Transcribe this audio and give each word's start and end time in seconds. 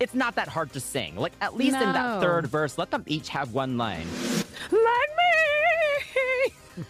it's 0.00 0.14
not 0.14 0.34
that 0.36 0.48
hard 0.48 0.72
to 0.72 0.80
sing. 0.80 1.16
Like, 1.16 1.32
at 1.40 1.56
least 1.56 1.76
in 1.76 1.92
that 1.92 2.20
third 2.20 2.46
verse, 2.46 2.78
let 2.78 2.90
them 2.90 3.04
each 3.06 3.28
have 3.30 3.52
one 3.52 3.76
line. 3.76 4.06
Like 4.70 5.10
me. 5.16 5.32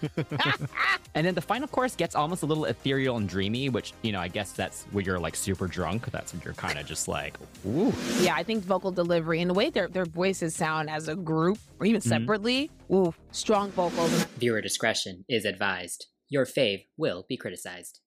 And 1.17 1.27
then 1.27 1.35
the 1.35 1.41
final 1.41 1.67
chorus 1.67 1.97
gets 1.97 2.15
almost 2.15 2.43
a 2.43 2.47
little 2.47 2.67
ethereal 2.67 3.17
and 3.17 3.27
dreamy, 3.27 3.71
which, 3.71 3.95
you 4.03 4.13
know, 4.13 4.21
I 4.21 4.29
guess 4.29 4.53
that's 4.53 4.85
when 4.91 5.07
you're 5.07 5.19
like 5.19 5.35
super 5.35 5.67
drunk. 5.67 6.11
That's 6.11 6.35
when 6.35 6.43
you're 6.45 6.53
kind 6.53 6.79
of 6.79 6.85
just 6.85 7.09
like, 7.09 7.39
ooh. 7.67 7.91
yeah, 8.21 8.35
I 8.35 8.43
think 8.43 8.65
vocal 8.65 8.93
delivery 8.93 9.41
and 9.41 9.49
the 9.49 9.55
way 9.55 9.71
their 9.71 9.89
their 9.89 10.05
voices 10.05 10.55
sound 10.55 10.91
as 10.91 11.09
a 11.09 11.17
group 11.17 11.59
or 11.81 11.87
even 11.87 12.03
mm-hmm. 12.03 12.11
separately, 12.11 12.71
ooh, 12.93 13.15
strong 13.31 13.71
vocals. 13.71 14.25
Viewer 14.37 14.61
discretion 14.61 15.25
is 15.27 15.47
advised. 15.47 16.05
Your 16.29 16.45
fave 16.45 16.85
will 16.99 17.25
be 17.31 17.39
criticized. 17.39 18.01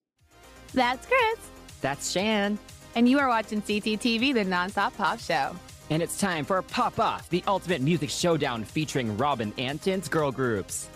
That's 0.72 1.04
Chris. 1.04 1.50
That's 1.80 2.12
Shan. 2.12 2.60
And 2.94 3.08
you 3.08 3.18
are 3.18 3.28
watching 3.28 3.62
CCTV, 3.62 4.34
the 4.34 4.44
nonstop 4.44 4.96
pop 4.96 5.20
show. 5.20 5.54
And 5.90 6.02
it's 6.02 6.18
time 6.18 6.44
for 6.44 6.62
Pop 6.62 6.98
Off, 7.00 7.28
the 7.30 7.42
ultimate 7.46 7.80
music 7.80 8.10
showdown 8.10 8.64
featuring 8.64 9.16
Robin 9.16 9.52
Antin's 9.52 10.08
girl 10.08 10.30
groups. 10.30 10.88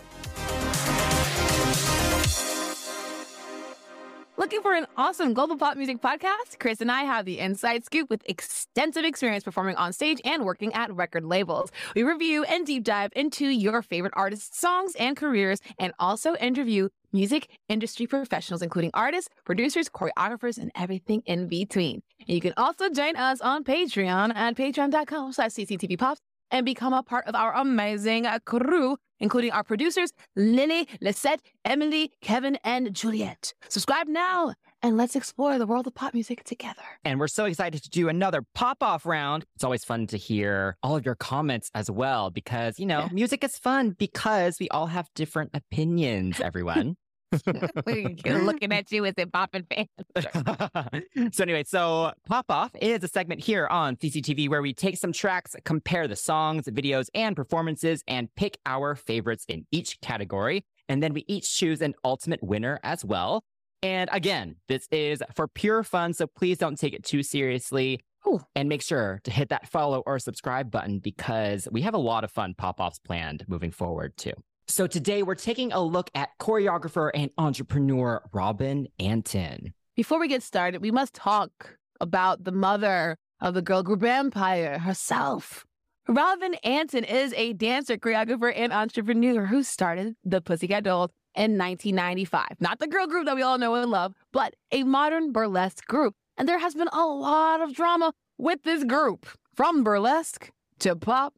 Looking 4.45 4.61
for 4.61 4.75
an 4.75 4.85
awesome 4.95 5.33
global 5.33 5.57
pop 5.57 5.75
music 5.75 6.01
podcast? 6.01 6.59
Chris 6.59 6.79
and 6.79 6.91
I 6.91 7.01
have 7.01 7.25
the 7.25 7.39
inside 7.39 7.83
scoop 7.83 8.11
with 8.11 8.21
extensive 8.29 9.03
experience 9.03 9.43
performing 9.43 9.75
on 9.75 9.91
stage 9.91 10.21
and 10.23 10.45
working 10.45 10.71
at 10.75 10.93
record 10.93 11.25
labels. 11.25 11.71
We 11.95 12.03
review 12.03 12.43
and 12.43 12.63
deep 12.63 12.83
dive 12.83 13.09
into 13.15 13.47
your 13.47 13.81
favorite 13.81 14.13
artists' 14.15 14.59
songs 14.59 14.93
and 14.99 15.17
careers, 15.17 15.61
and 15.79 15.93
also 15.97 16.35
interview 16.35 16.89
music 17.11 17.57
industry 17.69 18.05
professionals, 18.05 18.61
including 18.61 18.91
artists, 18.93 19.31
producers, 19.45 19.89
choreographers, 19.89 20.59
and 20.59 20.71
everything 20.75 21.23
in 21.25 21.47
between. 21.47 22.03
And 22.19 22.35
you 22.35 22.39
can 22.39 22.53
also 22.55 22.87
join 22.89 23.15
us 23.15 23.41
on 23.41 23.63
Patreon 23.63 24.35
at 24.35 24.55
patreon.com 24.55 25.33
slash 25.33 25.53
cctvpops 25.53 26.17
and 26.51 26.63
become 26.67 26.93
a 26.93 27.01
part 27.01 27.25
of 27.25 27.33
our 27.33 27.51
amazing 27.55 28.27
crew, 28.45 28.97
including 29.19 29.51
our 29.51 29.63
producers, 29.63 30.11
Lily, 30.35 30.87
Lisette, 31.01 31.41
Emily, 31.63 32.11
Kevin, 32.21 32.57
and 32.63 32.93
Juliet. 32.93 33.53
Subscribe 33.69 34.07
now 34.07 34.53
and 34.81 34.97
let's 34.97 35.15
explore 35.15 35.57
the 35.57 35.65
world 35.65 35.87
of 35.87 35.95
pop 35.95 36.13
music 36.13 36.43
together. 36.43 36.83
And 37.03 37.19
we're 37.19 37.27
so 37.27 37.45
excited 37.45 37.81
to 37.83 37.89
do 37.89 38.07
another 38.09 38.43
pop 38.53 38.83
off 38.83 39.05
round. 39.05 39.45
It's 39.55 39.63
always 39.63 39.83
fun 39.83 40.05
to 40.07 40.17
hear 40.17 40.77
all 40.83 40.95
of 40.95 41.05
your 41.05 41.15
comments 41.15 41.71
as 41.73 41.89
well 41.89 42.29
because, 42.29 42.79
you 42.79 42.85
know, 42.85 42.99
Yeah. 43.01 43.09
music 43.11 43.43
is 43.43 43.57
fun 43.57 43.91
because 43.97 44.59
we 44.59 44.69
all 44.69 44.87
have 44.87 45.09
different 45.15 45.51
opinions, 45.53 46.39
everyone. 46.39 46.97
We're 47.85 48.41
looking 48.41 48.71
at 48.71 48.91
you 48.91 49.05
as 49.05 49.13
a 49.17 49.25
poppin' 49.25 49.65
fan. 49.69 49.87
so 51.31 51.43
anyway, 51.43 51.63
so 51.65 52.11
Pop 52.27 52.45
Off 52.49 52.71
is 52.81 53.03
a 53.03 53.07
segment 53.07 53.41
here 53.41 53.67
on 53.67 53.95
CCTV 53.95 54.49
where 54.49 54.61
we 54.61 54.73
take 54.73 54.97
some 54.97 55.11
tracks, 55.11 55.55
compare 55.63 56.07
the 56.07 56.15
songs, 56.15 56.65
videos, 56.65 57.07
and 57.13 57.35
performances, 57.35 58.01
and 58.07 58.33
pick 58.35 58.57
our 58.65 58.95
favorites 58.95 59.45
in 59.47 59.65
each 59.71 59.99
category. 60.01 60.65
And 60.87 61.01
then 61.01 61.13
we 61.13 61.25
each 61.27 61.51
choose 61.55 61.81
an 61.81 61.95
ultimate 62.03 62.43
winner 62.43 62.79
as 62.83 63.03
well. 63.03 63.43
And 63.81 64.09
again, 64.11 64.55
this 64.67 64.87
is 64.91 65.21
for 65.35 65.47
pure 65.47 65.83
fun, 65.83 66.13
so 66.13 66.27
please 66.27 66.57
don't 66.57 66.77
take 66.77 66.93
it 66.93 67.03
too 67.03 67.23
seriously. 67.23 68.01
Ooh. 68.27 68.41
And 68.55 68.67
make 68.67 68.81
sure 68.81 69.19
to 69.23 69.31
hit 69.31 69.49
that 69.49 69.67
follow 69.67 70.01
or 70.05 70.17
subscribe 70.17 70.71
button 70.71 70.99
because 70.99 71.67
we 71.71 71.81
have 71.81 71.93
a 71.93 71.99
lot 71.99 72.23
of 72.23 72.31
fun 72.31 72.55
pop 72.57 72.79
offs 72.79 72.99
planned 72.99 73.45
moving 73.47 73.71
forward 73.71 74.17
too. 74.17 74.33
So 74.67 74.87
today 74.87 75.21
we're 75.21 75.35
taking 75.35 75.71
a 75.71 75.79
look 75.79 76.09
at 76.15 76.29
choreographer 76.39 77.11
and 77.13 77.29
entrepreneur 77.37 78.23
Robin 78.33 78.87
Antin. 78.99 79.73
Before 79.95 80.19
we 80.19 80.27
get 80.27 80.41
started, 80.41 80.81
we 80.81 80.91
must 80.91 81.13
talk 81.13 81.77
about 82.01 82.43
the 82.43 82.51
mother 82.51 83.15
of 83.39 83.53
the 83.53 83.61
girl 83.61 83.83
group 83.83 84.03
empire 84.03 84.79
herself. 84.79 85.65
Robin 86.07 86.55
Antin 86.63 87.03
is 87.03 87.33
a 87.33 87.53
dancer, 87.53 87.95
choreographer, 87.97 88.51
and 88.55 88.73
entrepreneur 88.73 89.45
who 89.45 89.61
started 89.63 90.15
the 90.23 90.41
Pussycat 90.41 90.83
Dolls 90.83 91.11
in 91.35 91.57
1995. 91.57 92.47
Not 92.59 92.79
the 92.79 92.87
girl 92.87 93.07
group 93.07 93.25
that 93.25 93.35
we 93.35 93.43
all 93.43 93.57
know 93.57 93.75
and 93.75 93.91
love, 93.91 94.13
but 94.31 94.55
a 94.71 94.83
modern 94.83 95.31
burlesque 95.31 95.85
group. 95.85 96.15
And 96.37 96.49
there 96.49 96.59
has 96.59 96.73
been 96.73 96.89
a 96.91 97.05
lot 97.05 97.61
of 97.61 97.73
drama 97.73 98.13
with 98.37 98.63
this 98.63 98.83
group, 98.83 99.27
from 99.53 99.83
burlesque 99.83 100.49
to 100.79 100.95
pop 100.95 101.33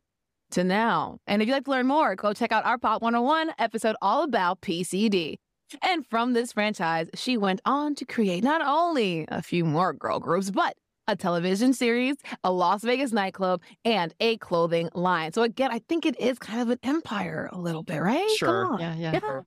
to 0.52 0.64
now. 0.64 1.18
And 1.28 1.42
if 1.42 1.48
you'd 1.48 1.54
like 1.54 1.66
to 1.66 1.72
learn 1.72 1.88
more, 1.88 2.16
go 2.16 2.34
check 2.34 2.52
out 2.52 2.66
our 2.66 2.78
Pop 2.78 3.02
101 3.02 3.52
episode 3.60 3.96
all 4.02 4.24
about 4.24 4.62
PCD. 4.62 5.36
And 5.82 6.06
from 6.08 6.34
this 6.34 6.54
franchise, 6.54 7.10
she 7.14 7.38
went 7.38 7.62
on 7.66 7.96
to 7.96 8.06
create 8.06 8.44
not 8.44 8.62
only 8.66 9.26
a 9.28 9.42
few 9.42 9.66
more 9.66 9.94
girl 9.94 10.20
groups, 10.20 10.50
but 10.50 10.76
a 11.08 11.16
television 11.16 11.74
series, 11.74 12.16
a 12.44 12.52
Las 12.52 12.84
Vegas 12.84 13.14
nightclub, 13.14 13.62
and 13.86 14.14
a 14.20 14.38
clothing 14.38 14.90
line. 14.94 15.32
So 15.32 15.42
again, 15.42 15.72
I 15.72 15.80
think 15.88 16.06
it 16.06 16.20
is 16.20 16.38
kind 16.38 16.62
of 16.62 16.70
an 16.70 16.80
empire 16.84 17.50
a 17.52 17.58
little 17.58 17.84
bit, 17.84 18.02
right? 18.02 18.28
Come 18.40 18.74
on. 18.74 18.80
Yeah, 18.80 19.42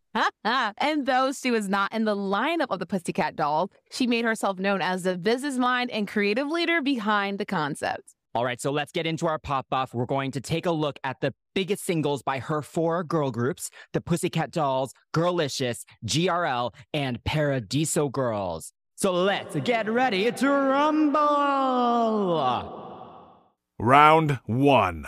Yeah. 0.44 0.72
and 0.78 1.06
though 1.06 1.32
she 1.32 1.50
was 1.50 1.68
not 1.68 1.92
in 1.92 2.04
the 2.04 2.16
lineup 2.16 2.68
of 2.70 2.78
the 2.78 2.86
Pussycat 2.86 3.36
Dolls, 3.36 3.70
she 3.90 4.06
made 4.06 4.24
herself 4.24 4.58
known 4.58 4.80
as 4.80 5.02
the 5.02 5.18
business 5.18 5.58
mind 5.58 5.90
and 5.90 6.08
creative 6.08 6.48
leader 6.48 6.80
behind 6.80 7.38
the 7.38 7.46
concept. 7.46 8.14
All 8.32 8.44
right, 8.44 8.60
so 8.60 8.70
let's 8.70 8.92
get 8.92 9.06
into 9.08 9.26
our 9.26 9.40
pop 9.40 9.66
off. 9.72 9.92
We're 9.92 10.06
going 10.06 10.30
to 10.32 10.40
take 10.40 10.64
a 10.64 10.70
look 10.70 11.00
at 11.02 11.20
the 11.20 11.34
biggest 11.52 11.84
singles 11.84 12.22
by 12.22 12.38
her 12.38 12.62
four 12.62 13.02
girl 13.02 13.32
groups 13.32 13.70
the 13.92 14.00
Pussycat 14.00 14.52
Dolls, 14.52 14.92
Girlicious, 15.12 15.84
GRL, 16.06 16.72
and 16.94 17.22
Paradiso 17.24 18.08
Girls. 18.08 18.72
So 18.94 19.12
let's 19.12 19.56
get 19.56 19.90
ready 19.90 20.30
to 20.30 20.48
rumble. 20.48 21.18
Round 23.78 24.38
one. 24.46 25.06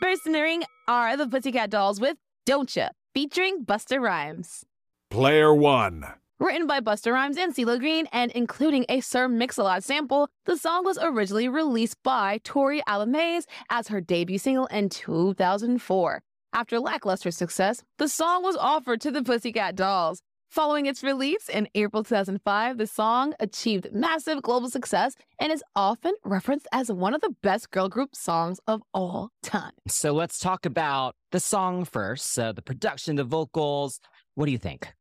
First 0.00 0.26
in 0.26 0.32
the 0.32 0.40
ring 0.40 0.64
are 0.88 1.16
the 1.16 1.28
Pussycat 1.28 1.70
Dolls 1.70 2.00
with 2.00 2.16
Don't 2.44 2.68
Cha, 2.68 2.88
featuring 3.14 3.64
Busta 3.64 4.00
Rhymes. 4.00 4.64
Player 5.10 5.54
one. 5.54 6.04
Written 6.40 6.68
by 6.68 6.78
Busta 6.78 7.12
Rhymes 7.12 7.36
and 7.36 7.52
CeeLo 7.52 7.80
Green 7.80 8.06
and 8.12 8.30
including 8.30 8.86
a 8.88 9.00
Sir 9.00 9.26
Mix-a-Lot 9.26 9.82
sample, 9.82 10.28
the 10.46 10.56
song 10.56 10.84
was 10.84 10.96
originally 11.02 11.48
released 11.48 11.96
by 12.04 12.38
Tori 12.44 12.80
Alamaze 12.88 13.42
as 13.70 13.88
her 13.88 14.00
debut 14.00 14.38
single 14.38 14.66
in 14.66 14.88
2004. 14.88 16.22
After 16.52 16.78
lackluster 16.78 17.32
success, 17.32 17.82
the 17.98 18.06
song 18.06 18.44
was 18.44 18.54
offered 18.54 19.00
to 19.00 19.10
the 19.10 19.24
Pussycat 19.24 19.74
Dolls. 19.74 20.22
Following 20.48 20.86
its 20.86 21.02
release 21.02 21.48
in 21.48 21.68
April 21.74 22.04
2005, 22.04 22.78
the 22.78 22.86
song 22.86 23.34
achieved 23.40 23.88
massive 23.92 24.40
global 24.40 24.70
success 24.70 25.14
and 25.40 25.50
is 25.50 25.64
often 25.74 26.14
referenced 26.24 26.68
as 26.72 26.92
one 26.92 27.14
of 27.14 27.20
the 27.20 27.34
best 27.42 27.72
girl 27.72 27.88
group 27.88 28.14
songs 28.14 28.60
of 28.68 28.80
all 28.94 29.30
time. 29.42 29.72
So 29.88 30.12
let's 30.12 30.38
talk 30.38 30.64
about 30.64 31.16
the 31.32 31.40
song 31.40 31.84
first. 31.84 32.32
So 32.32 32.52
the 32.52 32.62
production, 32.62 33.16
the 33.16 33.24
vocals. 33.24 33.98
What 34.36 34.46
do 34.46 34.52
you 34.52 34.58
think? 34.58 34.94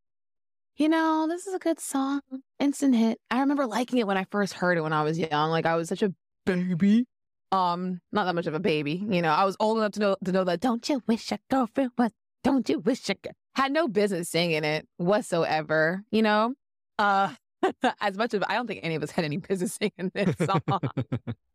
You 0.78 0.90
know, 0.90 1.26
this 1.28 1.48
is 1.48 1.56
a 1.56 1.60
good 1.60 1.80
song. 1.80 2.22
Instant 2.60 2.94
hit. 2.96 3.20
I 3.32 3.40
remember 3.40 3.66
liking 3.66 3.98
it 3.98 4.06
when 4.06 4.16
I 4.16 4.26
first 4.30 4.54
heard 4.54 4.78
it 4.78 4.82
when 4.82 4.94
I 4.94 5.02
was 5.02 5.18
young. 5.18 5.50
Like 5.50 5.66
I 5.66 5.76
was 5.76 5.90
such 5.90 6.04
a 6.04 6.14
baby. 6.46 7.06
Um, 7.52 8.00
not 8.12 8.26
that 8.26 8.36
much 8.36 8.46
of 8.46 8.54
a 8.54 8.60
baby. 8.60 9.04
You 9.10 9.24
know, 9.24 9.32
I 9.32 9.44
was 9.44 9.58
old 9.60 9.80
enough 9.80 9.94
to 9.94 10.00
know 10.00 10.18
to 10.24 10.32
know 10.32 10.44
that 10.44 10.60
don't 10.60 10.88
you 10.88 11.02
wish 11.08 11.32
your 11.32 11.40
girlfriend 11.50 11.92
was 11.98 12.12
don't 12.44 12.70
you 12.70 12.78
wish 12.78 13.10
your 13.10 13.16
girl 13.24 13.34
had 13.56 13.72
no 13.72 13.88
business 13.88 14.30
singing 14.30 14.64
it 14.64 14.88
whatsoever, 14.98 16.04
you 16.12 16.22
know? 16.22 16.54
Uh 17.00 17.34
as 18.00 18.16
much 18.16 18.36
of 18.36 18.44
I 18.48 18.54
don't 18.54 18.68
think 18.68 18.82
any 18.84 18.94
of 18.94 19.02
us 19.02 19.10
had 19.10 19.26
any 19.26 19.38
business 19.38 19.74
singing 19.82 20.12
this 20.14 20.36
song 20.46 20.62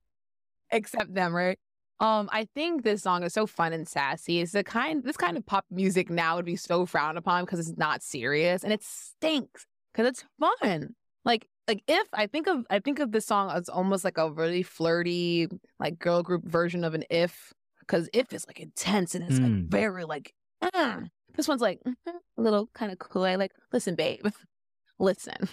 except 0.73 1.15
them, 1.15 1.33
right? 1.33 1.61
Um, 2.03 2.29
I 2.33 2.49
think 2.53 2.83
this 2.83 3.03
song 3.03 3.23
is 3.23 3.33
so 3.33 3.47
fun 3.47 3.73
and 3.73 3.87
sassy. 3.89 4.41
It's 4.41 4.51
the 4.53 4.65
kind 4.65 5.05
this 5.05 5.17
kind 5.17 5.37
of 5.37 5.47
pop 5.47 5.65
music 5.71 6.11
now 6.11 6.35
would 6.35 6.45
be 6.45 6.57
so 6.57 6.85
frowned 6.85 7.17
upon 7.17 7.45
because 7.45 7.61
it's 7.61 7.79
not 7.79 8.03
serious 8.03 8.65
and 8.65 8.73
it 8.73 8.83
stinks 8.83 9.67
because 9.93 10.09
it's 10.09 10.25
fun. 10.41 10.97
Like 11.25 11.47
like 11.69 11.85
if 11.87 12.09
I 12.13 12.27
think 12.27 12.49
of 12.49 12.67
I 12.69 12.81
think 12.81 12.99
of 12.99 13.13
this 13.13 13.25
song 13.25 13.53
as 13.53 13.69
almost 13.69 14.05
like 14.05 14.19
a 14.19 14.33
really 14.33 14.65
flirty 14.65 15.47
like 15.79 16.01
girl 16.01 16.25
group 16.25 16.45
version 16.45 16.83
of 16.83 16.95
an 16.95 17.05
if 17.09 17.53
because 17.79 18.09
if 18.13 18.33
is 18.33 18.49
like 18.49 18.59
intense 18.59 19.15
and 19.15 19.23
it's 19.25 19.39
like 19.39 19.53
Mm. 19.53 19.69
very 19.71 20.05
like 20.05 20.33
mm. 20.61 21.09
this 21.37 21.47
one's 21.47 21.63
like 21.63 21.79
mhm, 21.87 21.95
a 22.37 22.43
little 22.43 22.69
kind 22.75 22.91
of 22.91 22.99
cool. 22.99 23.23
I 23.23 23.37
like 23.37 23.53
listen, 23.73 23.95
babe, 23.95 24.27
listen. 24.99 25.49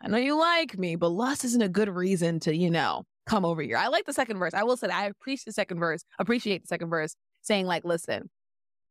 I 0.00 0.08
know 0.08 0.16
you 0.16 0.38
like 0.40 0.78
me, 0.78 0.96
but 0.96 1.08
lust 1.10 1.44
isn't 1.44 1.60
a 1.60 1.68
good 1.68 1.90
reason 1.90 2.40
to 2.40 2.56
you 2.56 2.70
know 2.70 3.04
come 3.26 3.44
over 3.44 3.62
here. 3.62 3.76
I 3.76 3.88
like 3.88 4.06
the 4.06 4.12
second 4.12 4.38
verse. 4.38 4.54
I 4.54 4.64
will 4.64 4.76
say 4.76 4.88
that 4.88 4.96
I 4.96 5.06
appreciate 5.06 5.46
the 5.46 5.52
second 5.52 5.78
verse. 5.78 6.04
Appreciate 6.18 6.62
the 6.62 6.68
second 6.68 6.90
verse 6.90 7.16
saying 7.42 7.66
like, 7.66 7.84
listen, 7.84 8.30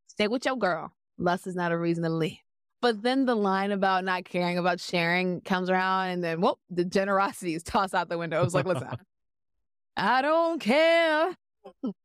stay 0.07 0.27
with 0.27 0.45
your 0.45 0.57
girl. 0.57 0.91
Lust 1.17 1.47
is 1.47 1.55
not 1.55 1.71
a 1.71 1.77
reason 1.77 2.03
to 2.03 2.09
leave. 2.09 2.37
But 2.81 3.01
then 3.01 3.25
the 3.25 3.35
line 3.35 3.71
about 3.71 4.05
not 4.05 4.23
caring 4.23 4.57
about 4.57 4.79
sharing 4.79 5.41
comes 5.41 5.69
around, 5.69 6.09
and 6.09 6.23
then 6.23 6.39
whoop, 6.39 6.59
the 6.69 6.85
generosity 6.85 7.53
is 7.53 7.63
tossed 7.63 7.93
out 7.93 8.07
the 8.07 8.17
window. 8.17 8.39
I 8.39 8.43
was 8.43 8.53
like, 8.53 8.65
listen, 8.65 8.87
I 9.97 10.21
don't 10.21 10.61
care, 10.61 11.35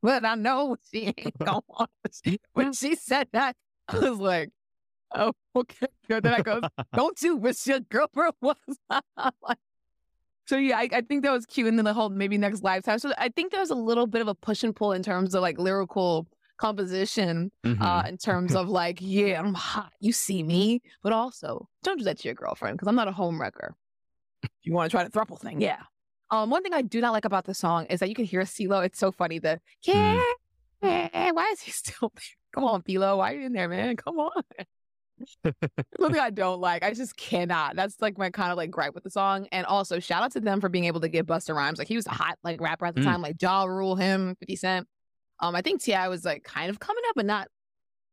but 0.03 0.25
I 0.25 0.35
know 0.35 0.77
she 0.91 1.07
ain't 1.17 1.39
gonna 1.45 1.61
want 1.69 1.91
it. 2.25 2.41
When 2.55 2.73
she 2.73 2.97
said 2.97 3.29
that, 3.33 3.55
I 3.89 3.99
was 3.99 4.19
like, 4.19 4.51
oh, 5.15 5.33
okay. 5.55 5.87
And 6.11 6.25
then 6.25 6.35
I 6.35 6.43
go, 6.43 6.61
don't 6.93 7.23
you 7.23 7.37
wish 7.37 7.67
your 7.69 7.81
girlfriend 7.81 8.35
was? 8.41 8.57
Like, 8.91 9.59
So 10.47 10.57
yeah, 10.57 10.77
I, 10.79 10.89
I 10.93 11.01
think 11.01 11.23
that 11.23 11.33
was 11.33 11.47
cute. 11.47 11.67
And 11.67 11.79
then 11.79 11.85
the 11.85 11.95
whole 11.95 12.11
maybe 12.11 12.37
next 12.39 12.63
lifetime. 12.63 12.99
So 12.99 13.13
I 13.19 13.29
think 13.31 13.51
there 13.51 13.61
was 13.61 13.71
a 13.71 13.75
little 13.75 14.07
bit 14.07 14.21
of 14.21 14.29
a 14.29 14.35
push 14.35 14.63
and 14.63 14.75
pull 14.77 14.93
in 14.93 15.03
terms 15.03 15.35
of 15.35 15.43
like 15.43 15.59
lyrical 15.59 16.27
composition, 16.59 17.51
Mhm. 17.65 17.81
uh, 17.81 18.07
in 18.09 18.17
terms 18.19 18.55
of 18.55 18.69
like, 18.69 18.99
yeah, 19.01 19.41
I'm 19.41 19.55
hot. 19.55 19.93
You 20.01 20.13
see 20.13 20.43
me, 20.43 20.83
but 21.03 21.13
also 21.13 21.69
don't 21.83 21.99
do 21.99 22.05
that 22.05 22.19
to 22.21 22.29
your 22.29 22.35
girlfriend 22.35 22.77
because 22.77 22.89
I'm 22.89 22.95
not 22.95 23.09
a 23.09 23.13
home 23.13 23.41
wrecker. 23.41 23.75
You 24.63 24.73
want 24.73 24.91
to 24.91 24.95
try 24.97 25.03
the 25.05 25.11
thruple 25.11 25.39
thing, 25.41 25.61
yeah. 25.61 25.81
Um, 26.31 26.51
one 26.51 26.63
thing 26.63 26.73
I 26.73 26.83
do 26.83 27.01
not 27.01 27.13
like 27.13 27.25
about 27.25 27.45
the 27.45 27.55
song 27.55 27.87
is 27.87 28.01
that 28.01 28.09
you 28.09 28.15
can 28.15 28.25
hear 28.25 28.43
CeeLo. 28.43 28.85
It's 28.85 28.99
so 28.99 29.11
funny. 29.13 29.39
The 29.39 29.61
Mm. 29.87 30.23
yeah, 30.83 31.31
why 31.33 31.49
is 31.53 31.61
he 31.61 31.71
still 31.83 32.13
there? 32.15 32.23
Come 32.55 32.65
on, 32.65 32.83
Philo, 32.83 33.17
why 33.19 33.33
are 33.33 33.37
you 33.37 33.47
in 33.47 33.53
there, 33.53 33.69
man? 33.69 33.97
Come 33.97 34.19
on. 34.19 34.43
Something 35.99 36.21
I 36.21 36.31
don't 36.31 36.61
like. 36.61 36.85
I 36.85 36.93
just 36.95 37.17
cannot. 37.17 37.77
That's 37.77 38.01
like 38.01 38.19
my 38.19 38.31
kind 38.31 38.51
of 38.51 38.57
like 38.57 38.71
gripe 38.71 38.95
with 38.95 39.05
the 39.05 39.11
song. 39.11 39.47
And 39.53 39.67
also 39.67 39.99
shout 40.01 40.23
out 40.23 40.33
to 40.33 40.41
them 40.41 40.61
for 40.61 40.69
being 40.69 40.85
able 40.85 41.01
to 41.01 41.09
get 41.09 41.27
Busta 41.27 41.55
Rhymes. 41.55 41.79
Like 41.79 41.89
he 41.89 41.97
was 41.97 42.07
a 42.07 42.11
hot 42.11 42.39
like 42.43 42.61
rapper 42.61 42.87
at 42.87 42.95
the 42.95 43.01
Mm. 43.01 43.05
time, 43.05 43.23
like 43.23 43.37
Ja 43.41 43.65
Rule 43.65 43.97
him, 43.97 44.37
50 44.41 44.57
Cent. 44.57 44.89
Um, 45.41 45.55
I 45.55 45.63
think 45.63 45.83
T.I. 45.83 46.09
was 46.09 46.25
like 46.25 46.45
kind 46.45 46.71
of 46.71 46.79
coming 46.81 47.03
up, 47.09 47.15
but 47.17 47.27
not 47.27 47.49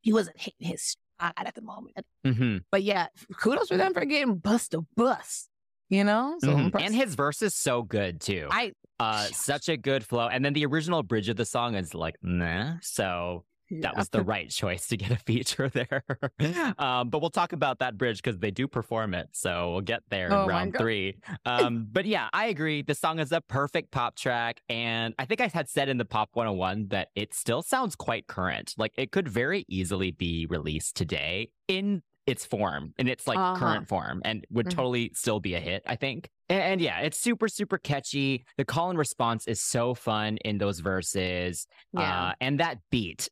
he 0.01 0.11
wasn't 0.13 0.39
hitting 0.39 0.67
his 0.67 0.81
spot 1.19 1.33
at 1.37 1.53
the 1.55 1.61
moment. 1.61 2.05
Mhm. 2.25 2.61
But 2.71 2.83
yeah, 2.83 3.07
kudos 3.39 3.67
for 3.67 3.77
them 3.77 3.93
for 3.93 4.03
getting 4.05 4.39
Busta 4.39 4.85
Bus. 4.95 5.47
You 5.89 6.03
know? 6.05 6.37
So 6.39 6.47
Mhm. 6.55 6.81
And 6.81 6.95
his 6.95 7.15
verse 7.15 7.41
is 7.41 7.53
so 7.53 7.83
good 7.83 8.21
too. 8.21 8.47
I 8.49 8.71
uh, 8.99 9.25
such 9.25 9.67
a 9.67 9.75
good 9.77 10.05
flow. 10.05 10.27
And 10.27 10.45
then 10.45 10.53
the 10.53 10.65
original 10.67 11.01
bridge 11.03 11.27
of 11.27 11.35
the 11.35 11.43
song 11.45 11.73
is 11.75 11.93
like, 11.95 12.15
nah. 12.21 12.75
So 12.81 13.45
that 13.81 13.95
was 13.95 14.09
the 14.09 14.21
right 14.23 14.49
choice 14.49 14.87
to 14.87 14.97
get 14.97 15.11
a 15.11 15.15
feature 15.15 15.69
there. 15.73 16.03
um, 16.77 17.09
but 17.09 17.21
we'll 17.21 17.29
talk 17.29 17.53
about 17.53 17.79
that 17.79 17.97
bridge 17.97 18.21
because 18.21 18.39
they 18.39 18.51
do 18.51 18.67
perform 18.67 19.13
it. 19.13 19.29
So 19.31 19.71
we'll 19.71 19.81
get 19.81 20.03
there 20.09 20.31
Oh 20.31 20.43
in 20.43 20.47
round 20.47 20.75
three. 20.77 21.17
Um, 21.45 21.87
but 21.91 22.05
yeah, 22.05 22.29
I 22.33 22.47
agree. 22.47 22.81
The 22.81 22.95
song 22.95 23.19
is 23.19 23.31
a 23.31 23.41
perfect 23.41 23.91
pop 23.91 24.15
track. 24.15 24.61
And 24.69 25.13
I 25.17 25.25
think 25.25 25.41
I 25.41 25.47
had 25.47 25.69
said 25.69 25.89
in 25.89 25.97
the 25.97 26.05
Pop 26.05 26.29
101 26.33 26.87
that 26.89 27.09
it 27.15 27.33
still 27.33 27.61
sounds 27.61 27.95
quite 27.95 28.27
current. 28.27 28.73
Like 28.77 28.93
it 28.97 29.11
could 29.11 29.27
very 29.27 29.65
easily 29.67 30.11
be 30.11 30.45
released 30.49 30.95
today 30.95 31.49
in 31.67 32.03
its 32.27 32.45
form, 32.45 32.93
in 32.99 33.07
its 33.07 33.25
like 33.27 33.39
Uh-huh. 33.39 33.55
current 33.57 33.87
form, 33.87 34.21
and 34.23 34.45
would 34.51 34.67
Mhm. 34.67 34.75
totally 34.75 35.11
still 35.15 35.39
be 35.39 35.55
a 35.55 35.59
hit, 35.59 35.81
I 35.87 35.95
think. 35.95 36.29
And, 36.49 36.61
and 36.61 36.81
yeah, 36.81 36.99
it's 36.99 37.17
super, 37.17 37.47
super 37.47 37.77
catchy. 37.79 38.45
The 38.57 38.65
call 38.65 38.89
and 38.91 38.99
response 38.99 39.47
is 39.47 39.59
so 39.61 39.95
fun 39.95 40.37
in 40.45 40.59
those 40.59 40.79
verses. 40.79 41.65
yeah. 41.93 42.27
Uh, 42.27 42.33
and 42.39 42.59
that 42.59 42.77
beat, 42.91 43.27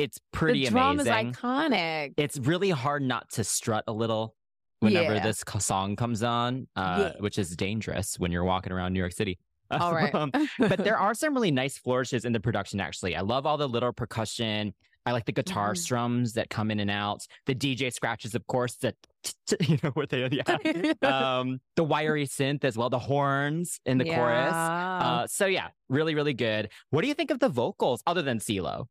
it's 0.00 0.18
pretty 0.32 0.64
the 0.64 0.70
drum 0.70 1.00
amazing. 1.00 1.30
is 1.30 1.36
iconic. 1.36 2.14
It's 2.16 2.38
really 2.38 2.70
hard 2.70 3.02
not 3.02 3.30
to 3.32 3.44
strut 3.44 3.84
a 3.86 3.92
little 3.92 4.34
whenever 4.80 5.14
Yeah. 5.14 5.22
this 5.24 5.44
song 5.58 5.94
comes 5.96 6.22
on, 6.22 6.66
uh, 6.76 7.12
Yeah. 7.14 7.20
which 7.20 7.38
is 7.38 7.54
dangerous 7.56 8.18
when 8.18 8.32
you're 8.32 8.44
walking 8.44 8.72
around 8.72 8.92
New 8.94 8.98
York 9.00 9.12
City. 9.12 9.38
All 9.70 9.94
right. 9.94 10.12
Um, 10.14 10.32
but 10.58 10.78
there 10.78 10.98
are 10.98 11.14
some 11.14 11.34
really 11.34 11.50
nice 11.52 11.78
flourishes 11.78 12.24
in 12.24 12.32
the 12.32 12.40
production, 12.40 12.80
actually. 12.80 13.14
I 13.14 13.20
love 13.20 13.46
all 13.46 13.56
the 13.56 13.68
little 13.68 13.92
percussion. 13.92 14.74
I 15.06 15.12
like 15.12 15.26
the 15.26 15.32
guitar 15.40 15.74
Mhm. 15.74 15.78
strums 15.78 16.32
that 16.32 16.50
come 16.50 16.70
in 16.72 16.80
and 16.80 16.90
out. 16.90 17.24
The 17.46 17.54
DJ 17.54 17.90
scratches, 17.92 18.34
of 18.34 18.44
course, 18.48 18.76
that, 18.78 18.96
you 19.68 19.78
know, 19.82 19.90
what 19.90 20.08
they, 20.08 20.24
are. 20.24 20.28
yeah. 20.32 21.38
um, 21.38 21.60
the 21.76 21.84
wiry 21.84 22.26
synth 22.26 22.64
as 22.64 22.76
well, 22.76 22.90
the 22.90 22.98
horns 22.98 23.80
in 23.86 23.98
the 23.98 24.04
chorus. 24.06 24.52
Uh, 24.52 25.26
so 25.28 25.46
yeah, 25.46 25.68
really, 25.88 26.14
really 26.14 26.34
good. 26.34 26.70
What 26.90 27.02
do 27.02 27.08
you 27.08 27.14
think 27.14 27.30
of 27.30 27.38
the 27.38 27.48
vocals 27.48 28.02
other 28.06 28.22
than 28.22 28.38
CeeLo? 28.40 28.86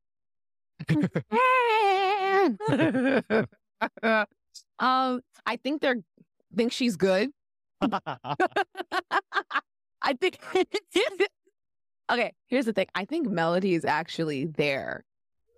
um, 4.79 5.21
I 5.45 5.57
think 5.63 5.81
they're 5.81 5.97
think 6.55 6.71
she's 6.71 6.95
good. 6.95 7.29
I 7.81 8.45
think 10.19 10.39
Okay, 12.11 12.33
here's 12.47 12.65
the 12.65 12.73
thing. 12.73 12.87
I 12.95 13.05
think 13.05 13.29
Melody 13.29 13.75
is 13.75 13.85
actually 13.85 14.45
there. 14.45 15.05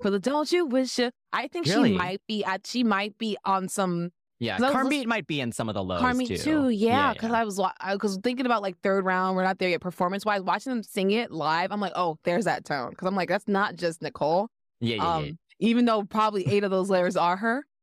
For 0.02 0.10
the 0.10 0.20
don't 0.20 0.52
you 0.52 0.66
wish 0.66 0.98
you 1.00 1.12
I 1.32 1.48
think 1.48 1.66
Really? 1.68 1.92
she 1.92 1.98
might 1.98 2.22
be 2.28 2.44
at 2.44 2.68
she 2.68 2.84
might 2.84 3.18
be 3.18 3.38
on 3.46 3.70
some 3.70 4.10
Yeah, 4.40 4.58
I 4.58 4.62
was 4.62 4.72
Carmbeat 4.72 5.00
listen- 5.00 5.10
might 5.10 5.28
be 5.28 5.40
in 5.40 5.52
some 5.54 5.70
of 5.70 5.76
the 5.76 5.84
lows 5.84 6.02
Carmit 6.02 6.28
too. 6.28 6.38
too. 6.38 6.70
Yeah, 6.70 7.14
because 7.14 7.30
yeah. 7.30 7.40
I 7.40 7.44
was 7.46 7.58
wa- 7.58 7.72
I 7.80 7.96
was 7.96 8.18
thinking 8.24 8.46
about 8.46 8.62
like 8.64 8.78
third 8.82 9.06
round. 9.06 9.36
We're 9.38 9.44
not 9.44 9.60
there 9.60 9.70
yet. 9.70 9.80
Performance 9.82 10.26
wise, 10.26 10.42
watching 10.42 10.74
them 10.74 10.84
sing 10.84 11.12
it 11.12 11.32
live, 11.32 11.72
I'm 11.72 11.80
like, 11.80 11.94
oh, 11.96 12.18
there's 12.24 12.46
that 12.46 12.66
tone. 12.66 12.90
Because 12.90 13.08
I'm 13.08 13.16
like, 13.16 13.30
that's 13.30 13.48
not 13.48 13.76
just 13.78 14.02
Nicole. 14.02 14.50
Yeah, 14.82 14.96
yeah, 14.98 15.16
Um, 15.16 15.26
yeah. 15.26 15.32
even 15.60 15.86
though 15.86 16.04
probably 16.04 16.46
eight 16.48 16.64
of 16.66 16.72
those 16.72 16.90
layers 16.90 17.16
are 17.16 17.38
her. 17.38 17.66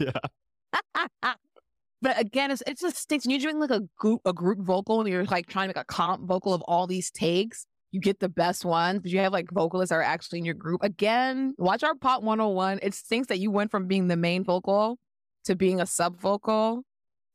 Yeah. 0.00 0.12
but 2.02 2.18
again, 2.18 2.50
it's 2.50 2.62
it's 2.66 2.80
just 2.80 2.96
stinks. 2.96 3.26
When 3.26 3.32
you're 3.32 3.40
doing 3.50 3.60
like 3.60 3.70
a 3.70 3.82
group 3.98 4.22
a 4.24 4.32
group 4.32 4.58
vocal 4.60 5.00
and 5.00 5.08
you're 5.08 5.24
like 5.26 5.46
trying 5.46 5.64
to 5.68 5.68
make 5.68 5.82
a 5.82 5.84
comp 5.84 6.26
vocal 6.26 6.54
of 6.54 6.62
all 6.62 6.86
these 6.86 7.10
takes, 7.10 7.66
you 7.92 8.00
get 8.00 8.20
the 8.20 8.28
best 8.28 8.64
ones, 8.64 9.00
but 9.02 9.10
you 9.10 9.18
have 9.18 9.32
like 9.32 9.50
vocalists 9.50 9.90
that 9.90 9.96
are 9.96 10.02
actually 10.02 10.38
in 10.38 10.44
your 10.46 10.54
group. 10.54 10.82
Again, 10.82 11.54
watch 11.58 11.82
our 11.82 11.94
pop 11.94 12.22
101. 12.22 12.78
It 12.82 12.94
stinks 12.94 13.28
that 13.28 13.38
you 13.38 13.50
went 13.50 13.70
from 13.70 13.86
being 13.86 14.08
the 14.08 14.16
main 14.16 14.42
vocal 14.44 14.98
to 15.44 15.54
being 15.56 15.80
a 15.80 15.86
sub 15.86 16.18
vocal 16.20 16.82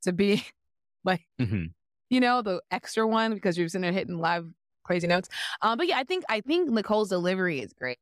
to 0.02 0.12
be 0.12 0.42
like 1.04 1.24
Mhm. 1.40 1.70
you 2.10 2.20
know, 2.20 2.42
the 2.42 2.60
extra 2.72 3.06
one 3.06 3.34
because 3.34 3.56
you're 3.56 3.68
sitting 3.68 3.82
there 3.82 3.92
hitting 3.92 4.18
live 4.18 4.46
crazy 4.82 5.06
notes. 5.06 5.28
Um, 5.62 5.78
but 5.78 5.86
yeah, 5.86 5.98
I 5.98 6.04
think 6.04 6.24
I 6.28 6.40
think 6.40 6.70
Nicole's 6.70 7.08
delivery 7.10 7.60
is 7.60 7.72
great. 7.72 7.98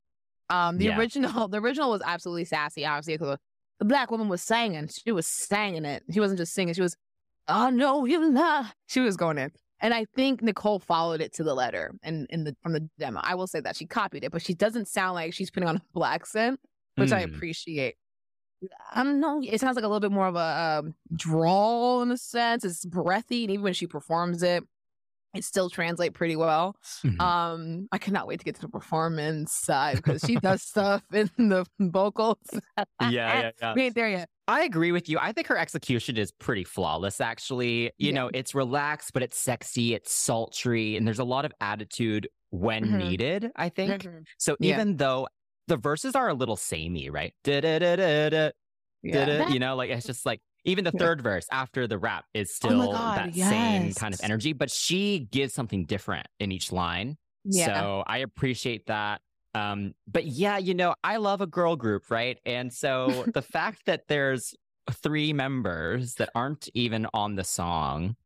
Um, 0.50 0.79
the 0.79 0.87
Yeah. 0.87 0.99
original, 0.99 1.49
the 1.49 1.61
original 1.61 1.91
was 1.91 2.02
absolutely 2.05 2.44
sassy, 2.44 2.85
obviously, 2.85 3.14
because 3.17 3.38
the 3.79 3.85
black 3.85 4.11
woman 4.11 4.29
was 4.29 4.43
singing. 4.43 4.88
She 4.88 5.12
was 5.12 5.26
singing 5.26 5.85
it. 5.85 6.02
She 6.12 6.20
wasn't 6.20 6.38
just 6.38 6.52
singing. 6.55 6.75
She 6.75 6.82
was, 6.82 6.96
I 7.49 7.70
know 7.70 8.05
you 8.05 8.31
lie. 8.31 8.70
She 8.87 9.00
was 9.00 9.17
going 9.17 9.38
in. 9.38 9.52
And 9.81 9.93
I 9.93 10.06
think 10.14 10.41
Nicole 10.41 10.79
followed 10.79 11.20
it 11.20 11.35
to 11.35 11.43
the 11.44 11.55
letter 11.55 11.93
and 12.02 12.26
in 12.31 12.44
the 12.44 12.56
from 12.62 12.73
the 12.73 12.88
demo. 12.99 13.20
I 13.23 13.35
will 13.35 13.46
say 13.46 13.61
that 13.61 13.76
she 13.76 13.85
copied 13.87 14.25
it, 14.25 14.32
but 14.32 14.41
she 14.41 14.55
doesn't 14.55 14.88
sound 14.88 15.14
like 15.14 15.35
she's 15.35 15.50
putting 15.50 15.69
on 15.69 15.76
a 15.76 15.82
black 15.93 16.23
accent, 16.23 16.61
which 16.97 17.12
I 17.12 17.23
Mm. 17.23 17.35
appreciate. 17.35 17.97
I 18.94 19.02
don't 19.02 19.20
know. 19.20 19.43
It 19.44 19.61
sounds 19.61 19.76
like 19.76 19.85
a 19.85 19.88
little 19.88 20.00
bit 20.00 20.12
more 20.12 20.29
of 20.29 20.37
a 20.37 20.81
um, 20.85 20.94
drawl 21.14 22.00
in 22.02 22.11
a 22.12 22.17
sense. 22.17 22.64
It's 22.64 22.85
breathy, 22.87 23.44
and 23.44 23.52
even 23.52 23.64
when 23.64 23.75
she 23.75 23.87
performs 23.87 24.43
it, 24.43 24.64
it 25.34 25.44
still 25.44 25.69
translate 25.69 26.14
pretty 26.14 26.36
well. 26.36 26.76
Mhm. 27.04 27.20
Um, 27.20 27.88
I 27.92 27.98
cannot 27.98 28.26
wait 28.26 28.38
to 28.38 28.44
get 28.44 28.54
to 28.56 28.60
the 28.62 28.69
performance 28.69 29.52
side 29.52 29.96
because 29.96 30.22
she 30.25 30.36
does 30.36 30.62
stuff 30.62 31.02
in 31.12 31.31
the 31.36 31.66
vocals. 31.81 32.38
yeah, 32.78 32.86
yeah, 33.10 33.50
yeah. 33.60 33.75
We 33.75 33.82
ain't 33.82 33.94
there 33.94 34.08
yet. 34.08 34.28
I 34.46 34.62
agree 34.64 34.92
with 34.92 35.08
you. 35.08 35.19
I 35.19 35.32
think 35.32 35.46
her 35.48 35.56
execution 35.56 36.16
is 36.16 36.31
pretty 36.32 36.64
flawless, 36.64 37.20
actually. 37.20 37.84
You 37.98 38.08
Yeah. 38.08 38.12
know, 38.12 38.31
it's 38.34 38.54
relaxed, 38.54 39.12
but 39.14 39.22
it's 39.22 39.38
sexy, 39.38 39.94
it's 39.94 40.12
sultry, 40.12 40.96
and 40.96 41.06
there's 41.06 41.19
a 41.19 41.25
lot 41.25 41.44
of 41.44 41.52
attitude 41.60 42.28
when 42.50 42.84
Mhm. 42.84 42.98
needed, 42.98 43.50
I 43.56 43.70
think. 43.70 44.06
So 44.38 44.56
Yeah. 44.60 44.75
even 44.75 44.97
though 44.97 45.28
the 45.66 45.76
verses 45.78 46.14
are 46.14 46.28
a 46.28 46.35
little 46.35 46.56
samey, 46.56 47.09
right? 47.11 47.35
Da-da-da-da-da, 47.42 48.50
Yeah. 49.02 49.49
You 49.49 49.59
know, 49.59 49.76
like 49.76 49.90
it's 49.90 50.06
just 50.06 50.25
like 50.26 50.40
even 50.64 50.85
the 50.85 50.92
Yeah. 50.92 50.99
third 51.00 51.23
verse 51.23 51.47
after 51.50 51.87
the 51.87 51.99
rap 51.99 52.25
is 52.35 52.50
Oh 52.50 52.54
still 52.54 52.92
God, 52.92 53.16
that 53.16 53.35
same 53.35 53.92
kind 53.94 54.14
of 54.14 54.21
energy, 54.23 54.52
but 54.52 54.71
she 54.71 55.21
gives 55.30 55.52
something 55.54 55.85
different 55.85 56.26
in 56.40 56.52
each 56.52 56.73
line. 56.73 57.16
Yeah. 57.44 57.66
So 57.66 58.04
I 58.06 58.18
appreciate 58.18 58.87
that. 58.87 59.21
Um, 59.54 59.94
but 60.09 60.25
yeah, 60.25 60.59
you 60.59 60.75
know, 60.75 60.94
I 61.04 61.18
love 61.18 61.40
a 61.40 61.47
girl 61.47 61.76
group, 61.76 62.11
right? 62.11 62.38
And 62.44 62.73
so 62.73 63.26
the 63.35 63.42
fact 63.42 63.87
that 63.87 64.09
there's 64.09 64.54
three 64.90 65.33
members 65.33 66.14
that 66.14 66.30
aren't 66.35 66.68
even 66.75 67.06
on 67.14 67.37
the 67.37 67.44
song, 67.44 68.16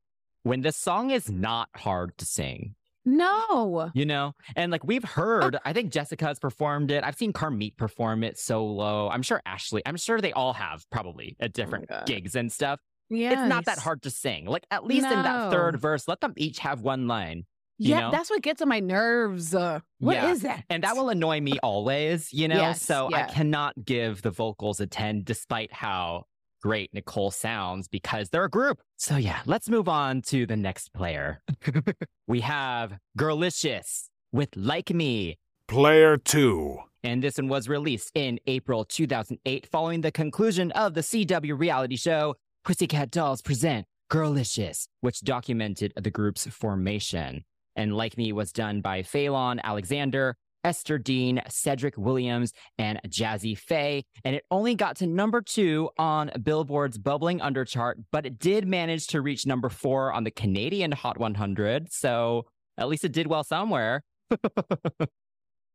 when 0.45 0.63
the 0.63 0.73
song 0.73 1.11
is 1.11 1.31
not 1.31 1.69
hard 1.77 2.17
to 2.19 2.25
sing, 2.25 2.75
no. 3.17 3.91
you 3.95 4.05
know, 4.07 4.33
and 4.57 4.71
like 4.73 4.85
we've 4.85 5.05
heard, 5.05 5.57
I 5.65 5.73
think 5.73 5.93
Jessica's 5.93 6.39
performed 6.39 6.91
it. 6.91 7.05
I've 7.05 7.17
seen 7.17 7.33
Carmit 7.33 7.77
perform 7.77 8.23
it 8.25 8.39
solo. 8.39 9.09
I'm 9.09 9.23
sure 9.23 9.41
Ashley, 9.47 9.83
I'm 9.87 9.97
sure 9.97 10.21
they 10.21 10.33
all 10.33 10.53
have 10.53 10.85
probably 10.91 11.37
at 11.41 11.53
different 11.53 11.89
God. 11.89 12.07
gigs 12.07 12.35
and 12.37 12.51
stuff. 12.53 12.81
Yeah. 13.11 13.33
It's 13.33 13.49
not 13.49 13.65
that 13.65 13.79
hard 13.79 14.03
to 14.03 14.11
sing. 14.11 14.45
Like 14.47 14.67
at 14.71 14.85
least 14.85 15.07
in 15.07 15.23
that 15.23 15.51
third 15.51 15.81
verse, 15.81 16.07
let 16.07 16.21
them 16.21 16.35
each 16.37 16.59
have 16.59 16.83
one 16.83 17.07
line. 17.07 17.45
you 17.79 17.91
Yeah, 17.95 18.01
know? 18.01 18.11
that's 18.11 18.29
what 18.29 18.43
gets 18.43 18.61
on 18.61 18.69
my 18.69 18.81
nerves. 18.81 19.55
Uh, 19.55 19.81
what 19.99 20.17
is 20.25 20.43
Yeah. 20.43 20.57
that? 20.57 20.65
And 20.69 20.83
that 20.85 20.97
will 20.97 21.09
annoy 21.09 21.41
me 21.41 21.59
always, 21.63 22.33
you 22.33 22.49
know? 22.49 22.57
Yes, 22.57 22.83
so 22.83 23.09
I 23.15 23.23
cannot 23.23 23.83
give 23.85 24.21
the 24.23 24.31
vocals 24.31 24.81
a 24.81 24.87
10 24.87 25.23
despite 25.25 25.73
how 25.73 26.25
great 26.63 26.93
Nicole 26.93 27.31
sounds 27.31 27.89
because 27.89 28.31
they're 28.31 28.45
a 28.45 28.51
group. 28.51 28.81
So 28.97 29.17
yeah, 29.17 29.41
let's 29.47 29.69
move 29.69 29.89
on 29.89 30.23
to 30.23 30.47
the 30.47 30.57
next 30.57 30.93
player. 30.93 31.43
we 32.27 32.41
have 32.41 32.99
Girlicious 33.19 34.09
with 34.33 34.51
Like 34.57 34.91
Me. 34.93 35.39
Player 35.67 36.17
2. 36.17 36.79
And 37.05 37.23
this 37.23 37.39
one 37.39 37.49
was 37.49 37.69
released 37.69 38.11
in 38.15 38.41
April 38.47 38.85
2008 38.85 39.69
following 39.71 40.01
the 40.01 40.11
conclusion 40.11 40.73
of 40.73 40.95
the 40.95 41.01
CW 41.01 41.59
reality 41.59 41.97
show 41.97 42.35
Pussycat 42.65 43.11
Dolls 43.11 43.41
Present 43.41 43.87
Girlicious, 44.11 44.89
which 45.01 45.21
documented 45.21 45.93
the 45.97 46.11
group's 46.11 46.47
formation. 46.47 47.45
And 47.77 47.97
Like 47.97 48.19
Me 48.19 48.33
was 48.33 48.53
done 48.53 48.81
by 48.81 49.03
Phalon 49.03 49.61
Alexander, 49.63 50.37
Esther 50.65 50.99
Dean, 50.99 51.41
Cedric 51.49 51.97
Williams, 51.97 52.53
and 52.79 53.01
Jazze 53.09 53.57
Pha. 53.57 54.03
And 54.25 54.37
it 54.37 54.45
only 54.51 54.75
got 54.75 54.97
to 54.97 55.07
number 55.07 55.41
two 55.41 55.91
on 55.99 56.31
Billboard's 56.43 56.99
Bubbling 56.99 57.41
Under 57.41 57.65
chart, 57.65 57.99
but 58.11 58.27
it 58.27 58.39
did 58.39 58.67
manage 58.67 59.07
to 59.09 59.21
reach 59.21 59.47
number 59.47 59.69
four 59.69 60.13
on 60.13 60.25
the 60.25 60.31
Canadian 60.31 60.93
Hot 60.93 61.19
100. 61.19 61.93
So 61.93 62.47
at 62.77 62.89
least 62.89 63.05
it 63.05 63.13
did 63.13 63.27
well 63.27 63.45
somewhere. 63.45 64.03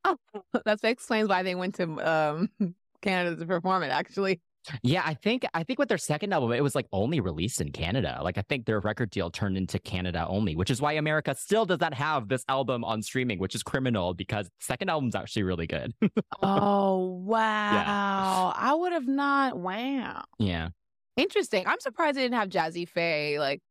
oh, 0.06 0.18
that 0.66 0.80
explains 0.84 1.30
why 1.30 1.44
they 1.44 1.56
went 1.56 1.75
to 1.75 1.84
um, 2.00 2.50
Canada 3.02 3.36
to 3.38 3.46
perform 3.46 3.84
it, 3.84 3.90
actually. 3.90 4.42
Yeah, 4.82 5.03
I 5.05 5.13
think 5.13 5.46
I 5.53 5.63
think 5.63 5.79
with 5.79 5.89
their 5.89 5.98
second 5.98 6.34
album, 6.34 6.51
it 6.53 6.62
was 6.62 6.75
like 6.75 6.88
only 6.91 7.20
released 7.20 7.62
in 7.62 7.72
Canada. 7.72 8.20
Like 8.24 8.38
I 8.38 8.43
think 8.48 8.65
their 8.65 8.79
record 8.79 9.10
deal 9.10 9.29
turned 9.29 9.58
into 9.58 9.79
Canada 9.79 10.25
only, 10.27 10.55
which 10.55 10.70
is 10.70 10.82
why 10.82 10.93
America 10.93 11.36
still 11.38 11.65
does 11.65 11.79
not 11.79 11.93
have 11.93 12.27
this 12.29 12.43
album 12.48 12.84
on 12.84 13.01
streaming, 13.01 13.39
which 13.39 13.55
is 13.55 13.63
criminal 13.63 14.13
because 14.13 14.50
second 14.60 14.89
album's 14.89 15.15
actually 15.15 15.43
really 15.43 15.67
good. 15.67 15.93
oh 16.41 17.05
wow. 17.25 17.74
Yeah. 17.74 18.53
I 18.55 18.74
would 18.74 18.93
have 18.93 19.08
not 19.08 19.58
wow. 19.58 20.24
Yeah. 20.39 20.70
Interesting. 21.17 21.67
I'm 21.67 21.79
surprised 21.79 22.17
they 22.17 22.24
didn't 22.24 22.36
have 22.36 22.50
Jazze 22.50 22.88
Pha 22.88 23.39
like 23.39 23.62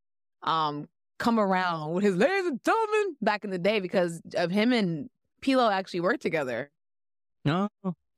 um 0.43 0.89
come 1.19 1.39
around 1.39 1.93
with 1.93 2.05
his 2.05 2.17
ladies 2.17 2.47
and 2.47 2.63
gentlemen 2.65 3.17
back 3.21 3.45
in 3.45 3.51
the 3.51 3.59
day 3.59 3.81
because 3.81 4.21
of 4.35 4.51
him 4.51 4.73
and 4.73 5.09
Pilo 5.41 5.73
actually 5.73 6.01
worked 6.01 6.23
together. 6.23 6.71
No. 7.45 7.69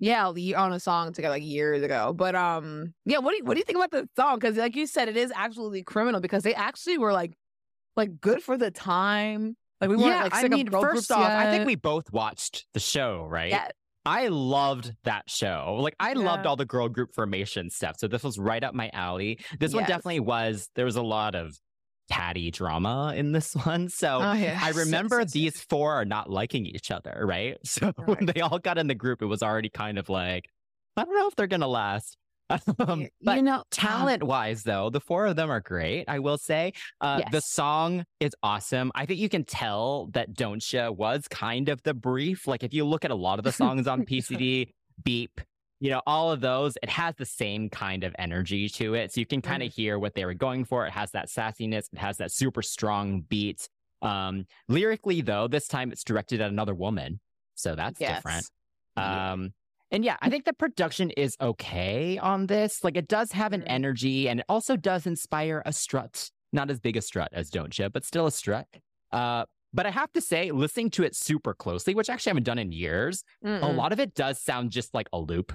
Yeah, 0.00 0.26
on 0.26 0.72
a 0.72 0.80
song 0.80 1.12
together 1.12 1.34
like 1.34 1.44
years 1.44 1.82
ago. 1.82 2.12
But 2.12 2.34
um, 2.34 2.94
yeah. 3.04 3.18
What 3.18 3.30
do 3.30 3.38
you 3.38 3.44
what 3.44 3.54
do 3.54 3.58
you 3.58 3.64
think 3.64 3.78
about 3.78 3.90
the 3.90 4.08
song? 4.16 4.38
Because 4.38 4.56
like 4.56 4.76
you 4.76 4.86
said, 4.86 5.08
it 5.08 5.16
is 5.16 5.32
absolutely 5.34 5.82
criminal 5.82 6.20
because 6.20 6.42
they 6.42 6.54
actually 6.54 6.98
were 6.98 7.12
like, 7.12 7.32
like 7.96 8.20
good 8.20 8.42
for 8.42 8.58
the 8.58 8.70
time. 8.70 9.56
Like 9.80 9.90
we 9.90 9.96
weren't 9.96 10.08
yeah, 10.08 10.22
like 10.24 10.34
I 10.34 10.48
mean, 10.48 10.70
first 10.70 11.10
off, 11.10 11.20
yet. 11.20 11.30
I 11.30 11.50
think 11.50 11.66
we 11.66 11.76
both 11.76 12.10
watched 12.12 12.66
the 12.74 12.80
show, 12.80 13.26
right? 13.28 13.50
Yeah. 13.50 13.68
I 14.06 14.28
loved 14.28 14.92
that 15.04 15.30
show. 15.30 15.78
Like 15.80 15.94
I 15.98 16.12
yeah. 16.12 16.18
loved 16.18 16.46
all 16.46 16.56
the 16.56 16.66
girl 16.66 16.88
group 16.88 17.14
formation 17.14 17.70
stuff. 17.70 17.96
So 17.98 18.06
this 18.06 18.22
was 18.22 18.38
right 18.38 18.62
up 18.62 18.74
my 18.74 18.90
alley. 18.92 19.38
This 19.58 19.72
yes. 19.72 19.74
one 19.74 19.84
definitely 19.84 20.20
was. 20.20 20.68
There 20.74 20.84
was 20.84 20.96
a 20.96 21.02
lot 21.02 21.34
of 21.34 21.58
catty 22.10 22.50
drama 22.50 23.14
in 23.16 23.32
this 23.32 23.54
one. 23.64 23.88
So 23.88 24.18
oh. 24.18 24.22
I 24.22 24.72
remember 24.74 25.24
these 25.24 25.60
four 25.60 25.94
are 25.94 26.04
not 26.04 26.30
liking 26.30 26.66
each 26.66 26.90
other, 26.90 27.22
right? 27.24 27.56
So 27.64 27.92
right. 27.96 28.08
when 28.08 28.26
they 28.26 28.40
all 28.40 28.58
got 28.58 28.78
in 28.78 28.86
the 28.86 28.94
group, 28.94 29.20
it 29.20 29.26
was 29.26 29.42
already 29.42 29.68
kind 29.68 29.98
of 29.98 30.08
like, 30.08 30.48
I 30.96 31.04
don't 31.04 31.14
know 31.14 31.26
if 31.26 31.34
they're 31.34 31.48
gonna 31.48 31.66
last. 31.66 32.16
Um, 32.78 33.08
but 33.22 33.36
you 33.36 33.42
know, 33.42 33.56
um 33.56 33.62
talent 33.70 34.22
wise, 34.22 34.62
though, 34.62 34.90
the 34.90 35.00
four 35.00 35.26
of 35.26 35.34
them 35.34 35.50
are 35.50 35.60
great. 35.60 36.04
I 36.08 36.18
will 36.20 36.38
say, 36.38 36.74
uh, 37.00 37.20
yes. 37.20 37.32
the 37.32 37.40
song 37.40 38.04
is 38.20 38.32
awesome. 38.42 38.92
I 38.94 39.06
think 39.06 39.18
you 39.18 39.28
can 39.28 39.44
tell 39.44 40.08
that 40.12 40.34
Don't 40.34 40.60
Cha 40.60 40.90
was 40.90 41.26
kind 41.26 41.68
of 41.68 41.82
the 41.82 41.94
brief. 41.94 42.46
Like 42.46 42.62
if 42.62 42.72
you 42.72 42.84
look 42.84 43.04
at 43.04 43.10
a 43.10 43.16
lot 43.16 43.38
of 43.38 43.44
the 43.44 43.52
songs 43.52 43.88
on 43.88 44.04
PCD, 44.04 44.68
Beep, 45.02 45.40
you 45.80 45.90
know, 45.90 46.02
all 46.06 46.32
of 46.32 46.40
those, 46.40 46.76
it 46.82 46.88
has 46.88 47.14
the 47.16 47.26
same 47.26 47.68
kind 47.68 48.04
of 48.04 48.14
energy 48.18 48.68
to 48.70 48.94
it. 48.94 49.12
So 49.12 49.20
you 49.20 49.26
can 49.26 49.42
kind 49.42 49.62
of 49.62 49.70
mm. 49.70 49.74
hear 49.74 49.98
what 49.98 50.14
they 50.14 50.24
were 50.24 50.34
going 50.34 50.64
for. 50.64 50.86
It 50.86 50.92
has 50.92 51.10
that 51.12 51.28
sassiness, 51.28 51.88
it 51.92 51.98
has 51.98 52.18
that 52.18 52.32
super 52.32 52.62
strong 52.62 53.22
beat. 53.28 53.68
Um, 54.02 54.46
lyrically, 54.68 55.20
though, 55.20 55.48
this 55.48 55.66
time 55.66 55.90
it's 55.92 56.04
directed 56.04 56.40
at 56.40 56.50
another 56.50 56.74
woman. 56.74 57.20
So 57.54 57.74
that's 57.74 58.00
yes. 58.00 58.16
different. 58.16 58.50
Um, 58.96 59.52
and 59.90 60.04
yeah, 60.04 60.16
I 60.20 60.28
think 60.28 60.44
the 60.44 60.52
production 60.52 61.10
is 61.10 61.36
okay 61.40 62.18
on 62.18 62.46
this. 62.46 62.82
Like 62.82 62.96
it 62.96 63.08
does 63.08 63.32
have 63.32 63.52
an 63.52 63.60
mm-hmm. 63.60 63.70
energy 63.70 64.28
and 64.28 64.40
it 64.40 64.46
also 64.48 64.76
does 64.76 65.06
inspire 65.06 65.62
a 65.64 65.72
strut. 65.72 66.30
Not 66.52 66.70
as 66.70 66.80
big 66.80 66.96
a 66.96 67.00
strut 67.00 67.30
as 67.32 67.50
Don't 67.50 67.72
Cha, 67.72 67.88
but 67.88 68.04
still 68.04 68.26
a 68.26 68.32
strut. 68.32 68.66
Uh, 69.12 69.44
but 69.74 69.86
I 69.86 69.90
have 69.90 70.12
to 70.12 70.20
say, 70.20 70.52
listening 70.52 70.90
to 70.90 71.02
it 71.02 71.14
super 71.16 71.52
closely, 71.52 71.94
which 71.94 72.08
actually 72.08 72.30
I 72.30 72.34
haven't 72.34 72.44
done 72.44 72.58
in 72.58 72.72
years, 72.72 73.24
Mm-mm. 73.44 73.62
a 73.62 73.66
lot 73.66 73.92
of 73.92 74.00
it 74.00 74.14
does 74.14 74.40
sound 74.40 74.70
just 74.70 74.94
like 74.94 75.08
a 75.12 75.18
loop. 75.18 75.52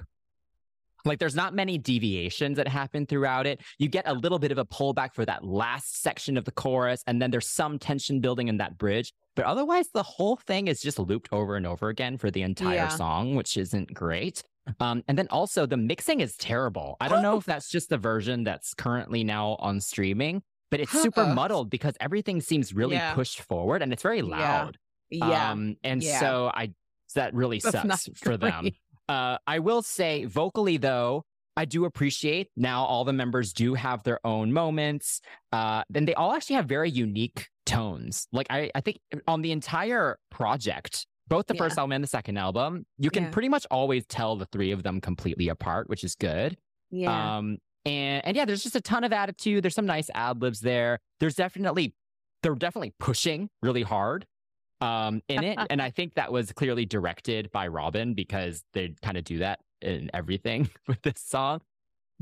Like 1.06 1.18
there's 1.18 1.34
not 1.34 1.54
many 1.54 1.78
deviations 1.78 2.58
that 2.58 2.68
happen 2.68 3.06
throughout 3.06 3.46
it. 3.46 3.62
You 3.78 3.88
get 3.88 4.06
a 4.06 4.12
little 4.12 4.38
bit 4.38 4.52
of 4.52 4.58
a 4.58 4.66
pullback 4.66 5.14
for 5.14 5.24
that 5.24 5.42
last 5.42 6.02
section 6.02 6.36
of 6.36 6.44
the 6.44 6.52
chorus, 6.52 7.02
and 7.06 7.20
then 7.22 7.30
there's 7.30 7.48
some 7.48 7.78
tension 7.78 8.20
building 8.20 8.48
in 8.48 8.58
that 8.58 8.76
bridge. 8.76 9.12
But 9.34 9.46
otherwise, 9.46 9.88
the 9.94 10.02
whole 10.02 10.36
thing 10.36 10.68
is 10.68 10.82
just 10.82 10.98
looped 10.98 11.30
over 11.32 11.56
and 11.56 11.66
over 11.66 11.88
again 11.88 12.18
for 12.18 12.30
the 12.30 12.42
entire 12.42 12.74
yeah. 12.74 12.88
song, 12.88 13.34
which 13.34 13.56
isn't 13.56 13.94
great. 13.94 14.42
Um, 14.78 15.02
and 15.08 15.16
then 15.16 15.26
also 15.30 15.66
the 15.66 15.76
mixing 15.76 16.20
is 16.20 16.36
terrible. 16.36 16.96
I 17.00 17.08
don't 17.08 17.22
know 17.22 17.38
if 17.38 17.44
that's 17.44 17.70
just 17.70 17.88
the 17.88 17.96
version 17.98 18.44
that's 18.44 18.74
currently 18.74 19.24
now 19.24 19.56
on 19.58 19.80
streaming, 19.80 20.42
but 20.70 20.80
it's 20.80 20.92
super 20.92 21.26
muddled 21.26 21.70
because 21.70 21.94
everything 22.00 22.40
seems 22.40 22.72
really 22.72 22.96
yeah. 22.96 23.14
pushed 23.14 23.40
forward 23.40 23.82
and 23.82 23.92
it's 23.92 24.02
very 24.02 24.22
loud. 24.22 24.78
Yeah. 25.10 25.28
yeah. 25.28 25.50
Um, 25.50 25.76
and 25.82 26.02
yeah. 26.02 26.20
so 26.20 26.50
I 26.54 26.72
that 27.14 27.34
really 27.34 27.58
That's 27.58 28.04
sucks 28.04 28.18
for 28.18 28.36
them. 28.36 28.70
Uh, 29.08 29.38
I 29.46 29.58
will 29.58 29.82
say 29.82 30.24
vocally 30.24 30.76
though, 30.76 31.24
I 31.56 31.64
do 31.64 31.84
appreciate 31.84 32.48
now 32.56 32.84
all 32.84 33.04
the 33.04 33.12
members 33.12 33.52
do 33.52 33.74
have 33.74 34.04
their 34.04 34.24
own 34.24 34.52
moments. 34.52 35.20
Uh, 35.52 35.82
then 35.90 36.04
they 36.04 36.14
all 36.14 36.32
actually 36.32 36.56
have 36.56 36.66
very 36.66 36.88
unique 36.88 37.48
tones. 37.66 38.28
Like 38.32 38.46
I, 38.50 38.70
I 38.74 38.80
think 38.80 39.00
on 39.26 39.42
the 39.42 39.50
entire 39.50 40.16
project, 40.30 41.06
both 41.26 41.46
the 41.46 41.54
yeah. 41.54 41.58
first 41.58 41.78
album 41.78 41.92
and 41.92 42.04
the 42.04 42.08
second 42.08 42.36
album, 42.36 42.86
you 42.98 43.10
can 43.10 43.24
yeah. 43.24 43.30
pretty 43.30 43.48
much 43.48 43.66
always 43.70 44.06
tell 44.06 44.36
the 44.36 44.46
three 44.46 44.70
of 44.70 44.82
them 44.82 45.00
completely 45.00 45.48
apart, 45.48 45.88
which 45.88 46.04
is 46.04 46.14
good. 46.14 46.56
Yeah. 46.90 47.38
Um, 47.38 47.58
and 47.86 48.24
and 48.24 48.36
yeah, 48.36 48.44
there's 48.44 48.62
just 48.62 48.76
a 48.76 48.80
ton 48.80 49.04
of 49.04 49.12
attitude. 49.12 49.64
There's 49.64 49.74
some 49.74 49.86
nice 49.86 50.10
ad 50.14 50.40
libs 50.42 50.60
there. 50.60 50.98
There's 51.18 51.34
definitely 51.34 51.94
they're 52.42 52.54
definitely 52.54 52.94
pushing 52.98 53.50
really 53.62 53.82
hard 53.82 54.26
um 54.80 55.22
in 55.28 55.44
it, 55.44 55.58
and 55.70 55.80
I 55.80 55.90
think 55.90 56.14
that 56.14 56.32
was 56.32 56.52
clearly 56.52 56.86
directed 56.86 57.50
by 57.52 57.68
Robin 57.68 58.14
because 58.14 58.64
they 58.72 58.94
kind 59.02 59.16
of 59.16 59.24
do 59.24 59.38
that 59.38 59.60
in 59.82 60.10
everything 60.12 60.70
with 60.86 61.02
this 61.02 61.20
song. 61.24 61.60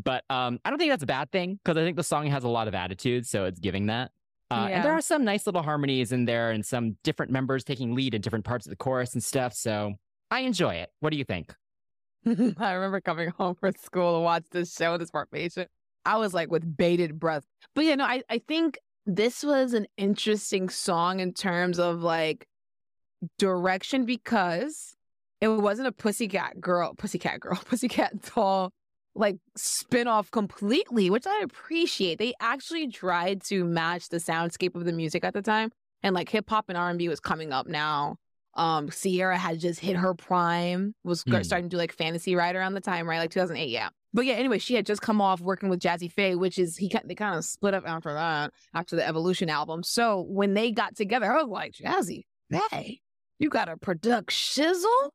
But 0.03 0.23
um, 0.31 0.61
I 0.65 0.71
don't 0.71 0.79
think 0.79 0.93
that's 0.93 1.03
a 1.03 1.07
bad 1.07 1.33
thing 1.33 1.59
because 1.63 1.77
I 1.77 1.83
think 1.83 1.97
the 1.97 2.05
song 2.05 2.29
has 2.29 2.45
a 2.45 2.49
lot 2.49 2.69
of 2.69 2.75
attitude, 2.75 3.27
so 3.27 3.47
it's 3.47 3.59
giving 3.59 3.87
that. 3.87 4.13
Uh, 4.51 4.67
yeah. 4.69 4.77
And 4.77 4.85
there 4.85 4.93
are 4.93 5.01
some 5.01 5.25
nice 5.25 5.45
little 5.45 5.63
harmonies 5.63 6.13
in 6.13 6.25
there, 6.25 6.53
and 6.53 6.65
some 6.65 6.97
different 7.03 7.33
members 7.33 7.65
taking 7.65 7.95
lead 7.95 8.15
in 8.15 8.21
different 8.21 8.45
parts 8.45 8.65
of 8.65 8.71
the 8.71 8.77
chorus 8.77 9.13
and 9.15 9.23
stuff. 9.23 9.55
So 9.55 9.95
I 10.31 10.41
enjoy 10.41 10.75
it. 10.75 10.91
What 11.01 11.11
do 11.11 11.17
you 11.17 11.25
think? 11.25 11.53
I 12.59 12.73
remember 12.73 13.01
coming 13.01 13.31
home 13.31 13.55
from 13.55 13.73
school 13.75 14.15
to 14.15 14.21
watch 14.21 14.45
this 14.51 14.75
show, 14.75 14.97
this 14.97 15.11
formation. 15.11 15.67
I 16.05 16.17
was 16.17 16.35
like 16.35 16.51
with 16.51 16.77
bated 16.77 17.19
breath. 17.19 17.45
But 17.75 17.85
yeah, 17.85 17.97
no, 17.97 18.05
I, 18.05 18.23
I 18.31 18.39
think 18.39 18.79
this 19.07 19.43
was 19.43 19.73
an 19.75 19.87
interesting 19.97 20.69
song 20.69 21.21
in 21.21 21.33
terms 21.33 21.79
of 21.79 22.03
like 22.03 22.47
direction 23.39 24.05
because 24.05 24.97
it 25.41 25.49
wasn't 25.49 25.89
a 25.89 25.93
pussycat 25.93 26.61
girl, 26.61 26.95
pussycat 26.95 27.41
girl, 27.41 27.57
pussycat 27.65 28.13
doll 28.35 28.73
like 29.15 29.37
spin 29.57 30.07
off 30.07 30.31
completely, 30.31 31.11
which 31.11 31.27
I 31.27 31.41
appreciate. 31.43 32.19
They 32.19 32.35
actually 32.41 32.89
tried 32.89 33.43
to 33.45 33.65
match 33.65 34.09
the 34.09 34.19
soundscape 34.19 34.75
of 34.77 34.85
the 34.85 34.93
music 34.93 35.25
at 35.25 35.35
the 35.35 35.43
time. 35.43 35.71
And 36.03 36.15
like 36.15 36.29
hip 36.29 36.49
hop 36.49 36.67
and 36.69 36.79
R 36.79 36.91
and 36.91 36.99
B 36.99 37.09
was 37.09 37.19
coming 37.19 37.53
up 37.53 37.67
now. 37.67 38.17
Um, 38.59 38.91
Ciara 38.91 39.39
had 39.39 39.61
just 39.61 39.79
hit 39.79 39.95
her 39.97 40.15
prime, 40.15 40.93
was 41.05 41.23
mm. 41.23 41.45
starting 41.45 41.69
to 41.71 41.77
do 41.77 41.79
like 41.79 41.93
fantasy 41.93 42.35
ride 42.35 42.57
around 42.57 42.75
the 42.75 42.81
time, 42.81 43.09
right? 43.09 43.19
Like 43.19 43.31
2008, 43.31 43.69
yeah. 43.69 43.91
But 44.13 44.25
yeah, 44.25 44.35
anyway, 44.35 44.59
she 44.59 44.75
had 44.75 44.85
just 44.85 45.01
come 45.01 45.21
off 45.21 45.41
working 45.41 45.69
with 45.69 45.79
Jazze 45.79 46.11
Pha, 46.11 46.37
which 46.37 46.59
is 46.59 46.77
he 46.77 46.93
they 47.05 47.15
kind 47.15 47.37
of 47.37 47.45
split 47.45 47.73
up 47.73 47.85
after 47.87 48.13
that, 48.13 48.53
after 48.75 48.97
the 48.97 49.07
Evolution 49.07 49.49
album. 49.49 49.85
So 49.85 50.23
when 50.29 50.55
they 50.55 50.73
got 50.73 50.97
together, 50.97 51.33
I 51.33 51.43
was 51.43 51.49
like, 51.49 51.75
Jazze 51.75 52.25
Pha, 52.51 52.85
you 53.39 53.49
got 53.49 53.69
a 53.69 53.77
product 53.77 54.31
shizzle 54.31 55.11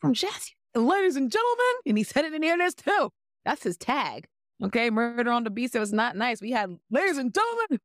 from 0.00 0.12
Jazzy, 0.12 0.50
ladies 0.74 1.16
and 1.16 1.32
gentlemen, 1.32 1.74
and 1.86 1.96
he 1.96 2.04
said 2.04 2.26
it 2.26 2.34
in 2.34 2.42
here 2.42 2.58
this 2.58 2.74
too. 2.74 3.10
That's 3.46 3.62
his 3.62 3.78
tag. 3.78 4.26
Okay, 4.62 4.90
murder 4.90 5.30
on 5.30 5.44
the 5.44 5.50
beast. 5.50 5.74
It 5.74 5.80
was 5.80 5.92
not 5.92 6.16
nice. 6.16 6.42
We 6.42 6.50
had 6.50 6.70
ladies 6.90 7.16
and 7.16 7.32
gentlemen, 7.34 7.80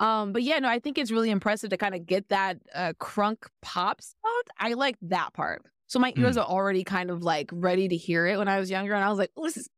um, 0.00 0.32
but 0.32 0.42
yeah, 0.42 0.58
no, 0.58 0.68
I 0.68 0.78
think 0.78 0.98
it's 0.98 1.10
really 1.10 1.30
impressive 1.30 1.70
to 1.70 1.76
kind 1.76 1.94
of 1.94 2.06
get 2.06 2.28
that 2.30 2.56
uh, 2.74 2.94
crunk 2.98 3.44
pop 3.60 4.00
sound. 4.00 4.44
I 4.58 4.72
like 4.72 4.96
that 5.02 5.34
part. 5.34 5.62
So 5.86 5.98
my 5.98 6.12
ears 6.16 6.36
mm. 6.36 6.40
are 6.40 6.46
already 6.46 6.84
kind 6.84 7.10
of 7.10 7.22
like 7.22 7.50
ready 7.52 7.86
to 7.88 7.96
hear 7.96 8.26
it 8.26 8.38
when 8.38 8.48
I 8.48 8.58
was 8.58 8.70
younger, 8.70 8.94
and 8.94 9.04
I 9.04 9.10
was 9.10 9.18
like, 9.18 9.30
oh, 9.36 9.44
this 9.44 9.58
is, 9.58 9.68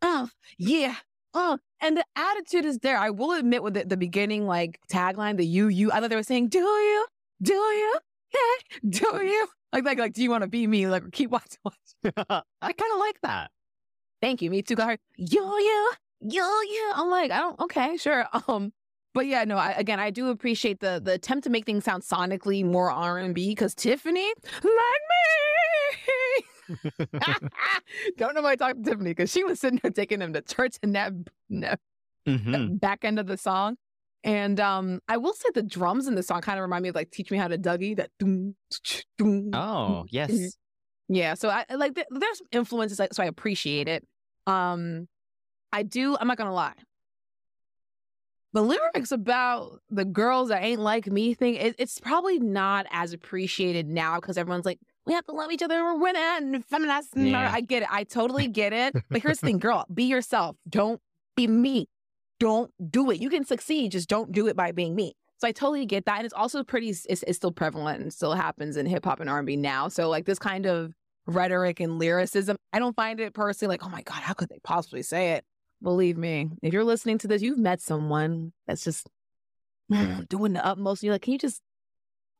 oh 0.00 0.28
yeah, 0.58 0.94
oh, 1.34 1.58
and 1.80 1.96
the 1.96 2.04
attitude 2.14 2.64
is 2.64 2.78
there. 2.78 2.96
I 2.96 3.10
will 3.10 3.32
admit, 3.32 3.62
with 3.62 3.74
the, 3.74 3.84
the 3.84 3.96
beginning 3.96 4.46
like 4.46 4.78
tagline, 4.90 5.36
the 5.36 5.46
you 5.46 5.68
you, 5.68 5.90
I 5.90 6.00
thought 6.00 6.10
they 6.10 6.16
were 6.16 6.22
saying, 6.22 6.48
do 6.48 6.60
you, 6.60 7.06
do 7.42 7.54
you, 7.54 7.98
yeah, 8.34 8.78
do 8.88 9.24
you, 9.24 9.48
like 9.72 9.84
like 9.84 9.98
like, 9.98 10.12
do 10.12 10.22
you 10.22 10.30
want 10.30 10.42
to 10.42 10.48
be 10.48 10.66
me? 10.66 10.86
Like 10.86 11.10
keep 11.12 11.30
watching. 11.30 11.58
watching. 11.64 12.14
I 12.62 12.72
kind 12.72 12.92
of 12.92 12.98
like 12.98 13.20
that. 13.22 13.50
Thank 14.20 14.42
you. 14.42 14.50
Me 14.50 14.62
too. 14.62 14.76
Got 14.76 14.90
her. 14.90 14.98
Yo 15.16 15.58
yo 15.58 15.86
yo 16.20 16.44
yo. 16.44 16.92
I'm 16.94 17.10
like, 17.10 17.30
I 17.30 17.38
don't. 17.38 17.58
Okay, 17.60 17.96
sure. 17.96 18.26
Um, 18.48 18.72
but 19.14 19.26
yeah, 19.26 19.44
no. 19.44 19.56
I, 19.56 19.72
again, 19.72 20.00
I 20.00 20.10
do 20.10 20.28
appreciate 20.28 20.80
the 20.80 21.00
the 21.02 21.12
attempt 21.12 21.44
to 21.44 21.50
make 21.50 21.66
things 21.66 21.84
sound 21.84 22.02
sonically 22.02 22.64
more 22.64 22.90
R 22.90 23.18
and 23.18 23.34
B 23.34 23.50
because 23.50 23.74
Tiffany, 23.74 24.32
like 24.62 24.64
me, 24.64 26.44
don't 28.16 28.34
know 28.34 28.42
why 28.42 28.52
I 28.52 28.56
talked 28.56 28.82
to 28.82 28.90
Tiffany 28.90 29.10
because 29.10 29.30
she 29.30 29.44
was 29.44 29.60
sitting 29.60 29.80
there 29.82 29.90
taking 29.90 30.18
them 30.20 30.32
to 30.32 30.40
church 30.42 30.76
in 30.82 30.92
that, 30.92 31.12
that, 31.50 31.80
mm-hmm. 32.26 32.52
that 32.52 32.80
back 32.80 33.04
end 33.04 33.18
of 33.18 33.26
the 33.26 33.36
song. 33.36 33.76
And 34.24 34.60
um, 34.60 35.00
I 35.08 35.16
will 35.16 35.34
say 35.34 35.48
the 35.52 35.62
drums 35.62 36.06
in 36.06 36.14
the 36.14 36.22
song 36.22 36.40
kind 36.42 36.58
of 36.58 36.62
remind 36.62 36.84
me 36.84 36.90
of 36.90 36.94
like 36.94 37.10
"Teach 37.10 37.30
Me 37.30 37.38
How 37.38 37.48
to 37.48 37.58
Dougie." 37.58 37.96
That 37.96 38.10
doom, 38.18 38.54
doom, 39.18 39.50
Oh, 39.52 40.06
yes. 40.10 40.56
yeah. 41.08 41.34
So 41.34 41.48
I 41.48 41.64
I 41.68 41.74
like 41.74 41.94
th- 41.96 42.06
there's 42.10 42.40
influences, 42.52 43.00
like, 43.00 43.12
so 43.14 43.22
I 43.22 43.26
appreciate 43.26 43.88
it. 43.88 44.06
Um, 44.46 45.08
I 45.72 45.82
do. 45.82 46.16
I'm 46.20 46.28
not 46.28 46.36
gonna 46.38 46.54
lie. 46.54 46.74
The 48.52 48.62
lyrics 48.62 49.12
about 49.12 49.80
the 49.90 50.04
girls 50.04 50.50
that 50.50 50.62
ain't 50.62 50.80
like 50.80 51.06
me 51.06 51.32
thing, 51.32 51.54
it, 51.54 51.74
it's 51.78 51.98
probably 51.98 52.38
not 52.38 52.86
as 52.90 53.12
appreciated 53.12 53.88
now 53.88 54.16
because 54.16 54.36
everyone's 54.36 54.66
like, 54.66 54.78
we 55.06 55.14
have 55.14 55.24
to 55.26 55.32
love 55.32 55.50
each 55.50 55.62
other. 55.62 55.82
We're 55.82 55.98
women, 55.98 56.62
feminists. 56.62 57.12
Yeah. 57.16 57.50
I 57.52 57.60
get 57.60 57.82
it. 57.82 57.88
I 57.90 58.04
totally 58.04 58.48
get 58.48 58.72
it. 58.72 58.94
But 59.10 59.22
here's 59.22 59.38
the 59.40 59.46
thing, 59.46 59.58
girl, 59.58 59.84
be 59.92 60.04
yourself. 60.04 60.56
Don't 60.68 61.00
be 61.34 61.46
me. 61.46 61.88
Don't 62.38 62.70
do 62.90 63.10
it. 63.10 63.20
You 63.20 63.30
can 63.30 63.44
succeed. 63.44 63.92
Just 63.92 64.08
don't 64.08 64.32
do 64.32 64.46
it 64.48 64.56
by 64.56 64.72
being 64.72 64.94
me. 64.94 65.14
So 65.38 65.48
I 65.48 65.52
totally 65.52 65.86
get 65.86 66.04
that. 66.04 66.18
And 66.18 66.24
it's 66.24 66.34
also 66.34 66.62
pretty, 66.62 66.90
it's, 66.90 67.24
it's 67.26 67.36
still 67.36 67.50
prevalent 67.52 68.00
and 68.00 68.12
still 68.12 68.34
happens 68.34 68.76
in 68.76 68.86
hip 68.86 69.04
hop 69.04 69.18
and 69.18 69.28
R&B 69.28 69.56
now. 69.56 69.88
So 69.88 70.08
like 70.08 70.24
this 70.24 70.38
kind 70.38 70.66
of 70.66 70.92
rhetoric 71.26 71.80
and 71.80 71.98
lyricism, 71.98 72.56
I 72.72 72.78
don't 72.78 72.94
find 72.94 73.18
it 73.18 73.34
personally 73.34 73.72
like, 73.72 73.84
oh 73.84 73.88
my 73.88 74.02
God, 74.02 74.22
how 74.22 74.34
could 74.34 74.50
they 74.50 74.60
possibly 74.62 75.02
say 75.02 75.32
it? 75.32 75.44
Believe 75.82 76.16
me, 76.16 76.50
if 76.62 76.72
you're 76.72 76.84
listening 76.84 77.18
to 77.18 77.28
this, 77.28 77.42
you've 77.42 77.58
met 77.58 77.80
someone 77.80 78.52
that's 78.66 78.84
just 78.84 79.08
mm. 79.90 80.28
doing 80.28 80.52
the 80.52 80.64
utmost. 80.64 81.02
And 81.02 81.06
you're 81.06 81.14
like, 81.14 81.22
can 81.22 81.32
you 81.32 81.38
just 81.38 81.60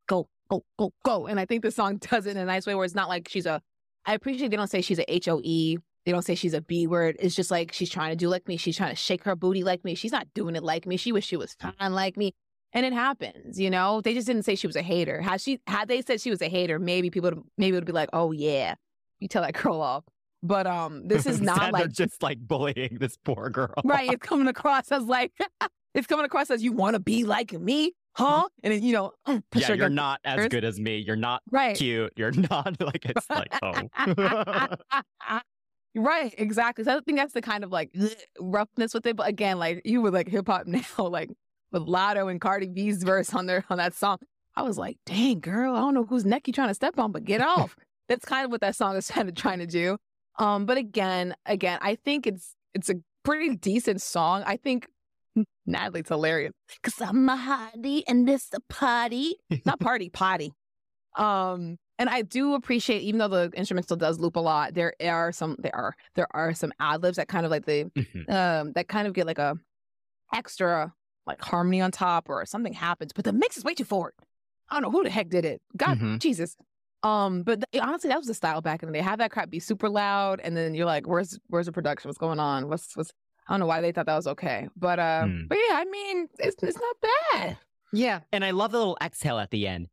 go, 0.07 0.29
go, 0.49 0.65
go, 0.79 0.93
go? 1.05 1.27
And 1.27 1.41
I 1.41 1.47
think 1.47 1.63
the 1.63 1.71
song 1.71 1.97
does 2.11 2.27
it 2.27 2.33
in 2.33 2.37
a 2.37 2.45
nice 2.45 2.67
way 2.67 2.75
where 2.75 2.85
it's 2.85 2.95
not 2.95 3.09
like 3.09 3.29
she's 3.29 3.47
a, 3.47 3.61
I 4.05 4.15
appreciate 4.15 4.49
they 4.51 4.57
don't 4.57 4.71
say 4.71 4.81
she's 4.81 4.99
a 4.99 5.13
H 5.13 5.29
O 5.29 5.41
E. 5.43 5.79
They 6.05 6.13
don't 6.13 6.25
say 6.25 6.35
she's 6.35 6.55
a 6.55 6.61
B 6.61 6.87
word. 6.89 7.17
It's 7.21 7.35
just 7.35 7.51
like 7.51 7.73
she's 7.73 7.91
trying 7.91 8.11
to 8.11 8.17
do 8.17 8.29
like 8.29 8.49
me. 8.49 8.57
She's 8.57 8.77
trying 8.77 8.91
to 8.91 8.97
shake 8.97 9.23
her 9.25 9.37
booty 9.37 9.63
like 9.63 9.85
me. 9.85 9.95
She's 9.95 10.11
not 10.11 10.27
doing 10.35 10.57
it 10.57 10.65
like 10.65 10.85
me. 10.85 10.97
She 10.97 11.13
wish 11.13 11.27
she 11.27 11.37
was 11.37 11.55
mm. 11.57 11.73
fine 11.79 11.93
like 11.93 12.17
me. 12.17 12.35
And 12.73 12.87
it 12.87 12.93
happens, 12.93 13.61
you 13.61 13.71
know. 13.71 14.01
They 14.01 14.15
just 14.15 14.27
didn't 14.27 14.45
say 14.45 14.55
she 14.55 14.67
was 14.67 14.77
a 14.77 14.83
hater. 14.83 15.21
Had 15.21 15.41
she 15.41 15.61
had 15.67 15.89
they 15.89 16.01
said 16.01 16.21
she 16.21 16.31
was 16.31 16.41
a 16.41 16.49
hater, 16.49 16.79
maybe 16.79 17.11
people 17.11 17.31
would 17.31 17.43
maybe 17.59 17.77
it 17.77 17.81
would 17.81 17.85
be 17.85 17.93
like, 17.93 18.09
oh 18.13 18.33
yeah, 18.33 18.75
you 19.21 19.29
tell 19.29 19.43
that 19.43 19.55
girl 19.55 19.81
off. 19.81 20.05
But 20.43 20.67
um, 20.67 21.03
this 21.07 21.27
is 21.27 21.41
not 21.41 21.73
like 21.73 21.93
just 21.93 22.23
like 22.23 22.39
bullying 22.39 22.99
this 23.01 23.17
poor 23.25 23.51
girl. 23.51 23.75
right. 23.85 24.11
It's 24.13 24.27
coming 24.27 24.47
across 24.49 24.91
as 24.91 25.05
like 25.05 25.33
it's 25.95 26.07
coming 26.07 26.25
across 26.25 26.51
as 26.51 26.63
you 26.63 26.73
want 26.73 26.95
to 26.95 27.01
be 27.01 27.25
like 27.25 27.53
me, 27.53 27.93
huh? 28.15 28.49
And 28.63 28.73
then, 28.73 28.83
you 28.83 28.93
know, 28.93 29.13
Yeah, 29.55 29.73
you're 29.73 29.89
not 29.89 30.21
as 30.25 30.49
good 30.49 30.65
as 30.65 30.81
me. 30.81 30.99
You're 30.99 31.17
not 31.17 31.43
right. 31.51 31.77
cute. 31.77 32.13
You're 32.17 32.33
not 32.33 32.81
like 32.81 33.05
it's 33.05 33.29
like 33.31 33.53
oh. 33.63 35.41
right, 35.95 36.35
exactly. 36.39 36.85
So 36.85 36.97
I 36.97 37.01
think 37.01 37.19
that's 37.19 37.35
the 37.35 37.43
kind 37.43 37.65
of 37.65 37.71
like 37.71 37.95
roughness 38.41 38.95
with 38.95 39.07
it. 39.07 39.17
But 39.17 39.29
again, 39.29 39.59
like 39.59 39.83
you 39.85 40.03
with 40.03 40.15
like 40.15 40.29
hip 40.29 40.49
hop 40.49 40.67
now, 40.67 40.81
like 40.99 41.31
with 41.71 41.83
Latto 41.83 42.31
and 42.31 42.41
Cardi 42.41 42.69
B's 42.69 43.03
verse 43.03 43.33
on 43.33 43.47
their 43.47 43.65
on 43.71 43.79
that 43.79 43.95
song, 43.95 44.19
I 44.57 44.63
was 44.63 44.77
like, 44.77 44.99
dang 45.07 45.41
girl, 45.41 45.75
I 45.75 45.81
don't 45.81 45.95
know 45.95 46.05
whose 46.05 46.25
neck 46.25 46.47
you 46.47 46.53
trying 46.53 46.69
to 46.69 46.75
step 46.75 46.99
on, 46.99 47.13
but 47.13 47.25
get 47.25 47.41
off. 47.41 47.77
that's 48.09 48.25
kind 48.25 48.45
of 48.45 48.51
what 48.51 48.61
that 48.61 48.77
song 48.77 48.97
is 48.97 49.09
kind 49.09 49.29
of 49.29 49.35
trying 49.35 49.61
to 49.61 49.67
do. 49.67 49.99
Um, 50.39 50.67
but 50.67 50.77
again, 50.79 51.35
again, 51.47 51.79
I 51.83 51.95
think 51.97 52.27
it's 52.27 52.55
it's 52.75 52.89
a 52.89 52.95
pretty 53.23 53.57
decent 53.57 54.01
song. 54.03 54.43
I 54.47 54.57
think 54.57 54.89
Natalie's 55.67 56.09
hilarious 56.09 56.53
because 56.83 57.01
I'm 57.01 57.29
a 57.29 57.37
hottie 57.37 58.03
and 58.09 58.27
this 58.27 58.49
a 58.55 58.61
party, 58.73 59.37
not 59.65 59.81
party, 59.81 60.09
potty. 60.11 60.53
Um, 61.17 61.77
and 61.99 62.09
I 62.09 62.23
do 62.23 62.55
appreciate, 62.55 63.03
even 63.03 63.19
though 63.19 63.29
the 63.29 63.51
instrumental 63.55 63.97
does 63.97 64.19
loop 64.19 64.37
a 64.37 64.41
lot, 64.41 64.75
there 64.75 64.95
are 65.01 65.31
some 65.33 65.57
there 65.61 65.75
are 65.77 65.95
there 66.15 66.27
are 66.35 66.55
some 66.55 66.73
ad 66.81 67.03
libs 67.03 67.17
that 67.17 67.29
kind 67.29 67.45
of 67.45 67.51
like 67.51 67.67
the 67.67 67.85
Mhm. 67.95 68.31
um 68.31 68.73
that 68.73 68.89
kind 68.89 69.07
of 69.07 69.13
get 69.13 69.27
like 69.27 69.39
a 69.39 69.57
extra 70.33 70.93
like 71.27 71.41
harmony 71.41 71.81
on 71.81 71.91
top 71.93 72.29
or 72.29 72.45
something 72.47 72.73
happens, 72.73 73.13
but 73.13 73.25
the 73.25 73.33
mix 73.33 73.57
is 73.57 73.65
way 73.65 73.75
too 73.75 73.85
forward. 73.85 74.15
I 74.69 74.75
don't 74.75 74.83
know 74.83 74.91
who 74.91 75.05
the 75.05 75.11
heck 75.11 75.29
did 75.29 75.45
it. 75.45 75.63
God, 75.77 75.99
Mhm. 75.99 76.19
Jesus. 76.19 76.57
Um, 77.03 77.43
but 77.43 77.65
th- 77.73 77.83
honestly, 77.83 78.09
that 78.09 78.19
was 78.19 78.27
the 78.29 78.35
style 78.35 78.61
back 78.61 78.83
in 78.83 78.89
the 78.89 78.93
day. 78.93 79.01
Have 79.01 79.19
that 79.19 79.31
crap 79.31 79.51
be 79.51 79.59
super 79.59 79.89
loud, 79.89 80.41
and 80.45 80.57
then 80.57 80.75
you're 80.75 80.87
like, 80.87 81.07
"Where's 81.09 81.39
where's 81.49 81.67
the 81.67 81.73
production? 81.73 82.09
What's 82.09 82.19
going 82.19 82.39
on? 82.41 82.69
What's 82.69 82.97
what's?" 82.97 83.13
I 83.49 83.53
don't 83.55 83.61
know 83.61 83.67
why 83.67 83.81
they 83.81 83.91
thought 83.91 84.07
that 84.07 84.15
was 84.17 84.29
okay, 84.29 84.69
but 84.77 84.99
uh, 85.01 85.25
Hmm. 85.25 85.47
but 85.49 85.59
yeah, 85.69 85.77
I 85.77 85.85
mean, 85.85 86.29
it's 86.39 86.63
it's 86.63 86.79
not 86.79 86.97
bad. 87.33 87.59
Yeah, 87.93 88.21
and 88.33 88.45
I 88.45 88.53
love 88.53 88.71
the 88.73 88.79
little 88.79 88.97
exhale 89.03 89.39
at 89.39 89.51
the 89.51 89.67
end. 89.67 89.89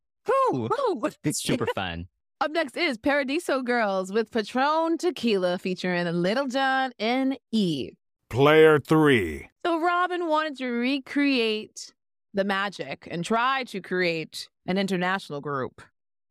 Woo! 0.51 0.69
Woo! 0.69 1.09
It's 1.23 1.41
super 1.41 1.65
fun. 1.75 2.07
Up 2.41 2.51
next 2.51 2.77
is 2.77 2.97
Paradiso 2.97 3.61
Girls 3.61 4.13
with 4.13 4.31
Patron 4.31 4.97
Tequila 4.97 5.57
featuring 5.57 6.05
Lil 6.05 6.47
Jon 6.47 6.91
and 6.99 7.37
Eve. 7.51 7.95
Player 8.29 8.79
3. 8.79 9.49
So 9.65 9.81
Robin 9.81 10.27
wanted 10.27 10.55
to 10.59 10.67
recreate 10.69 11.91
the 12.33 12.43
magic 12.43 13.07
and 13.11 13.25
try 13.25 13.63
to 13.65 13.81
create 13.81 14.47
an 14.67 14.77
international 14.77 15.41
group. 15.41 15.81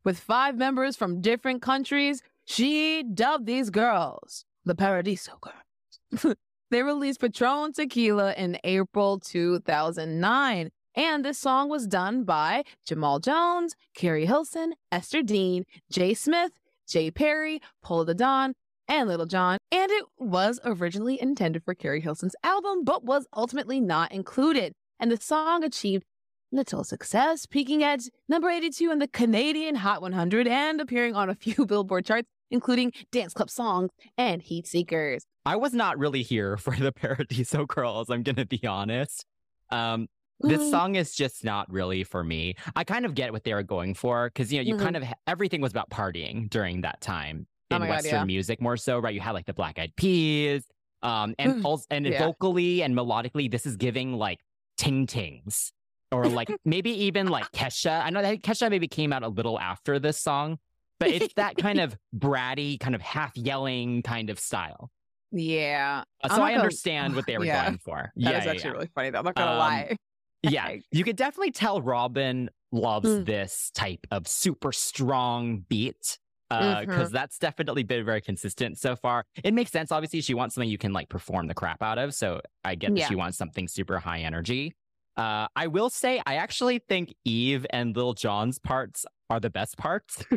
With 0.04 0.18
five 0.18 0.56
members 0.56 0.96
from 0.96 1.20
different 1.20 1.62
countries, 1.62 2.22
she 2.44 3.02
dubbed 3.02 3.46
these 3.46 3.70
girls 3.70 4.44
the 4.64 4.74
Paradiso 4.74 5.32
Girls. 5.40 6.36
they 6.70 6.82
released 6.82 7.20
Patron 7.20 7.72
Tequila 7.72 8.34
in 8.34 8.58
April 8.64 9.18
2009. 9.18 10.70
And 10.94 11.24
this 11.24 11.38
song 11.38 11.68
was 11.68 11.86
done 11.86 12.24
by 12.24 12.64
Jamal 12.86 13.18
Jones, 13.18 13.74
Keri 13.94 14.26
Hilson, 14.26 14.74
Esther 14.90 15.22
Dean, 15.22 15.64
Jay 15.90 16.12
Smith, 16.14 16.52
Jay 16.88 17.10
Perry, 17.10 17.60
Polow 17.84 18.06
da 18.06 18.14
Don, 18.14 18.54
and 18.88 19.08
Lil 19.08 19.26
Jon. 19.26 19.58
And 19.70 19.90
it 19.90 20.04
was 20.18 20.60
originally 20.64 21.20
intended 21.20 21.64
for 21.64 21.74
Keri 21.74 22.00
Hilson's 22.00 22.34
album, 22.42 22.84
but 22.84 23.04
was 23.04 23.26
ultimately 23.36 23.80
not 23.80 24.12
included. 24.12 24.72
And 24.98 25.10
the 25.10 25.16
song 25.18 25.62
achieved 25.62 26.04
little 26.52 26.84
success, 26.84 27.46
peaking 27.46 27.82
at 27.82 28.00
number 28.28 28.48
82 28.48 28.90
in 28.90 28.98
the 28.98 29.08
Canadian 29.08 29.74
Hot 29.74 30.00
100 30.02 30.46
and 30.48 30.80
appearing 30.80 31.14
on 31.14 31.28
a 31.30 31.34
few 31.34 31.66
Billboard 31.66 32.06
charts, 32.06 32.28
including 32.50 32.92
Dance 33.12 33.34
Club 33.34 33.50
Songs 33.50 33.90
and 34.16 34.42
Heat 34.42 34.66
Seekers. 34.66 35.24
I 35.44 35.56
was 35.56 35.72
not 35.72 35.98
really 35.98 36.22
here 36.22 36.56
for 36.56 36.74
the 36.74 36.92
Paradiso 37.00 37.66
Girls. 37.66 38.10
I'm 38.10 38.22
gonna 38.22 38.46
be 38.46 38.60
honest. 38.66 39.24
Um, 39.70 40.08
this 40.40 40.62
Mm. 40.62 40.70
song 40.70 40.94
is 40.94 41.14
just 41.14 41.42
not 41.44 41.68
really 41.70 42.04
for 42.04 42.22
me. 42.22 42.54
I 42.76 42.84
kind 42.84 43.04
of 43.04 43.14
get 43.14 43.32
what 43.32 43.42
they 43.42 43.52
were 43.54 43.64
going 43.64 43.94
for 43.94 44.28
because 44.30 44.52
you 44.52 44.58
know 44.60 44.62
you 44.68 44.76
Mhm. 44.76 44.78
kind 44.80 44.96
of 44.96 45.04
everything 45.26 45.60
was 45.60 45.72
about 45.72 45.90
partying 45.90 46.48
during 46.48 46.82
that 46.82 47.00
time 47.00 47.46
Oh 47.70 47.76
in 47.76 47.82
God, 47.82 47.88
Western 47.90 48.20
yeah. 48.20 48.24
music 48.24 48.60
more 48.60 48.76
so, 48.76 48.98
right? 49.00 49.12
You 49.12 49.20
had 49.20 49.32
like 49.32 49.46
the 49.46 49.52
Black 49.52 49.78
Eyed 49.80 49.92
Peas, 49.96 50.64
um, 51.02 51.34
and 51.40 51.64
also, 51.64 51.84
and 51.90 52.06
Yeah. 52.06 52.18
vocally 52.24 52.82
and 52.82 52.94
melodically, 52.96 53.50
this 53.50 53.66
is 53.66 53.76
giving 53.76 54.12
like 54.14 54.38
ting 54.76 55.06
tings 55.08 55.72
or 56.12 56.26
like 56.28 56.50
maybe 56.64 56.90
even 57.04 57.28
like 57.28 57.50
Kesha. 57.52 58.02
I 58.04 58.10
know 58.10 58.22
that 58.22 58.42
Kesha 58.42 58.70
maybe 58.70 58.88
came 58.88 59.12
out 59.12 59.22
a 59.22 59.28
little 59.28 59.58
after 59.58 59.98
this 59.98 60.18
song, 60.18 60.58
but 60.98 61.08
it's 61.10 61.34
that 61.34 61.56
kind 61.56 61.80
of 61.84 61.96
bratty, 62.16 62.78
kind 62.78 62.94
of 62.94 63.00
half 63.02 63.36
yelling 63.36 64.02
kind 64.02 64.30
of 64.30 64.38
style. 64.38 64.90
Yeah. 65.30 66.04
Uh, 66.22 66.28
So 66.28 66.42
I 66.42 66.50
gonna- 66.50 66.62
understand 66.62 67.14
what 67.14 67.26
they 67.26 67.36
were 67.38 67.44
Yeah. 67.44 67.66
going 67.66 67.78
for. 67.78 68.12
That 68.16 68.22
yeah, 68.22 68.30
yeah, 68.30 68.50
actually 68.50 68.56
yeah. 68.64 68.70
really 68.70 68.90
funny, 68.94 69.10
though. 69.10 69.18
I'm 69.18 69.24
not 69.24 69.34
going 69.34 69.46
to 69.46 69.52
Um, 69.52 69.58
lie. 69.58 69.96
Yeah, 70.44 70.76
you 70.92 71.02
could 71.02 71.16
definitely 71.16 71.50
tell 71.50 71.82
Robin 71.82 72.48
loves 72.70 73.08
Mm. 73.08 73.26
this 73.26 73.72
type 73.74 74.06
of 74.12 74.28
super 74.28 74.70
strong 74.70 75.64
beat 75.68 76.16
because 76.48 77.08
Mhm. 77.08 77.10
that's 77.12 77.38
definitely 77.38 77.82
been 77.82 78.04
very 78.04 78.20
consistent 78.20 78.78
so 78.78 78.94
far. 78.94 79.24
It 79.42 79.52
makes 79.52 79.72
sense. 79.72 79.90
Obviously, 79.90 80.20
she 80.20 80.34
wants 80.34 80.54
something 80.54 80.70
you 80.70 80.78
can 80.78 80.92
like 80.92 81.08
perform 81.08 81.48
the 81.48 81.54
crap 81.54 81.82
out 81.82 81.98
of. 81.98 82.14
So 82.14 82.40
I 82.64 82.76
get 82.76 82.94
that 82.94 83.08
she 83.08 83.16
wants 83.16 83.36
something 83.36 83.66
super 83.66 83.98
high 83.98 84.20
energy. 84.20 84.74
Uh, 85.18 85.48
I 85.56 85.66
will 85.66 85.90
say, 85.90 86.22
I 86.24 86.36
actually 86.36 86.78
think 86.78 87.14
Eve 87.24 87.66
and 87.70 87.94
Lil 87.96 88.14
Jon's 88.14 88.58
parts 88.58 89.04
are 89.28 89.40
the 89.40 89.50
best 89.50 89.76
parts. 89.76 90.24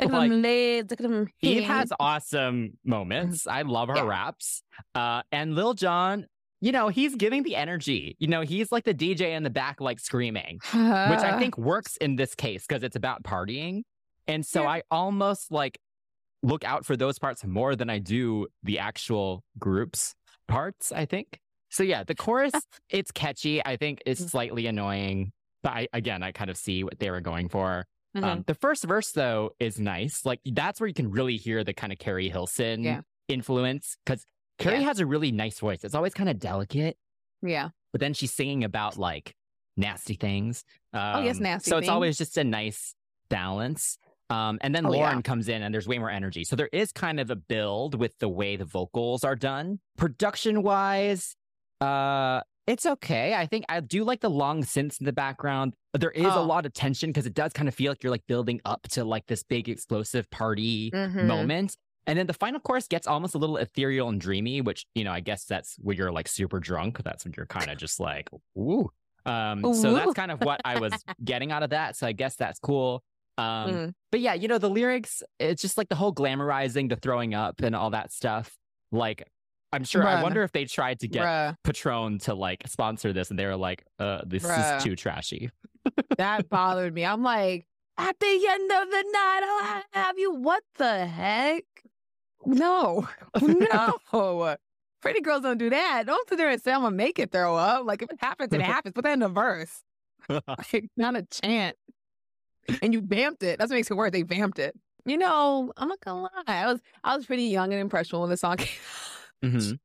Like, 0.00 0.30
them. 0.30 0.42
Look 0.42 0.92
at 0.92 0.98
them. 0.98 1.28
Eve 1.42 1.64
has 1.64 1.92
awesome 2.00 2.78
moments. 2.84 3.46
I 3.46 3.62
love 3.62 3.88
her 3.88 3.94
Yeah. 3.96 4.06
raps. 4.06 4.62
Uh, 4.94 5.22
and 5.30 5.54
Lil 5.54 5.74
Jon, 5.74 6.26
you 6.60 6.72
know, 6.72 6.88
he's 6.88 7.14
giving 7.14 7.42
the 7.44 7.54
energy. 7.56 8.16
You 8.18 8.26
know, 8.28 8.40
he's 8.40 8.72
like 8.72 8.84
the 8.84 8.94
DJ 8.94 9.36
in 9.36 9.42
the 9.42 9.50
back, 9.50 9.80
like 9.80 10.00
screaming, 10.00 10.58
which 10.72 10.74
I 11.20 11.36
think 11.38 11.56
works 11.58 11.96
in 11.98 12.16
this 12.16 12.34
case 12.34 12.66
because 12.66 12.82
it's 12.82 12.96
about 12.96 13.22
partying. 13.22 13.82
And 14.26 14.44
so 14.46 14.62
Yeah. 14.62 14.68
I 14.70 14.82
almost 14.90 15.52
like 15.52 15.78
look 16.42 16.64
out 16.64 16.84
for 16.86 16.96
those 16.96 17.18
parts 17.18 17.44
more 17.44 17.76
than 17.76 17.88
I 17.90 17.98
do 17.98 18.46
the 18.62 18.78
actual 18.80 19.44
groups 19.58 20.14
parts, 20.48 20.90
I 20.90 21.04
think. 21.04 21.38
So 21.72 21.82
yeah, 21.82 22.04
the 22.04 22.14
chorus, 22.14 22.52
it's 22.90 23.10
catchy. 23.10 23.64
I 23.64 23.76
think 23.76 24.02
it's 24.06 24.20
Mm. 24.22 24.30
slightly 24.30 24.66
annoying. 24.66 25.32
But 25.62 25.72
I, 25.72 25.88
again, 25.92 26.22
I 26.22 26.32
kind 26.32 26.50
of 26.50 26.56
see 26.56 26.84
what 26.84 26.98
they 26.98 27.10
were 27.10 27.20
going 27.20 27.48
for. 27.48 27.86
Mhm. 28.16 28.24
Um, 28.24 28.44
the 28.46 28.54
first 28.54 28.84
verse 28.84 29.10
though 29.12 29.50
is 29.58 29.80
nice. 29.80 30.24
Like 30.26 30.40
that's 30.44 30.80
where 30.80 30.86
you 30.88 30.94
can 30.94 31.10
really 31.10 31.36
hear 31.36 31.64
the 31.64 31.72
kind 31.72 31.92
of 31.92 31.98
Keri 31.98 32.28
Hilson 32.28 32.82
Yeah. 32.82 33.00
influence 33.28 33.96
because 34.04 34.26
Keri 34.58 34.78
Yeah. 34.80 34.84
has 34.88 35.00
a 35.00 35.06
really 35.06 35.32
nice 35.32 35.58
voice. 35.60 35.82
It's 35.82 35.94
always 35.94 36.12
kind 36.14 36.28
of 36.28 36.38
delicate, 36.38 36.96
yeah. 37.42 37.70
but 37.92 38.00
then 38.00 38.12
she's 38.12 38.32
singing 38.34 38.64
about 38.64 38.98
like 38.98 39.34
nasty 39.78 40.14
things. 40.14 40.64
Um, 40.92 41.16
Oh, 41.16 41.22
yes, 41.22 41.38
nasty 41.40 41.70
So 41.70 41.78
it's 41.78 41.86
things. 41.86 41.90
always 41.92 42.18
just 42.18 42.36
a 42.36 42.44
nice 42.44 42.94
balance. 43.30 43.96
Um, 44.30 44.58
and 44.62 44.74
then 44.74 44.84
Oh, 44.86 44.90
Lauren 44.90 45.18
yeah. 45.18 45.22
comes 45.22 45.48
in 45.48 45.62
and 45.62 45.72
there's 45.74 45.88
way 45.88 45.98
more 45.98 46.10
energy. 46.10 46.44
So 46.44 46.54
there 46.56 46.68
is 46.72 46.92
kind 46.92 47.18
of 47.20 47.30
a 47.30 47.36
build 47.36 47.94
with 47.94 48.18
the 48.18 48.28
way 48.28 48.56
the 48.56 48.64
vocals 48.66 49.24
are 49.24 49.36
done. 49.36 49.80
Production 49.96 50.62
wise, 50.62 51.34
uh, 51.82 52.42
It's 52.68 52.86
okay. 52.86 53.34
I 53.34 53.46
think 53.46 53.64
I 53.68 53.80
do 53.80 54.04
like 54.04 54.20
the 54.20 54.30
long 54.30 54.62
synths 54.62 55.00
in 55.00 55.04
the 55.04 55.12
background. 55.12 55.74
There 55.94 56.12
is 56.12 56.24
a 56.26 56.38
Oh. 56.38 56.44
lot 56.44 56.64
of 56.64 56.72
tension 56.72 57.10
because 57.10 57.26
it 57.26 57.34
does 57.34 57.52
kind 57.52 57.68
of 57.68 57.74
feel 57.74 57.90
like 57.90 58.04
you're 58.04 58.12
like 58.12 58.26
building 58.28 58.60
up 58.64 58.82
to 58.90 59.04
like 59.04 59.26
this 59.26 59.42
big 59.42 59.68
explosive 59.68 60.30
party 60.30 60.92
Mhm. 60.92 61.26
moment. 61.26 61.76
And 62.06 62.16
then 62.18 62.28
the 62.28 62.32
final 62.34 62.60
chorus 62.60 62.86
gets 62.86 63.08
almost 63.08 63.34
a 63.34 63.38
little 63.38 63.56
ethereal 63.56 64.08
and 64.08 64.20
dreamy, 64.20 64.60
which, 64.60 64.86
you 64.94 65.02
know, 65.02 65.10
I 65.12 65.18
guess 65.20 65.44
that's 65.44 65.76
when 65.80 65.96
you're 65.96 66.12
like 66.12 66.28
super 66.28 66.60
drunk. 66.60 67.02
That's 67.02 67.24
when 67.24 67.34
you're 67.36 67.46
kind 67.46 67.68
of 67.68 67.78
just 67.78 67.98
like, 67.98 68.30
ooh. 68.56 68.88
Um, 69.26 69.74
so 69.74 69.92
that's 69.94 70.12
kind 70.14 70.30
of 70.30 70.40
what 70.42 70.60
I 70.64 70.78
was 70.78 70.92
getting 71.24 71.50
out 71.50 71.62
of 71.64 71.70
that. 71.70 71.96
So 71.96 72.06
I 72.06 72.12
guess 72.12 72.36
that's 72.36 72.60
cool. 72.60 73.02
Um, 73.38 73.70
Mm. 73.70 73.94
but 74.12 74.20
yeah, 74.20 74.34
you 74.34 74.46
know, 74.46 74.58
the 74.58 74.70
lyrics, 74.70 75.22
it's 75.40 75.62
just 75.62 75.76
like 75.78 75.88
the 75.88 75.94
whole 75.96 76.14
glamorizing, 76.14 76.88
the 76.88 76.96
throwing 76.96 77.34
up 77.34 77.60
and 77.60 77.74
all 77.74 77.90
that 77.90 78.12
stuff. 78.12 78.56
Like, 78.92 79.26
I'm 79.72 79.84
sure, 79.84 80.06
I 80.06 80.22
wonder 80.22 80.42
if 80.42 80.52
they 80.52 80.64
tried 80.66 81.00
to 81.00 81.08
get 81.08 81.22
Bruh, 81.24 81.56
Patron 81.64 82.18
to 82.20 82.34
like 82.34 82.62
sponsor 82.66 83.12
this 83.12 83.30
and 83.30 83.38
they 83.38 83.46
were 83.46 83.56
like, 83.56 83.84
uh, 83.98 84.20
this 84.26 84.44
Bruh. 84.44 84.76
is 84.76 84.84
too 84.84 84.96
trashy. 84.96 85.50
that 86.18 86.48
bothered 86.48 86.94
me. 86.94 87.04
I'm 87.04 87.22
like, 87.22 87.66
at 87.98 88.18
the 88.20 88.46
end 88.50 88.70
of 88.70 88.90
the 88.90 89.04
night, 89.12 89.40
I'll 89.44 89.82
have 90.02 90.18
you. 90.18 90.34
What 90.34 90.62
the 90.76 91.06
heck? 91.06 91.64
No, 92.44 93.08
no. 93.40 94.56
Pretty 95.00 95.20
girls 95.20 95.42
don't 95.42 95.58
do 95.58 95.70
that. 95.70 96.04
Don't 96.06 96.28
sit 96.28 96.38
there 96.38 96.48
and 96.48 96.60
say 96.62 96.72
I'm 96.72 96.82
gonna 96.82 96.94
make 96.96 97.18
it 97.18 97.32
throw 97.32 97.56
up. 97.56 97.84
Like 97.86 98.02
if 98.02 98.10
it 98.10 98.18
happens, 98.20 98.52
it 98.52 98.60
happens. 98.62 98.92
Put 98.94 99.04
that 99.04 99.14
in 99.14 99.20
the 99.20 99.28
verse. 99.28 99.82
Like 100.28 100.88
not 100.96 101.16
a 101.16 101.22
chant. 101.22 101.76
And 102.80 102.92
you 102.94 103.00
vamped 103.00 103.42
it. 103.42 103.58
That's 103.58 103.70
what 103.70 103.76
makes 103.76 103.90
it 103.90 103.96
worse. 103.96 104.12
They 104.12 104.22
vamped 104.22 104.60
it. 104.60 104.74
You 105.04 105.18
know, 105.18 105.72
I'm 105.76 105.88
not 105.88 105.98
gonna 106.00 106.22
lie. 106.22 106.30
I 106.46 106.66
was 106.72 106.80
I 107.02 107.16
was 107.16 107.26
pretty 107.26 107.44
young 107.44 107.72
and 107.72 107.80
impressionable 107.80 108.20
when 108.22 108.30
the 108.30 108.36
song 108.36 108.56
came. 108.56 108.68
Mhm. 109.42 109.78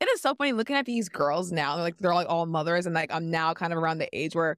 It 0.00 0.08
is 0.14 0.22
so 0.22 0.34
funny 0.34 0.52
looking 0.52 0.76
at 0.76 0.86
these 0.86 1.08
girls 1.08 1.52
now. 1.52 1.74
They're 1.76 1.84
like 1.84 1.98
they're 1.98 2.14
like 2.14 2.28
all 2.28 2.46
mothers, 2.46 2.86
and 2.86 2.94
like 2.94 3.12
I'm 3.12 3.30
now 3.30 3.52
kind 3.54 3.72
of 3.72 3.78
around 3.78 3.98
the 3.98 4.08
age 4.16 4.34
where 4.34 4.56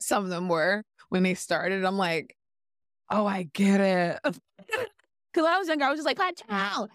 some 0.00 0.24
of 0.24 0.30
them 0.30 0.48
were 0.48 0.84
when 1.08 1.22
they 1.22 1.34
started. 1.34 1.84
I'm 1.84 1.98
like, 1.98 2.36
oh, 3.10 3.26
I 3.26 3.44
get 3.52 3.80
it. 3.80 4.20
Because 5.32 5.44
when 5.44 5.54
I 5.54 5.58
was 5.58 5.66
younger, 5.66 5.86
I 5.86 5.88
was 5.90 5.96
just 5.98 6.06
like, 6.06 6.18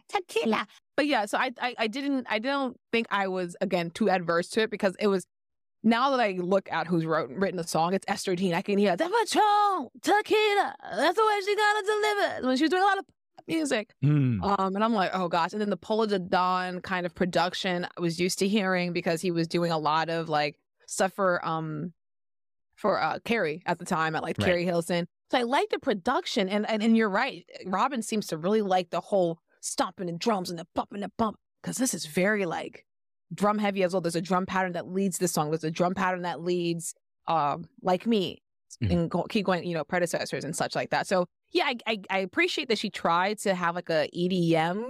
tequila. 0.10 0.68
But 0.96 1.08
yeah, 1.08 1.26
so 1.26 1.40
I, 1.40 1.52
I 1.60 1.74
I 1.80 1.88
didn't 1.88 2.28
I 2.30 2.38
don't 2.38 2.78
think 2.92 3.08
I 3.10 3.28
was 3.30 3.56
again 3.62 3.90
too 3.90 4.12
adverse 4.12 4.50
to 4.50 4.62
it 4.62 4.70
because 4.70 4.96
it 5.00 5.08
was. 5.08 5.26
Now 5.84 6.12
that 6.12 6.20
I 6.20 6.34
look 6.34 6.72
at 6.72 6.86
who's 6.86 7.04
wrote 7.06 7.30
written 7.32 7.58
the 7.58 7.66
song, 7.66 7.96
it's 7.96 8.06
Esther 8.08 8.36
Dean. 8.36 8.54
I 8.54 8.62
can 8.62 8.78
hear 8.78 8.96
the 8.96 9.06
Patron, 9.06 9.90
tequila. 10.04 10.76
That's 10.98 11.16
the 11.18 11.26
way 11.26 11.40
she 11.46 11.56
gotta 11.56 11.86
deliver 11.86 12.48
when 12.48 12.58
she 12.58 12.64
was 12.66 12.70
doing 12.70 12.84
a 12.84 12.86
lot 12.86 12.98
of 13.00 13.06
music. 13.48 13.94
Mm. 14.04 14.44
Um, 14.44 14.76
and 14.76 14.84
I'm 14.84 14.94
like, 14.94 15.12
oh 15.14 15.28
gosh. 15.28 15.54
And 15.54 15.62
then 15.62 15.70
the 15.70 15.78
Polow 15.78 16.08
da 16.08 16.18
Don 16.18 16.82
kind 16.82 17.06
of 17.06 17.14
production 17.16 17.86
I 17.98 18.02
was 18.02 18.20
used 18.20 18.40
to 18.40 18.48
hearing 18.48 18.94
because 18.94 19.22
he 19.22 19.32
was 19.32 19.48
doing 19.48 19.72
a 19.72 19.78
lot 19.78 20.10
of 20.10 20.30
like 20.30 20.56
stuff 20.88 21.14
for 21.14 21.46
um 21.46 21.94
for 22.76 23.02
uh 23.02 23.20
Keri 23.26 23.62
at 23.66 23.80
the 23.80 23.86
time 23.86 24.16
at 24.16 24.24
like 24.24 24.38
Right. 24.40 24.46
Keri 24.48 24.66
Hilson. 24.66 25.08
So 25.32 25.38
I 25.38 25.44
like 25.44 25.70
the 25.70 25.80
production 25.80 26.48
and, 26.50 26.68
and 26.70 26.82
and 26.82 26.96
you're 26.96 27.10
right. 27.10 27.46
Robin 27.66 28.02
seems 28.02 28.28
to 28.28 28.38
really 28.38 28.62
like 28.62 28.90
the 28.90 29.02
whole 29.02 29.40
stomping 29.62 30.10
and 30.10 30.20
drums 30.20 30.50
and 30.50 30.58
the 30.58 30.68
bump 30.76 30.90
and 30.94 31.04
the 31.04 31.12
bump. 31.18 31.38
Cause 31.64 31.76
this 31.78 31.94
is 31.94 32.06
very 32.06 32.46
like 32.46 32.86
drum 33.34 33.58
heavy 33.58 33.84
as 33.84 33.94
well. 33.94 34.00
There's 34.02 34.16
a 34.16 34.22
drum 34.22 34.46
pattern 34.46 34.74
that 34.74 34.88
leads 34.88 35.18
the 35.18 35.28
song. 35.28 35.50
There's 35.52 35.64
a 35.66 35.72
drum 35.72 35.94
pattern 35.96 36.22
that 36.22 36.42
leads 36.42 36.94
um 37.28 37.66
like 37.82 38.06
me 38.08 38.42
Mhm. 38.84 38.92
and 38.92 39.10
go, 39.10 39.24
keep 39.24 39.46
going, 39.46 39.66
you 39.66 39.74
know, 39.74 39.84
predecessors 39.84 40.44
and 40.44 40.56
such 40.56 40.76
like 40.76 40.92
that. 40.92 41.08
So 41.08 41.26
yeah, 41.52 41.66
I, 41.66 41.78
I 41.86 42.02
I 42.10 42.18
appreciate 42.20 42.70
that 42.70 42.78
she 42.78 42.90
tried 42.90 43.40
to 43.40 43.56
have 43.56 43.76
like 43.76 43.90
a 43.90 44.10
EDM 44.16 44.84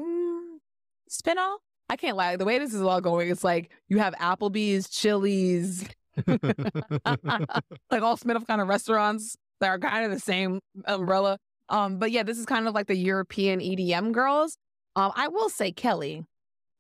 spinoff. 1.10 1.58
I 1.89 1.96
can't 1.96 2.17
lie, 2.17 2.36
the 2.36 2.46
way 2.46 2.60
this 2.60 2.74
is 2.74 2.82
all 2.82 3.00
going, 3.00 3.30
it's 3.30 3.43
like 3.43 3.72
you 3.88 4.00
have 4.00 4.13
Applebee's, 4.15 4.89
Chili's, 4.89 5.88
like 6.28 8.02
all 8.02 8.17
spin-off 8.17 8.46
kind 8.46 8.60
of 8.60 8.67
restaurants 8.67 9.38
that 9.62 9.70
are 9.70 9.80
kind 9.80 10.04
of 10.04 10.12
the 10.12 10.20
same 10.20 10.60
umbrella. 10.86 11.38
Um, 11.70 11.98
but 11.98 12.12
yeah, 12.12 12.24
this 12.24 12.38
is 12.38 12.46
kind 12.46 12.67
of 12.67 12.74
like 12.74 12.88
the 12.88 12.96
European 12.96 13.60
EDM 13.60 14.12
girls. 14.12 14.58
Um, 14.96 15.12
I 15.15 15.30
will 15.30 15.50
say 15.50 15.72
Kelly, 15.72 16.24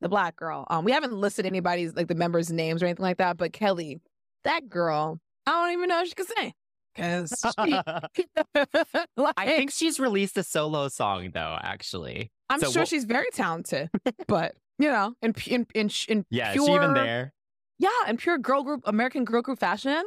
the 0.01 0.09
black 0.09 0.35
girl. 0.35 0.65
Um, 0.69 0.83
we 0.83 0.91
haven't 0.91 1.13
listed 1.13 1.45
anybody's 1.45 1.95
like 1.95 2.07
the 2.07 2.15
members' 2.15 2.51
names 2.51 2.83
or 2.83 2.87
anything 2.87 3.03
like 3.03 3.17
that, 3.17 3.37
but 3.37 3.53
Kelly, 3.53 4.01
that 4.43 4.69
girl, 4.69 5.19
I 5.45 5.51
don't 5.51 5.73
even 5.73 5.87
know 5.87 6.01
if 6.01 6.09
she 6.09 6.15
can 6.15 6.25
sing. 6.25 6.53
Cause 6.97 7.33
she, 7.65 7.71
like, 7.71 9.33
I 9.37 9.45
think 9.45 9.71
she's 9.71 9.99
released 9.99 10.37
a 10.37 10.43
solo 10.43 10.87
song 10.87 11.31
though, 11.33 11.57
actually. 11.61 12.31
I'm 12.49 12.59
so 12.59 12.71
sure 12.71 12.79
we'll- 12.81 12.85
she's 12.87 13.05
very 13.05 13.29
talented, 13.33 13.89
but 14.27 14.55
you 14.79 14.89
know, 14.89 15.13
in 15.21 15.33
in 15.47 15.65
in, 15.75 15.89
in 16.07 16.25
Yeah, 16.29 16.53
pure, 16.53 16.63
is 16.63 16.67
she 16.69 16.75
even 16.75 16.93
there? 16.93 17.33
Yeah, 17.79 17.89
in 18.07 18.17
pure 18.17 18.37
girl 18.37 18.63
group, 18.63 18.81
American 18.85 19.23
girl 19.25 19.41
group 19.41 19.59
fashion, 19.59 20.03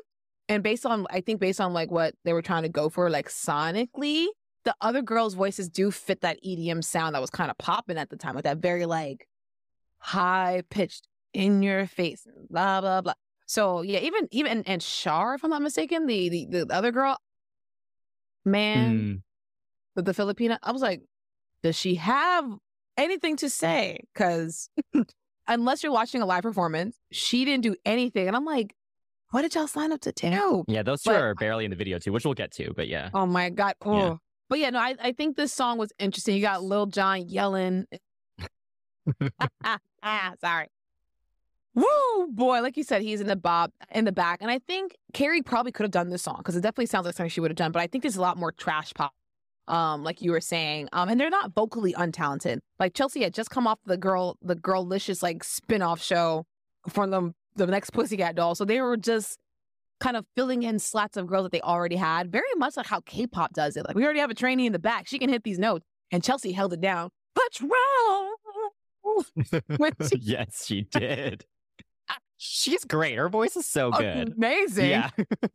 and 0.48 0.62
based 0.62 0.84
on 0.86 1.06
I 1.10 1.20
think 1.20 1.38
based 1.40 1.60
on 1.60 1.72
like 1.72 1.90
what 1.90 2.14
they 2.24 2.32
were 2.32 2.42
trying 2.42 2.62
to 2.64 2.68
go 2.68 2.88
for, 2.88 3.08
like 3.10 3.28
sonically, 3.28 4.26
the 4.64 4.74
other 4.80 5.02
girls' 5.02 5.34
voices 5.34 5.68
do 5.68 5.90
fit 5.90 6.22
that 6.22 6.38
EDM 6.44 6.82
sound 6.82 7.14
that 7.14 7.20
was 7.20 7.30
kind 7.30 7.50
of 7.50 7.58
popping 7.58 7.98
at 7.98 8.10
the 8.10 8.16
time, 8.16 8.34
like 8.34 8.44
that 8.44 8.58
very 8.58 8.86
like 8.86 9.28
high 9.98 10.62
pitched, 10.70 11.06
in 11.32 11.62
your 11.62 11.86
face, 11.86 12.26
blah 12.48 12.80
blah 12.80 13.00
blah. 13.02 13.12
So 13.50 13.82
yeah, 13.82 13.98
even 13.98 14.28
even 14.30 14.62
and 14.62 14.80
Shar, 14.80 15.34
if 15.34 15.42
I'm 15.42 15.50
not 15.50 15.60
mistaken, 15.60 16.06
the 16.06 16.28
the, 16.28 16.64
the 16.66 16.72
other 16.72 16.92
girl, 16.92 17.16
man, 18.44 18.94
Mm. 18.94 19.22
the, 19.96 20.02
the 20.02 20.12
Filipina, 20.12 20.56
I 20.62 20.70
was 20.70 20.82
like, 20.82 21.02
does 21.64 21.74
she 21.74 21.96
have 21.96 22.44
anything 22.96 23.34
to 23.38 23.50
say? 23.50 24.04
Because 24.14 24.70
unless 25.48 25.82
you're 25.82 25.90
watching 25.90 26.22
a 26.22 26.26
live 26.26 26.44
performance, 26.44 26.96
she 27.10 27.44
didn't 27.44 27.64
do 27.64 27.74
anything. 27.84 28.28
And 28.28 28.36
I'm 28.36 28.44
like, 28.44 28.72
what 29.32 29.42
did 29.42 29.52
y'all 29.56 29.66
sign 29.66 29.90
up 29.90 30.00
to 30.02 30.12
do? 30.12 30.62
Yeah, 30.68 30.84
those 30.84 31.02
two 31.02 31.10
But- 31.10 31.20
are 31.20 31.34
barely 31.34 31.64
in 31.64 31.72
the 31.72 31.76
video 31.76 31.98
too, 31.98 32.12
which 32.12 32.24
we'll 32.24 32.34
get 32.34 32.52
to, 32.52 32.72
but 32.76 32.86
yeah. 32.86 33.10
Oh 33.14 33.26
my 33.26 33.50
God. 33.50 33.74
Oh. 33.84 33.96
Yeah. 33.98 34.14
But 34.48 34.58
yeah, 34.60 34.70
no, 34.70 34.78
I, 34.78 34.94
I 35.02 35.10
think 35.12 35.36
this 35.36 35.52
song 35.52 35.76
was 35.76 35.92
interesting. 35.98 36.36
You 36.36 36.42
got 36.42 36.62
Lil 36.62 36.86
Jon 36.86 37.28
yelling. 37.28 37.86
ah, 39.64 39.78
sorry. 40.40 40.68
Woo, 41.74 42.28
boy, 42.32 42.60
like 42.62 42.76
you 42.76 42.82
said, 42.82 43.00
he's 43.02 43.20
in 43.20 43.28
the 43.28 43.36
bob 43.36 43.70
in 43.92 44.04
the 44.04 44.12
back, 44.12 44.38
and 44.42 44.50
I 44.50 44.58
think 44.58 44.96
Keri 45.14 45.40
probably 45.42 45.70
could 45.72 45.84
have 45.84 45.90
done 45.92 46.10
this 46.10 46.22
song 46.22 46.36
because 46.38 46.56
it 46.56 46.62
definitely 46.62 46.86
sounds 46.86 47.06
like 47.06 47.14
something 47.14 47.30
she 47.30 47.40
would 47.40 47.50
have 47.50 47.56
done. 47.56 47.70
But 47.72 47.82
I 47.82 47.86
think 47.86 48.02
there's 48.02 48.16
a 48.16 48.20
lot 48.20 48.36
more 48.36 48.50
trash 48.50 48.92
pop, 48.94 49.12
um, 49.68 50.02
like 50.02 50.20
you 50.20 50.32
were 50.32 50.40
saying, 50.40 50.88
um, 50.92 51.08
and 51.08 51.20
they're 51.20 51.30
not 51.30 51.52
vocally 51.54 51.92
untalented. 51.94 52.58
Like 52.80 52.94
Chelsea 52.94 53.22
had 53.22 53.34
just 53.34 53.50
come 53.50 53.68
off 53.68 53.78
the 53.86 53.96
girl, 53.96 54.36
the 54.42 54.56
girlicious 54.56 55.22
like 55.22 55.44
spin-off 55.44 56.02
show 56.02 56.44
from 56.88 57.10
the 57.10 57.32
the 57.56 57.66
next 57.66 57.90
Pussycat 57.90 58.34
Doll, 58.34 58.54
so 58.56 58.64
they 58.64 58.80
were 58.80 58.96
just 58.96 59.38
kind 60.00 60.16
of 60.16 60.24
filling 60.34 60.62
in 60.64 60.78
slots 60.78 61.16
of 61.16 61.26
girls 61.28 61.44
that 61.44 61.52
they 61.52 61.60
already 61.60 61.96
had, 61.96 62.32
very 62.32 62.44
much 62.56 62.76
like 62.76 62.86
how 62.86 63.00
K-pop 63.00 63.52
does 63.52 63.76
it. 63.76 63.86
Like 63.86 63.94
we 63.94 64.02
already 64.04 64.20
have 64.20 64.30
a 64.30 64.34
trainee 64.34 64.66
in 64.66 64.72
the 64.72 64.78
back; 64.80 65.06
she 65.06 65.18
can 65.20 65.28
hit 65.28 65.44
these 65.44 65.58
notes, 65.58 65.84
and 66.10 66.20
Chelsea 66.22 66.50
held 66.52 66.72
it 66.72 66.80
down. 66.80 67.10
But 67.34 67.60
When 69.76 69.92
she- 70.08 70.18
yes, 70.20 70.64
she 70.66 70.82
did. 70.82 71.44
She's 72.42 72.84
great. 72.86 73.16
Her 73.18 73.28
voice 73.28 73.54
is 73.54 73.66
so 73.66 73.90
good. 73.90 74.32
Amazing. 74.34 74.88
Yeah. 74.88 75.10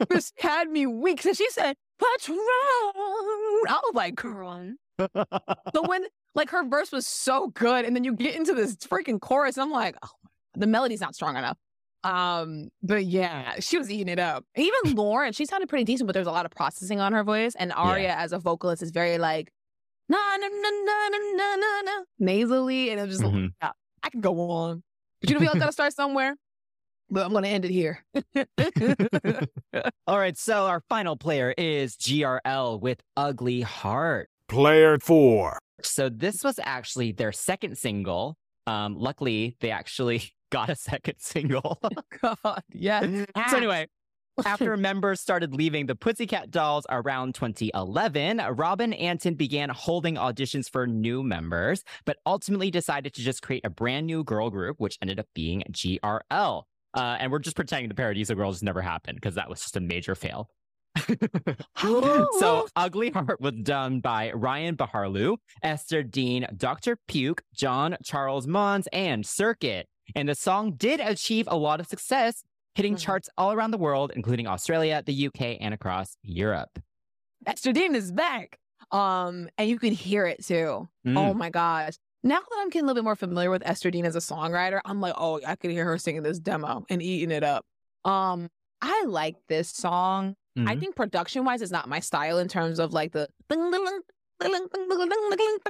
This 0.08 0.32
had 0.38 0.70
me 0.70 0.86
weak. 0.86 1.24
So 1.24 1.34
she 1.34 1.50
said, 1.50 1.76
Patron. 2.00 2.38
I 2.38 3.80
was 3.84 3.94
like, 3.96 4.14
girl. 4.16 4.72
But 5.00 5.10
when 5.88 6.04
like 6.36 6.52
her 6.52 6.64
verse 6.68 6.92
was 6.92 7.08
so 7.08 7.48
good, 7.48 7.86
and 7.86 7.96
then 7.96 8.04
you 8.04 8.14
get 8.14 8.36
into 8.36 8.54
this 8.54 8.76
freaking 8.76 9.20
chorus, 9.20 9.58
and 9.58 9.64
I'm 9.64 9.72
like, 9.72 9.96
oh, 10.04 10.10
the 10.54 10.68
melody's 10.68 11.02
not 11.02 11.16
strong 11.16 11.38
enough. 11.38 11.58
Um, 12.04 12.70
but 12.84 13.04
yeah, 13.06 13.60
she 13.62 13.80
was 13.80 13.90
eating 13.90 14.10
it 14.10 14.20
up. 14.20 14.46
Even 14.56 14.94
Lauren, 14.96 15.34
she 15.34 15.48
sounded 15.48 15.68
pretty 15.70 15.86
decent, 15.86 16.08
but 16.08 16.14
there's 16.14 16.28
a 16.28 16.32
lot 16.32 16.46
of 16.46 16.52
processing 16.52 17.00
on 17.00 17.14
her 17.14 17.24
voice. 17.24 17.56
And 17.58 17.74
Aria 17.74 18.14
as 18.16 18.32
a 18.32 18.38
vocalist 18.38 18.84
is 18.84 18.92
very 18.92 19.18
like 19.18 19.52
na 20.08 20.18
na 20.18 20.48
na 20.48 20.70
na 20.70 21.10
na 21.10 21.18
na 21.18 21.56
na 21.56 21.82
na 21.82 22.04
nasally, 22.20 22.92
and 22.92 23.02
was 23.02 23.18
just 23.18 23.24
Mhm. 23.24 23.54
yeah, 23.60 23.72
I 24.04 24.10
can 24.12 24.22
go 24.22 24.40
on. 24.52 24.84
But 25.20 25.32
you 25.32 25.36
know, 25.36 25.40
we 25.42 25.48
all 25.48 25.56
gotta 25.56 25.72
start 25.72 25.94
somewhere. 25.94 26.36
But 27.10 27.26
I'm 27.26 27.34
gonna 27.34 27.48
end 27.48 27.66
it 27.66 27.72
here. 27.72 28.04
All 30.08 30.20
right, 30.20 30.38
so 30.38 30.66
our 30.66 30.82
final 30.90 31.16
player 31.16 31.54
is 31.58 31.96
GRL 31.98 32.80
with 32.80 33.02
Ugly 33.16 33.62
Heart. 33.62 34.30
Player 34.48 34.98
4. 35.00 35.60
So 35.82 36.10
this 36.10 36.44
was 36.44 36.60
actually 36.64 37.12
their 37.12 37.32
second 37.32 37.78
single. 37.78 38.38
Um, 38.68 38.96
luckily, 38.98 39.56
they 39.60 39.72
actually 39.72 40.32
got 40.52 40.70
a 40.70 40.76
second 40.76 41.16
single. 41.20 41.80
God, 42.22 42.64
yes. 42.72 43.28
so 43.50 43.58
anyway, 43.58 43.88
after 44.44 44.76
members 44.76 45.22
started 45.22 45.54
leaving 45.54 45.86
the 45.86 45.96
Pussycat 45.96 46.52
Dolls 46.52 46.86
around 46.90 47.36
2011, 47.36 48.42
Robin 48.52 48.94
Antin 48.94 49.36
began 49.36 49.70
holding 49.70 50.16
auditions 50.16 50.70
for 50.70 50.88
new 50.88 51.24
members, 51.24 51.84
but 52.06 52.18
ultimately 52.26 52.70
decided 52.72 53.14
to 53.14 53.22
just 53.22 53.42
create 53.42 53.66
a 53.66 53.70
brand 53.70 54.08
new 54.08 54.24
girl 54.24 54.50
group, 54.50 54.80
which 54.80 54.98
ended 55.02 55.20
up 55.20 55.28
being 55.34 55.64
GRL. 55.72 56.64
Uh, 56.96 57.18
and 57.20 57.32
we're 57.32 57.40
just 57.40 57.56
pretending 57.56 57.90
the 57.90 57.96
Paradiso 57.96 58.34
Girls 58.36 58.64
never 58.64 58.82
happened 58.82 59.18
because 59.18 59.36
that 59.36 59.50
was 59.50 59.60
just 59.62 59.76
a 59.76 59.80
major 59.82 60.16
fail. 60.16 60.50
so 61.78 62.68
Ugly 62.76 63.12
Heart 63.12 63.42
was 63.42 63.54
done 63.64 64.00
by 64.00 64.32
Ryan 64.32 64.78
Baharlu, 64.78 65.38
Esther 65.62 66.04
Dean, 66.04 66.48
Dr. 66.56 66.98
Luke, 67.14 67.42
John 67.54 67.98
Charles 68.04 68.48
Mons, 68.48 68.88
and 68.94 69.24
Cirkut. 69.24 69.84
And 70.16 70.30
the 70.30 70.36
song 70.36 70.74
did 70.78 71.00
achieve 71.00 71.48
a 71.50 71.58
lot 71.58 71.80
of 71.80 71.88
success, 71.88 72.44
hitting 72.76 72.96
Mhm. 72.96 73.00
charts 73.02 73.30
all 73.38 73.52
around 73.52 73.72
the 73.72 73.78
world, 73.78 74.12
including 74.16 74.48
Australia, 74.48 75.04
the 75.06 75.14
UK, 75.14 75.58
and 75.60 75.74
across 75.74 76.16
Europe. 76.24 76.80
Esther 77.46 77.74
Dean 77.74 77.96
is 77.96 78.12
back. 78.12 78.58
Um, 78.92 79.50
and 79.58 79.68
you 79.70 79.80
can 79.80 79.94
hear 79.94 80.26
it 80.28 80.46
too. 80.46 80.88
Mm. 81.06 81.18
Oh 81.18 81.34
my 81.34 81.50
gosh 81.50 81.96
now 82.26 82.40
that 82.40 82.58
I'm 82.58 82.70
getting 82.70 82.86
a 82.86 82.88
little 82.88 83.04
bit 83.04 83.06
more 83.06 83.16
familiar 83.16 83.52
with 83.52 83.62
Esther 83.64 83.92
Dean 83.92 84.04
as 84.04 84.16
a 84.16 84.20
songwriter, 84.20 84.82
I'm 84.84 85.00
like, 85.00 85.14
oh, 85.16 85.40
I 85.46 85.56
could 85.56 85.70
hear 85.70 85.86
her 85.86 86.00
singing 86.00 86.24
this 86.24 86.40
demo 86.40 86.84
and 86.90 87.02
eating 87.02 87.30
it 87.30 87.44
up. 87.44 87.64
Um, 88.04 88.50
I 88.82 89.06
like 89.06 89.36
this 89.48 89.70
song. 89.70 90.36
Mm-hmm. 90.58 90.68
I 90.68 90.76
think 90.76 90.96
production 90.96 91.46
wise, 91.46 91.62
it's 91.62 91.72
not 91.72 91.88
my 91.88 92.00
style 92.00 92.40
in 92.40 92.48
terms 92.48 92.80
of 92.80 92.94
like 92.94 93.12
the 93.12 93.28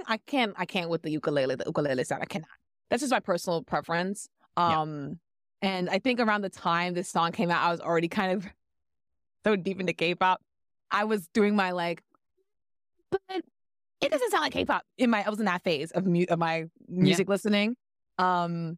I 0.08 0.18
can't 0.26 0.54
I 0.58 0.65
can't 0.65 0.89
with 0.89 1.02
the 1.02 1.12
ukulele 1.12 1.56
the 1.56 1.65
ukulele 1.65 2.04
sound 2.06 2.24
I 2.24 2.26
cannot. 2.26 2.48
That's 2.89 3.02
just 3.02 3.12
my 3.12 3.20
personal 3.20 3.62
preference. 3.63 4.30
Um, 4.56 5.20
yeah. 5.62 5.70
and 5.70 5.89
I 5.89 6.00
think 6.00 6.22
around 6.22 6.41
the 6.41 6.50
time 6.50 6.94
this 6.94 7.10
song 7.10 7.34
came 7.34 7.52
out, 7.52 7.63
I 7.63 7.72
was 7.72 7.82
already 7.82 8.08
kind 8.08 8.32
of 8.32 8.48
so 9.44 9.58
deep 9.58 9.82
into 9.82 9.94
K-pop. 9.94 10.41
I 10.89 11.04
was 11.04 11.28
doing 11.34 11.56
my 11.56 11.72
like, 11.72 12.02
but 13.12 13.44
it 14.01 14.12
doesn't 14.12 14.31
sound 14.31 14.41
like 14.41 14.53
K-pop. 14.53 14.84
In 14.97 15.10
my, 15.10 15.23
I 15.25 15.29
was 15.29 15.39
in 15.39 15.45
that 15.45 15.63
phase 15.63 15.91
of 15.91 16.05
mu- 16.05 16.25
of 16.29 16.39
my 16.39 16.65
music 16.88 17.29
listening. 17.29 17.75
Um, 18.17 18.77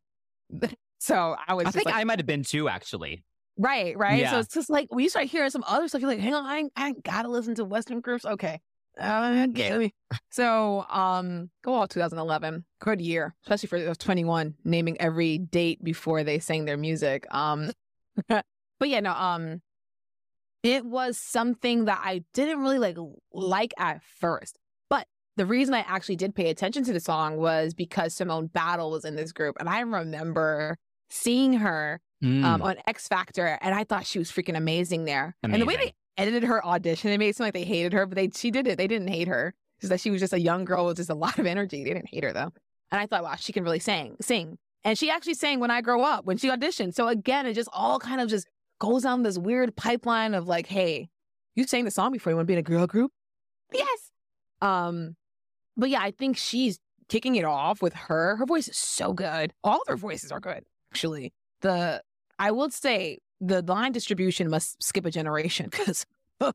so 0.99 1.36
I 1.47 1.53
was 1.53 1.67
I 1.67 1.71
think 1.71 1.86
like, 1.86 1.95
I 1.95 2.03
might 2.03 2.19
have 2.19 2.25
been 2.25 2.43
too, 2.43 2.69
actually. 2.69 3.23
Right, 3.58 3.97
right. 3.97 4.19
Yeah. 4.19 4.32
So 4.32 4.39
it's 4.39 4.53
just 4.53 4.69
like 4.69 4.88
when 4.91 5.03
you 5.03 5.10
start 5.10 5.25
hearing 5.25 5.49
some 5.49 5.63
other 5.67 5.88
stuff, 5.88 6.01
you're 6.01 6.10
like, 6.10 6.19
hang 6.19 6.34
on, 6.34 6.45
I 6.45 6.63
I 6.75 6.93
gotta 7.03 7.27
listen 7.27 7.56
to 7.56 7.65
Western 7.65 8.01
groups. 8.01 8.25
Okay. 8.25 8.62
Uh, 8.99 9.45
okay, 9.49 9.71
let 9.71 9.80
me. 9.80 9.93
So, 10.32 10.86
um, 10.89 11.49
go 11.63 11.73
all 11.73 11.88
2011, 11.88 12.65
good 12.80 13.01
year, 13.01 13.36
especially 13.43 13.67
for 13.67 13.80
those 13.80 13.97
21, 13.97 14.56
naming 14.63 14.99
every 14.99 15.38
date 15.38 15.84
before 15.84 16.23
they 16.23 16.39
sang 16.39 16.65
their 16.65 16.77
music. 16.77 17.25
Um, 17.30 17.71
but 18.27 18.43
yeah, 18.86 19.01
no, 19.01 19.12
um, 19.12 19.62
it 20.63 20.86
was 20.86 21.17
something 21.17 21.86
that 21.86 22.01
I 22.03 22.23
didn't 22.34 22.60
really 22.60 22.80
like 22.80 22.97
like 23.32 23.73
at 23.77 24.01
first. 24.19 24.58
The 25.38 25.45
reason 25.45 25.73
I 25.73 25.86
actually 25.88 26.15
did 26.17 26.36
pay 26.36 26.50
attention 26.50 26.84
to 26.86 26.93
the 26.93 27.00
song 27.00 27.38
was 27.38 27.73
because 27.73 28.13
Simone 28.13 28.47
Battle 28.47 28.91
was 28.91 29.06
in 29.06 29.15
this 29.15 29.32
group, 29.32 29.56
and 29.60 29.69
I 29.69 29.80
remember 29.82 30.78
seeing 31.10 31.54
her 31.54 32.02
Mm. 32.23 32.43
um, 32.43 32.62
on 32.63 32.78
X 32.88 33.08
Factor, 33.08 33.60
and 33.62 33.76
I 33.76 33.84
thought 33.84 34.08
she 34.08 34.17
was 34.17 34.32
freaking 34.32 34.58
amazing 34.58 35.06
there. 35.06 35.36
And 35.43 35.54
the 35.62 35.67
way 35.67 35.76
they 35.78 35.93
edited 36.17 36.41
her 36.43 36.65
audition, 36.65 37.12
it 37.12 37.19
made 37.19 37.30
it 37.30 37.36
seem 37.36 37.45
like 37.45 37.54
they 37.54 37.63
hated 37.63 37.93
her, 37.93 38.08
but 38.08 38.15
they 38.15 38.32
she 38.34 38.50
did 38.50 38.65
it. 38.65 38.76
They 38.80 38.88
didn't 38.88 39.10
hate 39.10 39.28
her. 39.28 39.54
Just 39.80 39.91
that 39.91 40.00
she 40.00 40.10
was 40.10 40.19
just 40.19 40.34
a 40.34 40.39
young 40.41 40.65
girl 40.65 40.88
with 40.88 40.97
just 40.97 41.12
a 41.12 41.13
lot 41.13 41.38
of 41.38 41.45
energy. 41.45 41.84
They 41.84 41.93
didn't 41.93 42.10
hate 42.10 42.23
her 42.23 42.34
though. 42.34 42.52
And 42.91 43.00
I 43.00 43.06
thought, 43.06 43.21
wow, 43.21 43.36
she 43.36 43.54
can 43.54 43.63
really 43.63 43.78
sing, 43.78 44.17
sing. 44.19 44.58
And 44.84 44.97
she 44.97 45.12
actually 45.12 45.36
sang 45.36 45.60
when 45.60 45.69
I 45.69 45.82
grow 45.82 46.02
up 46.02 46.26
when 46.26 46.38
she 46.38 46.50
auditioned. 46.50 46.95
So 46.95 47.08
again, 47.08 47.45
it 47.45 47.54
just 47.54 47.69
all 47.71 48.00
kind 48.00 48.19
of 48.19 48.30
just 48.30 48.47
goes 48.80 49.06
on 49.06 49.21
this 49.21 49.38
weird 49.38 49.76
pipeline 49.76 50.34
of 50.34 50.47
like, 50.47 50.65
hey, 50.65 51.10
you 51.54 51.65
sang 51.67 51.86
the 51.86 51.91
song 51.91 52.12
before 52.12 52.32
you 52.32 52.36
want 52.36 52.47
to 52.47 52.52
be 52.52 52.54
in 52.54 52.60
a 52.60 52.63
girl 52.63 52.88
group? 52.88 53.12
Yes. 53.71 54.12
Um, 54.60 55.15
but 55.78 55.90
yeah, 55.90 56.02
I 56.02 56.12
think 56.12 56.36
she's 56.38 56.80
kicking 57.10 57.36
it 57.36 57.46
off 57.46 57.82
with 57.82 57.94
her. 57.94 58.36
Her 58.36 58.46
voice 58.46 58.68
is 58.68 58.76
so 58.78 59.13
good. 59.13 59.54
All 59.63 59.76
of 59.82 59.88
her 59.88 59.96
voices 59.96 60.32
are 60.32 60.40
good, 60.40 60.63
actually. 60.92 61.32
The 61.62 62.02
I 62.40 62.52
would 62.52 62.74
say 62.74 63.20
the 63.40 63.62
line 63.62 63.92
distribution 63.92 64.50
must 64.50 64.82
skip 64.84 65.06
a 65.06 65.12
generation 65.12 65.70
because 65.72 66.06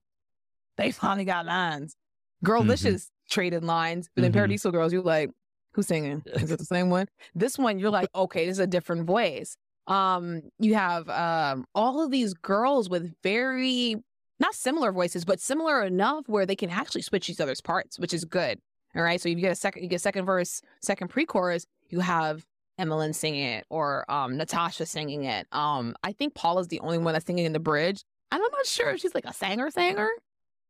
they 0.77 0.91
finally 0.91 1.25
got 1.25 1.47
lines. 1.47 1.97
Girlicious 2.45 3.09
traded 3.31 3.65
lines, 3.65 4.09
but 4.15 4.23
then 4.23 4.33
Mhm. 4.33 4.35
Paradiso 4.35 4.71
Girls, 4.71 4.93
you're 4.93 5.03
like, 5.03 5.31
who's 5.73 5.87
singing? 5.87 6.23
Is 6.27 6.51
it 6.51 6.59
the 6.59 6.65
same 6.65 6.91
one? 6.91 7.07
This 7.35 7.57
one, 7.59 7.79
you're 7.79 7.91
like, 7.91 8.09
okay, 8.15 8.47
this 8.47 8.57
is 8.57 8.59
a 8.59 8.67
different 8.67 9.07
voice. 9.07 9.57
Um, 9.87 10.43
you 10.59 10.75
have 10.75 11.09
um 11.09 11.65
all 11.75 12.03
of 12.05 12.11
these 12.11 12.35
girls 12.35 12.89
with 12.89 13.13
very 13.23 13.97
not 14.39 14.55
similar 14.55 14.91
voices, 14.93 15.25
but 15.25 15.41
similar 15.41 15.83
enough 15.85 16.29
where 16.29 16.47
they 16.47 16.57
can 16.57 16.69
actually 16.71 17.03
switch 17.03 17.31
each 17.31 17.41
other's 17.41 17.61
parts, 17.61 17.99
which 17.99 18.13
is 18.13 18.25
good. 18.25 18.59
All 18.95 19.03
right. 19.03 19.21
So 19.21 19.29
you 19.29 19.35
get 19.37 19.53
a 19.53 19.55
second, 19.57 19.83
you 19.83 19.89
get 19.89 20.01
second 20.01 20.25
verse, 20.27 20.61
second 20.83 21.09
pre-chorus. 21.09 21.67
You 21.89 22.01
have 22.01 22.45
Emmalyn 22.81 23.15
singing 23.15 23.45
it 23.45 23.67
or 23.71 24.11
um 24.11 24.37
Natasha 24.37 24.87
singing 24.87 25.25
it. 25.25 25.47
Um, 25.53 25.95
I 26.03 26.13
think 26.13 26.35
Paula's 26.35 26.69
the 26.69 26.81
only 26.81 26.99
one 26.99 27.13
that's 27.13 27.27
singing 27.27 27.45
in 27.45 27.53
the 27.53 27.61
bridge. 27.61 28.03
And 28.31 28.43
I'm 28.43 28.51
not 28.51 28.67
sure 28.67 28.91
if 28.91 29.01
she's 29.01 29.15
like 29.15 29.27
a 29.27 29.33
singer 29.33 29.71
singer, 29.71 30.09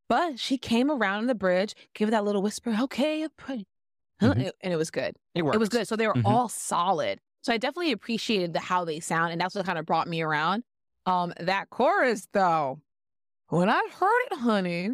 but 0.09 0.39
she 0.39 0.59
came 0.59 0.91
around 0.91 1.21
in 1.21 1.27
the 1.29 1.35
bridge, 1.35 1.75
gave 1.95 2.11
that 2.11 2.25
little 2.25 2.43
whisper, 2.43 2.77
okay, 2.83 3.27
pretty. 3.37 3.67
Huh? 4.21 4.35
Mhm. 4.35 4.51
And 4.61 4.73
it 4.73 4.77
was 4.77 4.91
good. 4.91 5.17
it 5.35 5.43
worked. 5.43 5.55
It 5.57 5.59
was 5.59 5.69
good. 5.69 5.89
So 5.89 5.97
they 5.97 6.07
were 6.07 6.15
Mhm. 6.15 6.23
all 6.27 6.49
solid. 6.49 7.21
So 7.43 7.53
I 7.53 7.57
definitely 7.57 7.93
appreciated 7.93 8.53
the 8.53 8.61
how 8.61 8.85
they 8.85 9.01
sound, 9.01 9.33
and 9.33 9.41
that's 9.41 9.55
what 9.55 9.65
kind 9.67 9.79
of 9.79 9.87
brought 9.87 10.07
me 10.07 10.23
around. 10.23 10.63
Um, 11.07 11.33
that 11.41 11.71
chorus 11.71 12.29
though, 12.33 12.81
when 13.49 13.69
I 13.69 13.83
heard 13.93 14.23
it, 14.31 14.39
honey, 14.39 14.91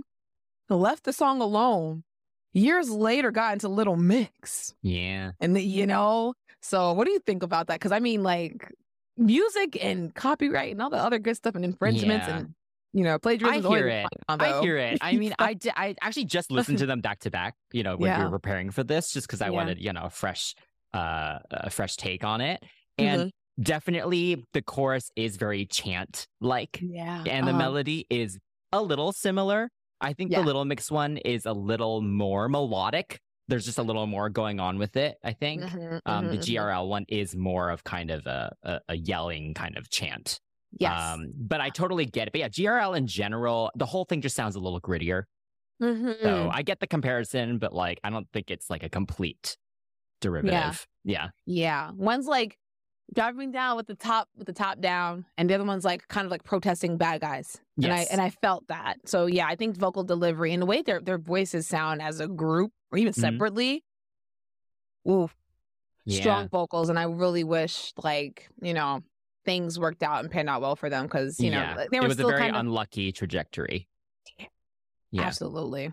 left 0.71 1.05
the 1.05 1.13
song 1.13 1.41
alone. 1.43 2.05
Years 2.53 2.91
later, 2.91 3.31
got 3.31 3.53
into 3.53 3.69
Little 3.69 3.97
Mix, 3.97 4.75
Yeah. 4.83 5.33
and 5.41 5.55
the, 5.55 5.63
you 5.63 5.87
know. 5.87 6.35
So 6.61 6.93
what 6.93 7.07
do 7.07 7.13
you 7.13 7.21
think 7.21 7.43
about 7.43 7.69
that? 7.69 7.75
Because 7.75 7.93
I 7.93 8.01
mean, 8.01 8.23
like 8.23 8.73
music 9.17 9.77
and 9.83 10.15
copyright 10.15 10.73
and 10.73 10.81
all 10.81 10.91
the 10.91 10.97
other 10.97 11.19
good 11.19 11.37
stuff 11.37 11.55
and 11.55 11.65
infringements 11.65 12.27
Yeah. 12.27 12.39
and 12.39 12.55
you 12.93 13.05
know 13.05 13.19
plagiarism. 13.19 13.67
I 13.67 13.69
hear 13.69 13.89
it. 13.89 14.07
I 14.29 14.61
hear 14.61 14.77
it. 14.79 14.99
I 15.01 15.17
mean, 15.17 15.35
I, 15.39 15.57
actually 16.01 16.25
just 16.25 16.51
listened 16.51 16.79
to 16.79 16.87
them 16.87 17.01
back 17.01 17.21
to 17.21 17.31
back, 17.31 17.55
you 17.73 17.83
know, 17.83 17.97
when 17.97 18.17
we 18.17 18.25
were 18.25 18.31
preparing 18.31 18.71
for 18.71 18.83
this, 18.83 19.13
just 19.13 19.27
because 19.27 19.43
I 19.43 19.47
Yeah. 19.47 19.53
wanted, 19.53 19.79
you 19.81 19.93
know, 19.93 20.05
a 20.05 20.11
fresh, 20.11 20.55
uh, 20.95 21.39
a 21.51 21.71
fresh 21.71 21.97
take 21.97 22.25
on 22.25 22.41
it. 22.41 22.63
Mm-hmm. 22.99 23.21
And 23.21 23.33
definitely 23.61 24.45
the 24.53 24.63
chorus 24.63 25.11
is 25.17 25.37
very 25.37 25.67
chant 25.67 26.27
like, 26.41 26.79
yeah, 26.81 27.23
and 27.27 27.47
the 27.47 27.51
uh-huh. 27.51 27.59
melody 27.59 28.07
is 28.09 28.39
a 28.73 28.83
little 28.83 29.13
similar. 29.13 29.71
I 30.01 30.13
think 30.13 30.31
Yeah. 30.31 30.41
the 30.41 30.47
Little 30.47 30.65
Mix 30.65 30.91
one 30.91 31.17
is 31.19 31.47
a 31.47 31.53
little 31.53 32.01
more 32.03 32.49
melodic. 32.49 33.21
There's 33.49 33.65
just 33.65 33.79
a 33.79 33.83
little 33.83 34.07
more 34.07 34.29
going 34.29 34.61
on 34.61 34.79
with 34.79 34.97
it, 34.97 35.17
I 35.25 35.33
think. 35.33 35.63
Mhm, 35.63 36.01
Um, 36.07 36.27
the 36.29 36.35
mhm, 36.35 36.39
mhm. 36.39 36.45
GRL 36.45 36.89
one 36.89 37.05
is 37.09 37.35
more 37.35 37.71
of 37.71 37.83
kind 37.83 38.11
of 38.11 38.27
a, 38.27 38.53
a, 38.63 38.81
a 38.91 38.95
yelling 38.97 39.55
kind 39.55 39.77
of 39.79 39.89
chant. 39.91 40.39
Yes. 40.79 41.01
Um, 41.01 41.33
but 41.35 41.61
I 41.63 41.71
totally 41.71 42.05
get 42.05 42.29
it. 42.29 42.33
But 42.33 42.41
yeah, 42.41 42.49
GRL 42.49 42.95
in 42.97 43.07
general, 43.07 43.71
the 43.75 43.87
whole 43.87 44.05
thing 44.05 44.21
just 44.21 44.37
sounds 44.37 44.55
a 44.55 44.61
little 44.61 44.81
grittier. 44.83 45.23
Mhm. 45.83 46.21
So 46.23 46.51
I 46.53 46.63
get 46.63 46.81
the 46.81 46.87
comparison, 46.87 47.59
but 47.59 47.73
like 47.73 48.01
I 48.05 48.11
don't 48.11 48.29
think 48.33 48.51
it's 48.51 48.69
like 48.69 48.83
a 48.83 48.89
complete 48.91 49.57
derivative. 50.21 50.87
Yeah. 51.05 51.29
Yeah. 51.47 51.91
One's 51.95 52.27
like 52.27 52.59
driving 53.15 53.51
down 53.51 53.77
with 53.77 53.87
the 53.87 53.95
top 53.95 54.29
with 54.37 54.47
the 54.47 54.53
top 54.53 54.81
down, 54.81 55.25
and 55.37 55.49
the 55.49 55.55
other 55.55 55.65
one's 55.65 55.85
like 55.85 56.07
kind 56.09 56.25
of 56.25 56.31
like 56.31 56.45
protesting 56.45 56.97
bad 56.97 57.21
guys. 57.21 57.59
And 57.83 57.93
I 57.93 58.07
and 58.11 58.21
I 58.21 58.31
felt 58.31 58.67
that. 58.69 58.97
So 59.07 59.27
yeah, 59.27 59.47
I 59.47 59.57
think 59.57 59.77
vocal 59.77 60.05
delivery 60.05 60.53
and 60.53 60.61
the 60.63 60.67
way 60.67 60.83
their 60.83 61.01
their 61.01 61.19
voices 61.19 61.67
sound 61.67 62.03
as 62.03 62.21
a 62.21 62.27
group 62.29 62.73
or 62.91 62.99
even 62.99 63.13
Mhm. 63.13 63.21
separately. 63.21 63.85
Ooh, 65.09 65.31
Yeah. 66.05 66.21
strong 66.21 66.49
vocals. 66.49 66.89
And 66.89 66.99
I 66.99 67.05
really 67.05 67.45
wish 67.45 67.93
like, 68.03 68.49
you 68.61 68.75
know, 68.75 69.03
things 69.45 69.79
worked 69.79 70.03
out 70.03 70.21
and 70.23 70.31
panned 70.31 70.49
out 70.49 70.61
well 70.61 70.77
for 70.77 70.91
them 70.91 71.07
because, 71.07 71.41
you 71.41 71.51
know, 71.51 71.59
yeah. 71.61 71.87
they 71.91 72.01
were 72.01 72.07
it 72.07 72.09
was 72.09 72.17
still 72.17 72.29
a 72.29 72.33
very 72.33 72.43
kind 72.43 72.57
of 72.57 72.61
unlucky 72.61 73.13
trajectory. 73.13 73.89
Yeah. 75.11 75.23
absolutely. 75.23 75.93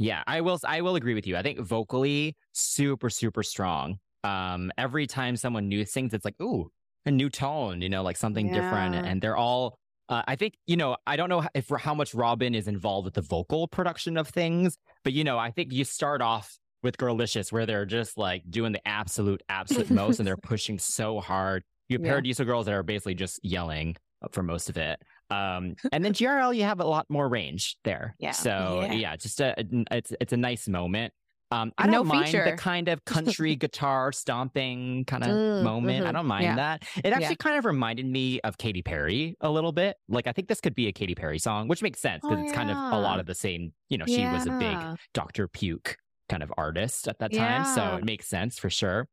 Yeah, 0.00 0.22
I 0.28 0.42
will. 0.42 0.60
I 0.64 0.80
will 0.82 0.94
agree 0.94 1.14
with 1.14 1.26
you. 1.26 1.36
I 1.36 1.42
think 1.42 1.58
vocally, 1.58 2.36
super, 2.52 3.10
super 3.10 3.42
strong. 3.42 3.98
Um, 4.24 4.70
every 4.78 5.06
time 5.06 5.36
someone 5.36 5.68
new 5.68 5.84
sings, 5.84 6.12
it's 6.14 6.24
like, 6.24 6.40
ooh, 6.40 6.70
a 7.06 7.10
new 7.10 7.30
tone. 7.30 7.80
You 7.82 7.88
know, 7.88 8.02
like 8.02 8.16
something 8.16 8.52
different. 8.52 8.94
And 8.94 9.20
they're 9.20 9.36
all. 9.36 9.78
Uh, 10.08 10.22
I 10.26 10.36
think 10.36 10.54
you 10.66 10.76
know. 10.76 10.96
I 11.06 11.16
don't 11.16 11.28
know 11.28 11.46
if 11.54 11.68
how 11.78 11.94
much 11.94 12.14
Robin 12.14 12.54
is 12.54 12.66
involved 12.68 13.04
with 13.04 13.14
the 13.14 13.22
vocal 13.22 13.68
production 13.68 14.16
of 14.16 14.28
things, 14.28 14.76
but 15.04 15.12
you 15.12 15.22
know, 15.24 15.38
I 15.38 15.50
think 15.50 15.72
you 15.72 15.84
start 15.84 16.22
off 16.22 16.58
with 16.82 16.96
Girlicious, 16.96 17.52
where 17.52 17.66
they're 17.66 17.84
just 17.86 18.16
like 18.16 18.42
doing 18.48 18.72
the 18.72 18.86
absolute, 18.86 19.42
absolute 19.48 19.90
most, 19.90 20.18
and 20.18 20.26
they're 20.26 20.36
pushing 20.42 20.78
so 20.78 21.20
hard. 21.20 21.62
You 21.88 21.98
have 21.98 22.04
Yeah. 22.06 22.12
Paradiso 22.12 22.44
girls 22.44 22.66
that 22.66 22.74
are 22.74 22.82
basically 22.82 23.14
just 23.14 23.40
yelling 23.42 23.96
for 24.32 24.42
most 24.42 24.68
of 24.68 24.76
it. 24.76 25.00
Um, 25.30 25.74
and 25.92 26.04
then 26.04 26.12
GRL, 26.12 26.54
you 26.56 26.62
have 26.62 26.80
a 26.80 26.84
lot 26.86 27.06
more 27.08 27.28
range 27.28 27.76
there. 27.84 28.14
Yeah. 28.18 28.30
So 28.30 28.82
Yeah. 28.84 28.92
yeah, 28.92 29.16
just 29.16 29.40
a, 29.40 29.54
it's 29.90 30.12
it's 30.20 30.32
a 30.32 30.36
nice 30.36 30.68
moment. 30.68 31.12
Um, 31.50 31.72
I 31.78 31.86
No 31.86 31.98
don't 31.98 32.08
mind 32.08 32.26
feature. 32.26 32.44
the 32.44 32.56
kind 32.56 32.88
of 32.88 33.04
country 33.06 33.56
guitar 33.56 34.12
stomping 34.12 35.04
kind 35.06 35.24
of 35.24 35.30
Mm, 35.30 35.62
moment. 35.62 36.06
I 36.06 36.10
mhm. 36.10 36.12
don't 36.12 36.26
mind 36.26 36.44
Yeah. 36.44 36.56
that. 36.56 36.82
It 37.02 37.06
actually 37.12 37.22
Yeah. 37.30 37.34
kind 37.38 37.56
of 37.58 37.64
reminded 37.64 38.04
me 38.06 38.38
of 38.42 38.58
Katy 38.58 38.82
Perry 38.82 39.34
a 39.40 39.50
little 39.50 39.72
bit. 39.72 39.96
Like 40.08 40.26
I 40.26 40.32
think 40.32 40.48
this 40.48 40.60
could 40.60 40.74
be 40.74 40.88
a 40.88 40.92
Katy 40.92 41.14
Perry 41.14 41.38
song, 41.38 41.66
which 41.68 41.82
makes 41.82 42.00
sense 42.00 42.20
because 42.22 42.38
Oh, 42.38 42.42
it's 42.42 42.52
kind 42.52 42.70
of 42.70 42.76
a 42.76 42.98
lot 43.00 43.18
of 43.18 43.26
the 43.26 43.34
same. 43.34 43.72
You 43.88 43.96
know, 43.98 44.04
she 44.06 44.26
was 44.26 44.46
a 44.46 44.50
big 44.58 44.76
Dr. 45.14 45.48
Luke 45.62 45.96
kind 46.28 46.42
of 46.42 46.52
artist 46.58 47.08
at 47.08 47.18
that 47.20 47.32
time, 47.32 47.64
so 47.64 47.96
it 47.96 48.04
makes 48.04 48.26
sense 48.28 48.58
for 48.58 48.68
sure. 48.68 49.08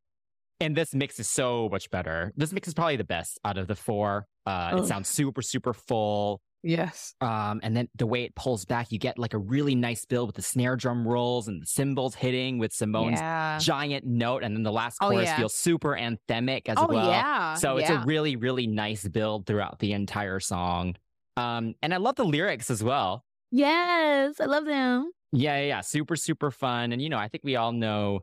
And 0.60 0.76
this 0.76 0.94
mix 0.94 1.18
is 1.18 1.28
so 1.28 1.68
much 1.70 1.90
better. 1.90 2.32
This 2.36 2.52
mix 2.52 2.68
is 2.68 2.74
probably 2.74 2.96
the 2.96 3.04
best 3.04 3.38
out 3.44 3.56
of 3.58 3.66
the 3.66 3.74
four. 3.74 4.26
Uh, 4.44 4.80
it 4.82 4.86
sounds 4.86 5.08
super, 5.08 5.40
super 5.42 5.72
full. 5.72 6.40
Yes. 6.66 7.14
Um, 7.20 7.60
and 7.62 7.76
then 7.76 7.88
the 7.96 8.06
way 8.06 8.24
it 8.24 8.34
pulls 8.34 8.64
back, 8.64 8.90
you 8.90 8.98
get 8.98 9.18
like 9.18 9.34
a 9.34 9.38
really 9.38 9.74
nice 9.76 10.04
build 10.04 10.28
with 10.28 10.36
the 10.36 10.42
snare 10.42 10.74
drum 10.74 11.06
rolls 11.06 11.46
and 11.46 11.62
the 11.62 11.66
cymbals 11.66 12.14
hitting 12.16 12.58
with 12.58 12.72
Simone's 12.72 13.20
yeah. 13.20 13.58
giant 13.60 14.04
note, 14.04 14.42
and 14.42 14.54
then 14.56 14.64
the 14.64 14.72
last 14.72 14.98
Oh, 15.00 15.10
chorus 15.10 15.26
yeah. 15.26 15.36
feels 15.36 15.54
super 15.54 15.96
anthemic 15.96 16.62
as 16.68 16.76
oh 16.78 16.86
well. 16.88 17.08
yeah. 17.08 17.54
So 17.54 17.76
it's 17.76 17.88
a 17.90 18.02
really, 18.04 18.34
really 18.36 18.66
nice 18.66 19.06
build 19.06 19.46
throughout 19.46 19.78
the 19.78 19.92
entire 19.92 20.40
song. 20.40 20.96
Um, 21.36 21.74
and 21.82 21.94
I 21.94 21.98
love 21.98 22.16
the 22.16 22.24
lyrics 22.24 22.70
as 22.70 22.82
well. 22.82 23.24
yes. 23.52 24.40
I 24.40 24.44
love 24.46 24.64
them. 24.64 25.12
Yeah, 25.32 25.58
yeah, 25.58 25.66
yeah. 25.66 25.80
Super, 25.82 26.16
super 26.16 26.50
fun. 26.50 26.92
And, 26.92 27.00
you 27.02 27.08
know, 27.08 27.18
I 27.18 27.28
think 27.28 27.44
we 27.44 27.56
all 27.56 27.72
know 27.72 28.20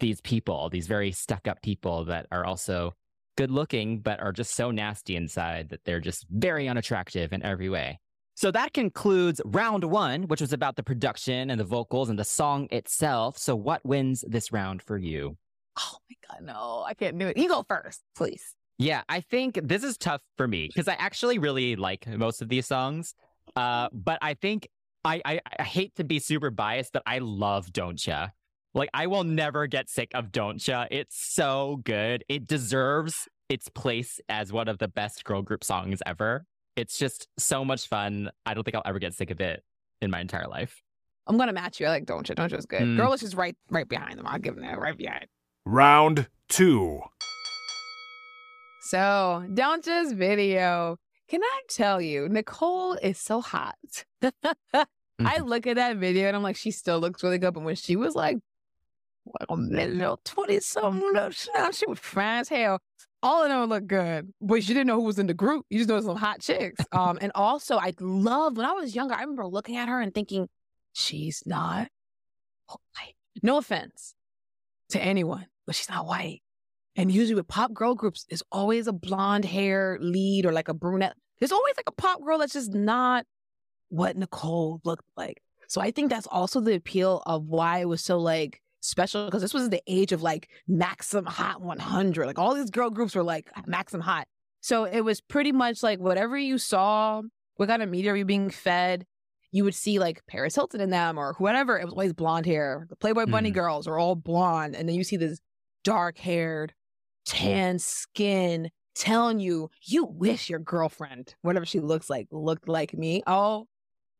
these 0.00 0.20
people, 0.20 0.70
these 0.70 0.86
very 0.86 1.12
stuck 1.12 1.46
up 1.48 1.60
people 1.62 2.04
that 2.06 2.26
are 2.30 2.44
also 2.46 2.94
good 3.36 3.50
looking, 3.50 4.00
but 4.00 4.20
are 4.20 4.32
just 4.32 4.54
so 4.54 4.70
nasty 4.70 5.16
inside 5.16 5.70
that 5.70 5.84
they're 5.84 6.00
just 6.00 6.26
very 6.30 6.68
unattractive 6.68 7.32
in 7.32 7.42
every 7.42 7.68
way. 7.68 7.98
So 8.34 8.50
that 8.50 8.72
concludes 8.72 9.40
round 9.44 9.84
one, 9.84 10.22
which 10.24 10.40
was 10.40 10.52
about 10.52 10.76
the 10.76 10.82
production 10.82 11.50
and 11.50 11.60
the 11.60 11.64
vocals 11.64 12.08
and 12.08 12.18
the 12.18 12.24
song 12.24 12.66
itself. 12.70 13.36
So, 13.38 13.54
what 13.54 13.84
wins 13.84 14.24
this 14.26 14.52
round 14.52 14.82
for 14.82 14.96
you? 14.96 15.36
Oh 15.78 15.96
my 16.10 16.16
god, 16.28 16.46
no, 16.46 16.84
I 16.86 16.94
can't 16.94 17.18
do 17.18 17.28
it. 17.28 17.36
You 17.36 17.48
go 17.48 17.64
first, 17.68 18.00
please. 18.16 18.54
Yeah, 18.78 19.02
I 19.08 19.20
think 19.20 19.60
this 19.62 19.84
is 19.84 19.96
tough 19.96 20.22
for 20.36 20.48
me 20.48 20.66
because 20.66 20.88
I 20.88 20.94
actually 20.94 21.38
really 21.38 21.76
like 21.76 22.06
most 22.06 22.42
of 22.42 22.48
these 22.48 22.66
songs. 22.66 23.14
Uh, 23.54 23.88
but 23.92 24.18
I 24.22 24.34
think 24.34 24.68
I, 25.04 25.20
I 25.24 25.40
I 25.58 25.62
hate 25.62 25.94
to 25.96 26.04
be 26.04 26.18
super 26.18 26.50
biased, 26.50 26.92
but 26.92 27.02
I 27.06 27.18
love 27.18 27.72
Don't 27.72 27.98
Cha. 27.98 28.30
Like 28.74 28.88
I 28.94 29.06
will 29.06 29.24
never 29.24 29.66
get 29.66 29.90
sick 29.90 30.10
of 30.14 30.32
Don't 30.32 30.66
It's 30.90 31.16
so 31.16 31.80
good. 31.84 32.24
It 32.28 32.46
deserves 32.46 33.28
its 33.48 33.68
place 33.68 34.20
as 34.28 34.52
one 34.52 34.68
of 34.68 34.78
the 34.78 34.88
best 34.88 35.24
girl 35.24 35.42
group 35.42 35.62
songs 35.62 36.00
ever. 36.06 36.46
It's 36.74 36.98
just 36.98 37.28
so 37.38 37.64
much 37.64 37.86
fun. 37.86 38.30
I 38.46 38.54
don't 38.54 38.64
think 38.64 38.74
I'll 38.74 38.82
ever 38.86 38.98
get 38.98 39.12
sick 39.12 39.30
of 39.30 39.40
it 39.40 39.62
in 40.00 40.10
my 40.10 40.20
entire 40.20 40.48
life. 40.48 40.82
I'm 41.26 41.36
gonna 41.36 41.52
match 41.52 41.80
you. 41.80 41.86
I 41.86 41.90
like 41.90 42.06
Don't 42.06 42.26
You. 42.28 42.34
Don't 42.34 42.52
is 42.52 42.66
good. 42.66 42.82
Mm. 42.82 42.96
Girl 42.96 43.12
is 43.12 43.20
just 43.20 43.34
right 43.34 43.56
right 43.70 43.88
behind 43.88 44.18
them. 44.18 44.26
I'll 44.26 44.38
give 44.38 44.54
them 44.54 44.64
that 44.64 44.78
right 44.78 44.96
behind. 44.96 45.26
Round 45.66 46.28
2. 46.48 47.00
So 48.80 49.46
Don't 49.52 49.84
video. 50.14 50.98
Can 51.28 51.42
I 51.42 51.60
tell 51.68 52.00
you, 52.00 52.28
Nicole 52.28 52.94
is 52.94 53.18
so 53.18 53.40
hot. 53.40 53.76
I 55.24 55.38
look 55.38 55.66
at 55.66 55.76
that 55.76 55.96
video 55.98 56.26
and 56.26 56.36
I'm 56.36 56.42
like, 56.42 56.56
she 56.56 56.70
still 56.70 56.98
looks 56.98 57.22
really 57.22 57.38
good. 57.38 57.54
But 57.54 57.62
when 57.62 57.76
she 57.76 57.96
was 57.96 58.14
like, 58.14 58.38
what 59.24 59.46
a 59.48 59.54
little 59.54 60.20
20 60.24 60.60
something, 60.60 61.12
little 61.12 61.30
shit. 61.30 61.74
she 61.74 61.86
was 61.86 61.98
fine 61.98 62.40
as 62.40 62.48
hell. 62.48 62.80
All 63.22 63.44
of 63.44 63.50
them 63.50 63.68
look 63.68 63.86
good, 63.86 64.32
but 64.40 64.54
you 64.54 64.74
didn't 64.74 64.88
know 64.88 64.96
who 64.96 65.06
was 65.06 65.18
in 65.18 65.28
the 65.28 65.34
group. 65.34 65.64
You 65.70 65.78
just 65.78 65.88
know 65.88 66.00
some 66.00 66.16
hot 66.16 66.40
chicks. 66.40 66.84
Um, 66.90 67.18
and 67.20 67.30
also, 67.34 67.76
I 67.76 67.92
loved 68.00 68.56
when 68.56 68.66
I 68.66 68.72
was 68.72 68.96
younger. 68.96 69.14
I 69.14 69.20
remember 69.20 69.46
looking 69.46 69.76
at 69.76 69.88
her 69.88 70.00
and 70.00 70.12
thinking, 70.12 70.48
she's 70.92 71.42
not 71.46 71.88
white. 72.66 73.14
No 73.42 73.58
offense 73.58 74.14
to 74.90 75.00
anyone, 75.00 75.46
but 75.66 75.76
she's 75.76 75.88
not 75.88 76.06
white. 76.06 76.42
And 76.96 77.10
usually 77.10 77.36
with 77.36 77.48
pop 77.48 77.72
girl 77.72 77.94
groups, 77.94 78.26
there's 78.28 78.42
always 78.50 78.86
a 78.86 78.92
blonde 78.92 79.44
hair 79.44 79.98
lead 80.00 80.44
or 80.44 80.52
like 80.52 80.68
a 80.68 80.74
brunette. 80.74 81.14
There's 81.38 81.52
always 81.52 81.74
like 81.76 81.88
a 81.88 81.92
pop 81.92 82.22
girl 82.22 82.38
that's 82.38 82.52
just 82.52 82.74
not 82.74 83.24
what 83.88 84.16
Nicole 84.16 84.80
looked 84.84 85.06
like. 85.16 85.40
So 85.68 85.80
I 85.80 85.90
think 85.90 86.10
that's 86.10 86.26
also 86.26 86.60
the 86.60 86.74
appeal 86.74 87.22
of 87.24 87.44
why 87.44 87.78
it 87.78 87.88
was 87.88 88.02
so 88.02 88.18
like 88.18 88.61
special 88.82 89.24
because 89.24 89.40
this 89.42 89.54
was 89.54 89.70
the 89.70 89.82
age 89.86 90.12
of 90.12 90.22
like 90.22 90.48
Maxim 90.68 91.24
Hot 91.24 91.60
100. 91.62 92.26
Like 92.26 92.38
all 92.38 92.54
these 92.54 92.70
girl 92.70 92.90
groups 92.90 93.14
were 93.14 93.22
like 93.22 93.48
Maxim 93.66 94.00
Hot. 94.00 94.26
So 94.60 94.84
it 94.84 95.00
was 95.00 95.20
pretty 95.20 95.52
much 95.52 95.82
like 95.82 95.98
whatever 95.98 96.36
you 96.38 96.58
saw, 96.58 97.22
what 97.56 97.68
kind 97.68 97.82
of 97.82 97.88
media 97.88 98.12
are 98.12 98.16
you 98.16 98.24
being 98.24 98.50
fed? 98.50 99.06
You 99.50 99.64
would 99.64 99.74
see 99.74 99.98
like 99.98 100.24
Paris 100.26 100.54
Hilton 100.54 100.80
in 100.80 100.90
them 100.90 101.18
or 101.18 101.34
whoever. 101.34 101.78
It 101.78 101.84
was 101.84 101.92
always 101.92 102.12
blonde 102.12 102.46
hair. 102.46 102.86
The 102.88 102.96
Playboy 102.96 103.26
Bunny 103.26 103.50
Mhm. 103.50 103.54
girls 103.54 103.86
are 103.86 103.98
all 103.98 104.14
blonde. 104.14 104.74
And 104.76 104.88
then 104.88 104.96
you 104.96 105.04
see 105.04 105.16
this 105.16 105.40
dark 105.84 106.18
haired, 106.18 106.74
tan 107.26 107.78
skin 107.78 108.70
telling 108.94 109.40
you, 109.40 109.70
you 109.82 110.04
wish 110.04 110.48
your 110.50 110.58
girlfriend, 110.58 111.34
whatever 111.42 111.66
she 111.66 111.80
looks 111.80 112.08
like, 112.10 112.28
looked 112.30 112.68
like 112.68 112.94
me. 112.94 113.22
Oh 113.26 113.66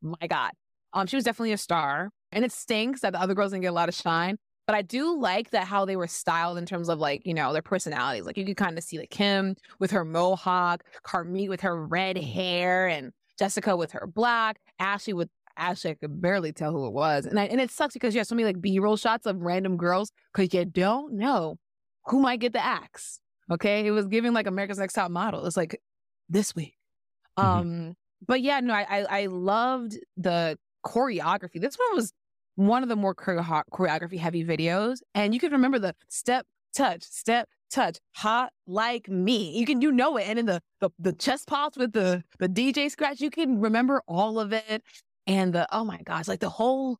my 0.01 0.27
God. 0.27 0.51
Um, 0.93 1.07
she 1.07 1.15
was 1.15 1.23
definitely 1.25 1.53
a 1.53 1.57
star. 1.57 2.11
And 2.31 2.43
it 2.43 2.51
stinks 2.51 3.01
that 3.01 3.13
the 3.13 3.21
other 3.21 3.33
girls 3.35 3.51
didn't 3.51 3.61
get 3.61 3.67
a 3.69 3.73
lot 3.73 3.89
of 3.89 3.95
shine. 3.95 4.37
But 4.65 4.75
I 4.75 4.81
do 4.81 5.17
like 5.19 5.51
that 5.51 5.67
how 5.67 5.85
they 5.85 5.95
were 5.97 6.07
styled 6.07 6.57
in 6.57 6.65
terms 6.65 6.87
of 6.89 6.99
like, 6.99 7.25
you 7.25 7.33
know, 7.33 7.51
their 7.51 7.61
personalities. 7.61 8.25
Like 8.25 8.37
you 8.37 8.45
could 8.45 8.57
kind 8.57 8.77
of 8.77 8.83
see 8.83 8.97
like 8.97 9.09
Kim 9.09 9.55
with 9.79 9.91
her 9.91 10.05
mohawk, 10.05 10.83
Carmit 11.03 11.49
with 11.49 11.61
her 11.61 11.85
red 11.85 12.17
hair, 12.17 12.87
and 12.87 13.11
Jessica 13.37 13.75
with 13.75 13.91
her 13.91 14.07
black, 14.07 14.59
Ashley 14.79 15.13
with 15.13 15.29
Ashley, 15.57 15.91
I 15.91 15.93
could 15.95 16.21
barely 16.21 16.51
tell 16.53 16.71
who 16.71 16.87
it 16.87 16.93
was. 16.93 17.25
And 17.25 17.39
I, 17.39 17.45
and 17.45 17.59
it 17.59 17.71
sucks 17.71 17.93
because 17.93 18.15
you 18.15 18.19
have 18.19 18.27
so 18.27 18.35
many 18.35 18.45
like 18.45 18.61
B-roll 18.61 18.97
shots 18.97 19.25
of 19.25 19.41
random 19.41 19.77
girls 19.77 20.11
because 20.33 20.53
you 20.53 20.65
don't 20.65 21.13
know 21.13 21.57
who 22.05 22.19
might 22.21 22.39
get 22.39 22.53
the 22.53 22.63
axe. 22.63 23.19
Okay. 23.51 23.85
It 23.85 23.91
was 23.91 24.07
giving 24.07 24.33
like 24.33 24.47
America's 24.47 24.79
Next 24.79 24.93
Top 24.93 25.11
Model. 25.11 25.45
It's 25.45 25.57
like 25.57 25.79
this 26.29 26.55
week. 26.55 26.75
Mhm. 27.37 27.43
Um, 27.43 27.93
but 28.25 28.41
yeah, 28.41 28.61
no, 28.61 28.73
I, 28.73 28.85
I 28.89 29.21
I 29.21 29.25
loved 29.25 29.97
the 30.15 30.57
choreography. 30.85 31.59
This 31.59 31.75
one 31.75 31.95
was 31.95 32.13
one 32.55 32.83
of 32.83 32.89
the 32.89 32.95
more 32.95 33.15
choreography 33.15 34.17
heavy 34.17 34.43
videos, 34.43 34.99
and 35.15 35.33
you 35.33 35.39
can 35.39 35.51
remember 35.51 35.79
the 35.79 35.95
step, 36.09 36.45
touch, 36.75 37.03
step, 37.03 37.49
touch, 37.71 37.97
hot 38.15 38.51
like 38.67 39.07
me. 39.09 39.57
You 39.57 39.65
can 39.65 39.81
you 39.81 39.91
know 39.91 40.17
it, 40.17 40.27
and 40.27 40.39
in 40.39 40.45
the 40.45 40.61
the, 40.79 40.89
the 40.99 41.13
chest 41.13 41.47
pops 41.47 41.77
with 41.77 41.93
the 41.93 42.23
the 42.39 42.47
DJ 42.47 42.89
scratch, 42.89 43.21
you 43.21 43.29
can 43.29 43.59
remember 43.59 44.01
all 44.07 44.39
of 44.39 44.53
it, 44.53 44.83
and 45.27 45.53
the 45.53 45.67
oh 45.71 45.83
my 45.85 46.01
gosh, 46.03 46.27
like 46.27 46.39
the 46.39 46.49
whole 46.49 46.97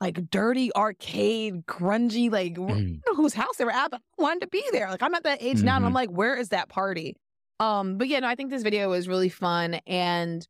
like 0.00 0.28
dirty 0.30 0.74
arcade, 0.74 1.64
grungy, 1.66 2.30
like 2.30 2.56
Mm. 2.68 3.02
whose 3.16 3.34
house 3.34 3.56
they 3.56 3.64
were 3.64 3.70
at, 3.70 3.90
but 3.90 4.00
I 4.18 4.22
wanted 4.22 4.40
to 4.42 4.48
be 4.48 4.62
there. 4.72 4.90
Like 4.90 5.02
I'm 5.02 5.14
at 5.14 5.24
that 5.24 5.42
age 5.42 5.62
now, 5.62 5.76
and 5.76 5.84
I'm 5.86 5.92
Mhm. 5.92 5.94
like, 5.94 6.10
where 6.10 6.36
is 6.36 6.50
that 6.50 6.68
party? 6.68 7.16
Um, 7.60 7.96
but 7.96 8.08
yeah, 8.08 8.20
no, 8.20 8.28
I 8.28 8.34
think 8.34 8.50
this 8.50 8.62
video 8.62 8.90
was 8.90 9.08
really 9.08 9.30
fun 9.30 9.74
and 9.86 10.46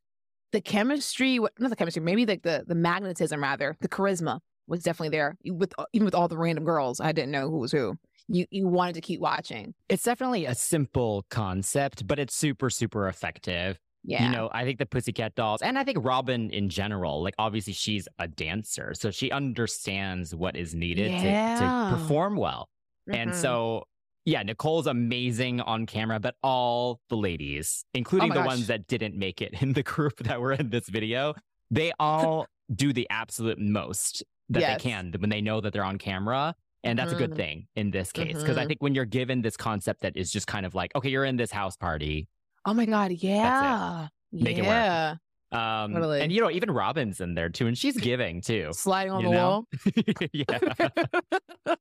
the 0.52 0.60
chemistry, 0.60 1.38
not 1.38 1.70
the 1.70 1.76
chemistry, 1.76 2.02
maybe 2.02 2.26
like 2.26 2.42
the 2.42 2.64
the 2.66 2.74
magnetism 2.74 3.42
rather, 3.42 3.76
the 3.80 3.88
charisma 3.88 4.40
was 4.66 4.82
definitely 4.82 5.16
there. 5.16 5.36
With 5.44 5.72
even 5.92 6.04
with 6.04 6.14
all 6.14 6.28
the 6.28 6.38
random 6.38 6.64
girls, 6.64 7.00
I 7.00 7.12
didn't 7.12 7.30
know 7.30 7.50
who 7.50 7.58
was 7.58 7.72
who. 7.72 7.96
You 8.28 8.46
you 8.50 8.66
wanted 8.66 8.94
to 8.96 9.00
keep 9.00 9.20
watching. 9.20 9.74
It's 9.88 10.02
definitely 10.02 10.46
a 10.46 10.54
simple 10.54 11.24
concept, 11.30 12.06
but 12.06 12.18
it's 12.18 12.34
super, 12.34 12.70
super 12.70 13.06
effective. 13.08 13.78
Yeah. 14.08 14.24
You 14.24 14.30
know, 14.36 14.50
I 14.52 14.64
think 14.64 14.78
the 14.78 14.86
Pussycat 14.86 15.34
Dolls, 15.34 15.62
and 15.62 15.76
I 15.78 15.82
think 15.84 15.98
Robin 16.00 16.50
in 16.50 16.68
general, 16.68 17.22
like 17.22 17.34
obviously 17.38 17.72
she's 17.72 18.06
a 18.20 18.28
dancer, 18.28 18.94
so 18.94 19.10
she 19.10 19.30
understands 19.32 20.34
what 20.34 20.56
is 20.56 20.74
needed 20.74 21.18
to, 21.18 21.26
Yeah. 21.26 21.54
to 21.88 21.90
perform 21.90 22.36
well. 22.36 22.68
And 23.08 23.30
Mhm. 23.30 23.34
so, 23.34 23.84
yeah, 24.26 24.42
Nicole's 24.42 24.86
amazing 24.86 25.60
on 25.62 25.86
camera, 25.86 26.20
but 26.20 26.34
all 26.42 27.00
the 27.08 27.16
ladies, 27.16 27.84
including 27.94 28.30
Oh 28.30 28.34
the 28.34 28.40
gosh. 28.40 28.46
ones 28.46 28.66
that 28.66 28.86
didn't 28.86 29.16
make 29.16 29.40
it 29.40 29.54
in 29.62 29.72
the 29.72 29.82
group 29.82 30.18
that 30.24 30.40
were 30.40 30.52
in 30.52 30.68
this 30.68 30.88
video, 30.88 31.34
they 31.70 31.92
all 31.98 32.46
do 32.74 32.92
the 32.92 33.06
absolute 33.08 33.58
most 33.58 34.22
that 34.50 34.60
Yes. 34.60 34.82
they 34.82 34.90
can 34.90 35.12
when 35.18 35.30
they 35.30 35.40
know 35.40 35.60
that 35.60 35.72
they're 35.72 35.84
on 35.84 35.96
camera. 35.98 36.54
And 36.84 36.96
that's 36.98 37.12
a 37.12 37.16
good 37.16 37.32
Mhm. 37.32 37.36
thing 37.36 37.66
in 37.74 37.90
this 37.90 38.12
case. 38.12 38.36
Because 38.38 38.56
I 38.58 38.64
Mhm. 38.64 38.68
think 38.68 38.82
when 38.82 38.94
you're 38.94 39.04
given 39.06 39.42
this 39.42 39.56
concept 39.56 40.02
that 40.02 40.16
is 40.16 40.30
just 40.30 40.46
kind 40.46 40.64
of 40.66 40.74
like, 40.74 40.94
okay, 40.94 41.08
you're 41.08 41.24
in 41.24 41.36
this 41.36 41.50
house 41.50 41.76
party, 41.76 42.28
Oh 42.64 42.74
my 42.74 42.84
god, 42.84 43.12
yeah. 43.12 44.08
Make 44.32 44.58
it 44.58 44.62
work. 44.62 44.68
yeah. 44.70 45.14
Um, 45.52 45.92
Totally. 45.94 46.20
And 46.20 46.32
you 46.32 46.40
know, 46.40 46.50
even 46.50 46.70
Robin's 46.70 47.20
in 47.20 47.34
there 47.34 47.48
too, 47.48 47.66
and 47.68 47.78
she's 47.78 47.96
giving 47.96 48.40
too. 48.40 48.70
Sliding 48.72 49.12
on 49.12 49.24
the 49.24 49.30
know? 49.30 49.36
wall. 49.36 49.68
yeah. 50.32 51.76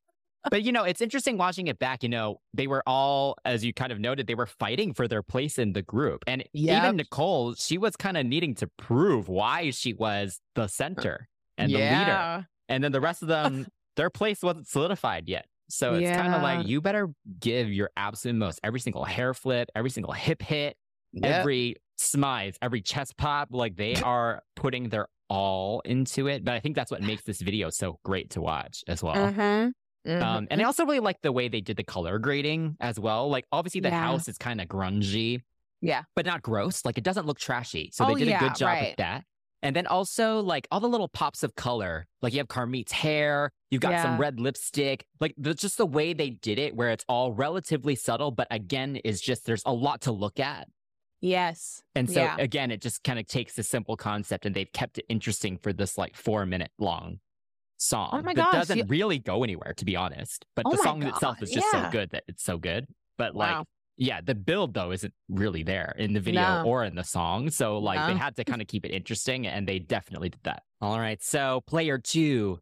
But 0.50 0.64
you 0.64 0.72
know, 0.72 0.84
it's 0.84 1.02
interesting 1.02 1.38
watching 1.38 1.68
it 1.68 1.80
back. 1.80 2.04
You 2.04 2.10
know, 2.10 2.40
they 2.54 2.68
were 2.68 2.84
all, 2.88 3.36
as 3.46 3.64
you 3.66 3.74
kind 3.74 3.92
of 3.92 4.00
noted, 4.00 4.28
they 4.28 4.36
were 4.36 4.46
fighting 4.46 4.94
for 4.94 5.08
their 5.08 5.24
place 5.24 5.58
in 5.60 5.74
the 5.74 5.82
group. 5.82 6.24
And 6.28 6.44
Yep. 6.54 6.78
even 6.84 6.96
Nicole, 6.98 7.56
she 7.56 7.78
was 7.78 7.96
kind 7.96 8.18
of 8.18 8.26
needing 8.26 8.56
to 8.56 8.68
prove 8.78 9.28
why 9.28 9.70
she 9.72 9.94
was 9.94 10.40
the 10.56 10.68
center 10.68 11.28
and 11.58 11.72
the 11.74 11.80
leader. 11.80 12.46
And 12.70 12.84
then 12.84 12.92
the 12.92 13.02
rest 13.02 13.22
of 13.22 13.28
them, 13.38 13.68
their 13.96 14.10
place 14.10 14.42
wasn't 14.42 14.68
solidified 14.68 15.28
yet. 15.30 15.46
So 15.70 15.96
it's 15.96 16.10
kind 16.16 16.36
of 16.36 16.42
like 16.44 16.68
you 16.68 16.80
better 16.82 17.10
give 17.40 17.70
your 17.72 17.90
absolute 17.98 18.36
most. 18.36 18.60
Every 18.64 18.80
single 18.80 19.04
hair 19.04 19.34
flip, 19.34 19.70
every 19.76 19.90
single 19.90 20.14
hip 20.14 20.42
hit, 20.42 20.78
Yep. 21.14 21.40
every 21.40 21.76
smize, 22.00 22.56
every 22.62 22.82
chest 22.82 23.16
pop, 23.18 23.48
like 23.52 23.76
they 23.78 23.96
are 24.04 24.44
putting 24.56 24.90
their 24.90 25.08
all 25.30 25.80
into 25.86 26.28
it. 26.28 26.44
But 26.46 26.54
I 26.54 26.60
think 26.60 26.76
that's 26.76 26.92
what 26.92 27.02
makes 27.12 27.24
this 27.24 27.42
video 27.42 27.70
so 27.72 28.00
great 28.04 28.30
to 28.32 28.42
watch 28.42 28.84
as 28.88 29.02
well. 29.02 29.16
Mhm. 29.16 29.72
Mhm. 30.06 30.22
Um, 30.22 30.48
and 30.52 30.62
I 30.62 30.66
also 30.66 30.86
really 30.86 31.00
like 31.00 31.22
the 31.22 31.32
way 31.32 31.48
they 31.48 31.62
did 31.62 31.78
the 31.78 31.84
color 31.84 32.20
grading 32.20 32.78
as 32.80 33.00
well. 33.00 33.30
Like 33.30 33.46
obviously 33.52 33.82
the 33.82 33.90
Yeah. 33.90 34.00
house 34.02 34.28
is 34.28 34.38
kind 34.38 34.62
of 34.62 34.68
grungy, 34.68 35.42
Yeah. 35.82 36.04
but 36.16 36.26
not 36.26 36.42
gross. 36.42 36.86
Like 36.86 36.98
it 36.98 37.04
doesn't 37.04 37.26
look 37.26 37.40
trashy. 37.40 37.90
So 37.94 38.06
Oh, 38.06 38.14
they 38.14 38.26
did 38.26 38.34
a 38.34 38.40
good 38.40 38.56
job 38.56 38.68
right. 38.68 38.90
with 38.90 38.98
that. 38.98 39.24
And 39.64 39.76
then 39.76 39.88
also 39.88 40.42
like 40.42 40.68
all 40.70 40.80
the 40.80 40.88
little 40.88 41.08
pops 41.08 41.42
of 41.42 41.56
color. 41.56 42.06
Like 42.22 42.34
you 42.34 42.40
have 42.40 42.48
Carmit's 42.48 42.92
hair, 42.92 43.52
you've 43.72 43.82
got 43.82 44.00
some 44.04 44.20
red 44.20 44.40
lipstick. 44.40 45.06
Like 45.20 45.34
the, 45.38 45.56
just 45.56 45.78
the 45.78 45.88
way 45.88 46.14
they 46.14 46.30
did 46.30 46.60
it, 46.60 46.76
where 46.76 46.92
it's 46.92 47.06
all 47.10 47.32
relatively 47.34 47.96
subtle, 47.96 48.30
but 48.30 48.48
again, 48.52 48.98
is 48.98 49.20
just 49.22 49.46
there's 49.48 49.64
a 49.66 49.74
lot 49.74 50.02
to 50.02 50.12
look 50.12 50.40
at. 50.40 50.68
Yes. 51.22 51.82
And 51.96 52.08
so 52.08 52.22
Yeah. 52.22 52.36
again, 52.38 52.70
it 52.70 52.82
just 52.82 53.04
kind 53.04 53.18
of 53.18 53.26
takes 53.26 53.58
a 53.58 53.64
simple 53.64 53.98
concept 53.98 54.46
and 54.46 54.54
they've 54.56 54.72
kept 54.72 55.00
it 55.00 55.06
interesting 55.10 55.58
for 55.58 55.74
this 55.74 55.98
like 55.98 56.16
four 56.16 56.46
minute 56.46 56.72
long 56.78 57.20
song 57.78 58.10
Oh 58.14 58.22
my 58.22 58.34
that 58.34 58.52
gosh, 58.52 58.54
doesn't 58.54 58.78
you- 58.78 58.86
really 58.88 59.20
go 59.20 59.44
anywhere, 59.44 59.74
to 59.78 59.86
be 59.86 59.96
honest. 59.96 60.46
But 60.56 60.66
Oh 60.68 60.72
the 60.72 60.78
song 60.78 61.04
itself 61.04 61.42
is 61.42 61.52
just 61.52 61.70
so 61.72 61.90
good 61.92 62.10
that 62.12 62.24
it's 62.28 62.44
so 62.44 62.58
good. 62.58 62.88
But 63.18 63.36
like, 63.36 63.52
Wow. 63.52 63.66
yeah, 63.98 64.22
the 64.22 64.36
build 64.36 64.74
though 64.74 64.92
isn't 64.92 65.14
really 65.30 65.64
there 65.64 65.96
in 65.98 66.14
the 66.14 66.20
video 66.20 66.42
No. 66.42 66.64
or 66.66 66.84
in 66.84 66.96
the 66.96 67.04
song. 67.04 67.50
So 67.50 67.78
like 67.80 68.06
they 68.08 68.18
had 68.18 68.36
to 68.38 68.44
kind 68.44 68.62
of 68.62 68.68
keep 68.68 68.86
it 68.86 68.90
interesting 68.92 69.48
and 69.48 69.68
they 69.68 69.80
definitely 69.80 70.30
did 70.30 70.42
that. 70.44 70.64
All 70.82 71.00
right. 71.00 71.22
So 71.24 71.62
player 71.68 71.98
two, 71.98 72.60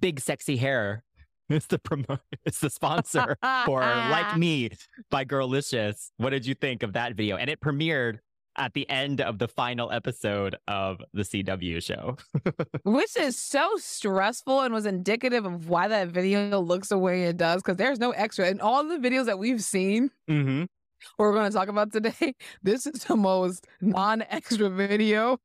big 0.00 0.20
sexy 0.20 0.56
hair. 0.56 1.02
It's 1.48 1.66
the 1.68 1.78
promo 1.78 2.18
it's 2.44 2.58
the 2.58 2.68
sponsor 2.70 3.36
for 3.66 3.78
Like 3.80 4.36
Me 4.36 4.70
by 5.12 5.24
Girlicious. 5.24 6.10
What 6.16 6.30
did 6.30 6.44
you 6.44 6.54
think 6.54 6.82
of 6.82 6.94
that 6.94 7.14
video? 7.14 7.36
And 7.36 7.48
it 7.48 7.60
premiered 7.60 8.18
at 8.56 8.74
the 8.74 8.88
end 8.88 9.20
of 9.20 9.38
the 9.38 9.48
final 9.48 9.92
episode 9.92 10.56
of 10.66 11.00
the 11.12 11.22
CW 11.22 11.82
show. 11.82 12.16
Which 12.84 13.16
is 13.16 13.38
so 13.40 13.70
stressful 13.76 14.62
and 14.62 14.72
was 14.72 14.86
indicative 14.86 15.44
of 15.44 15.68
why 15.68 15.88
that 15.88 16.08
video 16.08 16.60
looks 16.60 16.88
the 16.88 16.98
way 16.98 17.24
it 17.24 17.36
does. 17.36 17.62
Because 17.62 17.76
there's 17.76 17.98
no 17.98 18.10
extra. 18.12 18.48
In 18.48 18.60
all 18.60 18.84
the 18.84 18.96
videos 18.96 19.26
that 19.26 19.38
we've 19.38 19.62
seen, 19.62 20.10
Mm-hmm. 20.28 20.64
we're 21.18 21.32
going 21.32 21.50
to 21.50 21.56
talk 21.56 21.68
about 21.68 21.92
today, 21.92 22.34
this 22.62 22.86
is 22.86 23.04
the 23.04 23.16
most 23.16 23.66
non 23.80 24.22
extra 24.30 24.70
video. 24.70 25.38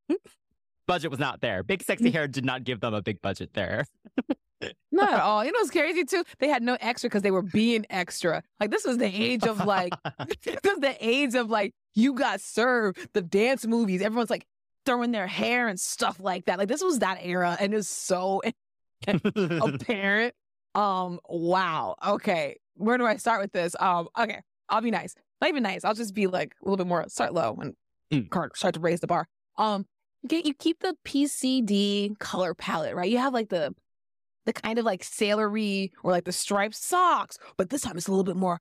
Budget 0.87 1.11
was 1.11 1.19
not 1.19 1.41
there. 1.41 1.63
Big 1.63 1.83
sexy 1.83 2.09
hair 2.09 2.27
did 2.27 2.45
not 2.45 2.63
give 2.63 2.79
them 2.79 2.93
a 2.93 3.01
big 3.01 3.21
budget 3.21 3.51
there. 3.53 3.85
Not 4.91 5.13
at 5.13 5.19
all. 5.21 5.43
You 5.43 5.51
know 5.51 5.59
what's 5.59 5.71
crazy 5.71 6.03
too? 6.03 6.23
They 6.39 6.47
had 6.47 6.61
no 6.61 6.77
extra 6.79 7.09
because 7.09 7.23
they 7.23 7.31
were 7.31 7.41
being 7.41 7.85
extra. 7.89 8.43
Like 8.59 8.69
this 8.69 8.85
was 8.85 8.97
the 8.97 9.05
age 9.07 9.45
of 9.45 9.65
like 9.65 9.93
this 10.43 10.59
was 10.63 10.79
the 10.79 10.95
age 10.99 11.33
of 11.35 11.49
like 11.49 11.73
you 11.93 12.13
got 12.13 12.41
served 12.41 13.09
the 13.13 13.21
dance 13.21 13.65
movies. 13.65 14.01
Everyone's 14.01 14.29
like 14.29 14.45
throwing 14.85 15.11
their 15.11 15.27
hair 15.27 15.67
and 15.67 15.79
stuff 15.79 16.19
like 16.19 16.45
that. 16.45 16.57
Like 16.57 16.67
this 16.67 16.83
was 16.83 16.99
that 16.99 17.19
era, 17.21 17.57
and 17.59 17.73
it's 17.73 17.89
so 17.89 18.41
apparent. 19.07 20.33
Um, 20.75 21.19
wow. 21.27 21.95
Okay, 22.05 22.57
where 22.75 22.97
do 22.97 23.05
I 23.05 23.17
start 23.17 23.41
with 23.41 23.51
this? 23.51 23.75
Um, 23.79 24.07
okay, 24.17 24.41
I'll 24.69 24.81
be 24.81 24.91
nice. 24.91 25.15
Not 25.41 25.49
even 25.49 25.63
nice. 25.63 25.83
I'll 25.83 25.93
just 25.93 26.13
be 26.13 26.27
like 26.27 26.55
a 26.61 26.65
little 26.65 26.77
bit 26.77 26.87
more 26.87 27.05
start 27.09 27.33
low 27.33 27.57
and 27.61 27.75
Mm. 28.11 28.27
start 28.57 28.73
to 28.73 28.79
raise 28.81 28.99
the 28.99 29.07
bar. 29.07 29.25
Um, 29.57 29.85
you 30.21 30.27
get 30.27 30.45
you 30.45 30.53
keep 30.53 30.79
the 30.81 30.97
PCD 31.05 32.19
color 32.19 32.53
palette, 32.53 32.93
right? 32.93 33.09
You 33.09 33.19
have 33.19 33.33
like 33.33 33.47
the 33.47 33.73
the 34.45 34.51
kind 34.51 34.77
of 34.77 34.83
like 34.83 35.01
sailory 35.01 35.93
or 36.03 36.11
like 36.11 36.25
the 36.25 36.33
striped 36.33 36.75
socks, 36.75 37.37
but 37.55 37.69
this 37.69 37.81
time 37.83 37.95
it's 37.95 38.07
a 38.07 38.11
little 38.11 38.25
bit 38.25 38.35
more 38.35 38.59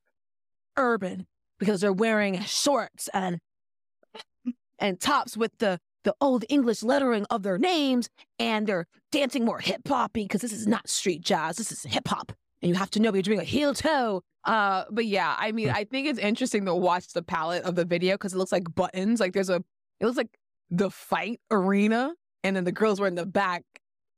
urban 0.76 1.26
because 1.60 1.80
they're 1.80 1.92
wearing 1.92 2.40
shorts 2.40 3.08
and 3.14 3.38
and 4.80 4.98
tops 4.98 5.36
with 5.36 5.52
the 5.58 5.78
the 6.02 6.14
old 6.20 6.44
English 6.48 6.82
lettering 6.82 7.26
of 7.30 7.42
their 7.42 7.58
names, 7.58 8.08
and 8.38 8.66
they're 8.66 8.86
dancing 9.12 9.44
more 9.44 9.58
hip 9.60 9.86
hoppy 9.86 10.24
because 10.24 10.40
this 10.40 10.52
is 10.52 10.66
not 10.66 10.88
street 10.88 11.22
jazz. 11.22 11.56
This 11.56 11.70
is 11.70 11.84
hip 11.84 12.08
hop, 12.08 12.32
and 12.62 12.70
you 12.70 12.74
have 12.74 12.90
to 12.92 13.00
know 13.00 13.12
you're 13.12 13.22
doing 13.22 13.38
a 13.38 13.44
heel 13.44 13.74
toe. 13.74 14.22
Uh, 14.44 14.84
but 14.90 15.04
yeah, 15.04 15.36
I 15.38 15.52
mean, 15.52 15.68
I 15.68 15.84
think 15.84 16.08
it's 16.08 16.18
interesting 16.18 16.64
to 16.64 16.74
watch 16.74 17.12
the 17.12 17.22
palette 17.22 17.64
of 17.64 17.74
the 17.74 17.84
video 17.84 18.14
because 18.14 18.32
it 18.32 18.38
looks 18.38 18.52
like 18.52 18.74
buttons. 18.74 19.20
Like 19.20 19.34
there's 19.34 19.50
a, 19.50 19.62
it 20.00 20.06
looks 20.06 20.16
like 20.16 20.38
the 20.70 20.90
fight 20.90 21.40
arena, 21.50 22.14
and 22.42 22.56
then 22.56 22.64
the 22.64 22.72
girls 22.72 22.98
were 22.98 23.06
in 23.06 23.14
the 23.14 23.26
back 23.26 23.64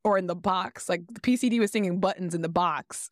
or 0.05 0.16
in 0.18 0.28
the 0.28 0.36
box. 0.36 0.88
Like 0.88 1.03
the 1.12 1.20
PCD 1.20 1.59
was 1.59 1.72
singing 1.72 1.99
buttons 1.99 2.34
in 2.34 2.43
the 2.43 2.49
box, 2.49 3.11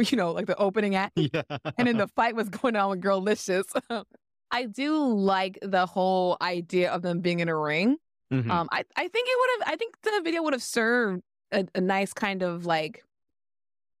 you 0.00 0.16
know, 0.16 0.32
like 0.32 0.46
the 0.46 0.56
opening 0.56 0.94
act 0.96 1.12
yeah. 1.16 1.42
and 1.78 1.86
then 1.86 1.96
the 1.96 2.08
fight 2.08 2.34
was 2.34 2.48
going 2.48 2.76
on 2.76 2.90
with 2.90 3.00
Girlicious. 3.00 3.64
I 4.50 4.64
do 4.66 4.96
like 5.14 5.58
the 5.62 5.86
whole 5.86 6.36
idea 6.40 6.90
of 6.90 7.02
them 7.02 7.20
being 7.20 7.40
in 7.40 7.48
a 7.48 7.56
ring. 7.56 7.96
Mhm. 8.32 8.50
Um, 8.50 8.68
I, 8.72 8.84
I 8.96 9.08
think 9.08 9.28
it 9.28 9.36
would 9.38 9.50
have. 9.66 9.72
I 9.74 9.76
think 9.76 9.96
the 10.02 10.20
video 10.24 10.42
would 10.42 10.54
have 10.54 10.62
served 10.62 11.22
a, 11.52 11.66
a 11.74 11.80
nice 11.80 12.12
kind 12.12 12.42
of 12.42 12.66
like. 12.66 13.04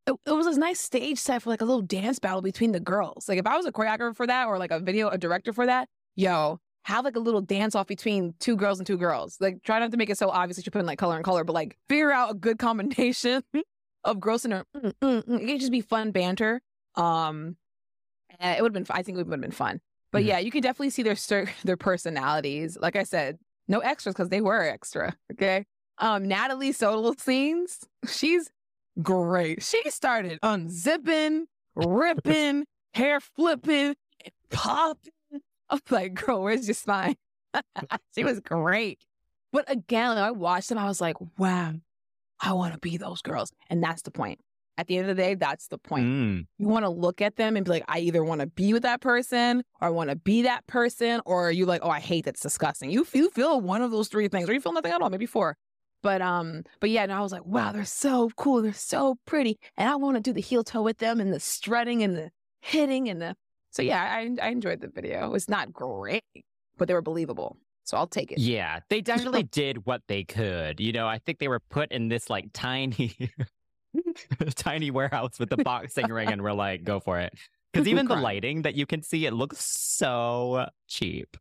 It, 0.06 0.14
it 0.26 0.32
was 0.32 0.46
a 0.46 0.58
nice 0.58 0.80
stage 0.80 1.18
set 1.18 1.42
for 1.42 1.50
like 1.50 1.60
a 1.60 1.64
little 1.64 1.82
dance 1.82 2.18
battle 2.18 2.40
between 2.42 2.72
the 2.72 2.80
girls. 2.80 3.28
Like 3.28 3.38
if 3.38 3.46
I 3.46 3.56
was 3.56 3.66
a 3.66 3.72
choreographer 3.72 4.16
for 4.16 4.26
that 4.26 4.46
or 4.46 4.58
like 4.58 4.70
a 4.70 4.80
video 4.80 5.08
a 5.08 5.18
director 5.18 5.52
for 5.52 5.66
that, 5.66 5.88
yo, 6.16 6.58
have 6.84 7.04
like 7.04 7.16
a 7.16 7.20
little 7.20 7.40
dance 7.42 7.74
off 7.74 7.86
between 7.86 8.34
two 8.40 8.56
girls 8.56 8.78
and 8.78 8.86
two 8.86 8.96
girls. 8.96 9.36
Like 9.40 9.62
try 9.62 9.78
not 9.78 9.90
to 9.90 9.96
make 9.96 10.10
it 10.10 10.18
so 10.18 10.30
obvious 10.30 10.56
that 10.56 10.66
you're 10.66 10.70
putting 10.72 10.86
like 10.86 10.98
color 10.98 11.16
and 11.16 11.24
color, 11.24 11.44
but 11.44 11.52
like 11.52 11.76
figure 11.88 12.10
out 12.10 12.30
a 12.30 12.34
good 12.34 12.58
combination 12.58 13.42
of 14.04 14.20
girls 14.20 14.44
and 14.44 14.54
her. 14.54 14.64
Mm, 14.76 14.92
mm, 15.02 15.22
mm. 15.24 15.40
It 15.40 15.46
could 15.46 15.60
just 15.60 15.72
be 15.72 15.80
fun 15.80 16.10
banter. 16.10 16.60
Um, 16.94 17.56
eh, 18.38 18.54
it 18.54 18.62
would 18.62 18.74
have 18.74 18.86
been. 18.86 18.94
I 18.94 19.02
think 19.02 19.16
it 19.16 19.26
would 19.26 19.32
have 19.32 19.40
been 19.40 19.50
fun. 19.50 19.80
But 20.12 20.24
yeah, 20.24 20.38
you 20.38 20.50
can 20.50 20.62
definitely 20.62 20.90
see 20.90 21.02
their 21.02 21.16
their 21.64 21.76
personalities. 21.76 22.76
Like 22.80 22.96
I 22.96 23.04
said, 23.04 23.38
no 23.68 23.80
extras 23.80 24.14
because 24.14 24.28
they 24.28 24.40
were 24.40 24.62
extra. 24.62 25.16
Okay. 25.32 25.66
Um, 25.98 26.26
Natalie 26.26 26.72
solo 26.72 27.14
scenes, 27.18 27.80
she's 28.08 28.50
great. 29.02 29.62
She 29.62 29.82
started 29.90 30.38
unzipping, 30.42 31.44
ripping, 31.74 32.64
hair 32.94 33.20
flipping, 33.20 33.94
popping. 34.50 35.12
I'm 35.68 35.80
like, 35.90 36.14
girl, 36.14 36.42
where's 36.42 36.66
your 36.66 36.74
spine? 36.74 37.16
she 38.14 38.24
was 38.24 38.40
great. 38.40 39.04
But 39.52 39.70
again, 39.70 40.16
I 40.16 40.30
watched 40.30 40.68
them, 40.68 40.78
I 40.78 40.86
was 40.86 41.00
like, 41.00 41.16
wow, 41.38 41.74
I 42.40 42.52
want 42.52 42.72
to 42.72 42.78
be 42.78 42.96
those 42.96 43.22
girls. 43.22 43.52
And 43.68 43.82
that's 43.82 44.02
the 44.02 44.10
point. 44.10 44.40
At 44.78 44.86
the 44.86 44.96
end 44.96 45.10
of 45.10 45.16
the 45.16 45.22
day, 45.22 45.34
that's 45.34 45.66
the 45.68 45.76
point 45.76 46.06
Mm. 46.06 46.46
you 46.56 46.66
want 46.66 46.86
to 46.86 46.88
look 46.88 47.20
at 47.20 47.36
them 47.36 47.54
and 47.56 47.66
be 47.66 47.70
like, 47.70 47.84
I 47.86 47.98
either 47.98 48.24
want 48.24 48.40
to 48.40 48.46
be 48.46 48.72
with 48.72 48.82
that 48.84 49.02
person 49.02 49.62
or 49.80 49.88
I 49.88 49.90
want 49.90 50.08
to 50.08 50.16
be 50.16 50.42
that 50.42 50.66
person, 50.66 51.20
or 51.26 51.50
you 51.50 51.66
like, 51.66 51.82
oh, 51.84 51.90
I 51.90 52.00
hate 52.00 52.24
that's 52.24 52.40
disgusting. 52.40 52.90
You 52.90 53.06
you 53.12 53.28
feel 53.30 53.60
one 53.60 53.82
of 53.82 53.90
those 53.90 54.08
three 54.08 54.28
things, 54.28 54.48
or 54.48 54.54
you 54.54 54.60
feel 54.60 54.72
nothing 54.72 54.92
at 54.92 55.02
all, 55.02 55.10
maybe 55.10 55.26
four. 55.26 55.56
But 56.02 56.22
um, 56.22 56.62
but 56.80 56.88
yeah, 56.88 57.02
and 57.02 57.12
I 57.12 57.20
was 57.20 57.30
like, 57.30 57.44
wow, 57.44 57.72
they're 57.72 57.84
so 57.84 58.30
cool, 58.36 58.62
they're 58.62 58.72
so 58.72 59.16
pretty, 59.26 59.58
and 59.76 59.86
I 59.90 59.96
want 59.96 60.16
to 60.16 60.22
do 60.22 60.32
the 60.32 60.40
heel 60.40 60.64
toe 60.64 60.80
with 60.80 60.96
them 60.96 61.20
and 61.20 61.30
the 61.30 61.40
strutting 61.40 62.02
and 62.02 62.16
the 62.16 62.30
hitting 62.62 63.10
and 63.10 63.20
the. 63.20 63.34
So 63.70 63.82
yeah, 63.82 64.02
I 64.02 64.30
I 64.40 64.48
enjoyed 64.48 64.80
the 64.80 64.88
video. 64.88 65.34
It's 65.34 65.48
not 65.48 65.74
great, 65.74 66.22
but 66.78 66.88
they 66.88 66.94
were 66.94 67.02
believable, 67.02 67.58
so 67.84 67.96
I'll 67.96 68.06
take 68.06 68.32
it. 68.32 68.38
Yeah, 68.38 68.80
they 68.88 69.00
definitely 69.02 69.44
did 69.44 69.86
what 69.86 70.02
they 70.08 70.24
could. 70.24 70.80
You 70.80 70.92
know, 70.92 71.06
I 71.06 71.18
think 71.18 71.38
they 71.38 71.48
were 71.48 71.60
put 71.60 71.92
in 71.92 72.08
this 72.08 72.30
like 72.30 72.46
tiny, 72.52 73.16
tiny 74.54 74.90
warehouse 74.90 75.38
with 75.38 75.50
the 75.50 75.56
boxing 75.58 76.08
ring, 76.08 76.28
and 76.30 76.42
we're 76.42 76.52
like, 76.52 76.84
go 76.84 77.00
for 77.00 77.18
it. 77.20 77.32
Because 77.72 77.88
even 77.88 78.06
the 78.06 78.16
lighting 78.16 78.62
that 78.62 78.74
you 78.74 78.86
can 78.86 79.02
see, 79.02 79.26
it 79.26 79.32
looks 79.32 79.58
so 79.64 80.66
cheap. 80.88 81.36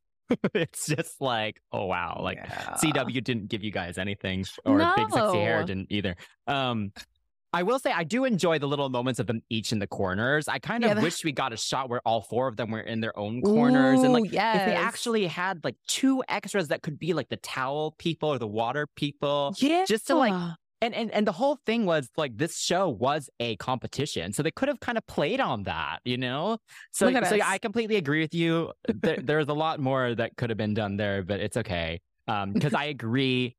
it's 0.53 0.85
just 0.85 1.19
like, 1.19 1.59
oh 1.71 1.85
wow, 1.85 2.21
like 2.23 2.37
Yeah. 2.37 2.75
CW 2.75 3.23
didn't 3.23 3.47
give 3.47 3.63
you 3.63 3.71
guys 3.71 3.97
anything, 3.97 4.45
or 4.63 4.77
Big 4.95 5.11
Sexy 5.11 5.37
Hair 5.39 5.63
didn't 5.63 5.87
either. 5.89 6.15
Um, 6.45 6.91
I 7.51 7.63
will 7.63 7.79
say 7.79 7.91
I 7.91 8.03
do 8.03 8.25
enjoy 8.25 8.59
the 8.59 8.67
little 8.67 8.89
moments 8.89 9.19
of 9.19 9.27
them 9.27 9.41
each 9.49 9.71
in 9.71 9.79
the 9.79 9.87
corners. 9.87 10.47
I 10.47 10.59
kind 10.59 10.83
of 10.85 10.95
that- 10.95 11.03
wish 11.03 11.23
we 11.23 11.31
got 11.31 11.51
a 11.53 11.57
shot 11.57 11.89
where 11.89 12.01
all 12.05 12.21
four 12.21 12.47
of 12.47 12.57
them 12.57 12.71
were 12.71 12.81
in 12.81 13.01
their 13.01 13.17
own 13.17 13.41
corners, 13.41 14.01
and 14.01 14.13
like 14.13 14.25
Ooh, 14.25 14.29
yes. 14.31 14.57
if 14.57 14.65
they 14.67 14.75
actually 14.75 15.25
had 15.27 15.63
like 15.63 15.75
two 15.87 16.23
extras 16.29 16.67
that 16.67 16.81
could 16.83 16.99
be 16.99 17.13
like 17.13 17.29
the 17.29 17.37
towel 17.37 17.95
people 17.97 18.29
or 18.29 18.37
the 18.37 18.47
water 18.47 18.87
people. 18.95 19.53
yeah, 19.57 19.85
just 19.87 20.07
to, 20.07 20.15
like, 20.15 20.33
And 20.81 20.93
and 20.93 21.11
and 21.11 21.27
the 21.27 21.31
whole 21.31 21.57
thing 21.65 21.85
was 21.85 22.09
like 22.15 22.37
this 22.37 22.57
show 22.57 22.87
was 22.87 23.29
a 23.39 23.55
competition. 23.57 24.31
So 24.31 24.43
they 24.43 24.51
could 24.51 24.67
have 24.69 24.79
kind 24.79 24.97
of 24.97 25.05
played 25.07 25.39
on 25.41 25.63
that, 25.63 25.99
you 26.05 26.17
know? 26.17 26.59
So 26.91 27.11
so 27.23 27.35
yeah. 27.35 27.49
I 27.49 27.57
completely 27.57 27.95
agree 27.97 28.21
with 28.21 28.33
you. 28.33 28.71
There, 28.87 29.17
there's 29.17 29.47
a 29.47 29.53
lot 29.53 29.79
more 29.79 30.15
that 30.15 30.37
could 30.37 30.49
have 30.51 30.57
been 30.57 30.73
done 30.73 30.97
there, 30.97 31.23
but 31.23 31.39
it's 31.39 31.57
okay. 31.57 31.99
Um, 32.27 32.53
because 32.53 32.73
I 32.75 32.85
agree 32.85 33.55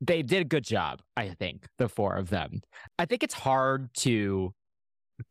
they 0.00 0.22
did 0.22 0.42
a 0.42 0.44
good 0.44 0.64
job, 0.64 1.00
I 1.16 1.30
think, 1.30 1.66
the 1.78 1.88
four 1.88 2.14
of 2.14 2.30
them. 2.30 2.60
I 2.98 3.04
think 3.06 3.22
it's 3.22 3.34
hard 3.34 3.92
to 3.98 4.52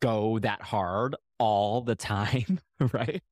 go 0.00 0.38
that 0.40 0.62
hard 0.62 1.16
all 1.38 1.80
the 1.80 1.94
time, 1.94 2.60
right? 2.92 3.22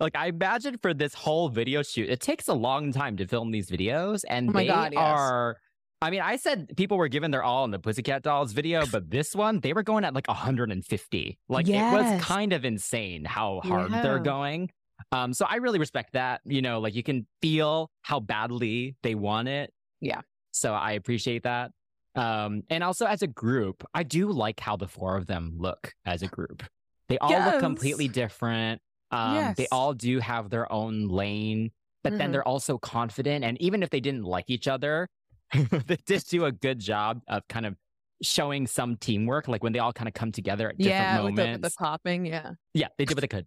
Like 0.00 0.14
I 0.16 0.28
imagine 0.28 0.78
for 0.80 0.94
this 0.94 1.14
whole 1.14 1.48
video 1.48 1.82
shoot, 1.82 2.08
it 2.08 2.20
takes 2.20 2.46
a 2.48 2.54
long 2.54 2.92
time 2.92 3.16
to 3.16 3.26
film 3.26 3.50
these 3.50 3.68
videos, 3.70 4.22
and 4.28 4.48
Oh 4.50 4.52
my 4.52 4.62
they 4.62 4.68
God, 4.68 4.92
yes. 4.92 5.02
are. 5.02 5.56
I 6.00 6.10
mean, 6.10 6.20
I 6.20 6.36
said 6.36 6.76
people 6.76 6.96
were 6.96 7.08
giving 7.08 7.32
their 7.32 7.42
all 7.42 7.64
in 7.64 7.72
the 7.72 7.80
Pussycat 7.80 8.22
Dolls 8.22 8.52
video, 8.52 8.86
but 8.86 9.10
this 9.10 9.34
one 9.34 9.58
they 9.58 9.72
were 9.72 9.82
going 9.82 10.04
at 10.04 10.14
like 10.14 10.28
150. 10.28 11.38
Like 11.48 11.68
it 11.68 11.72
was 11.92 12.22
kind 12.22 12.52
of 12.52 12.64
insane 12.64 13.24
how 13.24 13.60
hard 13.64 13.90
they're 13.90 14.20
going. 14.20 14.70
Um, 15.10 15.32
so 15.32 15.44
I 15.48 15.56
really 15.56 15.80
respect 15.80 16.12
that. 16.12 16.40
You 16.44 16.62
know, 16.62 16.78
like 16.78 16.94
you 16.94 17.02
can 17.02 17.26
feel 17.42 17.90
how 18.02 18.20
badly 18.20 18.94
they 19.02 19.16
want 19.16 19.48
it. 19.48 19.72
Yeah. 20.00 20.20
So 20.52 20.72
I 20.74 20.92
appreciate 20.92 21.42
that. 21.44 21.70
Um, 22.14 22.62
and 22.70 22.82
also 22.82 23.06
as 23.06 23.22
a 23.22 23.26
group, 23.26 23.84
I 23.94 24.02
do 24.02 24.30
like 24.32 24.58
how 24.60 24.76
the 24.76 24.88
four 24.88 25.16
of 25.16 25.26
them 25.26 25.54
look 25.56 25.92
as 26.04 26.22
a 26.22 26.26
group. 26.26 26.62
They 27.08 27.18
all 27.18 27.30
look 27.30 27.60
completely 27.60 28.08
different. 28.08 28.80
Um, 29.10 29.54
they 29.56 29.66
all 29.72 29.94
do 29.94 30.18
have 30.18 30.50
their 30.50 30.70
own 30.70 31.08
lane, 31.08 31.70
but 32.02 32.18
then 32.18 32.28
Mhm. 32.28 32.32
they're 32.32 32.48
also 32.48 32.76
confident. 32.76 33.44
And 33.44 33.60
even 33.62 33.82
if 33.82 33.90
they 33.90 34.00
didn't 34.00 34.24
like 34.24 34.46
each 34.48 34.68
other, 34.68 35.08
they 35.86 35.96
did 36.06 36.24
do 36.28 36.44
a 36.44 36.52
good 36.52 36.78
job 36.80 37.22
of 37.28 37.46
kind 37.48 37.64
of 37.66 37.76
showing 38.22 38.66
some 38.66 38.96
teamwork. 38.96 39.48
Like 39.48 39.62
when 39.62 39.72
they 39.72 39.78
all 39.78 39.92
kind 39.92 40.08
of 40.08 40.14
come 40.14 40.32
together 40.32 40.68
at 40.70 40.76
different 40.76 40.90
yeah, 41.00 41.20
with 41.22 41.36
the, 41.36 41.42
with 41.42 41.46
moments. 41.50 41.68
the 41.68 41.74
popping, 41.78 42.26
yeah. 42.26 42.50
yeah, 42.74 42.88
they 42.98 43.04
did 43.04 43.16
what 43.16 43.20
they 43.22 43.28
could. 43.28 43.46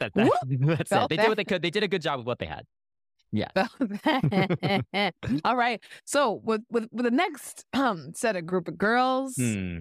That, 0.00 0.12
that, 0.14 0.30
that's 0.50 0.92
it. 0.92 1.08
They 1.08 1.16
that. 1.16 1.22
did 1.22 1.28
what 1.28 1.36
they 1.36 1.44
could. 1.44 1.62
They 1.62 1.70
did 1.70 1.82
a 1.84 1.88
good 1.88 2.02
job 2.02 2.18
with 2.18 2.26
what 2.26 2.38
they 2.38 2.46
had. 2.46 2.64
All 5.44 5.56
right. 5.56 5.80
So 6.04 6.40
with 6.44 6.62
with, 6.70 6.88
with 6.92 7.04
the 7.04 7.10
next 7.10 7.64
um 7.72 8.12
set 8.14 8.36
of 8.36 8.46
group 8.46 8.68
of 8.68 8.78
girls, 8.78 9.34
Hmm. 9.36 9.78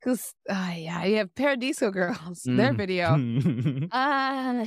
because 0.00 0.34
uh, 0.48 0.72
yeah, 0.76 1.04
you 1.04 1.16
have 1.16 1.34
Paradiso 1.34 1.90
girls. 1.90 2.42
Their 2.44 2.72
Mm. 2.72 2.76
video, 2.76 3.88
uh, 3.92 4.66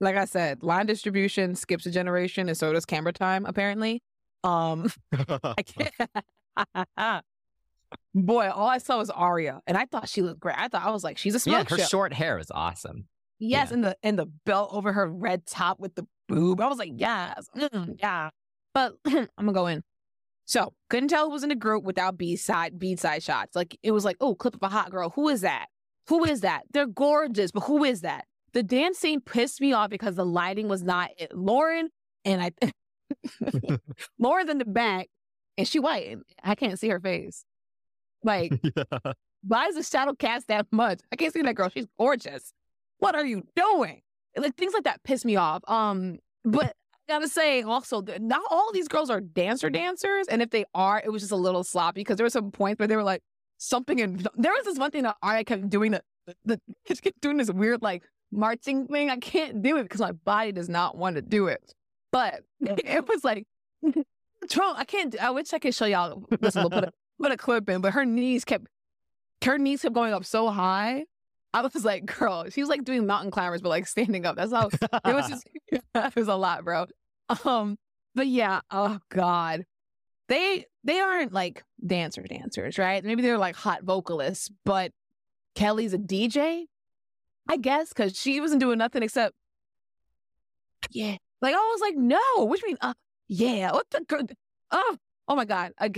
like 0.00 0.16
I 0.16 0.24
said, 0.24 0.62
line 0.62 0.86
distribution 0.86 1.54
skips 1.54 1.86
a 1.86 1.90
generation, 1.90 2.48
and 2.48 2.56
so 2.58 2.72
does 2.72 2.84
camera 2.84 3.12
time. 3.12 3.46
Apparently, 3.46 4.02
um, 4.42 4.90
I 5.12 5.62
can't. 5.62 7.24
Boy, 8.16 8.48
all 8.50 8.68
I 8.68 8.78
saw 8.78 8.98
was 8.98 9.10
Aria, 9.10 9.60
and 9.66 9.76
I 9.76 9.86
thought 9.86 10.08
she 10.08 10.22
looked 10.22 10.40
great. 10.40 10.56
I 10.58 10.68
thought 10.68 10.84
I 10.84 10.90
was 10.90 11.04
like, 11.04 11.18
she's 11.18 11.46
a 11.46 11.50
yeah, 11.50 11.64
her 11.68 11.78
show. 11.78 11.84
short 11.84 12.12
hair 12.12 12.38
is 12.38 12.50
awesome. 12.50 13.06
Yes, 13.38 13.68
Yeah. 13.68 13.74
and 13.74 13.84
the 13.84 13.96
and 14.02 14.18
the 14.18 14.26
belt 14.46 14.70
over 14.72 14.92
her 14.92 15.08
red 15.08 15.46
top 15.46 15.78
with 15.80 15.94
the 15.94 16.06
boob. 16.28 16.60
I 16.60 16.66
was 16.66 16.78
like, 16.78 16.92
yes, 16.94 17.48
mm, 17.56 17.96
yeah. 17.98 18.30
But 18.72 18.94
I'm 19.06 19.28
gonna 19.36 19.52
go 19.52 19.66
in. 19.66 19.82
So 20.46 20.74
couldn't 20.90 21.08
tell 21.08 21.26
who 21.26 21.32
was 21.32 21.42
in 21.42 21.48
the 21.48 21.54
group 21.54 21.84
without 21.84 22.18
B 22.18 22.36
side 22.36 22.78
B 22.78 22.96
side 22.96 23.22
shots. 23.22 23.56
Like 23.56 23.78
it 23.82 23.92
was 23.92 24.04
like, 24.04 24.16
oh, 24.20 24.34
clip 24.34 24.54
of 24.54 24.62
a 24.62 24.68
hot 24.68 24.90
girl. 24.90 25.10
Who 25.10 25.28
is 25.28 25.42
that? 25.42 25.66
Who 26.08 26.24
is 26.24 26.42
that? 26.42 26.62
They're 26.72 26.86
gorgeous, 26.86 27.50
but 27.50 27.60
who 27.60 27.84
is 27.84 28.02
that? 28.02 28.26
The 28.52 28.62
dance 28.62 28.98
scene 28.98 29.20
pissed 29.20 29.60
me 29.60 29.72
off 29.72 29.90
because 29.90 30.16
the 30.16 30.26
lighting 30.26 30.68
was 30.68 30.82
not 30.82 31.10
it. 31.18 31.34
Lauren 31.34 31.88
and 32.24 32.42
I. 32.42 32.50
Lauren's 34.18 34.50
in 34.50 34.58
the 34.58 34.64
back, 34.64 35.08
and 35.56 35.66
she 35.66 35.78
white. 35.78 36.08
and 36.08 36.22
I 36.42 36.54
can't 36.54 36.78
see 36.78 36.88
her 36.88 37.00
face. 37.00 37.44
Like 38.22 38.52
why 39.46 39.66
is 39.66 39.76
the 39.76 39.82
shadow 39.82 40.14
cast 40.14 40.48
that 40.48 40.66
much? 40.70 41.00
I 41.12 41.16
can't 41.16 41.32
see 41.32 41.42
that 41.42 41.54
girl. 41.54 41.68
She's 41.68 41.86
gorgeous. 41.98 42.52
What 42.98 43.14
are 43.14 43.24
you 43.24 43.46
doing? 43.54 44.00
Like 44.36 44.56
things 44.56 44.74
like 44.74 44.84
that 44.84 45.02
piss 45.04 45.24
me 45.24 45.36
off. 45.36 45.62
Um, 45.68 46.18
but 46.44 46.74
I 47.08 47.12
gotta 47.12 47.28
say 47.28 47.62
also, 47.62 48.00
that 48.02 48.22
not 48.22 48.42
all 48.50 48.70
these 48.72 48.88
girls 48.88 49.10
are 49.10 49.20
dancer 49.20 49.70
dancers, 49.70 50.26
and 50.28 50.42
if 50.42 50.50
they 50.50 50.64
are, 50.74 51.00
it 51.04 51.10
was 51.10 51.22
just 51.22 51.32
a 51.32 51.36
little 51.36 51.64
sloppy 51.64 52.00
because 52.00 52.16
there 52.16 52.24
were 52.24 52.30
some 52.30 52.50
points 52.50 52.78
where 52.78 52.88
they 52.88 52.96
were 52.96 53.02
like 53.02 53.22
something. 53.58 54.00
And 54.00 54.26
there 54.36 54.52
was 54.52 54.64
this 54.64 54.78
one 54.78 54.90
thing 54.90 55.04
that 55.04 55.16
I 55.22 55.44
kept 55.44 55.68
doing 55.70 55.92
that 55.92 56.04
the 56.44 56.60
just 56.86 57.02
kept 57.04 57.20
doing 57.20 57.36
this 57.36 57.50
weird 57.50 57.82
like 57.82 58.02
marching 58.32 58.86
thing. 58.86 59.10
I 59.10 59.16
can't 59.16 59.62
do 59.62 59.76
it 59.76 59.84
because 59.84 60.00
my 60.00 60.12
body 60.12 60.52
does 60.52 60.68
not 60.68 60.96
want 60.96 61.16
to 61.16 61.22
do 61.22 61.46
it. 61.48 61.74
But 62.12 62.42
it 62.60 63.08
was 63.08 63.24
like, 63.24 63.46
Trump, 64.50 64.78
I 64.78 64.84
can't. 64.84 65.18
I 65.20 65.30
wish 65.30 65.52
I 65.52 65.58
could 65.58 65.74
show 65.74 65.86
y'all. 65.86 66.24
Listen, 66.40 66.62
we'll 66.62 66.70
put 66.70 66.84
a 66.84 66.92
put 67.20 67.32
a 67.32 67.36
clip 67.36 67.68
in, 67.68 67.80
but 67.80 67.92
her 67.92 68.04
knees 68.04 68.44
kept 68.44 68.66
her 69.44 69.58
knees 69.58 69.82
kept 69.82 69.94
going 69.94 70.12
up 70.12 70.24
so 70.24 70.48
high. 70.50 71.04
I 71.54 71.62
was 71.62 71.84
like, 71.84 72.04
girl, 72.06 72.50
she 72.50 72.60
was 72.60 72.68
like 72.68 72.84
doing 72.84 73.06
mountain 73.06 73.30
climbers, 73.30 73.62
but 73.62 73.68
like 73.68 73.86
standing 73.86 74.26
up. 74.26 74.34
That's 74.34 74.52
how 74.52 74.68
it 74.68 75.14
was 75.14 75.28
just 75.28 75.48
it 75.94 76.16
was 76.16 76.28
a 76.28 76.34
lot, 76.34 76.64
bro. 76.64 76.86
Um, 77.44 77.78
but 78.14 78.26
yeah, 78.26 78.60
oh 78.70 78.98
god. 79.08 79.64
They 80.28 80.66
they 80.82 80.98
aren't 80.98 81.32
like 81.32 81.62
dancer 81.86 82.22
dancers, 82.22 82.76
right? 82.76 83.04
Maybe 83.04 83.22
they're 83.22 83.38
like 83.38 83.54
hot 83.54 83.84
vocalists, 83.84 84.50
but 84.64 84.90
Kelly's 85.54 85.94
a 85.94 85.98
DJ, 85.98 86.64
I 87.48 87.56
guess, 87.56 87.90
because 87.90 88.18
she 88.18 88.40
wasn't 88.40 88.60
doing 88.60 88.78
nothing 88.78 89.02
except 89.04 89.34
yeah. 90.90 91.16
Like 91.40 91.54
I 91.54 91.58
was 91.58 91.80
like, 91.80 91.96
no, 91.96 92.18
which 92.46 92.62
means 92.64 92.78
uh 92.80 92.94
yeah, 93.28 93.70
what 93.70 93.86
the 93.90 94.36
oh 94.72 94.96
oh 95.28 95.36
my 95.36 95.44
god. 95.44 95.72
I, 95.78 95.88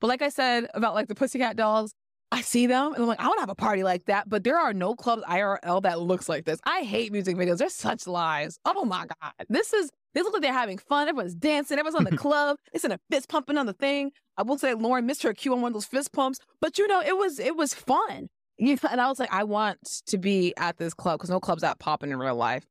but 0.00 0.06
like 0.06 0.22
I 0.22 0.28
said 0.28 0.68
about 0.74 0.94
like 0.94 1.08
the 1.08 1.16
Pussycat 1.16 1.56
dolls, 1.56 1.92
I 2.30 2.42
see 2.42 2.66
them 2.66 2.92
and 2.92 3.02
I'm 3.02 3.08
like, 3.08 3.20
I 3.20 3.26
want 3.26 3.38
to 3.38 3.42
have 3.42 3.48
a 3.48 3.54
party 3.54 3.82
like 3.82 4.04
that. 4.06 4.28
But 4.28 4.44
there 4.44 4.58
are 4.58 4.74
no 4.74 4.94
clubs 4.94 5.22
IRL 5.24 5.82
that 5.82 6.00
looks 6.00 6.28
like 6.28 6.44
this. 6.44 6.60
I 6.64 6.82
hate 6.82 7.10
music 7.10 7.36
videos. 7.36 7.58
They're 7.58 7.70
such 7.70 8.06
lies. 8.06 8.58
Oh 8.66 8.84
my 8.84 9.06
God. 9.06 9.32
This 9.48 9.72
is, 9.72 9.90
they 10.14 10.22
look 10.22 10.34
like 10.34 10.42
they're 10.42 10.52
having 10.52 10.78
fun. 10.78 11.08
Everyone's 11.08 11.34
dancing. 11.34 11.78
Everyone's 11.78 11.96
on 11.96 12.04
the 12.04 12.16
club. 12.18 12.58
It's 12.72 12.84
in 12.84 12.92
a 12.92 12.98
fist 13.10 13.28
pumping 13.28 13.56
on 13.56 13.66
the 13.66 13.72
thing. 13.72 14.12
I 14.36 14.42
will 14.42 14.58
say 14.58 14.74
Lauren 14.74 15.06
missed 15.06 15.22
her 15.22 15.32
cue 15.32 15.54
on 15.54 15.62
one 15.62 15.70
of 15.70 15.74
those 15.74 15.86
fist 15.86 16.12
pumps, 16.12 16.38
but 16.60 16.78
you 16.78 16.86
know, 16.86 17.00
it 17.00 17.16
was, 17.16 17.38
it 17.38 17.56
was 17.56 17.72
fun. 17.72 18.28
You 18.58 18.74
know, 18.74 18.88
and 18.90 19.00
I 19.00 19.08
was 19.08 19.18
like, 19.18 19.32
I 19.32 19.44
want 19.44 19.78
to 20.06 20.18
be 20.18 20.52
at 20.56 20.76
this 20.76 20.92
club 20.92 21.18
because 21.18 21.30
no 21.30 21.40
clubs 21.40 21.62
out 21.64 21.78
popping 21.78 22.10
in 22.10 22.18
real 22.18 22.34
life. 22.34 22.66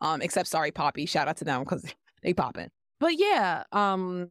Um, 0.00 0.22
except 0.22 0.48
sorry, 0.48 0.72
Poppy. 0.72 1.06
Shout 1.06 1.28
out 1.28 1.36
to 1.38 1.44
them 1.44 1.60
because 1.60 1.84
they 2.22 2.34
popping. 2.34 2.68
But 2.98 3.18
yeah, 3.18 3.64
um, 3.72 4.30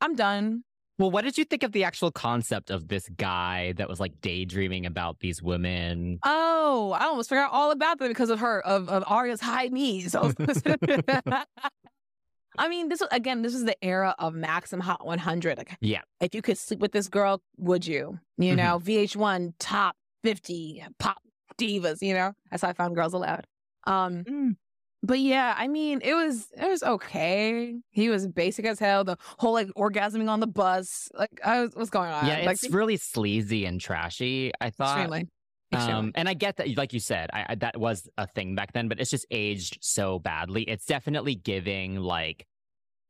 I'm 0.00 0.14
done. 0.14 0.64
Well, 1.00 1.10
what 1.10 1.24
did 1.24 1.38
you 1.38 1.46
think 1.46 1.62
of 1.62 1.72
the 1.72 1.84
actual 1.84 2.10
concept 2.10 2.68
of 2.68 2.88
this 2.88 3.08
guy 3.16 3.72
that 3.78 3.88
was 3.88 4.00
like 4.00 4.20
daydreaming 4.20 4.84
about 4.84 5.20
these 5.20 5.42
women? 5.42 6.18
Oh, 6.26 6.92
I 6.92 7.06
almost 7.06 7.30
forgot 7.30 7.50
all 7.52 7.70
about 7.70 7.98
them 7.98 8.08
because 8.08 8.28
of 8.28 8.40
her 8.40 8.60
of 8.66 8.90
of 8.90 9.02
Aria's 9.10 9.40
high 9.40 9.68
knees. 9.68 10.14
I, 12.58 12.68
mean, 12.68 12.90
this 12.90 13.00
was 13.00 13.08
again, 13.12 13.40
this 13.40 13.54
is 13.54 13.64
the 13.64 13.82
era 13.82 14.14
of 14.18 14.34
Maxim 14.34 14.80
Hot 14.80 15.06
100. 15.06 15.56
Like, 15.56 15.74
Yeah. 15.80 16.02
if 16.20 16.34
you 16.34 16.42
could 16.42 16.58
sleep 16.58 16.80
with 16.80 16.92
this 16.92 17.08
girl, 17.08 17.40
would 17.56 17.86
you? 17.86 18.18
You 18.36 18.52
Mhm. 18.52 18.56
know, 18.56 18.78
VH1 18.78 19.54
top 19.58 19.96
50 20.22 20.84
pop 20.98 21.22
divas. 21.58 22.02
You 22.02 22.12
know, 22.12 22.32
that's 22.50 22.62
how 22.62 22.68
I 22.68 22.72
found 22.74 22.94
Girls 22.94 23.14
Aloud. 23.14 23.46
Um, 23.86 24.24
Mm. 24.24 24.56
But 25.02 25.18
yeah, 25.18 25.54
I 25.56 25.68
mean, 25.68 26.00
it 26.02 26.14
was 26.14 26.48
it 26.56 26.68
was 26.68 26.82
okay. 26.82 27.74
He 27.90 28.08
was 28.10 28.26
basic 28.26 28.66
as 28.66 28.78
hell. 28.78 29.04
The 29.04 29.16
whole 29.38 29.52
like 29.52 29.68
orgasming 29.68 30.28
on 30.28 30.40
the 30.40 30.46
bus, 30.46 31.08
like, 31.14 31.40
I 31.44 31.62
was, 31.62 31.70
what's 31.74 31.90
going 31.90 32.10
on? 32.10 32.26
yeah, 32.26 32.42
like, 32.44 32.62
it's 32.62 32.70
really 32.70 32.96
sleazy 32.96 33.64
and 33.64 33.80
trashy. 33.80 34.52
I 34.60 34.70
thought. 34.70 34.98
extremely. 34.98 35.28
extremely. 35.72 35.92
Um, 35.98 36.12
and 36.16 36.28
I 36.28 36.34
get 36.34 36.56
that, 36.58 36.76
like 36.76 36.92
you 36.92 37.00
said, 37.00 37.30
I, 37.32 37.46
I, 37.50 37.54
that 37.56 37.78
was 37.78 38.08
a 38.18 38.26
thing 38.26 38.54
back 38.54 38.72
then, 38.72 38.88
but 38.88 39.00
it's 39.00 39.10
just 39.10 39.26
aged 39.30 39.78
so 39.80 40.18
badly. 40.18 40.64
It's 40.64 40.84
definitely 40.84 41.34
giving 41.34 41.96
like 41.96 42.46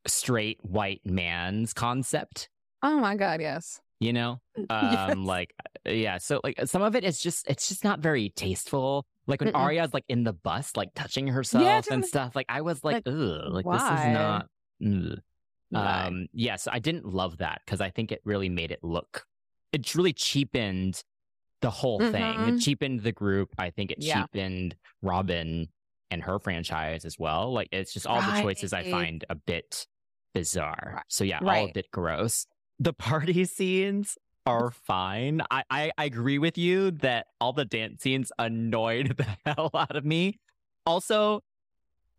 straight 0.06 0.58
white 0.62 1.00
man's 1.04 1.72
concept, 1.72 2.48
oh 2.82 3.00
my 3.00 3.16
god, 3.16 3.40
yes. 3.40 3.80
you 3.98 4.12
know? 4.12 4.40
Yes. 4.70 5.12
Um, 5.12 5.24
like, 5.24 5.54
uh, 5.86 5.90
yeah. 5.90 6.18
So 6.18 6.40
like 6.44 6.60
some 6.66 6.82
of 6.82 6.94
it 6.94 7.02
is 7.02 7.18
just, 7.20 7.48
it's 7.48 7.68
just 7.68 7.82
not 7.82 8.00
very 8.00 8.28
tasteful. 8.28 9.06
Like 9.30 9.40
when 9.40 9.52
Mm-mm. 9.52 9.60
Aria's 9.60 9.94
like 9.94 10.04
in 10.08 10.24
the 10.24 10.32
bus, 10.32 10.76
like 10.76 10.90
touching 10.94 11.28
herself 11.28 11.86
and 11.90 12.04
stuff. 12.04 12.34
Like 12.36 12.46
I 12.48 12.60
was 12.60 12.82
like, 12.84 13.06
like, 13.06 13.14
ugh, 13.14 13.52
like 13.52 13.64
this 13.64 13.82
is 13.82 14.12
not. 14.12 14.46
ugh. 14.84 15.18
Right. 15.72 16.06
Um, 16.06 16.26
yeah, 16.32 16.56
so 16.56 16.70
I 16.72 16.80
didn't 16.80 17.06
love 17.06 17.38
that 17.38 17.62
because 17.64 17.80
I 17.80 17.90
think 17.90 18.10
it 18.10 18.20
really 18.24 18.48
made 18.48 18.72
it 18.72 18.80
look, 18.82 19.24
it 19.72 19.94
really 19.94 20.12
cheapened 20.12 21.02
the 21.60 21.70
whole 21.70 22.00
thing. 22.00 22.14
It 22.14 22.54
Mhm. 22.54 22.62
cheapened 22.64 23.00
the 23.00 23.12
group. 23.12 23.54
I 23.56 23.70
think 23.70 23.92
it 23.92 23.98
Yeah. 24.00 24.22
cheapened 24.22 24.74
Robin 25.00 25.68
and 26.10 26.22
her 26.24 26.40
franchise 26.40 27.04
as 27.04 27.18
well. 27.20 27.52
Like 27.52 27.68
it's 27.70 27.92
just 27.92 28.06
all 28.06 28.20
the 28.20 28.42
choices 28.42 28.72
I 28.72 28.90
find 28.90 29.24
a 29.30 29.36
bit 29.36 29.86
bizarre. 30.34 30.92
Right. 30.96 31.04
So 31.08 31.22
yeah, 31.22 31.38
all 31.38 31.66
a 31.66 31.72
bit 31.72 31.90
gross. 31.92 32.46
The 32.80 32.92
party 32.92 33.44
scenes 33.56 34.18
are 34.46 34.70
fine. 34.70 35.42
I, 35.50 35.64
I, 35.70 35.92
I 35.98 36.04
agree 36.04 36.38
with 36.38 36.56
you 36.58 36.90
that 36.92 37.26
all 37.40 37.52
the 37.52 37.64
dance 37.64 38.02
scenes 38.02 38.32
annoyed 38.38 39.16
the 39.16 39.26
hell 39.44 39.70
out 39.74 39.96
of 39.96 40.04
me. 40.04 40.38
Also, 40.86 41.42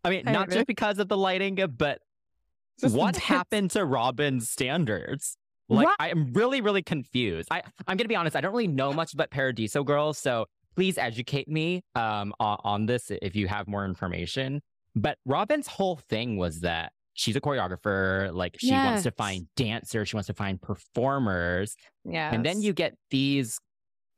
I 0.04 0.10
mean, 0.10 0.26
I 0.26 0.32
not 0.32 0.44
agree. 0.44 0.56
just 0.56 0.66
because 0.66 0.98
of 0.98 1.08
the 1.08 1.16
lighting, 1.16 1.58
but 1.76 2.00
Just 2.80 2.96
what 2.96 3.16
happened 3.16 3.70
to 3.72 3.84
Robin's 3.84 4.48
standards? 4.48 5.36
Like, 5.68 5.86
Right. 5.86 5.96
I 5.98 6.08
am 6.10 6.32
really, 6.32 6.60
really 6.60 6.82
confused. 6.82 7.48
I, 7.50 7.62
I'm 7.86 7.96
gonna 7.96 8.08
be 8.08 8.16
honest. 8.16 8.36
I 8.36 8.40
don't 8.40 8.52
really 8.52 8.66
know 8.66 8.92
much 8.92 9.14
about 9.14 9.30
Paradiso 9.30 9.84
Girls, 9.84 10.18
so 10.18 10.46
please 10.74 10.98
educate 10.98 11.48
me 11.48 11.82
um 11.94 12.34
on, 12.40 12.58
on 12.64 12.86
this 12.86 13.10
if 13.10 13.36
you 13.36 13.48
have 13.48 13.68
more 13.68 13.84
information. 13.84 14.60
But 14.94 15.18
Robin's 15.24 15.66
whole 15.66 15.96
thing 15.96 16.36
was 16.36 16.60
that 16.60 16.92
she's 17.14 17.36
a 17.36 17.40
choreographer. 17.40 18.32
Like, 18.32 18.56
she 18.58 18.72
wants 18.72 19.02
to 19.04 19.10
find 19.10 19.46
dancers. 19.56 20.08
She 20.08 20.16
wants 20.16 20.28
to 20.28 20.34
find 20.34 20.60
performers. 20.60 21.76
Yeah. 22.04 22.32
And 22.32 22.44
then 22.44 22.62
you 22.62 22.72
get 22.72 22.96
these 23.10 23.58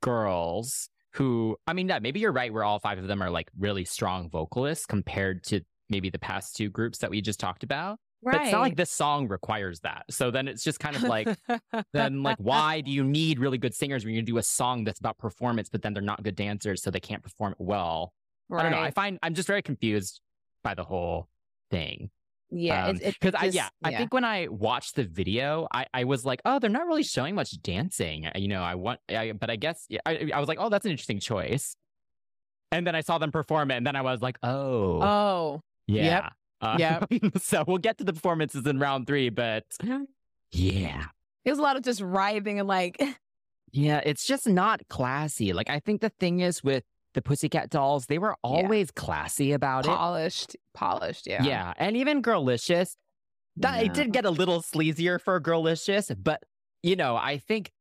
girls 0.01 0.89
who, 1.13 1.57
I 1.65 1.73
mean, 1.73 1.87
yeah, 1.87 1.99
maybe 1.99 2.19
you're 2.19 2.31
right, 2.31 2.51
where 2.51 2.63
all 2.63 2.79
five 2.79 2.97
of 2.97 3.07
them 3.07 3.21
are 3.21 3.29
like 3.29 3.49
really 3.57 3.85
strong 3.85 4.29
vocalists 4.29 4.85
compared 4.85 5.43
to 5.45 5.61
maybe 5.89 6.09
the 6.09 6.19
past 6.19 6.55
two 6.55 6.69
groups 6.69 6.99
that 6.99 7.09
we 7.09 7.21
just 7.21 7.39
talked 7.39 7.63
about. 7.63 7.99
Right. 8.21 8.33
But 8.33 8.41
it's 8.43 8.51
not 8.51 8.61
like 8.61 8.75
this 8.75 8.91
song 8.91 9.27
requires 9.27 9.81
that. 9.81 10.05
So 10.09 10.31
then 10.31 10.47
it's 10.47 10.63
just 10.63 10.79
kind 10.79 10.95
of 10.95 11.03
like, 11.03 11.27
then 11.93 12.23
like, 12.23 12.37
why 12.39 12.81
do 12.81 12.89
you 12.89 13.03
need 13.03 13.39
really 13.39 13.59
good 13.59 13.75
singers 13.75 14.03
when 14.03 14.15
you 14.15 14.23
do 14.23 14.37
a 14.37 14.43
song 14.43 14.83
that's 14.83 14.99
about 14.99 15.17
performance, 15.19 15.69
but 15.69 15.83
then 15.83 15.93
they're 15.93 16.01
not 16.01 16.23
good 16.23 16.35
dancers, 16.35 16.81
so 16.81 16.89
they 16.89 16.99
can't 16.99 17.21
perform 17.21 17.51
it 17.51 17.61
well? 17.61 18.13
I 18.51 18.63
don't 18.63 18.71
know. 18.71 18.79
I 18.79 18.91
find 18.91 19.19
I'm 19.21 19.33
just 19.33 19.47
very 19.47 19.61
confused 19.61 20.21
by 20.63 20.73
the 20.73 20.83
whole 20.83 21.29
thing. 21.71 22.09
Yeah, 22.51 22.91
because 22.93 23.33
I 23.35 23.45
just- 23.45 23.55
yeah, 23.55 23.69
I 23.83 23.91
think 23.97 24.13
when 24.13 24.23
I 24.23 24.47
watched 24.49 24.95
the 24.95 25.03
video, 25.03 25.67
I, 25.73 25.85
I 25.93 26.03
was 26.03 26.25
like, 26.25 26.41
oh, 26.45 26.59
they're 26.59 26.69
not 26.69 26.85
really 26.87 27.03
showing 27.03 27.35
much 27.35 27.59
dancing. 27.61 28.29
You 28.35 28.47
know, 28.47 28.61
I 28.61 28.75
want, 28.75 28.99
I, 29.09 29.31
but 29.31 29.49
I 29.49 29.55
guess 29.55 29.85
yeah, 29.89 29.99
I, 30.05 30.29
I 30.33 30.39
was 30.39 30.47
like, 30.47 30.57
oh, 30.61 30.69
that's 30.69 30.85
an 30.85 30.91
interesting 30.91 31.19
choice. 31.19 31.75
And 32.71 32.85
then 32.85 32.95
I 32.95 33.01
saw 33.01 33.17
them 33.17 33.31
perform 33.31 33.71
it, 33.71 33.75
and 33.77 33.85
then 33.87 33.95
I 33.95 34.01
was 34.01 34.21
like, 34.21 34.37
oh, 34.43 35.01
Oh, 35.01 35.61
yeah, 35.87 36.29
Uh, 36.61 36.75
yep. 36.79 37.07
so 37.41 37.63
we'll 37.67 37.77
get 37.77 37.97
to 37.99 38.03
the 38.03 38.13
performances 38.13 38.65
in 38.65 38.79
round 38.79 39.07
three, 39.07 39.29
but 39.29 39.63
yeah, 40.51 41.05
it 41.43 41.49
was 41.49 41.59
a 41.59 41.61
lot 41.61 41.75
of 41.77 41.83
just 41.83 42.01
writhing 42.01 42.59
and 42.59 42.67
like, 42.67 43.01
yeah, 43.71 44.01
it's 44.05 44.25
just 44.25 44.47
not 44.47 44.81
classy. 44.87 45.51
Like 45.53 45.69
I 45.69 45.79
think 45.79 46.01
the 46.01 46.09
thing 46.09 46.39
is 46.39 46.63
with 46.63 46.83
the 47.15 47.21
Pussycat 47.21 47.69
Dolls, 47.71 48.05
they 48.05 48.19
were 48.19 48.35
always 48.43 48.91
classy 48.91 49.51
about 49.53 49.85
it. 49.85 49.89
Polished, 49.89 50.55
polished. 50.73 51.25
Yeah. 51.27 51.43
Yeah, 51.43 51.73
and 51.77 51.97
even 51.97 52.21
Girlicious, 52.21 52.95
that 53.57 53.83
it 53.83 53.93
did 53.93 54.11
get 54.13 54.25
a 54.25 54.29
little 54.29 54.61
sleazier 54.61 55.19
for 55.19 55.39
Girlicious, 55.41 56.15
but 56.21 56.43
you 56.83 56.95
know, 56.95 57.15
I 57.15 57.39
think 57.39 57.71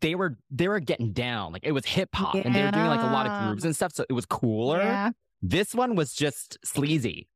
they 0.00 0.14
were 0.14 0.38
they 0.50 0.68
were 0.68 0.80
getting 0.80 1.12
down. 1.12 1.52
Like 1.52 1.64
it 1.64 1.72
was 1.72 1.84
hip 1.84 2.08
hop, 2.14 2.34
and 2.34 2.54
they 2.54 2.64
were 2.64 2.70
doing 2.70 2.86
like 2.86 3.00
a 3.00 3.12
lot 3.12 3.26
of 3.26 3.32
Yeah. 3.32 3.46
grooves 3.46 3.64
and 3.64 3.76
stuff, 3.76 3.92
so 3.92 4.04
it 4.08 4.12
was 4.14 4.24
cooler. 4.26 4.78
Yeah. 4.78 5.10
This 5.42 5.74
one 5.74 5.94
was 5.94 6.14
just 6.14 6.58
sleazy. 6.64 7.28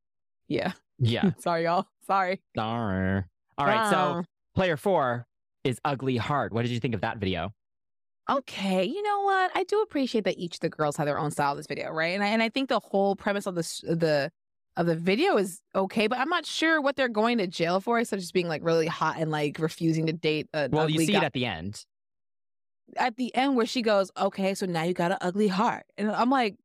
Yeah. 0.47 0.73
Yeah. 0.99 1.31
Sorry, 1.39 1.63
y'all. 1.63 1.85
Sorry. 2.05 2.41
Darn. 2.55 3.25
All 3.57 3.65
right, 3.67 3.89
so 3.89 4.23
player 4.55 4.75
four 4.77 5.25
is 5.63 5.79
Ugly 5.85 6.17
Heart. 6.17 6.51
What 6.53 6.63
did 6.63 6.71
you 6.71 6.79
think 6.79 6.95
of 6.95 7.01
that 7.01 7.17
video? 7.17 7.53
Okay, 8.29 8.85
you 8.85 9.01
know 9.03 9.21
what? 9.21 9.51
I 9.53 9.63
do 9.65 9.81
appreciate 9.81 10.23
that 10.23 10.37
each 10.37 10.55
of 10.55 10.59
the 10.61 10.69
girls 10.69 10.95
have 10.95 11.05
their 11.05 11.19
own 11.19 11.29
style 11.31 11.51
in 11.51 11.57
this 11.57 11.67
video, 11.67 11.91
right? 11.91 12.13
And 12.13 12.23
I, 12.23 12.27
and 12.27 12.41
I 12.41 12.47
think 12.49 12.69
the 12.69 12.79
whole 12.79 13.15
premise 13.15 13.45
of 13.45 13.55
this 13.55 13.81
the 13.81 14.31
of 14.75 14.85
the 14.87 14.95
video 14.95 15.37
is 15.37 15.61
okay, 15.75 16.07
but 16.07 16.17
I'm 16.17 16.29
not 16.29 16.45
sure 16.45 16.81
what 16.81 16.95
they're 16.95 17.09
going 17.09 17.37
to 17.39 17.47
jail 17.47 17.79
for, 17.81 17.99
except 17.99 18.21
just 18.21 18.33
being 18.33 18.47
like 18.47 18.63
really 18.63 18.87
hot 18.87 19.17
and 19.19 19.29
like 19.29 19.59
refusing 19.59 20.05
to 20.07 20.13
date. 20.13 20.47
A 20.53 20.69
Well, 20.69 20.89
you 20.89 20.99
see 20.99 21.11
guy. 21.13 21.19
it 21.19 21.23
at 21.23 21.33
the 21.33 21.45
end. 21.45 21.83
at 22.97 23.15
the 23.17 23.33
end 23.35 23.55
where 23.55 23.65
she 23.65 23.81
goes, 23.81 24.09
"Okay, 24.17 24.53
so 24.53 24.65
now 24.65 24.83
you 24.83 24.93
got 24.93 25.11
an 25.11 25.17
ugly 25.21 25.47
heart," 25.47 25.85
and 25.97 26.09
I'm 26.11 26.29
like, 26.29 26.55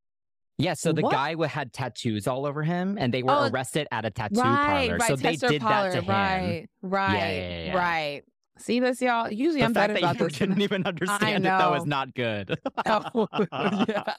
Yeah, 0.59 0.75
so 0.75 0.93
the 0.93 1.03
What? 1.03 1.13
guy 1.13 1.35
had 1.47 1.73
tattoos 1.73 2.27
all 2.27 2.47
over 2.47 2.63
him, 2.63 2.97
and 2.99 3.13
they 3.15 3.23
were 3.23 3.35
Oh, 3.35 3.49
arrested 3.51 3.87
at 3.93 4.05
a 4.05 4.11
tattoo 4.11 4.39
right, 4.39 4.67
parlor. 4.67 4.99
right, 4.99 5.09
so 5.09 5.17
they 5.17 5.37
did 5.37 5.61
parlor, 5.63 5.89
that 5.91 5.93
to 5.93 6.03
him. 6.03 6.09
right, 6.09 6.67
right, 6.83 7.15
yeah, 7.15 7.31
yeah, 7.31 7.65
yeah. 7.65 7.75
right. 7.75 8.23
See 8.59 8.81
this, 8.81 9.01
y'all? 9.01 9.31
Usually 9.31 9.61
The 9.61 9.67
I'm 9.67 9.75
fact 9.75 9.89
better 9.89 9.95
that 9.95 10.03
about 10.17 10.21
you 10.21 10.29
this. 10.29 10.39
didn't 10.39 10.61
even 10.63 10.85
understand 10.87 11.47
it 11.47 11.49
though 11.49 11.75
is 11.75 11.85
know. 11.85 11.89
not 11.97 12.15
good. 12.15 12.59
Oh, 12.87 13.27
yeah. 13.89 14.15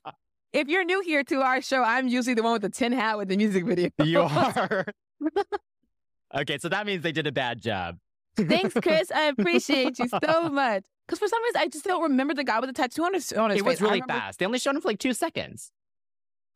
If 0.53 0.67
you're 0.67 0.83
new 0.83 1.01
here 1.01 1.23
to 1.25 1.41
our 1.41 1.61
show, 1.61 1.83
I'm 1.83 2.07
usually 2.07 2.33
the 2.33 2.41
one 2.43 2.53
with 2.53 2.61
the 2.63 2.69
tin 2.69 2.91
hat 2.91 3.17
with 3.17 3.27
the 3.29 3.37
music 3.37 3.65
video. 3.65 3.89
you 4.03 4.21
are. 4.21 4.85
okay, 6.35 6.57
so 6.57 6.69
that 6.69 6.85
means 6.85 7.03
they 7.03 7.11
did 7.11 7.27
a 7.27 7.31
bad 7.31 7.61
job. 7.61 7.97
Thanks, 8.35 8.73
Chris. 8.81 9.11
I 9.11 9.23
appreciate 9.25 9.99
you 9.99 10.07
so 10.07 10.49
much. 10.49 10.83
Because 11.05 11.19
for 11.19 11.27
some 11.27 11.41
reason, 11.43 11.61
I 11.61 11.67
just 11.67 11.85
don't 11.85 12.03
remember 12.03 12.33
the 12.33 12.43
guy 12.43 12.59
with 12.59 12.69
the 12.69 12.73
tattoo 12.73 13.03
on 13.03 13.13
his, 13.13 13.31
on 13.33 13.49
his 13.49 13.59
It 13.59 13.63
face. 13.63 13.73
was 13.73 13.81
really 13.81 14.01
remember- 14.01 14.13
fast. 14.13 14.39
They 14.39 14.45
only 14.45 14.59
showed 14.59 14.75
him 14.75 14.81
for 14.81 14.87
like 14.87 14.99
two 14.99 15.13
seconds 15.13 15.71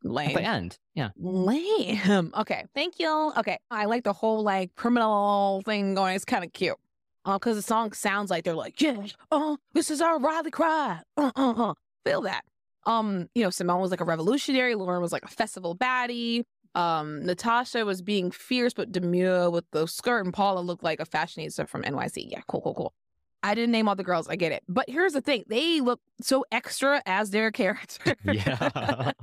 at 0.06 0.12
the 0.34 0.42
end. 0.42 0.78
Yeah. 0.96 1.10
Lame. 1.18 2.32
Okay. 2.38 2.66
Thank 2.76 3.00
you. 3.00 3.32
Okay. 3.38 3.58
I 3.72 3.86
like 3.86 4.04
the 4.04 4.14
whole 4.14 4.44
like 4.44 4.76
criminal 4.76 5.62
thing 5.66 5.96
going. 5.96 6.16
It's 6.16 6.26
kind 6.26 6.44
of 6.44 6.52
cute. 6.54 6.78
Uh, 7.26 7.40
cause 7.40 7.56
the 7.56 7.62
song 7.62 7.94
sounds 7.94 8.30
like 8.30 8.44
they're 8.44 8.54
like, 8.54 8.82
yeah, 8.82 9.06
uh, 9.32 9.56
this 9.74 9.90
is 9.90 10.02
our 10.02 10.20
rally 10.20 10.52
cry. 10.52 11.00
Uh, 11.16 11.32
uh, 11.36 11.52
uh. 11.52 11.74
Feel 12.06 12.22
that. 12.24 12.44
Um, 12.86 13.30
you 13.34 13.44
know, 13.44 13.50
Simone 13.50 13.80
was 13.80 13.92
like 13.92 14.02
a 14.02 14.06
revolutionary. 14.06 14.76
Lauren 14.76 15.02
was 15.02 15.14
like 15.14 15.24
a 15.24 15.30
festival 15.30 15.76
baddie. 15.76 16.44
Um, 16.76 17.26
Natasha 17.26 17.86
was 17.86 18.02
being 18.02 18.32
fierce 18.32 18.74
but 18.74 18.92
demure 18.92 19.50
with 19.50 19.66
the 19.72 19.88
skirt, 19.88 20.26
and 20.26 20.34
Paula 20.34 20.60
looked 20.60 20.84
like 20.84 21.00
a 21.00 21.06
fashionista 21.06 21.68
from 21.70 21.84
NYC. 21.84 22.30
Yeah, 22.30 22.42
cool, 22.48 22.62
cool, 22.62 22.74
cool. 22.74 22.94
I 23.42 23.56
didn't 23.56 23.72
name 23.72 23.88
all 23.88 23.96
the 23.96 24.04
girls. 24.04 24.28
I 24.28 24.36
get 24.36 24.52
it. 24.52 24.64
But 24.68 24.90
here's 24.90 25.14
the 25.14 25.22
thing: 25.22 25.44
they 25.48 25.82
look 25.82 26.02
so 26.22 26.46
extra 26.52 27.02
as 27.06 27.30
their 27.30 27.52
character. 27.62 28.16
Yeah. 28.26 29.12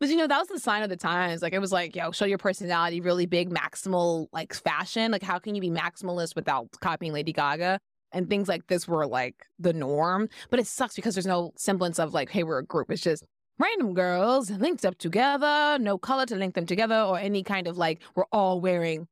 But 0.00 0.08
you 0.08 0.16
know, 0.16 0.26
that 0.26 0.38
was 0.38 0.48
the 0.48 0.58
sign 0.58 0.82
of 0.82 0.88
the 0.88 0.96
times. 0.96 1.42
Like 1.42 1.52
it 1.52 1.58
was 1.58 1.72
like, 1.72 1.94
yo, 1.94 2.10
show 2.10 2.24
your 2.24 2.38
personality, 2.38 3.00
really 3.02 3.26
big 3.26 3.50
maximal 3.50 4.26
like 4.32 4.54
fashion. 4.54 5.12
Like 5.12 5.22
how 5.22 5.38
can 5.38 5.54
you 5.54 5.60
be 5.60 5.70
maximalist 5.70 6.34
without 6.34 6.68
copying 6.80 7.12
Lady 7.12 7.32
Gaga? 7.34 7.78
And 8.12 8.28
things 8.28 8.48
like 8.48 8.66
this 8.66 8.88
were 8.88 9.06
like 9.06 9.36
the 9.58 9.72
norm. 9.74 10.28
But 10.48 10.58
it 10.58 10.66
sucks 10.66 10.96
because 10.96 11.14
there's 11.14 11.26
no 11.26 11.52
semblance 11.56 11.98
of 11.98 12.14
like, 12.14 12.30
hey, 12.30 12.42
we're 12.42 12.58
a 12.58 12.64
group. 12.64 12.90
It's 12.90 13.02
just 13.02 13.24
random 13.58 13.92
girls 13.92 14.50
linked 14.50 14.86
up 14.86 14.96
together, 14.96 15.78
no 15.78 15.98
color 15.98 16.24
to 16.26 16.34
link 16.34 16.54
them 16.54 16.66
together, 16.66 16.96
or 17.02 17.18
any 17.18 17.42
kind 17.42 17.68
of 17.68 17.76
like 17.76 18.00
we're 18.16 18.24
all 18.32 18.60
wearing 18.60 19.06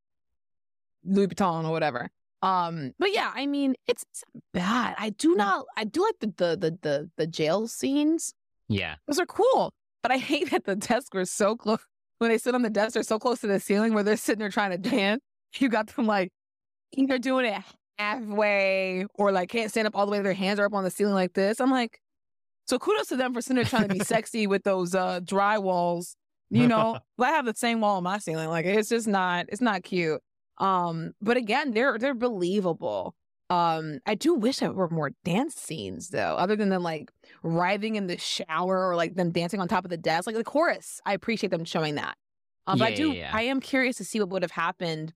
Louis 1.05 1.29
Vuitton 1.29 1.65
or 1.65 1.71
whatever. 1.71 2.09
Um, 2.41 2.93
but 2.99 3.13
yeah, 3.13 3.31
I 3.35 3.47
mean, 3.47 3.75
it's, 3.87 4.05
it's 4.11 4.25
bad. 4.55 4.95
I 4.99 5.11
do 5.11 5.35
not 5.35 5.67
I 5.77 5.85
do 5.85 6.03
like 6.03 6.19
the 6.21 6.27
the 6.37 6.57
the 6.57 6.79
the, 6.81 7.11
the 7.19 7.27
jail 7.27 7.69
scenes. 7.69 8.33
yeah. 8.69 8.95
Those 9.07 9.19
are 9.19 9.27
cool. 9.27 9.73
But 10.03 10.13
I 10.13 10.19
hate 10.19 10.51
that 10.51 10.65
the 10.65 10.77
desks 10.77 11.11
were 11.13 11.25
so 11.25 11.57
close. 11.57 11.81
When 12.19 12.31
they 12.31 12.39
sit 12.39 12.55
on 12.55 12.63
the 12.63 12.71
desk, 12.71 12.95
they're 12.95 13.03
so 13.05 13.19
close 13.19 13.41
to 13.41 13.47
the 13.47 13.61
ceiling 13.61 13.95
where 13.95 14.03
they're 14.03 14.17
sitting 14.17 14.41
there 14.41 14.51
trying 14.51 14.71
to 14.71 14.79
dance. 14.79 15.23
You 15.59 15.69
got 15.69 15.87
them 15.89 16.07
like 16.07 16.31
either 16.93 17.19
doing 17.19 17.47
it 17.47 17.63
halfway 17.99 19.07
or 19.15 19.33
like 19.33 19.51
can't 19.51 19.71
stand 19.71 19.87
up 19.87 19.97
all 19.97 20.07
the 20.07 20.13
way. 20.13 20.21
Their 20.21 20.33
hands 20.33 20.59
are 20.59 20.67
up 20.67 20.75
on 20.75 20.85
the 20.85 20.91
ceiling 20.91 21.15
like 21.15 21.33
this. 21.35 21.61
I'm 21.61 21.71
like, 21.71 22.01
so 22.67 22.79
kudos 22.79 23.07
to 23.09 23.17
them 23.17 23.33
for 23.33 23.41
sitting 23.41 23.57
there 23.57 23.65
trying 23.65 23.89
to 23.89 23.95
be 23.95 24.01
sexy 24.05 24.47
with 24.47 24.65
those 24.65 24.95
uh 24.95 25.21
dry 25.25 25.59
walls. 25.59 26.17
You 26.51 26.67
know, 26.67 26.99
I 27.21 27.31
have 27.31 27.47
the 27.47 27.55
same 27.55 27.81
wall 27.81 27.97
on 27.97 28.03
my 28.03 28.19
ceiling. 28.19 28.49
Like 28.49 28.67
it's 28.67 28.89
just 28.89 29.07
not, 29.07 29.47
it's 29.49 29.61
not 29.61 29.83
cute. 29.85 30.21
Um, 30.59 31.13
but 31.21 31.37
again, 31.37 31.73
they're 31.73 31.99
they're 31.99 32.15
believable. 32.15 33.15
Um, 33.51 34.01
I 34.07 34.15
do 34.15 34.35
wish 34.35 34.59
there 34.59 34.73
were 34.73 34.91
more 34.91 35.13
dance 35.25 35.55
scenes 35.55 36.09
though, 36.11 36.37
other 36.37 36.57
than 36.57 36.69
them 36.69 36.83
like 36.83 37.11
writhing 37.43 37.97
in 37.97 38.07
the 38.07 38.19
shower 38.19 38.89
or 38.89 38.97
like 38.97 39.15
them 39.15 39.31
dancing 39.31 39.61
on 39.61 39.69
top 39.69 39.85
of 39.85 39.91
the 39.91 39.97
desk. 39.97 40.27
Like 40.27 40.37
the 40.37 40.45
chorus, 40.45 41.01
I 41.05 41.13
appreciate 41.13 41.51
them 41.51 41.65
showing 41.65 41.97
that. 41.97 42.17
Um, 42.67 42.79
but 42.79 42.89
I 42.89 42.95
do, 42.95 43.09
yeah, 43.09 43.15
yeah. 43.15 43.31
I 43.33 43.43
am 43.43 43.61
curious 43.61 43.97
to 43.97 44.05
see 44.05 44.21
what 44.21 44.29
would 44.31 44.43
have 44.43 44.51
happened 44.51 45.15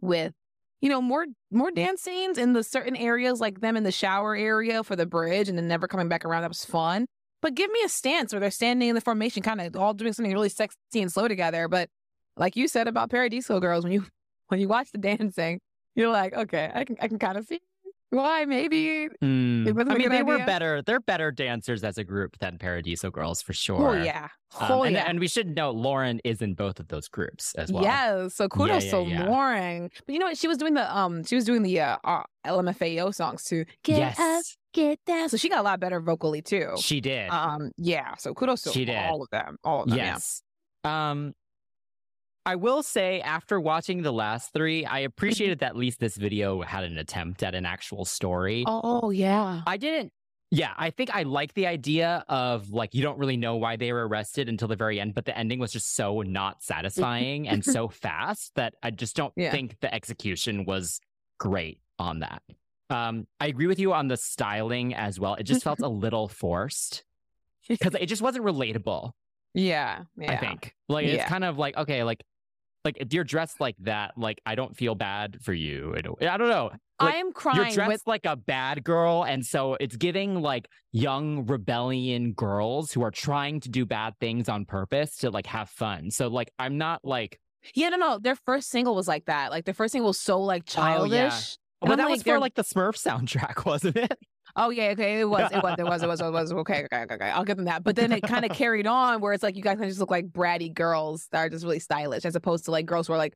with, 0.00 0.32
you 0.80 0.88
know, 0.88 1.00
more 1.00 1.26
more 1.50 1.70
dance 1.70 2.02
scenes 2.02 2.38
in 2.38 2.52
the 2.52 2.62
certain 2.62 2.96
areas, 2.96 3.40
like 3.40 3.60
them 3.60 3.76
in 3.76 3.84
the 3.84 3.92
shower 3.92 4.34
area 4.34 4.82
for 4.82 4.96
the 4.96 5.06
bridge, 5.06 5.48
and 5.48 5.56
then 5.56 5.68
never 5.68 5.86
coming 5.86 6.08
back 6.08 6.24
around. 6.24 6.42
That 6.42 6.50
was 6.50 6.64
fun. 6.64 7.06
But 7.40 7.54
give 7.54 7.70
me 7.70 7.80
a 7.84 7.88
stance 7.88 8.32
where 8.32 8.40
they're 8.40 8.50
standing 8.50 8.88
in 8.88 8.94
the 8.94 9.00
formation, 9.00 9.42
kind 9.42 9.60
of 9.60 9.76
all 9.76 9.94
doing 9.94 10.12
something 10.12 10.32
really 10.32 10.48
sexy 10.48 10.76
and 10.94 11.12
slow 11.12 11.28
together. 11.28 11.68
But 11.68 11.88
like 12.36 12.56
you 12.56 12.66
said 12.66 12.88
about 12.88 13.10
Paradiso 13.10 13.60
Girls, 13.60 13.84
when 13.84 13.92
you 13.92 14.04
when 14.48 14.60
you 14.60 14.68
watch 14.68 14.90
the 14.90 14.98
dancing, 14.98 15.60
you're 15.94 16.10
like, 16.10 16.34
okay, 16.34 16.70
I 16.74 16.84
can 16.84 16.96
I 17.00 17.08
can 17.08 17.18
kind 17.18 17.38
of 17.38 17.46
see 17.46 17.60
why 18.10 18.44
maybe. 18.44 19.08
Mm. 19.22 19.90
I 19.90 19.94
mean, 19.96 20.10
they 20.10 20.22
were 20.22 20.38
better. 20.38 20.82
They're 20.82 21.00
better 21.00 21.32
dancers 21.32 21.82
as 21.82 21.98
a 21.98 22.04
group 22.04 22.38
than 22.38 22.58
Paradiso 22.58 23.10
Girls 23.10 23.42
for 23.42 23.52
sure. 23.52 23.98
Oh 23.98 24.02
yeah, 24.02 24.28
Um, 24.58 24.70
oh 24.70 24.82
and, 24.84 24.94
yeah. 24.94 25.04
and 25.08 25.18
we 25.18 25.28
should 25.28 25.56
note 25.56 25.74
Lauren 25.74 26.20
is 26.24 26.40
in 26.40 26.54
both 26.54 26.78
of 26.78 26.88
those 26.88 27.08
groups 27.08 27.54
as 27.56 27.72
well. 27.72 27.82
Yes, 27.82 28.34
so 28.34 28.48
kudos 28.48 28.84
yeah, 28.84 28.90
to 28.92 29.02
yeah. 29.02 29.28
Lauren. 29.28 29.90
But 30.06 30.12
you 30.12 30.18
know 30.18 30.26
what? 30.26 30.38
She 30.38 30.48
was 30.48 30.58
doing 30.58 30.74
the 30.74 30.96
um, 30.96 31.24
she 31.24 31.34
was 31.34 31.44
doing 31.44 31.62
the 31.62 31.80
uh, 31.80 31.96
uh 32.04 32.22
LMFAO 32.46 33.14
songs 33.14 33.44
too. 33.44 33.64
Get 33.82 33.98
yes, 33.98 34.18
up, 34.18 34.44
get 34.72 35.00
down. 35.04 35.28
So 35.28 35.36
she 35.36 35.48
got 35.48 35.60
a 35.60 35.62
lot 35.62 35.80
better 35.80 36.00
vocally 36.00 36.42
too. 36.42 36.74
she 36.78 37.00
did. 37.00 37.28
Um, 37.30 37.72
yeah. 37.76 38.14
So 38.18 38.34
kudos 38.34 38.62
to 38.62 38.70
She 38.70 38.84
did. 38.84 38.96
all 38.96 39.22
of 39.22 39.28
them. 39.30 39.56
All 39.64 39.82
of 39.82 39.88
them. 39.88 39.98
yes. 39.98 40.42
Um, 40.84 41.34
I 42.46 42.54
will 42.54 42.82
say 42.82 43.20
after 43.20 43.60
watching 43.60 44.02
the 44.02 44.12
last 44.12 44.52
three, 44.52 44.84
I 44.86 45.00
appreciated 45.00 45.58
that 45.58 45.70
at 45.70 45.76
least 45.76 45.98
this 45.98 46.16
video 46.16 46.62
had 46.62 46.84
an 46.84 46.96
attempt 46.96 47.42
at 47.42 47.54
an 47.56 47.66
actual 47.66 48.04
story. 48.04 48.60
Yeah. 48.60 48.64
Oh 48.84 49.10
yeah. 49.10 49.62
I 49.66 49.76
didn't. 49.76 50.12
Yeah, 50.52 50.72
I 50.78 50.90
think 50.90 51.10
I 51.12 51.24
like 51.24 51.54
the 51.54 51.66
idea 51.66 52.24
of 52.28 52.70
like 52.70 52.94
you 52.94 53.02
don't 53.02 53.18
really 53.18 53.36
know 53.36 53.56
why 53.56 53.74
they 53.74 53.92
were 53.92 54.06
arrested 54.06 54.48
until 54.48 54.68
the 54.68 54.76
very 54.76 55.00
end, 55.00 55.12
but 55.12 55.24
the 55.24 55.36
ending 55.36 55.58
was 55.58 55.72
just 55.72 55.96
so 55.96 56.22
not 56.22 56.62
satisfying 56.62 57.48
and 57.48 57.64
so 57.64 57.88
fast 58.06 58.52
that 58.54 58.74
I 58.80 58.92
just 58.92 59.16
don't 59.16 59.32
Yeah. 59.36 59.50
think 59.50 59.80
the 59.80 59.92
execution 59.92 60.64
was 60.64 61.00
great 61.38 61.80
on 61.98 62.20
that. 62.20 62.42
Um, 62.90 63.26
I 63.40 63.48
agree 63.48 63.66
with 63.66 63.80
you 63.80 63.92
on 63.92 64.06
the 64.06 64.16
styling 64.16 64.94
as 64.94 65.18
well. 65.18 65.34
It 65.34 65.42
just 65.42 65.64
felt 65.64 65.80
a 65.80 65.88
little 65.88 66.28
forced 66.28 67.02
because 67.68 67.96
it 67.96 68.06
just 68.06 68.22
wasn't 68.22 68.44
relatable. 68.44 69.10
Yeah. 69.52 70.04
Yeah. 70.16 70.30
I 70.32 70.36
think 70.36 70.74
like 70.88 71.06
it's 71.06 71.24
kind 71.24 71.42
of 71.42 71.58
like 71.58 71.76
okay, 71.76 72.04
like 72.04 72.22
like 72.86 72.96
if 72.98 73.12
you're 73.12 73.24
dressed 73.24 73.60
like 73.60 73.76
that, 73.80 74.16
like 74.16 74.40
I 74.46 74.54
don't 74.54 74.74
feel 74.74 74.94
bad 74.94 75.36
for 75.42 75.52
you. 75.52 75.92
in 75.92 76.06
a 76.06 76.12
way. 76.12 76.26
I 76.28 76.38
don't 76.38 76.48
know. 76.48 76.70
Like, 76.98 77.14
I 77.14 77.16
am 77.18 77.32
crying. 77.32 77.58
you're 77.58 77.70
dressed 77.70 77.88
with 77.88 78.02
like 78.06 78.24
a 78.24 78.36
bad 78.36 78.82
girl, 78.82 79.22
and 79.24 79.44
so 79.44 79.76
it's 79.78 79.96
giving 79.96 80.40
like 80.40 80.66
young 80.92 81.44
rebellion 81.44 82.32
girls 82.32 82.90
who 82.92 83.02
are 83.02 83.10
trying 83.10 83.60
to 83.60 83.68
do 83.68 83.84
bad 83.84 84.14
things 84.18 84.48
on 84.48 84.64
purpose 84.64 85.18
to 85.18 85.30
like 85.30 85.44
have 85.46 85.68
fun. 85.68 86.10
So 86.10 86.28
like 86.28 86.50
I'm 86.58 86.78
not 86.78 87.04
like 87.04 87.38
Yeah, 87.74 87.90
no, 87.90 87.98
no. 87.98 88.18
Their 88.18 88.36
first 88.36 88.70
single 88.70 88.94
was 88.94 89.06
like 89.06 89.26
that. 89.26 89.50
Like 89.50 89.66
their 89.66 89.74
first 89.74 89.92
single 89.92 90.08
was 90.08 90.18
so 90.18 90.40
like 90.40 90.64
childish. 90.64 91.12
Oh, 91.12 91.82
yeah. 91.82 91.88
Well, 91.88 91.96
that 91.98 92.04
like, 92.04 92.12
was 92.12 92.22
they're- 92.22 92.36
for 92.36 92.40
like 92.40 92.54
the 92.54 92.64
Smurf 92.64 92.94
soundtrack, 92.96 93.66
wasn't 93.66 93.96
it? 93.98 94.18
Oh 94.58 94.70
yeah, 94.70 94.88
okay, 94.90 95.20
it 95.20 95.24
was, 95.28 95.52
it 95.52 95.62
was, 95.62 95.74
it 95.78 95.84
was, 95.84 96.02
it 96.02 96.06
was, 96.08 96.20
it 96.20 96.30
was. 96.32 96.52
Okay, 96.52 96.84
okay, 96.84 97.02
okay, 97.02 97.14
okay. 97.14 97.28
I'll 97.28 97.44
give 97.44 97.56
them 97.56 97.66
that. 97.66 97.84
But 97.84 97.94
then 97.94 98.10
it 98.10 98.22
kind 98.22 98.44
of 98.44 98.52
carried 98.52 98.86
on 98.86 99.20
where 99.20 99.34
it's 99.34 99.42
like 99.42 99.54
you 99.54 99.62
guys 99.62 99.74
kinda 99.74 99.88
just 99.88 100.00
look 100.00 100.10
like 100.10 100.28
bratty 100.30 100.72
girls 100.72 101.28
that 101.30 101.40
are 101.40 101.48
just 101.50 101.64
really 101.64 101.78
stylish, 101.78 102.24
as 102.24 102.34
opposed 102.36 102.64
to 102.64 102.70
like 102.70 102.86
girls 102.86 103.06
who 103.06 103.12
are 103.12 103.18
like 103.18 103.34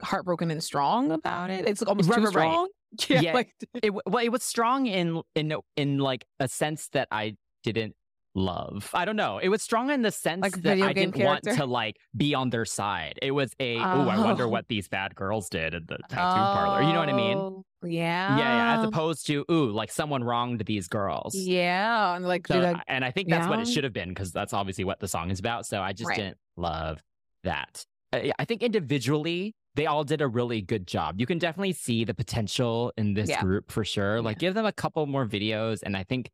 heartbroken 0.00 0.50
and 0.50 0.62
strong 0.64 1.12
about 1.12 1.50
it. 1.50 1.68
It's 1.68 1.80
like 1.82 1.88
almost 1.88 2.08
Right, 2.08 2.16
too 2.16 2.24
right, 2.24 2.34
right. 2.34 2.50
strong. 2.50 2.68
Yeah, 3.08 3.20
Yeah. 3.20 3.32
like 3.34 3.54
It 3.82 3.92
well, 3.94 4.22
it 4.24 4.30
was 4.30 4.42
strong 4.42 4.86
in 4.86 5.22
in 5.34 5.54
in 5.76 5.98
like 5.98 6.24
a 6.40 6.48
sense 6.48 6.88
that 6.88 7.08
I 7.10 7.36
didn't 7.62 7.94
love. 8.34 8.90
I 8.94 9.04
don't 9.04 9.16
know. 9.16 9.38
It 9.38 9.48
was 9.48 9.62
strong 9.62 9.90
in 9.90 10.02
the 10.02 10.10
sense 10.10 10.42
Like 10.42 10.62
that 10.62 10.80
I 10.80 10.92
didn't 10.92 11.16
want 11.22 11.42
to 11.44 11.66
like 11.66 11.96
be 12.16 12.34
on 12.34 12.50
their 12.50 12.64
side. 12.64 13.18
It 13.20 13.32
was 13.32 13.52
a 13.60 13.76
oh, 13.76 13.80
I 14.08 14.18
wonder 14.24 14.44
Oh. 14.44 14.48
what 14.48 14.68
these 14.68 14.88
bad 14.88 15.14
girls 15.14 15.48
did 15.48 15.74
at 15.74 15.86
the 15.86 15.96
tattoo 16.08 16.40
parlor. 16.58 16.82
You 16.82 16.92
know 16.92 16.98
what 17.00 17.08
I 17.08 17.12
mean? 17.12 17.36
Oh, 17.38 17.64
Yeah. 17.84 18.38
Yeah, 18.38 18.56
yeah. 18.56 18.78
As 18.80 18.84
opposed 18.86 19.26
to 19.26 19.44
ooh, 19.50 19.70
like 19.70 19.90
someone 19.90 20.24
wronged 20.24 20.60
these 20.66 20.88
girls. 20.88 21.34
Yeah. 21.34 22.14
And 22.16 22.26
like, 22.26 22.46
So, 22.46 22.58
like, 22.58 22.76
and 22.88 23.04
I 23.04 23.10
think 23.10 23.28
that's 23.28 23.48
what 23.48 23.58
it 23.58 23.66
should 23.68 23.84
have 23.84 23.92
been 23.92 24.08
because 24.08 24.32
that's 24.32 24.52
obviously 24.54 24.84
what 24.84 24.98
the 25.00 25.08
song 25.08 25.30
is 25.30 25.38
about. 25.38 25.66
So 25.66 25.80
I 25.80 25.92
just 25.92 26.08
Right. 26.08 26.16
didn't 26.16 26.38
love 26.56 27.02
that. 27.44 27.84
I 28.12 28.32
I 28.38 28.44
think 28.44 28.62
individually, 28.62 29.54
they 29.74 29.86
all 29.86 30.04
did 30.04 30.20
a 30.20 30.28
really 30.28 30.60
good 30.60 30.86
job. 30.86 31.18
You 31.18 31.24
can 31.26 31.38
definitely 31.38 31.72
see 31.72 32.04
the 32.04 32.12
potential 32.14 32.92
in 32.98 33.14
this 33.14 33.30
Yeah. 33.30 33.40
group 33.40 33.70
for 33.72 33.84
sure. 33.84 34.20
Like, 34.20 34.38
give 34.38 34.52
them 34.54 34.66
a 34.66 34.72
couple 34.72 35.06
more 35.06 35.26
videos. 35.26 35.82
And 35.82 35.96
I 35.96 36.04
think, 36.04 36.30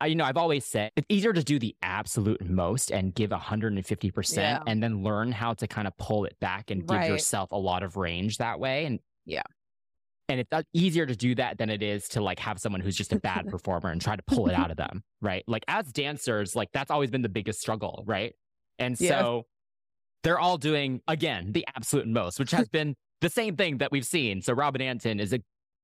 I, 0.00 0.06
you 0.06 0.14
know, 0.14 0.24
I've 0.24 0.36
always 0.36 0.64
said 0.64 0.90
it's 0.96 1.06
easier 1.08 1.32
to 1.32 1.42
do 1.42 1.58
the 1.58 1.74
absolute 1.82 2.44
most 2.48 2.90
and 2.90 3.14
give 3.14 3.30
150% 3.30 4.36
Yeah. 4.36 4.62
and 4.66 4.82
then 4.82 5.02
learn 5.02 5.32
how 5.32 5.54
to 5.54 5.66
kind 5.66 5.86
of 5.88 5.96
pull 5.96 6.24
it 6.24 6.36
back 6.40 6.70
and 6.70 6.82
give 6.86 6.96
Right. 6.98 7.08
yourself 7.08 7.52
a 7.52 7.56
lot 7.58 7.82
of 7.82 7.96
range 7.96 8.38
that 8.38 8.58
way. 8.60 8.84
And 8.86 9.00
Yeah. 9.24 9.42
and 10.28 10.40
it's 10.40 10.52
uh, 10.52 10.62
easier 10.72 11.06
to 11.06 11.16
do 11.16 11.34
that 11.34 11.58
than 11.58 11.70
it 11.70 11.82
is 11.82 12.08
to 12.10 12.20
like 12.20 12.38
have 12.38 12.60
someone 12.60 12.80
who's 12.80 12.96
just 12.96 13.12
a 13.12 13.18
bad 13.18 13.46
performer 13.50 13.90
and 13.90 14.00
try 14.00 14.14
to 14.16 14.22
pull 14.22 14.48
it 14.48 14.54
out 14.54 14.70
of 14.70 14.76
them, 14.76 15.02
right? 15.20 15.42
Like 15.48 15.64
as 15.66 15.92
dancers, 15.92 16.54
like 16.54 16.68
that's 16.72 16.90
always 16.90 17.10
been 17.10 17.22
the 17.22 17.28
biggest 17.28 17.60
struggle, 17.60 18.04
right? 18.06 18.34
And 18.78 18.96
so 18.98 19.04
Yeah. 19.04 19.42
they're 20.22 20.38
all 20.38 20.56
doing 20.58 21.00
again 21.08 21.52
the 21.52 21.66
absolute 21.74 22.06
most, 22.06 22.38
which 22.38 22.52
has 22.52 22.68
been 22.68 22.94
the 23.20 23.28
same 23.30 23.56
thing 23.56 23.78
that 23.78 23.90
we've 23.92 24.06
seen. 24.06 24.40
So 24.42 24.52
Robin 24.52 24.80
Antin 24.80 25.18
is 25.20 25.32
a 25.32 25.40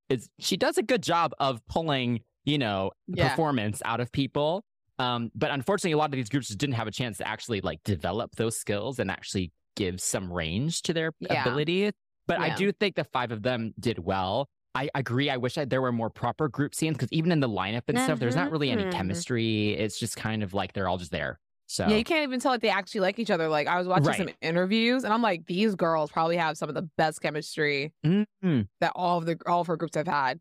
is 0.08 0.28
she 0.38 0.56
does 0.56 0.78
a 0.78 0.82
good 0.82 1.02
job 1.02 1.32
of 1.40 1.60
pulling, 1.66 2.20
you 2.46 2.56
know, 2.56 2.92
Yeah. 3.08 3.28
performance 3.28 3.82
out 3.84 4.00
of 4.00 4.10
people. 4.12 4.64
Um, 4.98 5.30
but 5.34 5.50
unfortunately, 5.50 5.92
a 5.92 5.98
lot 5.98 6.06
of 6.06 6.12
these 6.12 6.30
groups 6.30 6.46
just 6.46 6.58
didn't 6.58 6.76
have 6.76 6.86
a 6.88 6.90
chance 6.90 7.18
to 7.18 7.28
actually 7.28 7.60
like 7.60 7.82
develop 7.84 8.34
those 8.36 8.56
skills 8.56 8.98
and 8.98 9.10
actually 9.10 9.52
give 9.74 10.00
some 10.00 10.32
range 10.32 10.80
to 10.82 10.94
their 10.94 11.12
Yeah. 11.20 11.42
ability. 11.42 11.90
But 12.26 12.40
I 12.40 12.54
do 12.54 12.72
think 12.72 12.96
the 12.96 13.04
five 13.04 13.30
of 13.30 13.42
them 13.42 13.74
did 13.78 13.98
well. 13.98 14.48
I 14.74 14.88
agree. 14.94 15.30
I 15.30 15.36
wish 15.36 15.56
I, 15.58 15.64
there 15.64 15.80
were 15.82 15.92
more 15.92 16.10
proper 16.10 16.48
group 16.48 16.74
scenes 16.74 16.96
because 16.96 17.12
even 17.12 17.30
in 17.32 17.40
the 17.40 17.48
lineup 17.48 17.82
and 17.88 17.98
stuff, 17.98 18.18
there's 18.18 18.36
not 18.36 18.50
really 18.50 18.70
any 18.70 18.84
Mhm. 18.84 18.92
chemistry. 18.92 19.74
It's 19.74 19.98
just 19.98 20.16
kind 20.16 20.42
of 20.42 20.54
like 20.54 20.72
they're 20.72 20.88
all 20.88 20.98
just 20.98 21.10
there. 21.12 21.38
So 21.66 21.86
Yeah, 21.88 21.96
you 21.96 22.04
can't 22.04 22.22
even 22.22 22.40
tell 22.40 22.52
like 22.52 22.60
they 22.60 22.68
actually 22.68 23.00
like 23.00 23.18
each 23.18 23.30
other. 23.30 23.48
Like 23.48 23.66
I 23.68 23.78
was 23.78 23.86
watching 23.88 24.12
some 24.14 24.28
interviews, 24.40 25.04
and 25.04 25.12
I'm 25.12 25.22
like, 25.22 25.46
these 25.46 25.74
girls 25.74 26.10
probably 26.12 26.36
have 26.36 26.56
some 26.58 26.68
of 26.68 26.74
the 26.74 26.88
best 26.96 27.20
chemistry 27.22 27.92
Mhm. 28.04 28.68
that 28.80 28.92
all 28.94 29.18
of 29.18 29.26
the 29.26 29.36
all 29.46 29.60
of 29.62 29.66
her 29.66 29.76
groups 29.76 29.96
have 29.96 30.06
had. 30.06 30.40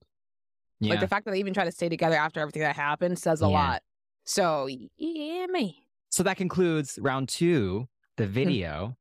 Yeah. 0.79 0.91
Like 0.91 0.99
the 0.99 1.07
fact 1.07 1.25
that 1.25 1.31
they 1.31 1.39
even 1.39 1.53
try 1.53 1.63
to 1.65 1.71
stay 1.71 1.89
together 1.89 2.15
after 2.15 2.39
everything 2.39 2.61
that 2.61 2.75
happened 2.75 3.17
says 3.19 3.41
a 3.41 3.45
Yeah. 3.45 3.49
lot. 3.51 3.83
So 4.25 4.67
yeah, 4.97 5.45
me. 5.47 5.87
so 6.09 6.23
that 6.23 6.37
concludes 6.37 6.97
round 7.01 7.29
two. 7.29 7.87
The 8.17 8.25
Hmm. 8.25 8.31
video. 8.33 8.97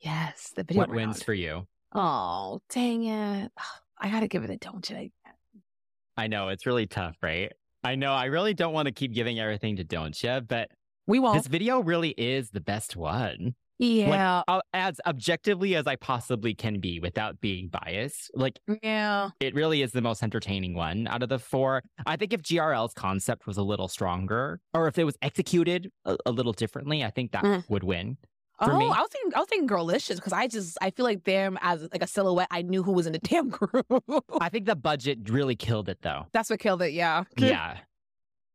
Yes, 0.00 0.52
the 0.56 0.64
video. 0.64 0.80
what 0.82 0.90
wins 0.90 1.22
for 1.22 1.34
you? 1.34 1.66
Oh, 1.92 2.60
dang 2.70 3.04
it! 3.04 3.52
I 3.98 4.10
gotta 4.10 4.28
give 4.28 4.44
it 4.44 4.50
a 4.50 4.56
don't 4.56 4.88
you? 4.88 5.10
I 6.16 6.26
know 6.26 6.48
it's 6.48 6.66
really 6.66 6.86
tough, 6.86 7.16
right? 7.22 7.52
I 7.82 7.94
know. 7.94 8.12
I 8.12 8.26
really 8.26 8.52
don't 8.54 8.72
want 8.74 8.86
to 8.86 8.92
keep 8.92 9.12
giving 9.14 9.38
everything 9.40 9.76
to 9.76 9.84
Don't 9.84 10.14
Cha, 10.14 10.40
but 10.40 10.70
We 11.06 11.18
won't. 11.18 11.36
this 11.38 11.46
video 11.46 11.80
really 11.80 12.10
is 12.10 12.50
the 12.50 12.60
best 12.60 12.94
one. 12.96 13.54
Yeah, 13.80 14.42
I'll, 14.46 14.62
as 14.74 15.00
objectively 15.06 15.74
as 15.74 15.86
I 15.86 15.96
possibly 15.96 16.54
can 16.54 16.80
be 16.80 17.00
without 17.00 17.40
being 17.40 17.68
biased. 17.68 18.30
Like 18.34 18.58
yeah. 18.82 19.30
it 19.40 19.54
really 19.54 19.82
is 19.82 19.92
the 19.92 20.02
most 20.02 20.22
entertaining 20.22 20.74
one 20.74 21.06
out 21.06 21.22
of 21.22 21.28
the 21.28 21.38
four. 21.38 21.82
I 22.06 22.16
think 22.16 22.32
if 22.32 22.42
GRL's 22.42 22.92
concept 22.94 23.46
was 23.46 23.56
a 23.56 23.62
little 23.62 23.88
stronger, 23.88 24.60
or 24.74 24.86
if 24.88 24.98
it 24.98 25.04
was 25.04 25.16
executed 25.22 25.90
a, 26.04 26.16
a 26.26 26.30
little 26.30 26.52
differently, 26.52 27.02
I 27.04 27.10
think 27.10 27.32
that 27.32 27.44
Mm. 27.44 27.64
would 27.70 27.82
win. 27.84 28.18
for 28.62 28.72
oh, 28.72 28.78
me. 28.78 28.84
I 28.84 29.00
was 29.00 29.08
thinking, 29.10 29.32
I 29.34 29.38
was 29.38 29.48
thinking 29.48 29.68
girlicious 29.68 30.16
because 30.16 30.34
I 30.34 30.46
just 30.46 30.76
I 30.82 30.90
feel 30.90 31.04
like 31.06 31.24
them 31.24 31.58
as 31.62 31.88
like 31.90 32.02
a 32.02 32.06
silhouette. 32.06 32.48
I 32.50 32.60
knew 32.60 32.82
who 32.82 32.92
was 32.92 33.06
in 33.06 33.12
the 33.14 33.18
damn 33.30 33.48
group. 33.48 33.86
I 34.40 34.50
think 34.50 34.66
the 34.66 34.76
budget 34.76 35.30
really 35.30 35.56
killed 35.56 35.88
it 35.88 35.98
though. 36.02 36.26
That's 36.32 36.50
what 36.50 36.60
killed 36.60 36.82
it. 36.82 36.92
Yeah. 36.92 37.24
Yeah. 37.38 37.78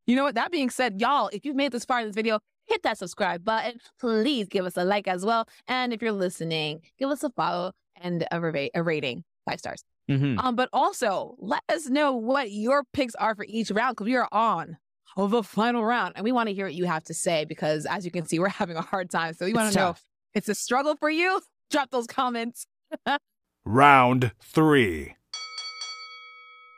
You 0.07 0.15
know 0.15 0.23
what? 0.25 0.35
That 0.35 0.51
being 0.51 0.69
said, 0.69 1.01
y'all, 1.01 1.29
if 1.33 1.45
you've 1.45 1.55
made 1.55 1.71
this 1.71 1.83
far 1.83 1.99
in 2.01 2.05
this 2.05 2.13
video, 2.13 2.39
hit 2.67 2.83
that 2.83 2.97
subscribe 2.97 3.43
button. 3.43 3.79
Please 3.99 4.47
give 4.47 4.65
us 4.65 4.77
a 4.77 4.83
like 4.83 5.07
as 5.07 5.25
well. 5.25 5.47
And 5.67 5.93
if 5.93 6.01
you're 6.01 6.11
listening, 6.11 6.81
give 6.99 7.09
us 7.09 7.23
a 7.23 7.29
follow 7.29 7.71
and 8.01 8.27
a, 8.31 8.39
reva- 8.41 8.69
a 8.75 8.83
rating, 8.83 9.23
five 9.49 9.59
stars. 9.59 9.83
Mhm. 10.09 10.37
Um, 10.43 10.55
but 10.55 10.69
also 10.71 11.35
let 11.39 11.63
us 11.69 11.87
know 11.89 12.13
what 12.13 12.51
your 12.51 12.83
picks 12.93 13.15
are 13.15 13.33
for 13.35 13.45
each 13.47 13.71
round 13.71 13.95
because 13.95 14.05
we 14.05 14.15
are 14.15 14.27
on 14.31 14.77
of 15.17 15.31
the 15.31 15.41
final 15.43 15.83
round 15.83 16.13
and 16.15 16.23
we 16.23 16.31
want 16.31 16.47
to 16.49 16.53
hear 16.53 16.65
what 16.65 16.75
you 16.75 16.85
have 16.85 17.03
to 17.05 17.13
say 17.13 17.45
because 17.45 17.85
as 17.85 18.05
you 18.05 18.11
can 18.11 18.25
see, 18.27 18.37
we're 18.37 18.49
having 18.49 18.75
a 18.77 18.81
hard 18.81 19.09
time. 19.09 19.33
So 19.33 19.45
we 19.45 19.53
want 19.53 19.71
to 19.73 19.79
know 19.79 19.85
tough. 19.87 20.03
it's 20.33 20.49
a 20.49 20.53
struggle 20.55 20.95
for 20.95 21.09
you. 21.09 21.41
Drop 21.71 21.89
those 21.89 22.05
comments. 22.07 22.67
Round 23.65 24.31
three. 24.43 25.15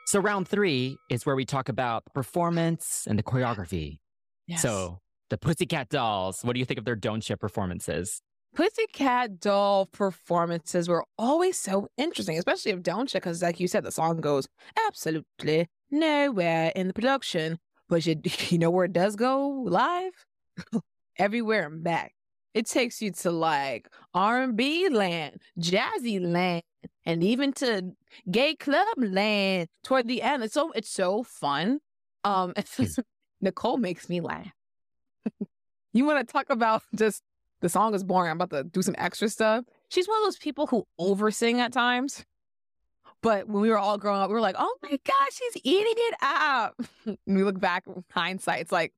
So 0.06 0.20
round 0.20 0.48
three 0.48 0.96
is 1.10 1.26
where 1.26 1.36
we 1.36 1.44
talk 1.44 1.68
about 1.68 2.04
the 2.06 2.10
performance 2.12 3.06
and 3.06 3.18
the 3.18 3.22
choreography. 3.22 3.98
So 4.56 5.00
the 5.30 5.38
Pussycat 5.38 5.88
Dolls, 5.88 6.40
what 6.42 6.54
do 6.54 6.58
you 6.60 6.64
think 6.64 6.78
of 6.78 6.84
their 6.84 6.96
Don't 6.96 7.20
Cha 7.20 7.36
performances? 7.36 8.22
Pussycat 8.54 9.40
Doll 9.40 9.86
performances 9.86 10.88
were 10.88 11.04
always 11.18 11.58
so 11.58 11.88
interesting, 11.96 12.38
especially 12.38 12.72
of 12.72 12.82
Don't 12.82 13.08
Cha, 13.08 13.18
because 13.18 13.42
like 13.42 13.60
you 13.60 13.68
said, 13.68 13.84
the 13.84 13.92
song 13.92 14.20
goes 14.20 14.48
absolutely 14.86 15.68
nowhere 15.90 16.72
in 16.74 16.88
the 16.88 16.94
production. 16.94 17.58
But 17.88 18.06
you, 18.06 18.20
you 18.48 18.58
know 18.58 18.70
where 18.70 18.86
it 18.86 18.92
does 18.92 19.16
go 19.16 19.48
live? 19.66 20.26
Everywhere 21.18 21.66
and 21.66 21.82
back. 21.82 22.14
It 22.54 22.66
takes 22.66 23.02
you 23.02 23.12
to 23.12 23.30
like 23.30 23.88
R&B 24.14 24.88
land, 24.88 25.42
jazzy 25.60 26.20
land, 26.20 26.62
and 27.04 27.22
even 27.22 27.52
to 27.54 27.92
gay 28.30 28.54
club 28.54 28.88
land 28.96 29.68
toward 29.84 30.08
the 30.08 30.22
end. 30.22 30.42
It's 30.42 30.54
so 30.54 30.72
it's 30.72 30.90
so 30.90 31.22
fun. 31.22 31.80
Um, 32.24 32.54
Nicole 33.40 33.76
makes 33.76 34.08
me 34.08 34.20
laugh. 34.20 34.50
you 35.92 36.04
want 36.04 36.26
to 36.26 36.32
talk 36.32 36.50
about 36.50 36.82
just 36.94 37.22
the 37.60 37.68
song 37.68 37.94
is 37.94 38.04
boring. 38.04 38.30
I'm 38.30 38.40
about 38.40 38.50
to 38.56 38.64
do 38.64 38.82
some 38.82 38.94
extra 38.98 39.28
stuff. 39.28 39.64
She's 39.88 40.06
one 40.06 40.18
of 40.18 40.26
those 40.26 40.38
people 40.38 40.66
who 40.66 40.86
oversing 40.98 41.60
at 41.60 41.72
times. 41.72 42.24
But 43.20 43.48
when 43.48 43.62
we 43.62 43.70
were 43.70 43.78
all 43.78 43.98
growing 43.98 44.20
up, 44.20 44.28
we 44.28 44.34
were 44.34 44.40
like, 44.40 44.54
oh 44.58 44.76
my 44.82 44.96
gosh, 45.04 45.32
she's 45.32 45.62
eating 45.64 45.94
it 45.96 46.14
up. 46.22 46.80
and 47.06 47.18
we 47.26 47.42
look 47.42 47.58
back 47.58 47.84
with 47.86 48.04
hindsight, 48.12 48.60
it's 48.60 48.72
like 48.72 48.92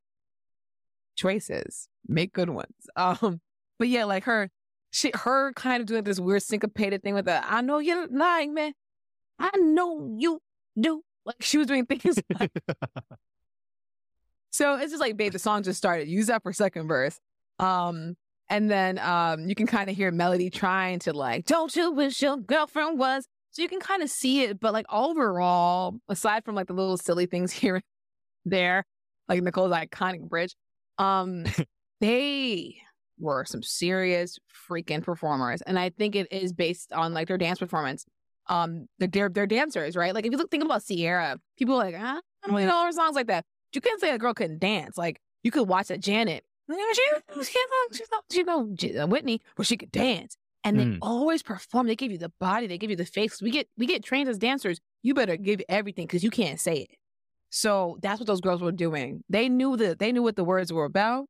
choices, 1.16 1.88
make 2.06 2.32
good 2.32 2.50
ones. 2.50 2.74
Um, 2.96 3.40
but 3.78 3.88
yeah, 3.88 4.04
like 4.04 4.24
her, 4.24 4.50
she 4.90 5.10
her 5.14 5.54
kind 5.54 5.80
of 5.80 5.86
doing 5.86 6.04
this 6.04 6.20
weird 6.20 6.42
syncopated 6.42 7.02
thing 7.02 7.14
with 7.14 7.24
the 7.24 7.50
I 7.50 7.62
know 7.62 7.78
you're 7.78 8.06
lying, 8.08 8.52
man. 8.52 8.74
I 9.38 9.50
know 9.56 10.14
you 10.18 10.42
do. 10.78 11.02
Like 11.24 11.36
she 11.40 11.56
was 11.56 11.66
doing 11.66 11.86
things 11.86 12.18
like 12.38 12.52
so 14.50 14.76
it's 14.76 14.90
just 14.90 15.00
like, 15.00 15.16
babe, 15.16 15.32
the 15.32 15.38
song 15.38 15.62
just 15.62 15.78
started. 15.78 16.08
Use 16.08 16.26
that 16.26 16.42
for 16.42 16.52
second 16.52 16.88
verse. 16.88 17.18
Um, 17.58 18.16
and 18.48 18.68
then 18.68 18.98
um, 18.98 19.48
you 19.48 19.54
can 19.54 19.66
kind 19.66 19.88
of 19.88 19.96
hear 19.96 20.10
Melody 20.10 20.50
trying 20.50 20.98
to 21.00 21.12
like, 21.12 21.46
don't 21.46 21.74
you 21.74 21.92
wish 21.92 22.20
your 22.20 22.36
girlfriend 22.36 22.98
was? 22.98 23.26
So 23.52 23.62
you 23.62 23.68
can 23.68 23.80
kind 23.80 24.02
of 24.02 24.10
see 24.10 24.42
it, 24.42 24.60
but 24.60 24.72
like 24.72 24.86
overall, 24.92 25.96
aside 26.08 26.44
from 26.44 26.56
like 26.56 26.66
the 26.66 26.72
little 26.72 26.96
silly 26.96 27.26
things 27.26 27.52
here 27.52 27.76
and 27.76 27.84
there, 28.44 28.84
like 29.28 29.42
Nicole's 29.42 29.72
iconic 29.72 30.28
bridge, 30.28 30.54
um, 30.98 31.44
they 32.00 32.76
were 33.18 33.44
some 33.44 33.62
serious 33.62 34.38
freaking 34.68 35.02
performers. 35.02 35.62
And 35.62 35.78
I 35.78 35.90
think 35.90 36.16
it 36.16 36.32
is 36.32 36.52
based 36.52 36.92
on 36.92 37.14
like 37.14 37.28
their 37.28 37.38
dance 37.38 37.60
performance. 37.60 38.04
Um, 38.48 38.88
they're, 38.98 39.28
they're, 39.28 39.46
dancers, 39.46 39.94
right? 39.94 40.12
Like 40.12 40.26
if 40.26 40.32
you 40.32 40.38
look, 40.38 40.50
think 40.50 40.64
about 40.64 40.82
Ciara, 40.84 41.38
people 41.56 41.74
are 41.74 41.84
like, 41.84 41.94
ah, 41.96 42.20
I 42.42 42.46
don't 42.46 42.56
really 42.56 42.66
know 42.66 42.84
her 42.84 42.90
songs 42.90 43.14
like 43.14 43.28
that. 43.28 43.44
You 43.72 43.80
couldn't 43.80 44.00
say 44.00 44.10
a 44.10 44.18
girl 44.18 44.34
couldn't 44.34 44.58
dance. 44.60 44.96
Like 44.98 45.20
you 45.42 45.50
could 45.50 45.68
watch 45.68 45.88
that 45.88 46.00
Janet. 46.00 46.44
She, 46.70 47.02
she, 47.42 47.58
she, 47.92 48.04
she 48.32 48.42
know 48.44 48.70
J- 48.74 48.96
uh, 48.98 49.06
Whitney, 49.08 49.40
where 49.56 49.64
she 49.64 49.76
could 49.76 49.90
dance, 49.90 50.36
and 50.62 50.78
they 50.78 50.84
Mm. 50.84 50.98
always 51.02 51.42
perform. 51.42 51.88
They 51.88 51.96
give 51.96 52.12
you 52.12 52.18
the 52.18 52.32
body, 52.38 52.68
they 52.68 52.78
give 52.78 52.90
you 52.90 52.96
the 52.96 53.04
face. 53.04 53.42
We 53.42 53.50
get 53.50 53.68
we 53.76 53.86
get 53.86 54.04
trained 54.04 54.28
as 54.28 54.38
dancers. 54.38 54.80
You 55.02 55.14
better 55.14 55.36
give 55.36 55.60
everything 55.68 56.06
because 56.06 56.22
you 56.22 56.30
can't 56.30 56.60
say 56.60 56.76
it. 56.82 56.90
So 57.50 57.98
that's 58.02 58.20
what 58.20 58.26
those 58.28 58.40
girls 58.40 58.62
were 58.62 58.70
doing. 58.72 59.24
They 59.28 59.48
knew 59.48 59.76
that 59.78 59.98
they 59.98 60.12
knew 60.12 60.22
what 60.22 60.36
the 60.36 60.44
words 60.44 60.72
were 60.72 60.84
about, 60.84 61.26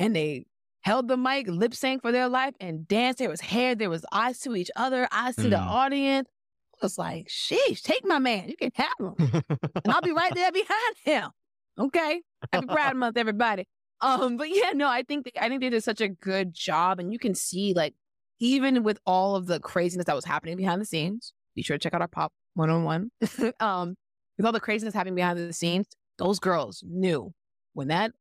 and 0.00 0.16
they 0.16 0.46
held 0.80 1.06
the 1.08 1.16
mic, 1.18 1.46
lip 1.48 1.74
sync 1.74 2.00
for 2.02 2.10
their 2.12 2.28
life, 2.28 2.54
and 2.58 2.88
danced. 2.88 3.18
There 3.18 3.28
was 3.28 3.40
hair, 3.42 3.74
there 3.74 3.90
was 3.90 4.04
eyes 4.10 4.38
to 4.40 4.56
each 4.56 4.70
other, 4.74 5.06
eyes 5.12 5.36
to 5.36 5.48
the 5.50 5.56
Mm. 5.56 5.66
audience. 5.66 6.28
I 6.74 6.86
was 6.86 6.96
like, 6.98 7.28
sheesh, 7.28 7.82
take 7.82 8.04
my 8.06 8.18
man. 8.18 8.48
You 8.48 8.56
can 8.56 8.72
have 8.74 8.92
him 8.98 9.14
and 9.50 9.92
I'll 9.92 10.00
be 10.00 10.10
right 10.12 10.34
there 10.34 10.50
behind 10.50 10.96
him. 11.04 11.30
Okay, 11.78 12.22
happy 12.52 12.66
Pride 12.68 12.96
Month, 12.96 13.16
everybody. 13.16 13.66
Um, 14.00 14.36
but 14.36 14.48
yeah, 14.50 14.72
no, 14.74 14.88
I 14.88 15.02
think 15.02 15.24
they, 15.24 15.32
I 15.40 15.48
think 15.48 15.60
they 15.60 15.70
did 15.70 15.82
such 15.84 16.00
a 16.00 16.08
good 16.08 16.52
job, 16.54 16.98
and 16.98 17.12
you 17.12 17.18
can 17.18 17.34
see 17.34 17.72
like 17.74 17.94
even 18.40 18.82
with 18.82 18.98
all 19.06 19.36
of 19.36 19.46
the 19.46 19.60
craziness 19.60 20.06
that 20.06 20.16
was 20.16 20.24
happening 20.24 20.56
behind 20.56 20.80
the 20.80 20.84
scenes. 20.86 21.32
Be 21.54 21.62
sure 21.62 21.76
to 21.76 21.82
check 21.82 21.94
out 21.94 22.00
our 22.00 22.08
pop 22.08 22.32
one 22.54 22.70
on 22.70 22.84
one. 22.84 23.10
Um, 23.60 23.94
with 24.38 24.46
all 24.46 24.52
the 24.52 24.60
craziness 24.60 24.94
happening 24.94 25.14
behind 25.14 25.38
the 25.38 25.52
scenes, 25.52 25.86
those 26.18 26.38
girls 26.40 26.82
knew 26.86 27.32
when 27.74 27.88
that 27.88 28.12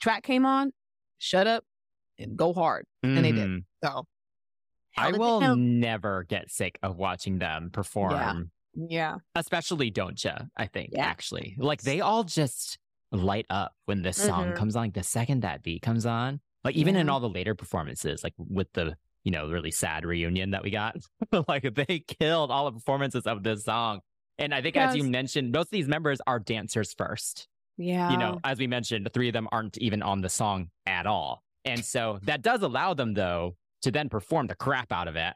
track 0.00 0.22
came 0.22 0.44
on, 0.46 0.72
shut 1.18 1.46
up 1.46 1.64
and 2.18 2.36
go 2.36 2.52
hard. 2.52 2.84
And 3.02 3.24
they 3.24 3.32
did. 3.32 3.48
Mhm. 3.48 3.64
So 3.82 4.06
I 4.96 5.12
will 5.12 5.56
never 5.56 6.24
get 6.28 6.50
sick 6.50 6.78
of 6.82 6.96
watching 6.98 7.38
them 7.38 7.70
perform, 7.72 8.50
Yeah. 8.74 9.16
especially 9.34 9.90
Don't 9.90 10.16
Don'tcha, 10.16 10.48
I 10.56 10.66
think, 10.66 10.90
Yeah. 10.92 11.06
actually. 11.06 11.56
Like 11.58 11.82
they 11.82 12.00
all 12.00 12.22
just 12.24 12.78
light 13.14 13.46
up 13.50 13.72
when 13.86 14.02
this 14.02 14.16
song 14.16 14.48
Mhm. 14.52 14.56
comes 14.56 14.76
on. 14.76 14.84
Like 14.84 14.94
the 14.94 15.02
second 15.02 15.40
that 15.42 15.62
beat 15.62 15.82
comes 15.82 16.04
on, 16.06 16.40
like 16.64 16.74
even 16.76 16.96
in 16.96 17.08
all 17.08 17.20
the 17.20 17.28
later 17.28 17.54
performances, 17.54 18.22
like 18.24 18.34
with 18.38 18.72
the, 18.74 18.96
you 19.24 19.30
know, 19.30 19.48
really 19.50 19.70
sad 19.70 20.04
reunion 20.04 20.50
that 20.50 20.62
we 20.62 20.70
got, 20.70 20.96
like 21.48 21.62
they 21.74 22.00
killed 22.20 22.50
all 22.50 22.66
the 22.66 22.72
performances 22.72 23.26
of 23.26 23.42
this 23.42 23.64
song. 23.64 24.00
And 24.38 24.52
I 24.54 24.60
think, 24.62 24.76
as 24.76 24.96
you 24.96 25.04
mentioned, 25.04 25.52
most 25.52 25.66
of 25.66 25.70
these 25.70 25.86
members 25.88 26.20
are 26.26 26.38
dancers 26.40 26.92
first. 26.96 27.48
Yeah. 27.76 28.10
you 28.10 28.18
know, 28.18 28.38
as 28.44 28.58
we 28.60 28.68
mentioned, 28.68 29.04
the 29.04 29.10
three 29.10 29.28
of 29.28 29.32
them 29.32 29.48
aren't 29.50 29.76
even 29.78 30.00
on 30.00 30.20
the 30.20 30.28
song 30.28 30.70
at 30.86 31.06
all. 31.06 31.42
And 31.64 31.84
so 31.84 32.20
that 32.22 32.40
does 32.40 32.62
allow 32.62 32.94
them, 32.94 33.14
though, 33.14 33.56
to 33.82 33.90
then 33.90 34.08
perform 34.08 34.46
the 34.46 34.54
crap 34.54 34.92
out 34.92 35.08
of 35.08 35.16
it. 35.16 35.34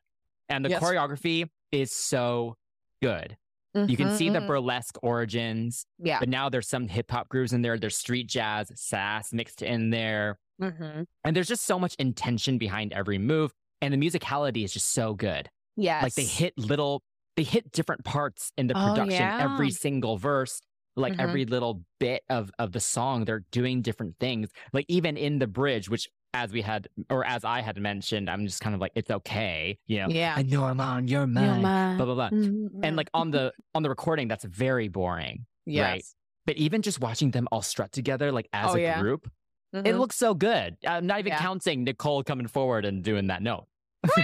And 0.49 0.65
the 0.65 0.69
Yes. 0.69 0.81
choreography 0.83 1.49
is 1.73 1.91
so 1.91 2.57
good. 3.03 3.37
You 3.75 3.97
can 3.97 4.11
see 4.17 4.31
the 4.31 4.41
Mhm, 4.41 4.47
burlesque 4.47 4.97
origins, 5.03 5.85
Yeah. 5.99 6.21
but 6.21 6.29
now 6.29 6.49
there's 6.49 6.69
some 6.69 6.89
hip 6.89 7.11
hop 7.11 7.29
grooves 7.29 7.53
in 7.53 7.63
there. 7.63 7.79
There's 7.79 7.97
street 7.97 8.27
jazz, 8.29 8.73
sass 8.75 9.33
mixed 9.33 9.63
in 9.63 9.91
there. 9.91 10.39
Mm-hmm. 10.61 11.03
And 11.25 11.37
there's 11.37 11.49
just 11.49 11.65
so 11.65 11.79
much 11.79 11.95
intention 11.99 12.59
behind 12.59 12.93
every 12.93 13.19
move. 13.19 13.53
And 13.81 13.95
the 13.95 13.99
musicality 13.99 14.65
is 14.65 14.73
just 14.73 14.93
so 14.93 15.15
good. 15.15 15.49
Yes. 15.77 16.03
Like 16.03 16.15
they 16.15 16.25
hit 16.25 16.55
little, 16.59 17.03
they 17.37 17.45
hit 17.45 17.71
different 17.71 18.05
parts 18.05 18.51
in 18.57 18.67
the 18.67 18.75
Oh, 18.77 18.89
production 18.95 19.23
every 19.23 19.71
single 19.71 20.17
verse. 20.17 20.61
Like 20.97 21.13
Mhm. 21.13 21.21
every 21.21 21.45
little 21.45 21.85
bit 22.01 22.25
of 22.29 22.51
of 22.59 22.73
the 22.73 22.81
song, 22.81 23.25
they're 23.25 23.45
doing 23.53 23.83
different 23.83 24.17
things. 24.19 24.49
Like 24.73 24.87
even 24.89 25.17
in 25.17 25.39
the 25.39 25.47
bridge, 25.47 25.89
which 25.89 26.09
as 26.35 26.53
we 26.53 26.61
had 26.63 26.89
or 27.11 27.25
as 27.25 27.45
I 27.45 27.61
had 27.61 27.79
mentioned, 27.79 28.29
I'm 28.29 28.47
just 28.47 28.61
kind 28.61 28.75
of 28.75 28.81
like, 28.81 28.93
it's 28.95 29.11
okay, 29.11 29.79
you 29.87 29.99
know. 30.01 30.09
Yeah. 30.09 30.35
I 30.37 30.43
know 30.43 30.65
I'm 30.65 30.81
on 30.81 31.09
your 31.09 31.27
mind. 31.27 31.63
Blah 31.63 32.05
blah 32.07 32.15
blah. 32.15 32.31
Mm-hmm. 32.31 32.85
And 32.85 32.97
like 32.97 33.09
on 33.15 33.31
the 33.31 33.53
on 33.75 33.83
the 33.83 33.89
recording, 33.89 34.29
that's 34.29 34.45
very 34.45 34.89
boring. 34.89 35.47
yes. 35.67 35.83
right. 35.85 36.05
But 36.47 36.57
even 36.57 36.81
just 36.83 37.01
watching 37.01 37.31
them 37.31 37.47
all 37.53 37.61
strut 37.63 37.93
together, 37.93 38.33
like 38.33 38.49
as 38.53 38.71
Oh, 38.71 38.77
a 38.77 38.81
yeah. 38.81 39.01
group, 39.01 39.31
it 39.75 39.85
Mhm. 39.85 39.99
looks 39.99 40.17
so 40.17 40.33
good. 40.35 40.77
I'm 40.87 41.07
not 41.07 41.19
even 41.19 41.33
Yeah. 41.33 41.39
counting 41.41 41.85
Nicole 41.85 42.23
coming 42.23 42.47
forward 42.47 42.85
and 42.87 43.03
doing 43.05 43.27
that 43.29 43.43
note. 43.43 43.67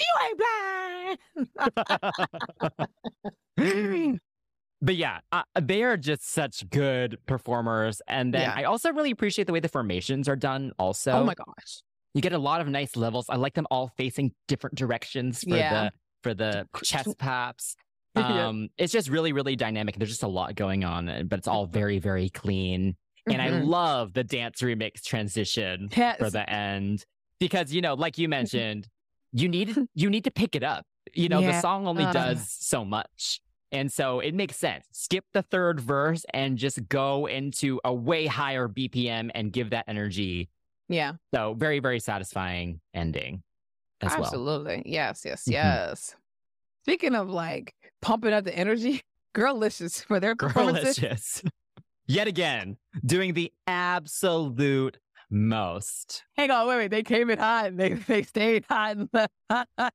you 0.00 0.12
ain't 0.24 0.38
blind. 3.56 4.18
but 4.82 4.96
yeah, 4.96 5.20
uh, 5.32 5.42
they 5.60 5.82
are 5.82 5.96
just 5.96 6.30
such 6.30 6.68
good 6.70 7.18
performers. 7.26 8.00
And 8.08 8.32
then 8.34 8.42
Yeah. 8.42 8.54
I 8.56 8.64
also 8.64 8.92
really 8.92 9.10
appreciate 9.10 9.46
the 9.46 9.52
way 9.52 9.60
the 9.60 9.68
formations 9.68 10.28
are 10.28 10.36
done. 10.36 10.72
Also, 10.78 11.12
oh 11.12 11.24
my 11.24 11.34
gosh. 11.34 11.82
you 12.14 12.20
get 12.22 12.32
a 12.32 12.38
lot 12.38 12.60
of 12.60 12.68
nice 12.68 12.96
levels. 12.96 13.26
I 13.28 13.36
like 13.36 13.54
them 13.54 13.66
all 13.70 13.88
facing 13.96 14.32
different 14.48 14.76
directions 14.76 15.42
for 15.44 15.56
Yeah. 15.56 15.84
the 15.84 15.92
for 16.22 16.34
the 16.34 16.66
chest 16.82 17.16
paps. 17.18 17.76
Yeah. 18.16 18.46
Um, 18.48 18.68
it's 18.78 18.92
just 18.92 19.08
really, 19.10 19.32
really 19.32 19.56
dynamic. 19.56 19.96
There's 19.96 20.08
just 20.10 20.22
a 20.22 20.28
lot 20.28 20.54
going 20.54 20.84
on, 20.84 21.26
but 21.28 21.38
it's 21.38 21.46
all 21.48 21.66
very, 21.66 21.98
very 21.98 22.30
clean. 22.30 22.96
And 23.30 23.42
I 23.42 23.48
Mhm. 23.50 23.66
love 23.66 24.12
the 24.14 24.24
dance 24.24 24.60
remix 24.62 25.02
transition 25.02 25.88
Yes. 25.96 26.16
for 26.18 26.30
the 26.30 26.48
end 26.48 27.04
because 27.40 27.72
you 27.72 27.80
know, 27.82 27.94
like 27.94 28.18
you 28.18 28.28
mentioned, 28.28 28.88
you 29.32 29.48
need 29.48 29.76
you 29.94 30.08
need 30.10 30.24
to 30.24 30.30
pick 30.30 30.54
it 30.56 30.62
up. 30.62 30.84
You 31.14 31.28
know, 31.28 31.40
the 31.42 31.60
song 31.60 31.86
only 31.86 32.04
Uh. 32.04 32.12
does 32.12 32.50
so 32.50 32.84
much. 32.84 33.40
And 33.72 33.90
so 33.92 34.20
it 34.20 34.34
makes 34.34 34.56
sense. 34.56 34.86
Skip 34.92 35.24
the 35.32 35.42
third 35.42 35.80
verse 35.80 36.24
and 36.32 36.56
just 36.56 36.88
go 36.88 37.26
into 37.26 37.80
a 37.84 37.92
way 37.92 38.26
higher 38.26 38.68
BPM 38.68 39.30
and 39.34 39.52
give 39.52 39.70
that 39.70 39.84
energy. 39.88 40.48
Yeah. 40.88 41.14
So 41.34 41.54
very, 41.58 41.80
very 41.80 41.98
satisfying 41.98 42.80
ending 42.94 43.42
as 44.00 44.12
well. 44.12 44.22
Absolutely. 44.24 44.82
Yes, 44.86 45.22
yes, 45.24 45.44
Mhm. 45.48 45.52
yes. 45.52 46.16
Speaking 46.84 47.14
of 47.16 47.28
like 47.28 47.74
pumping 48.00 48.32
up 48.32 48.44
the 48.44 48.56
energy, 48.56 49.02
Girlicious 49.34 50.02
for 50.04 50.18
their. 50.20 50.34
Girlicious. 50.34 51.44
Yet 52.06 52.28
again, 52.28 52.76
doing 53.04 53.34
the 53.34 53.52
absolute 53.66 54.98
most. 55.28 56.22
Hang 56.36 56.50
on, 56.52 56.68
wait, 56.68 56.76
wait. 56.76 56.90
They 56.92 57.02
came 57.02 57.28
in 57.30 57.38
hot. 57.40 57.66
and 57.66 57.78
They 57.80 57.92
they 58.08 58.22
stayed 58.22 58.64
hot. 58.70 58.96
and- 59.50 59.90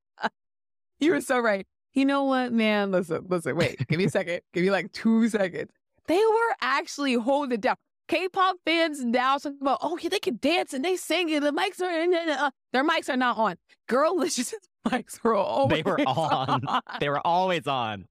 you 1.00 1.12
were 1.12 1.22
so 1.22 1.40
right. 1.40 1.66
You 1.94 2.06
know 2.06 2.24
what, 2.24 2.54
man? 2.54 2.92
Listen, 2.92 3.26
listen. 3.28 3.56
Wait, 3.56 3.86
give 3.88 3.98
me 3.98 4.06
a 4.06 4.10
second. 4.10 4.42
Give 4.54 4.64
me 4.64 4.72
like 4.72 4.92
two 4.94 5.28
seconds. 5.30 5.72
They 6.08 6.18
were 6.18 6.56
actually 6.62 7.14
holding 7.16 7.54
it 7.54 7.62
down. 7.62 7.76
K-pop 8.08 8.58
fans 8.66 9.04
now 9.06 9.38
talking 9.38 9.58
about, 9.62 9.80
oh 9.82 9.98
yeah, 10.02 10.10
they 10.10 10.20
can 10.20 10.38
dance 10.42 10.74
and 10.74 10.84
they 10.84 10.98
sing 10.98 11.32
and 11.34 11.46
the 11.46 11.52
mics 11.52 11.82
are 11.82 11.90
in. 11.90 12.14
Uh, 12.14 12.52
their 12.74 12.84
mics 12.84 13.08
are 13.10 13.16
not 13.18 13.38
on. 13.38 13.56
Girl, 13.88 14.16
Girlicious 14.20 14.54
mics 14.88 15.24
were 15.24 15.36
always 15.36 15.78
They 15.84 15.90
were 15.92 16.02
on. 16.08 16.62
They 17.00 17.10
were 17.10 17.26
always 17.26 17.68
on. 17.68 18.08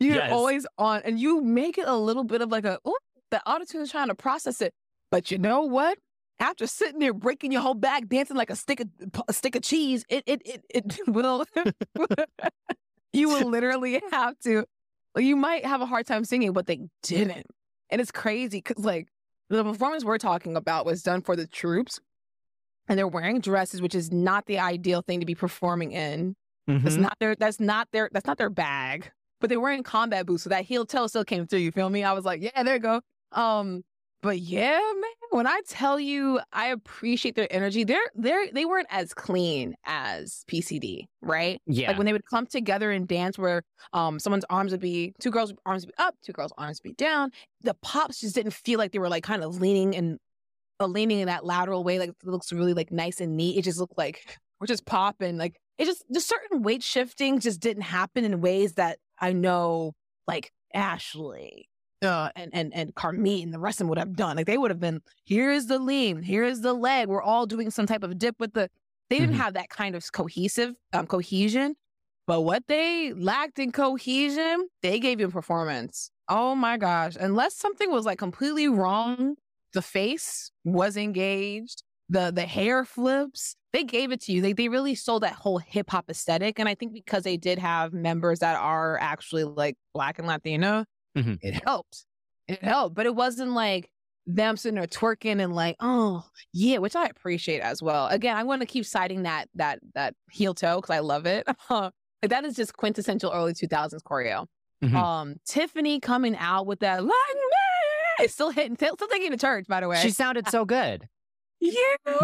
You're 0.00 0.16
Yes. 0.16 0.32
always 0.32 0.66
on, 0.78 1.02
and 1.04 1.18
you 1.18 1.40
make 1.40 1.78
it 1.78 1.86
a 1.88 1.96
little 1.96 2.24
bit 2.24 2.42
of 2.42 2.50
like 2.50 2.64
a, 2.64 2.78
oh, 2.84 2.96
the 3.30 3.40
autotune 3.46 3.80
is 3.80 3.90
trying 3.90 4.08
to 4.08 4.14
process 4.14 4.60
it. 4.60 4.72
But 5.10 5.30
you 5.30 5.38
know 5.38 5.62
what? 5.62 5.98
After 6.40 6.66
sitting 6.66 6.98
there 6.98 7.14
breaking 7.14 7.52
your 7.52 7.60
whole 7.62 7.74
back, 7.74 8.08
dancing 8.08 8.36
like 8.36 8.50
a 8.50 8.56
stick 8.56 8.80
of 8.80 8.88
a 9.28 9.32
stick 9.32 9.54
of 9.56 9.62
cheese, 9.62 10.04
it 10.08 10.24
it 10.26 10.42
it, 10.44 10.64
it 10.68 10.84
will. 11.08 11.44
You 13.14 13.28
will 13.28 13.48
literally 13.50 14.00
have 14.10 14.38
to. 14.40 14.64
You 15.16 15.36
might 15.36 15.64
have 15.64 15.80
a 15.80 15.86
hard 15.86 16.06
time 16.06 16.24
singing, 16.24 16.52
but 16.52 16.66
they 16.66 16.80
didn't, 17.02 17.46
and 17.90 18.00
it's 18.00 18.10
crazy 18.10 18.58
because 18.58 18.84
like 18.84 19.08
the 19.48 19.62
performance 19.62 20.04
we're 20.04 20.18
talking 20.18 20.56
about 20.56 20.84
was 20.86 21.02
done 21.02 21.22
for 21.22 21.36
the 21.36 21.46
troops, 21.46 22.00
and 22.88 22.98
they're 22.98 23.08
wearing 23.08 23.40
dresses, 23.40 23.80
which 23.80 23.94
is 23.94 24.10
not 24.12 24.46
the 24.46 24.58
ideal 24.58 25.02
thing 25.02 25.20
to 25.20 25.26
be 25.26 25.34
performing 25.34 25.92
in. 25.92 26.34
That's 26.66 26.96
Mhm. 26.96 27.00
not 27.00 27.16
their 27.20 27.34
that's 27.36 27.60
not 27.60 27.88
their 27.92 28.08
that's 28.12 28.26
not 28.26 28.38
their 28.38 28.50
bag. 28.50 29.10
But 29.40 29.50
they 29.50 29.56
were 29.58 29.70
in 29.70 29.82
combat 29.82 30.24
boots, 30.26 30.42
so 30.44 30.50
that 30.50 30.64
heel 30.64 30.86
toe 30.86 31.06
still 31.06 31.24
came 31.24 31.46
through. 31.46 31.58
You 31.60 31.70
feel 31.72 31.90
me? 31.90 32.02
I 32.02 32.12
was 32.12 32.24
like, 32.24 32.40
yeah, 32.40 32.62
there 32.62 32.74
you 32.74 32.80
go. 32.80 33.00
Um, 33.32 33.84
but 34.24 34.38
yeah, 34.38 34.78
man, 34.78 35.10
when 35.32 35.46
I 35.46 35.60
tell 35.68 36.00
you 36.00 36.40
I 36.50 36.68
appreciate 36.68 37.34
their 37.36 37.46
energy, 37.50 37.84
they're 37.84 38.10
they're 38.14 38.50
they 38.50 38.64
weren't 38.64 38.86
as 38.88 39.12
clean 39.12 39.74
as 39.84 40.46
PCD, 40.50 41.08
right? 41.20 41.60
Yeah. 41.66 41.88
Like 41.88 41.98
when 41.98 42.06
they 42.06 42.14
would 42.14 42.24
clump 42.24 42.48
together 42.48 42.90
and 42.90 43.06
dance 43.06 43.38
where 43.38 43.64
um 43.92 44.18
someone's 44.18 44.46
arms 44.48 44.72
would 44.72 44.80
be 44.80 45.12
two 45.20 45.30
girls' 45.30 45.52
arms 45.66 45.84
would 45.84 45.94
be 45.94 46.02
up, 46.02 46.14
two 46.24 46.32
girls' 46.32 46.54
arms 46.56 46.80
would 46.82 46.88
be 46.88 46.94
down. 46.94 47.32
The 47.60 47.74
pops 47.74 48.22
just 48.22 48.34
didn't 48.34 48.54
feel 48.54 48.78
like 48.78 48.92
they 48.92 48.98
were 48.98 49.10
like 49.10 49.24
kind 49.24 49.44
of 49.44 49.60
leaning 49.60 49.94
and 49.94 50.18
uh, 50.80 50.86
leaning 50.86 51.20
in 51.20 51.26
that 51.26 51.44
lateral 51.44 51.84
way. 51.84 51.98
Like 51.98 52.08
it 52.08 52.16
looks 52.24 52.50
really 52.50 52.72
like 52.72 52.90
nice 52.90 53.20
and 53.20 53.36
neat. 53.36 53.58
It 53.58 53.62
just 53.62 53.78
looked 53.78 53.98
like 53.98 54.38
we're 54.58 54.68
just 54.68 54.86
popping. 54.86 55.36
Like 55.36 55.60
it 55.76 55.84
just 55.84 56.02
the 56.08 56.20
certain 56.20 56.62
weight 56.62 56.82
shifting 56.82 57.40
just 57.40 57.60
didn't 57.60 57.82
happen 57.82 58.24
in 58.24 58.40
ways 58.40 58.72
that 58.76 59.00
I 59.20 59.34
know 59.34 59.92
like 60.26 60.50
Ashley. 60.72 61.68
Uh, 62.04 62.30
and 62.36 62.50
and 62.54 62.74
and 62.74 62.94
Carmit 62.94 63.42
and 63.44 63.52
the 63.54 63.58
rest 63.58 63.76
of 63.76 63.78
them 63.80 63.88
would 63.88 63.98
have 63.98 64.14
done. 64.14 64.36
Like 64.36 64.46
they 64.46 64.58
would 64.58 64.70
have 64.70 64.80
been 64.80 65.00
here 65.24 65.50
is 65.50 65.66
the 65.66 65.78
lean 65.78 66.22
here 66.22 66.44
is 66.44 66.60
the 66.60 66.72
leg. 66.74 67.08
We're 67.08 67.22
all 67.22 67.46
doing 67.46 67.70
some 67.70 67.86
type 67.86 68.02
of 68.02 68.18
dip 68.18 68.36
with 68.38 68.52
the 68.52 68.68
they 69.10 69.18
didn't 69.18 69.34
Mhm. 69.36 69.38
have 69.38 69.54
that 69.54 69.68
kind 69.70 69.94
of 69.96 70.10
cohesive 70.12 70.74
um 70.92 71.06
cohesion 71.06 71.76
but 72.26 72.40
what 72.42 72.62
they 72.68 73.12
lacked 73.12 73.58
in 73.58 73.70
cohesion 73.72 74.68
they 74.82 74.98
gave 74.98 75.20
you 75.20 75.28
performance. 75.28 76.10
Oh 76.28 76.54
my 76.54 76.76
gosh. 76.78 77.16
Unless 77.20 77.54
something 77.56 77.90
was 77.90 78.04
like 78.06 78.18
completely 78.18 78.68
wrong 78.68 79.36
the 79.72 79.82
face 79.82 80.50
was 80.64 80.96
engaged 80.96 81.82
the 82.08 82.30
the 82.34 82.42
hair 82.46 82.84
flips 82.84 83.56
they 83.72 83.82
gave 83.82 84.12
it 84.12 84.20
to 84.20 84.30
you. 84.32 84.40
They, 84.40 84.52
they 84.52 84.68
really 84.68 84.94
sold 84.94 85.22
that 85.24 85.32
whole 85.32 85.58
hip-hop 85.58 86.08
aesthetic 86.08 86.58
and 86.60 86.68
i 86.68 86.74
think 86.74 86.92
because 86.92 87.24
they 87.24 87.36
did 87.36 87.58
have 87.58 87.92
members 87.92 88.38
that 88.40 88.56
are 88.56 88.98
actually 89.00 89.44
like 89.44 89.76
black 89.94 90.18
and 90.18 90.28
latino 90.28 90.84
Mhm. 91.16 91.38
it 91.42 91.62
helped 91.64 92.04
it 92.48 92.62
helped 92.62 92.94
but 92.94 93.06
it 93.06 93.14
wasn't 93.14 93.52
like 93.52 93.88
them 94.26 94.56
sitting 94.56 94.76
there 94.76 94.86
twerking 94.86 95.42
and 95.42 95.54
like 95.54 95.76
oh 95.80 96.24
yeah 96.52 96.78
which 96.78 96.96
i 96.96 97.04
appreciate 97.06 97.60
as 97.60 97.82
well 97.82 98.06
again 98.08 98.36
i 98.36 98.42
want 98.42 98.60
to 98.62 98.66
keep 98.66 98.84
citing 98.86 99.22
that 99.24 99.48
that 99.54 99.78
that 99.94 100.14
heel 100.30 100.54
toe 100.54 100.76
because 100.80 100.90
i 100.94 100.98
love 101.00 101.26
it 101.26 101.46
like 101.70 101.92
that 102.22 102.44
is 102.44 102.56
just 102.56 102.76
quintessential 102.76 103.30
early 103.34 103.52
2000s 103.52 104.00
choreo 104.02 104.46
Mhm. 104.82 104.94
um 104.94 105.34
tiffany 105.46 106.00
coming 106.00 106.36
out 106.36 106.66
with 106.66 106.80
that 106.80 107.02
like 107.04 107.12
me 108.18 108.26
still 108.28 108.50
hitting 108.50 108.76
still, 108.76 108.94
still 108.96 109.08
taking 109.08 109.30
the 109.30 109.36
church 109.36 109.66
by 109.68 109.80
the 109.80 109.88
way 109.88 110.00
She 110.00 110.10
sounded 110.10 110.48
so 110.48 110.64
good. 110.64 111.08
yeah 111.60 111.72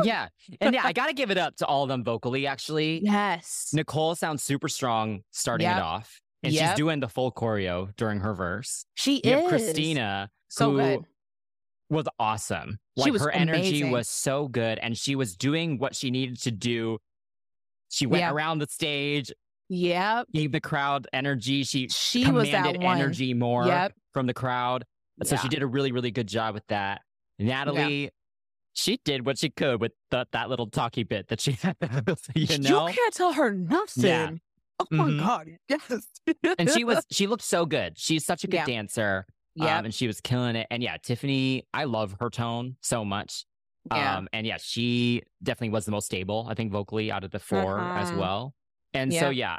Yeah. 0.03 0.29
And 0.61 0.75
yeah, 0.75 0.83
I 0.85 0.93
got 0.93 1.07
to 1.07 1.15
give 1.15 1.31
it 1.31 1.39
up 1.39 1.57
to 1.57 1.67
all 1.67 1.83
of 1.85 1.89
them 1.89 2.05
vocally, 2.05 2.47
actually. 2.47 3.01
yes 3.03 3.71
Nicole 3.73 4.15
sounds 4.15 4.43
super 4.43 4.69
strong 4.69 5.23
starting 5.31 5.67
Yep. 5.67 5.77
it 5.77 5.83
off. 5.83 6.21
And 6.43 6.53
she's 6.55 6.75
doing 6.75 7.01
the 7.01 7.09
full 7.09 7.33
choreo 7.33 7.95
during 7.97 8.21
her 8.21 8.33
verse. 8.35 8.85
she 8.95 9.21
You 9.25 9.39
is 9.39 9.49
Christina, 9.49 10.31
so 10.49 10.71
who 10.73 10.77
good 10.79 11.01
was 11.91 12.07
awesome. 12.19 12.79
She 12.97 13.03
Like 13.05 13.13
was 13.13 13.23
her 13.23 13.31
energy 13.31 13.59
amazing. 13.83 13.91
was 13.91 14.09
so 14.09 14.49
good 14.49 14.79
and 14.79 14.97
she 14.97 15.17
was 15.17 15.37
doing 15.37 15.79
what 15.79 15.95
she 15.97 16.11
needed 16.11 16.41
to 16.43 16.51
do. 16.53 16.99
She 17.91 18.07
went 18.07 18.21
Yeah. 18.23 18.31
around 18.33 18.61
the 18.61 18.69
stage, 18.69 19.33
yep 19.69 20.27
gave 20.33 20.53
the 20.53 20.61
crowd 20.61 21.09
energy. 21.13 21.65
She 21.65 21.89
she 21.89 22.31
was 22.31 22.49
commanded 22.49 22.81
that 22.81 22.85
one 22.85 22.99
energy 22.99 23.35
more 23.35 23.67
Yep. 23.67 23.95
from 24.13 24.27
the 24.27 24.35
crowd. 24.35 24.85
So 25.25 25.35
Yeah. 25.35 25.43
she 25.43 25.49
did 25.49 25.63
a 25.63 25.67
really, 25.67 25.91
really 25.93 26.11
good 26.13 26.29
job 26.29 26.55
with 26.55 26.67
that. 26.69 27.03
Natalie, 27.39 28.11
she 28.73 28.99
did 29.05 29.27
what 29.27 29.37
she 29.39 29.51
could 29.51 29.81
with 29.81 29.93
the, 30.11 30.27
that 30.33 30.49
little 30.49 30.69
talky 30.71 31.03
bit 31.03 31.29
that 31.29 31.41
she 31.41 31.53
had. 31.63 31.77
you 32.35 32.59
know, 32.59 32.87
you 32.89 32.95
can't 32.95 33.15
tell 33.15 33.33
her 33.33 33.53
nothing. 33.53 34.05
Yeah. 34.05 34.31
Oh 34.93 34.97
my 34.97 35.05
Mhm. 35.11 35.19
god. 35.19 35.49
Yes. 35.69 36.09
and 36.59 36.71
she 36.71 36.85
was 36.85 37.05
she 37.11 37.27
looked 37.27 37.43
so 37.45 37.67
good. 37.67 37.99
She's 37.99 38.25
such 38.25 38.45
a 38.45 38.47
good 38.47 38.57
Yeah. 38.57 38.65
dancer. 38.67 39.27
Yeah. 39.55 39.79
Um, 39.79 39.87
and 39.87 39.95
she 39.95 40.07
was 40.07 40.21
killing 40.21 40.57
it. 40.57 40.67
And 40.71 40.83
yeah, 40.83 40.97
Tiffany, 41.03 41.67
I 41.75 41.85
love 41.85 42.17
her 42.21 42.31
tone 42.31 42.77
so 42.81 43.05
much. 43.05 43.45
yeah. 43.91 44.19
Um, 44.19 44.29
and 44.33 44.47
yeah, 44.47 44.59
she 44.61 45.23
definitely 45.43 45.71
was 45.71 45.85
the 45.87 45.91
most 45.91 46.07
stable, 46.07 46.47
I 46.49 46.55
think, 46.55 46.71
vocally 46.73 47.11
out 47.11 47.25
of 47.25 47.31
the 47.33 47.39
4 47.41 47.81
as 47.81 48.11
Mhm. 48.13 48.19
well. 48.19 48.55
And 48.95 49.13
so, 49.13 49.29
yeah, 49.31 49.59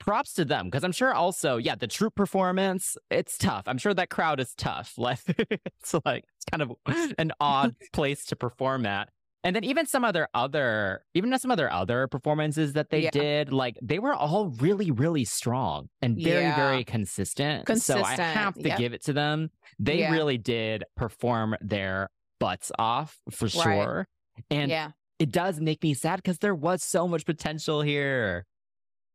props 0.00 0.32
to 0.34 0.44
them 0.44 0.66
because 0.66 0.84
I'm 0.84 0.92
sure 0.92 1.12
also, 1.14 1.56
yeah, 1.56 1.74
the 1.74 1.86
troop 1.86 2.14
performance, 2.14 2.96
it's 3.10 3.36
tough. 3.38 3.64
I'm 3.66 3.78
sure 3.78 3.92
that 3.94 4.10
crowd 4.10 4.40
is 4.40 4.54
tough. 4.54 4.94
Like, 4.98 5.20
it's 5.28 5.94
like, 6.04 6.24
it's 6.36 6.44
kind 6.50 6.62
of 6.62 6.72
an 7.18 7.32
odd 7.40 7.74
place 7.92 8.24
to 8.26 8.36
perform 8.36 8.86
at. 8.86 9.08
And 9.44 9.54
then 9.54 9.62
even 9.64 9.86
some 9.86 10.04
other 10.04 10.26
other, 10.34 11.04
even 11.14 11.36
some 11.38 11.50
other 11.50 11.70
other 11.70 12.08
performances 12.08 12.72
that 12.72 12.90
they 12.90 13.04
Yeah. 13.04 13.10
did, 13.10 13.52
like 13.52 13.78
they 13.80 13.98
were 14.00 14.12
all 14.12 14.48
really, 14.48 14.90
really 14.90 15.24
strong 15.24 15.88
and 16.02 16.16
very, 16.16 16.42
Yeah. 16.42 16.56
very 16.56 16.84
consistent. 16.84 17.66
So 17.80 18.02
I 18.02 18.16
have 18.16 18.54
to 18.54 18.68
yep. 18.68 18.78
give 18.78 18.92
it 18.92 19.04
to 19.04 19.12
them. 19.12 19.50
They 19.78 20.00
Yeah. 20.00 20.12
really 20.12 20.38
did 20.38 20.84
perform 20.96 21.56
their 21.60 22.08
butts 22.40 22.72
off 22.78 23.18
for 23.30 23.44
Right. 23.46 23.52
sure. 23.52 24.08
And 24.50 24.70
yeah. 24.70 24.90
it 25.20 25.30
does 25.30 25.60
make 25.60 25.82
me 25.82 25.94
sad 25.94 26.16
because 26.16 26.38
there 26.38 26.54
was 26.54 26.82
so 26.82 27.06
much 27.06 27.24
potential 27.24 27.80
here. 27.82 28.44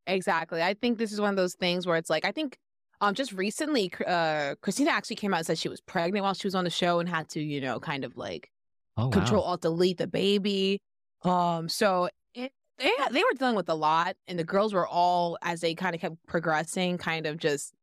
Exactly. 0.08 0.62
I 0.62 0.74
think 0.74 0.98
this 0.98 1.12
is 1.12 1.20
one 1.22 1.30
of 1.30 1.36
those 1.38 1.56
things 1.56 1.86
where 1.86 1.98
it's 1.98 2.10
like 2.10 2.26
I 2.26 2.32
think 2.32 2.58
um 3.02 3.14
just 3.14 3.34
recently 3.34 3.92
uh 4.08 4.56
Christina 4.62 4.92
actually 4.92 5.16
came 5.18 5.34
out 5.34 5.38
and 5.38 5.46
said 5.46 5.58
she 5.58 5.70
was 5.70 5.82
pregnant 5.82 6.24
while 6.24 6.34
she 6.34 6.48
was 6.48 6.56
on 6.56 6.64
the 6.64 6.70
show 6.70 7.00
and 7.00 7.08
had 7.10 7.28
to, 7.30 7.42
you 7.42 7.60
know, 7.62 7.80
kind 7.80 8.04
of 8.06 8.16
like 8.18 8.50
Oh, 8.98 9.10
control 9.10 9.44
alt 9.44 9.62
delete 9.62 9.98
the 9.98 10.08
baby. 10.08 10.80
Um 11.24 11.70
so 11.70 12.10
it 12.34 12.52
they 12.78 12.92
they 13.12 13.20
were 13.24 13.34
dealing 13.38 13.56
with 13.56 13.70
a 13.70 13.76
lot 13.76 14.16
and 14.28 14.38
the 14.38 14.44
girls 14.44 14.74
were 14.74 14.88
all 14.88 15.38
as 15.42 15.62
they 15.62 15.74
kind 15.76 15.96
of 15.96 16.02
kept 16.02 16.16
progressing 16.28 16.98
kind 16.98 17.26
of 17.26 17.38
just 17.38 17.74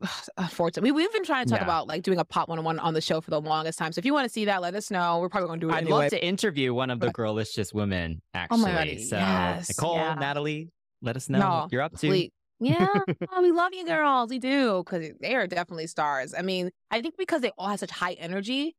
unfortunately 0.36 0.90
we, 0.90 1.02
we've 1.02 1.12
been 1.12 1.24
trying 1.24 1.44
to 1.46 1.50
talk 1.50 1.60
Yeah. 1.60 1.64
about 1.64 1.86
like 1.86 2.02
doing 2.02 2.18
a 2.18 2.24
pop 2.24 2.48
one-on-one 2.48 2.78
on 2.80 2.92
the 2.94 3.00
show 3.00 3.20
for 3.20 3.30
the 3.30 3.40
longest 3.40 3.78
time 3.78 3.92
so 3.92 3.98
if 4.00 4.04
you 4.04 4.12
want 4.12 4.24
to 4.24 4.32
see 4.32 4.46
that 4.46 4.60
let 4.60 4.74
us 4.74 4.90
know 4.90 5.20
we're 5.20 5.28
probably 5.28 5.46
going 5.48 5.60
to 5.60 5.66
do 5.66 5.70
it 5.70 5.74
I'd 5.74 5.84
anyway. 5.84 5.98
love 6.00 6.10
to 6.10 6.24
interview 6.24 6.74
one 6.74 6.90
of 6.90 6.98
the 7.00 7.08
girlicious 7.12 7.72
women, 7.72 8.20
actually. 8.34 8.58
Oh 8.58 8.62
my 8.62 8.72
God, 8.72 9.00
so, 9.00 9.16
yes, 9.16 9.68
Nicole, 9.68 9.94
yeah. 9.96 10.14
Natalie, 10.14 10.70
let 11.02 11.16
us 11.16 11.28
know 11.28 11.38
No, 11.38 11.48
what 11.60 11.72
you're 11.72 11.82
up 11.82 11.92
to. 11.92 12.06
Please. 12.08 12.30
Yeah, 12.58 12.86
oh, 13.32 13.42
we 13.42 13.50
love 13.52 13.72
you 13.74 13.84
girls. 13.84 14.30
We 14.30 14.38
do 14.38 14.82
because 14.84 15.10
they 15.20 15.34
are 15.34 15.46
definitely 15.48 15.88
stars. 15.88 16.32
I 16.36 16.42
mean, 16.42 16.70
I 16.92 17.00
think 17.00 17.16
because 17.18 17.40
they 17.40 17.50
all 17.58 17.68
have 17.68 17.80
such 17.80 17.90
high 17.90 18.12
energy, 18.12 18.76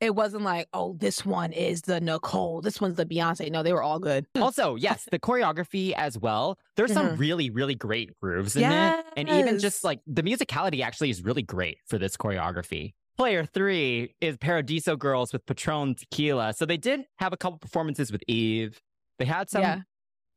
it 0.00 0.14
wasn't 0.14 0.42
like, 0.44 0.68
oh, 0.72 0.96
this 0.98 1.24
one 1.26 1.52
is 1.52 1.82
the 1.82 2.00
Nicole, 2.00 2.60
this 2.60 2.80
one's 2.80 2.96
the 2.96 3.04
Beyonce. 3.06 3.50
No, 3.50 3.62
they 3.62 3.72
were 3.72 3.82
all 3.82 3.98
good. 3.98 4.26
Also, 4.36 4.74
yes, 4.76 5.06
the 5.10 5.18
choreography 5.18 5.92
as 5.92 6.16
well. 6.18 6.58
There's 6.76 6.92
some 6.92 7.10
Mhm. 7.10 7.18
really, 7.18 7.50
really 7.50 7.74
great 7.74 8.18
grooves 8.20 8.54
in 8.56 8.62
it. 8.70 9.04
And 9.16 9.28
even 9.28 9.58
just 9.58 9.82
like 9.84 10.00
the 10.06 10.22
musicality 10.22 10.82
actually 10.82 11.10
is 11.10 11.22
really 11.22 11.42
great 11.42 11.78
for 11.86 11.98
this 11.98 12.16
choreography. 12.16 12.94
Player 13.16 13.44
three 13.44 14.14
is 14.20 14.36
Paradiso 14.36 14.94
Girls 14.96 15.32
with 15.32 15.44
Patron 15.44 15.96
Tequila. 15.96 16.52
So 16.54 16.64
they 16.64 16.76
did 16.76 17.04
have 17.18 17.32
a 17.32 17.36
couple 17.36 17.58
performances 17.58 18.12
with 18.12 18.22
Eve. 18.28 18.80
They 19.18 19.24
had 19.24 19.50
some, 19.50 19.62
Yeah. 19.62 19.80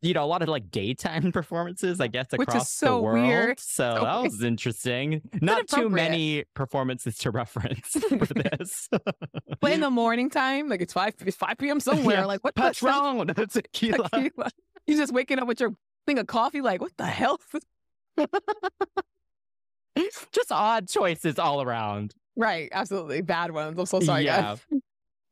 You 0.01 0.13
know, 0.15 0.23
a 0.23 0.25
lot 0.25 0.41
of 0.41 0.49
like 0.49 0.71
daytime 0.71 1.31
performances, 1.33 1.99
I 2.01 2.07
guess, 2.07 2.27
across 2.33 2.71
so 2.71 2.95
the 2.97 3.01
world. 3.01 3.27
weird. 3.27 3.59
So 3.59 3.95
So 3.97 4.03
that 4.03 4.13
weird. 4.21 4.31
was 4.31 4.43
interesting. 4.43 5.21
Not 5.41 5.67
too 5.67 5.89
many 5.89 6.43
performances 6.55 7.17
to 7.19 7.31
reference 7.41 7.89
for 7.89 8.25
this. 8.33 8.89
But 9.59 9.71
in 9.73 9.79
the 9.81 9.89
morning 9.91 10.29
time, 10.29 10.69
like 10.69 10.81
it's 10.81 10.93
5, 10.93 11.15
it's 11.25 11.37
5 11.37 11.57
p.m. 11.57 11.79
somewhere. 11.79 12.17
Yeah. 12.17 12.25
Like, 12.25 12.43
what 12.43 12.55
the? 12.55 12.61
Patron 12.61 13.27
Tequila. 13.49 14.09
Tequila. 14.09 14.49
You're 14.87 14.97
just 14.97 15.13
waking 15.13 15.37
up 15.39 15.47
with 15.47 15.59
your 15.59 15.75
thing 16.07 16.17
of 16.17 16.25
coffee, 16.27 16.61
like, 16.61 16.81
what 16.81 16.91
the 16.97 17.05
hell? 17.05 17.39
Just 20.31 20.51
odd 20.51 20.87
choices 20.87 21.37
all 21.37 21.61
around. 21.61 22.15
right. 22.35 22.69
Absolutely. 22.71 23.21
Bad 23.21 23.51
ones. 23.51 23.77
I'm 23.77 23.85
so 23.85 23.99
sorry, 23.99 24.25
Yeah. 24.25 24.55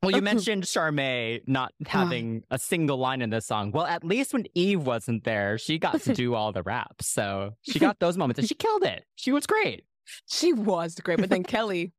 Well, 0.02 0.12
you 0.12 0.22
mentioned 0.22 0.64
Charmaine 0.64 1.42
not 1.46 1.72
uh-huh. 1.84 1.98
having 1.98 2.42
a 2.50 2.58
single 2.58 2.96
line 2.96 3.20
in 3.20 3.30
this 3.30 3.46
song. 3.46 3.70
Well, 3.70 3.84
at 3.84 4.02
least 4.02 4.32
when 4.32 4.46
Eve 4.54 4.86
wasn't 4.86 5.24
there, 5.24 5.58
she 5.58 5.78
got 5.78 6.00
to 6.02 6.14
do 6.14 6.34
all 6.34 6.52
the 6.52 6.62
raps. 6.62 7.08
So 7.08 7.56
she 7.62 7.78
got 7.78 7.98
those 8.00 8.16
moments 8.16 8.38
and 8.38 8.48
she 8.48 8.54
killed 8.54 8.82
it. 8.84 9.04
She 9.16 9.30
was 9.30 9.46
great. 9.46 9.84
She 10.28 10.52
was 10.52 10.94
great. 10.94 11.18
But 11.18 11.28
then 11.28 11.42
Kelly, 11.42 11.92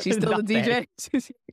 she's 0.00 0.16
still 0.16 0.42
the 0.42 0.86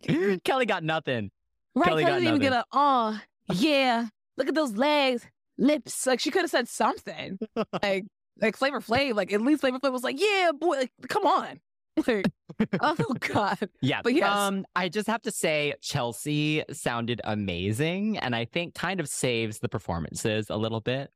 DJ. 0.02 0.42
Kelly 0.44 0.66
got 0.66 0.84
nothing. 0.84 1.32
Right, 1.76 1.90
Kelly 1.90 2.04
Kelly 2.04 2.04
got 2.04 2.20
didn't 2.20 2.28
even 2.28 2.42
get 2.42 2.50
nothing. 2.52 2.64
a, 2.74 2.78
oh, 2.78 3.22
yeah, 3.54 4.08
look 4.38 4.48
at 4.48 4.56
those 4.56 4.74
legs, 4.74 5.26
lips. 5.58 6.08
Like, 6.08 6.20
she 6.20 6.32
could 6.32 6.42
have 6.42 6.50
said 6.50 6.68
something. 6.68 7.38
like, 7.84 8.06
like 8.42 8.58
Flavor 8.58 8.80
Flav, 8.80 9.16
like, 9.16 9.32
at 9.34 9.42
least 9.42 9.62
Flavor 9.62 9.80
Flav 9.80 9.92
was 9.92 10.04
like, 10.04 10.20
yeah, 10.20 10.52
boy, 10.58 10.78
like, 10.78 10.92
come 11.08 11.26
on. 11.26 11.60
Like, 12.60 12.70
oh, 12.82 12.96
God. 13.20 13.58
Yeah. 13.82 14.02
But 14.04 14.14
yes. 14.16 14.30
Um, 14.30 14.66
I 14.76 14.90
just 14.90 15.08
have 15.08 15.22
to 15.22 15.32
say, 15.32 15.74
Chelsea 15.82 16.64
sounded 16.72 17.22
amazing. 17.24 18.18
And 18.18 18.36
I 18.36 18.44
think 18.46 18.74
kind 18.76 19.00
of 19.00 19.08
saves 19.08 19.60
the 19.60 19.70
performances 19.70 20.48
a 20.50 20.58
little 20.58 20.82
bit. 20.82 21.10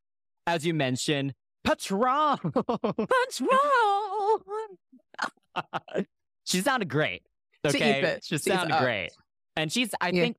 As 0.48 0.66
you 0.66 0.74
mentioned, 0.74 1.34
Patron. 1.66 2.40
Punch 2.40 3.42
roll. 3.42 4.42
she 6.46 6.62
sounded 6.62 6.90
great. 6.90 7.24
She 7.70 7.78
Okay. 7.78 8.02
it. 8.04 8.24
She 8.24 8.38
sounded 8.38 8.78
great. 8.80 9.12
And 9.56 9.72
she's, 9.72 9.94
I 10.02 10.10
Yeah. 10.10 10.24
think, 10.24 10.38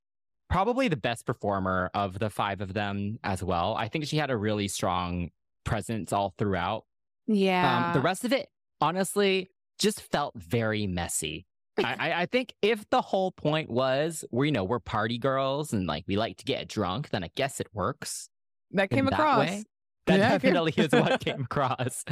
probably 0.51 0.89
the 0.89 0.97
best 0.97 1.27
performer 1.27 1.91
of 1.95 2.19
the 2.19 2.31
five 2.31 2.61
of 2.61 2.75
them 2.75 3.19
as 3.25 3.43
well. 3.43 3.75
I 3.77 3.89
think 3.89 4.07
she 4.07 4.17
had 4.17 4.31
a 4.31 4.37
really 4.37 4.69
strong 4.69 5.31
presence 5.65 6.13
all 6.13 6.35
throughout. 6.39 6.85
Yeah. 7.27 7.89
Um, 7.89 7.93
the 7.95 8.01
rest 8.01 8.25
of 8.25 8.33
it, 8.33 8.49
honestly, 8.81 9.51
just 9.79 10.01
felt 10.01 10.35
very 10.37 10.87
messy. 10.87 11.47
I, 11.79 12.23
I, 12.23 12.27
think 12.27 12.55
if 12.63 12.89
the 12.91 13.01
whole 13.01 13.33
point 13.33 13.69
was 13.69 14.25
we 14.31 14.47
you 14.47 14.53
know 14.53 14.63
we're 14.63 14.79
party 14.79 15.19
girls 15.19 15.73
and 15.73 15.87
like 15.89 16.05
we 16.07 16.17
like 16.17 16.37
to 16.37 16.45
get 16.45 16.69
drunk, 16.69 17.11
then 17.11 17.25
I 17.25 17.31
guess 17.35 17.59
it 17.59 17.67
works. 17.73 18.29
that 18.73 18.91
came 18.91 19.07
that 19.07 19.15
across. 19.15 19.39
way. 19.41 19.65
That 20.07 20.19
Yeah, 20.19 20.29
definitely 20.39 20.75
is 20.77 20.93
what 20.93 21.21
came 21.25 21.43
across. 21.43 22.05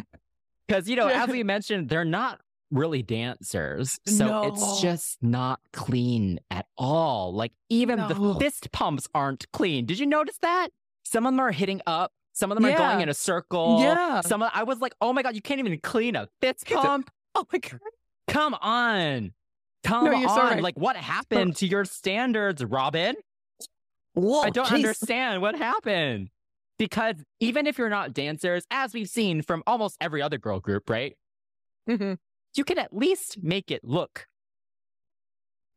Because 0.67 0.89
you 0.89 0.97
know, 0.97 1.09
Yeah. 1.09 1.25
as 1.25 1.31
we 1.31 1.45
mentioned, 1.45 1.89
they're 1.89 2.05
not 2.05 2.41
really 2.73 3.03
dancers, 3.03 4.01
so 4.07 4.27
No. 4.27 4.43
it's 4.45 4.81
just 4.81 5.23
not 5.23 5.61
clean 5.73 6.41
at 6.51 6.67
all. 6.77 7.33
Like 7.33 7.53
even 7.69 7.99
No. 7.99 8.09
the 8.09 8.41
fist 8.41 8.73
pumps 8.73 9.07
aren't 9.15 9.47
clean. 9.53 9.87
Did 9.87 10.01
you 10.01 10.07
notice 10.07 10.39
that? 10.43 10.71
Some 11.05 11.25
of 11.27 11.33
them 11.35 11.41
are 11.41 11.53
hitting 11.53 11.81
up. 11.87 12.13
Some 12.33 12.51
of 12.51 12.57
them 12.57 12.65
are 12.65 12.77
going 12.77 13.01
in 13.03 13.09
a 13.11 13.15
circle. 13.15 13.79
Yeah. 13.81 14.23
Some 14.23 14.43
of, 14.43 14.51
I 14.55 14.63
was 14.63 14.81
like, 14.81 14.95
oh 15.01 15.13
my 15.13 15.23
god, 15.23 15.35
you 15.37 15.43
can't 15.43 15.61
even 15.61 15.79
clean 15.81 16.17
a 16.17 16.29
fist 16.41 16.67
pump. 16.67 17.11
Oh, 17.35 17.47
my 17.53 17.59
God. 17.59 17.81
Come 18.29 18.55
on. 18.55 19.33
Come 19.85 20.05
No, 20.05 20.13
on. 20.29 20.39
right. 20.39 20.63
Like 20.63 20.79
what 20.79 20.97
happened 20.97 21.57
to 21.57 21.67
your 21.67 21.85
standards, 21.85 22.65
Robin? 22.65 23.17
I 24.17 24.51
don't 24.51 24.67
jeez. 24.67 24.75
understand 24.75 25.43
what 25.43 25.57
happened. 25.57 26.29
Because 26.79 27.17
even 27.41 27.67
if 27.67 27.79
you're 27.79 27.89
not 27.89 28.13
dancers, 28.13 28.65
as 28.71 28.93
we've 28.93 29.09
seen 29.09 29.43
from 29.43 29.63
almost 29.67 29.97
every 30.01 30.21
other 30.23 30.39
girl 30.39 30.61
group, 30.61 30.89
right? 30.91 31.17
Mhm. 31.89 32.19
You 32.55 32.65
can 32.65 32.79
at 32.79 32.95
least 32.95 33.43
make 33.43 33.71
it 33.71 33.83
look 33.85 34.27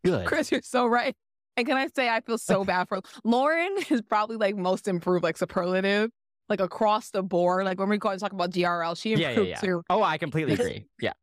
good. 0.04 0.28
Chris, 0.28 0.52
you're 0.52 0.62
so 0.62 0.86
right. 0.86 1.16
And 1.58 1.66
can 1.66 1.78
I 1.78 1.88
say 1.88 2.10
I 2.10 2.22
feel 2.22 2.38
so 2.38 2.64
bad 2.66 2.88
for 2.90 3.00
Lauren 3.24 3.76
is 3.90 4.02
probably 4.02 4.38
like 4.38 4.56
most 4.56 4.88
improved, 4.88 5.24
like 5.24 5.38
superlative, 5.38 6.12
like 6.50 6.60
across 6.60 7.10
the 7.12 7.24
board. 7.24 7.66
Like 7.66 7.80
when 7.80 7.90
we 7.90 7.98
go 7.98 8.10
and 8.10 8.20
talk 8.20 8.34
about 8.34 8.52
GRL, 8.52 8.96
she 9.00 9.12
Yeah, 9.16 9.30
improved 9.30 9.50
yeah, 9.50 9.56
yeah. 9.56 9.62
too. 9.62 9.84
Oh, 9.90 10.04
I 10.04 10.18
completely 10.18 10.54
agree. 10.54 10.86
Yeah. 11.02 11.14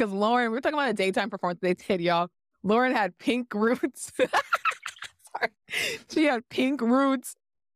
Because 0.00 0.14
Lauren, 0.14 0.50
we're 0.50 0.60
talking 0.60 0.78
about 0.78 0.88
a 0.88 0.94
daytime 0.94 1.28
performance 1.28 1.60
they 1.60 1.74
did, 1.74 2.00
y'all. 2.00 2.28
Lauren 2.62 2.92
had 2.96 3.18
pink 3.18 3.52
roots. 3.54 4.10
Sorry. 4.16 5.50
She 6.10 6.24
had 6.24 6.48
pink 6.48 6.80
roots. 6.80 7.34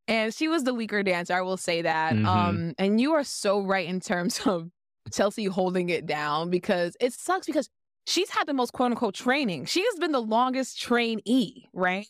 And 0.08 0.32
she 0.32 0.48
was 0.48 0.64
the 0.64 0.72
weaker 0.72 1.02
dancer, 1.02 1.34
I 1.34 1.42
will 1.42 1.58
say 1.58 1.82
that. 1.82 2.14
Mhm. 2.14 2.26
Um, 2.26 2.74
and 2.78 2.98
you 2.98 3.12
are 3.12 3.24
so 3.24 3.60
right 3.60 3.86
in 3.86 4.00
terms 4.00 4.40
of 4.46 4.70
Chelsea 5.12 5.44
holding 5.44 5.90
it 5.90 6.06
down 6.06 6.48
because 6.48 6.96
it 6.98 7.12
sucks 7.12 7.44
because 7.46 7.68
she's 8.06 8.30
had 8.30 8.46
the 8.46 8.54
most 8.54 8.72
quote 8.72 8.92
unquote 8.92 9.14
training. 9.14 9.66
She 9.66 9.82
has 9.84 9.96
been 9.96 10.12
the 10.12 10.22
longest 10.22 10.80
trainee, 10.80 11.68
right? 11.74 12.08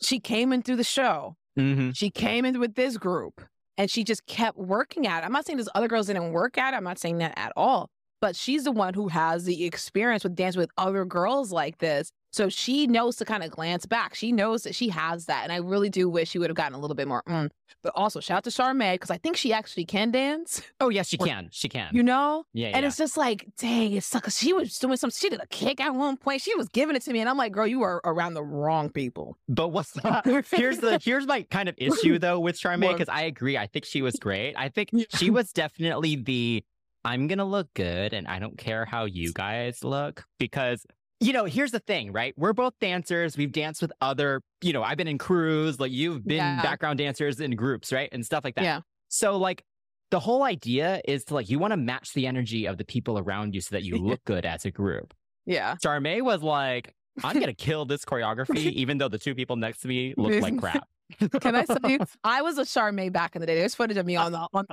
She 0.00 0.20
came 0.20 0.52
in 0.52 0.62
through 0.62 0.76
the 0.76 0.84
show. 0.84 1.36
hmm 1.56 1.90
She 1.90 2.08
came 2.10 2.44
in 2.44 2.60
with 2.60 2.76
this 2.76 2.98
group 2.98 3.42
and 3.76 3.90
she 3.90 4.04
just 4.04 4.26
kept 4.26 4.58
working 4.58 5.08
at 5.08 5.24
it. 5.24 5.26
I'm 5.26 5.32
not 5.32 5.44
saying 5.44 5.56
those 5.56 5.68
other 5.74 5.88
girls 5.88 6.06
didn't 6.06 6.30
work 6.30 6.56
at 6.56 6.72
it. 6.72 6.76
I'm 6.76 6.84
not 6.84 6.98
saying 7.00 7.18
that 7.18 7.34
at 7.36 7.52
all. 7.56 7.90
But 8.20 8.34
she's 8.36 8.64
the 8.64 8.72
one 8.72 8.94
who 8.94 9.08
has 9.08 9.44
the 9.44 9.64
experience 9.64 10.24
with 10.24 10.34
dancing 10.36 10.60
with 10.60 10.70
other 10.78 11.04
girls 11.04 11.52
like 11.52 11.78
this. 11.78 12.10
So 12.32 12.50
she 12.50 12.86
knows 12.86 13.16
to 13.16 13.24
kind 13.24 13.42
of 13.42 13.50
glance 13.50 13.86
back. 13.86 14.14
She 14.14 14.30
knows 14.30 14.64
that 14.64 14.74
she 14.74 14.90
has 14.90 15.24
that. 15.24 15.44
And 15.44 15.52
I 15.52 15.56
really 15.56 15.88
do 15.88 16.06
wish 16.10 16.28
she 16.28 16.38
would 16.38 16.50
have 16.50 16.56
gotten 16.56 16.74
a 16.74 16.78
little 16.78 16.94
bit 16.94 17.08
more. 17.08 17.22
Mm. 17.26 17.48
But 17.82 17.92
also, 17.94 18.20
shout 18.20 18.38
out 18.38 18.44
to 18.44 18.50
Charmaine, 18.50 18.94
because 18.94 19.10
I 19.10 19.16
think 19.16 19.38
she 19.38 19.54
actually 19.54 19.86
can 19.86 20.10
dance, 20.10 20.60
Oh, 20.80 20.90
yes, 20.90 21.08
she 21.08 21.16
Or- 21.18 21.26
can. 21.26 21.48
She 21.50 21.70
can. 21.70 21.88
you 21.94 22.02
know? 22.02 22.44
yeah, 22.52 22.68
And 22.68 22.82
yeah. 22.82 22.88
it's 22.88 22.98
just 22.98 23.16
like, 23.16 23.46
dang, 23.56 23.92
it 23.94 24.04
sucks. 24.04 24.36
She 24.38 24.52
was 24.52 24.78
doing 24.78 24.98
some, 24.98 25.08
she 25.08 25.30
did 25.30 25.40
a 25.40 25.46
kick 25.46 25.80
at 25.80 25.94
one 25.94 26.18
point. 26.18 26.42
She 26.42 26.54
was 26.56 26.68
giving 26.68 26.94
it 26.94 27.02
to 27.02 27.12
me. 27.12 27.20
And 27.20 27.28
I'm 27.30 27.38
like, 27.38 27.52
girl, 27.52 27.66
you 27.66 27.80
are 27.82 28.02
around 28.04 28.34
the 28.34 28.44
wrong 28.44 28.90
people. 28.90 29.38
But 29.48 29.68
what's 29.68 29.94
here's 30.50 30.78
the 30.78 31.00
here's 31.02 31.26
my 31.26 31.42
kind 31.42 31.70
of 31.70 31.74
issue 31.78 32.18
though 32.18 32.38
with 32.40 32.58
Charmaine 32.60 32.92
because 32.92 33.08
I 33.08 33.22
agree. 33.22 33.56
I 33.56 33.66
think 33.66 33.86
she 33.86 34.02
was 34.02 34.14
great. 34.16 34.54
I 34.56 34.68
think 34.68 34.90
she 35.16 35.30
was 35.30 35.52
definitely 35.52 36.16
the 36.16 36.64
I'm 37.06 37.26
gonna 37.28 37.44
look 37.44 37.68
good 37.74 38.12
and 38.12 38.26
I 38.26 38.38
don't 38.38 38.58
care 38.58 38.84
how 38.84 39.04
you 39.04 39.32
guys 39.32 39.82
look 39.84 40.24
because 40.38 40.84
you 41.20 41.32
know 41.32 41.44
here's 41.44 41.70
the 41.70 41.78
thing 41.80 42.12
right 42.12 42.34
we're 42.36 42.52
both 42.52 42.74
dancers 42.80 43.36
we've 43.38 43.52
danced 43.52 43.80
with 43.80 43.90
other 44.02 44.42
you 44.60 44.74
know 44.74 44.82
i've 44.82 44.98
been 44.98 45.08
in 45.08 45.16
crews 45.16 45.80
like 45.80 45.90
you've 45.90 46.26
been 46.26 46.36
Yeah. 46.36 46.60
background 46.60 46.98
dancers 46.98 47.40
in 47.40 47.52
groups 47.52 47.90
right 47.90 48.10
and 48.12 48.22
stuff 48.26 48.44
like 48.44 48.54
that 48.56 48.64
Yeah. 48.64 48.80
so 49.08 49.38
like 49.38 49.64
the 50.10 50.20
whole 50.20 50.42
idea 50.42 51.00
is 51.08 51.24
to 51.26 51.34
like 51.34 51.48
you 51.48 51.58
want 51.58 51.72
to 51.72 51.78
match 51.78 52.12
the 52.12 52.26
energy 52.26 52.66
of 52.66 52.76
the 52.76 52.84
people 52.84 53.18
around 53.18 53.54
you 53.54 53.62
so 53.62 53.74
that 53.76 53.82
you 53.82 53.96
look 53.96 54.20
good 54.26 54.44
as 54.44 54.66
a 54.66 54.70
group 54.70 55.14
Yeah. 55.46 55.76
Charmaine 55.82 56.22
was 56.22 56.42
like, 56.42 56.92
I'm 57.24 57.40
gonna 57.40 57.54
kill 57.66 57.86
this 57.86 58.04
choreography, 58.04 58.72
even 58.72 58.98
though 58.98 59.08
the 59.08 59.18
two 59.18 59.34
people 59.34 59.56
next 59.56 59.78
to 59.80 59.88
me 59.88 60.12
look 60.18 60.42
like 60.42 60.58
crap. 60.58 60.86
Can 61.40 61.54
I 61.54 61.64
tell 61.64 61.90
you? 61.90 62.00
I 62.24 62.42
was 62.42 62.58
a 62.58 62.62
Charmaine 62.62 63.12
back 63.12 63.36
in 63.36 63.40
the 63.40 63.46
day. 63.46 63.54
There's 63.54 63.74
footage 63.74 63.96
of 63.96 64.04
me 64.04 64.16
on 64.16 64.32
the 64.32 64.46
on. 64.52 64.66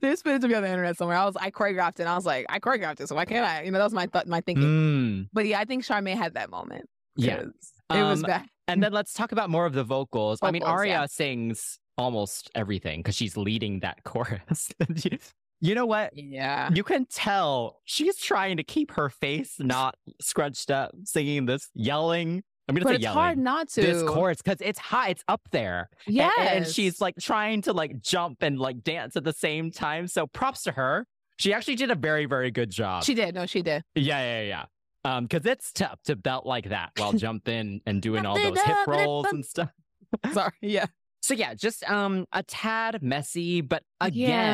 There's 0.00 0.22
footage 0.22 0.44
of 0.44 0.50
me 0.50 0.56
on 0.56 0.62
the 0.62 0.68
internet 0.68 0.96
somewhere. 0.96 1.16
I 1.16 1.24
was 1.24 1.36
I 1.36 1.50
choreographed 1.50 1.94
it. 1.98 2.00
And 2.00 2.08
I 2.08 2.14
was 2.16 2.24
like, 2.26 2.46
I 2.48 2.58
choreographed 2.60 3.00
it, 3.00 3.08
so 3.08 3.14
why 3.16 3.24
can't 3.24 3.44
I? 3.44 3.62
You 3.62 3.70
know, 3.70 3.78
that 3.78 3.84
was 3.84 3.92
my 3.92 4.06
thought, 4.06 4.26
my 4.26 4.40
thinking. 4.40 4.64
Mm, 4.64 5.28
But 5.32 5.46
yeah, 5.46 5.58
I 5.60 5.64
think 5.64 5.84
Charmaine 5.84 6.16
had 6.16 6.34
that 6.34 6.50
moment. 6.50 6.86
yeah. 7.16 7.36
'cause 7.38 7.72
it 7.90 8.02
was 8.02 8.22
Um, 8.22 8.26
bad. 8.28 8.46
And 8.68 8.82
then 8.82 8.92
let's 8.92 9.12
talk 9.14 9.32
about 9.32 9.48
more 9.50 9.64
of 9.66 9.72
the 9.72 9.82
vocals. 9.84 10.38
I 10.42 10.50
mean, 10.50 10.62
Aria 10.62 10.92
yeah. 10.92 11.06
sings 11.06 11.78
almost 11.96 12.50
everything 12.54 13.00
because 13.00 13.16
she's 13.16 13.36
leading 13.36 13.80
that 13.80 14.02
chorus. 14.04 14.70
you 15.60 15.74
know 15.74 15.86
what? 15.86 16.12
Yeah. 16.14 16.70
You 16.72 16.84
can 16.84 17.06
tell 17.06 17.80
she's 17.84 18.16
trying 18.18 18.58
to 18.58 18.62
keep 18.62 18.92
her 18.92 19.08
face 19.08 19.56
not 19.58 19.96
scrunched 20.20 20.70
up, 20.70 20.92
singing 21.04 21.46
this, 21.46 21.68
yelling. 21.74 22.44
I'm 22.68 22.74
gonna 22.74 22.84
But 22.84 22.90
say 22.90 22.94
it's 22.96 23.02
yelling. 23.02 23.18
hard 23.18 23.38
not 23.38 23.68
to. 23.70 23.80
this 23.80 24.02
chorus 24.02 24.42
because 24.42 24.60
it's 24.60 24.78
hot, 24.78 25.10
it's 25.10 25.24
up 25.26 25.40
there. 25.52 25.88
Yeah, 26.06 26.30
Yes. 26.36 26.56
And, 26.56 26.66
she's 26.66 27.00
like 27.00 27.14
trying 27.18 27.62
to 27.62 27.72
like 27.72 28.00
jump 28.02 28.42
and 28.42 28.58
like 28.58 28.82
dance 28.84 29.16
at 29.16 29.24
the 29.24 29.32
same 29.32 29.70
time. 29.70 30.06
So 30.06 30.26
props 30.26 30.62
to 30.64 30.72
her. 30.72 31.06
She 31.38 31.52
actually 31.54 31.76
did 31.76 31.90
a 31.90 31.94
very, 31.94 32.26
very 32.26 32.50
good 32.50 32.70
job. 32.70 33.04
She 33.04 33.14
did. 33.14 33.34
No, 33.34 33.46
she 33.46 33.62
did. 33.62 33.82
yeah, 33.94 34.42
yeah, 34.42 34.42
yeah. 34.42 34.64
Um, 35.04 35.24
because 35.26 35.46
it's 35.46 35.72
tough 35.72 36.02
to 36.04 36.16
belt 36.16 36.44
like 36.44 36.68
that 36.70 36.90
while 36.96 37.12
jumping 37.14 37.80
and 37.86 38.02
doing 38.02 38.26
all 38.26 38.34
those 38.36 38.60
hip 38.60 38.76
rolls 38.86 39.26
and 39.32 39.44
stuff. 39.44 39.70
Sorry. 40.32 40.52
Yeah. 40.60 40.86
So 41.22 41.34
yeah, 41.34 41.54
just 41.54 41.88
um 41.88 42.26
a 42.32 42.42
tad 42.42 43.02
messy, 43.02 43.60
but 43.62 43.82
Yeah. 44.00 44.06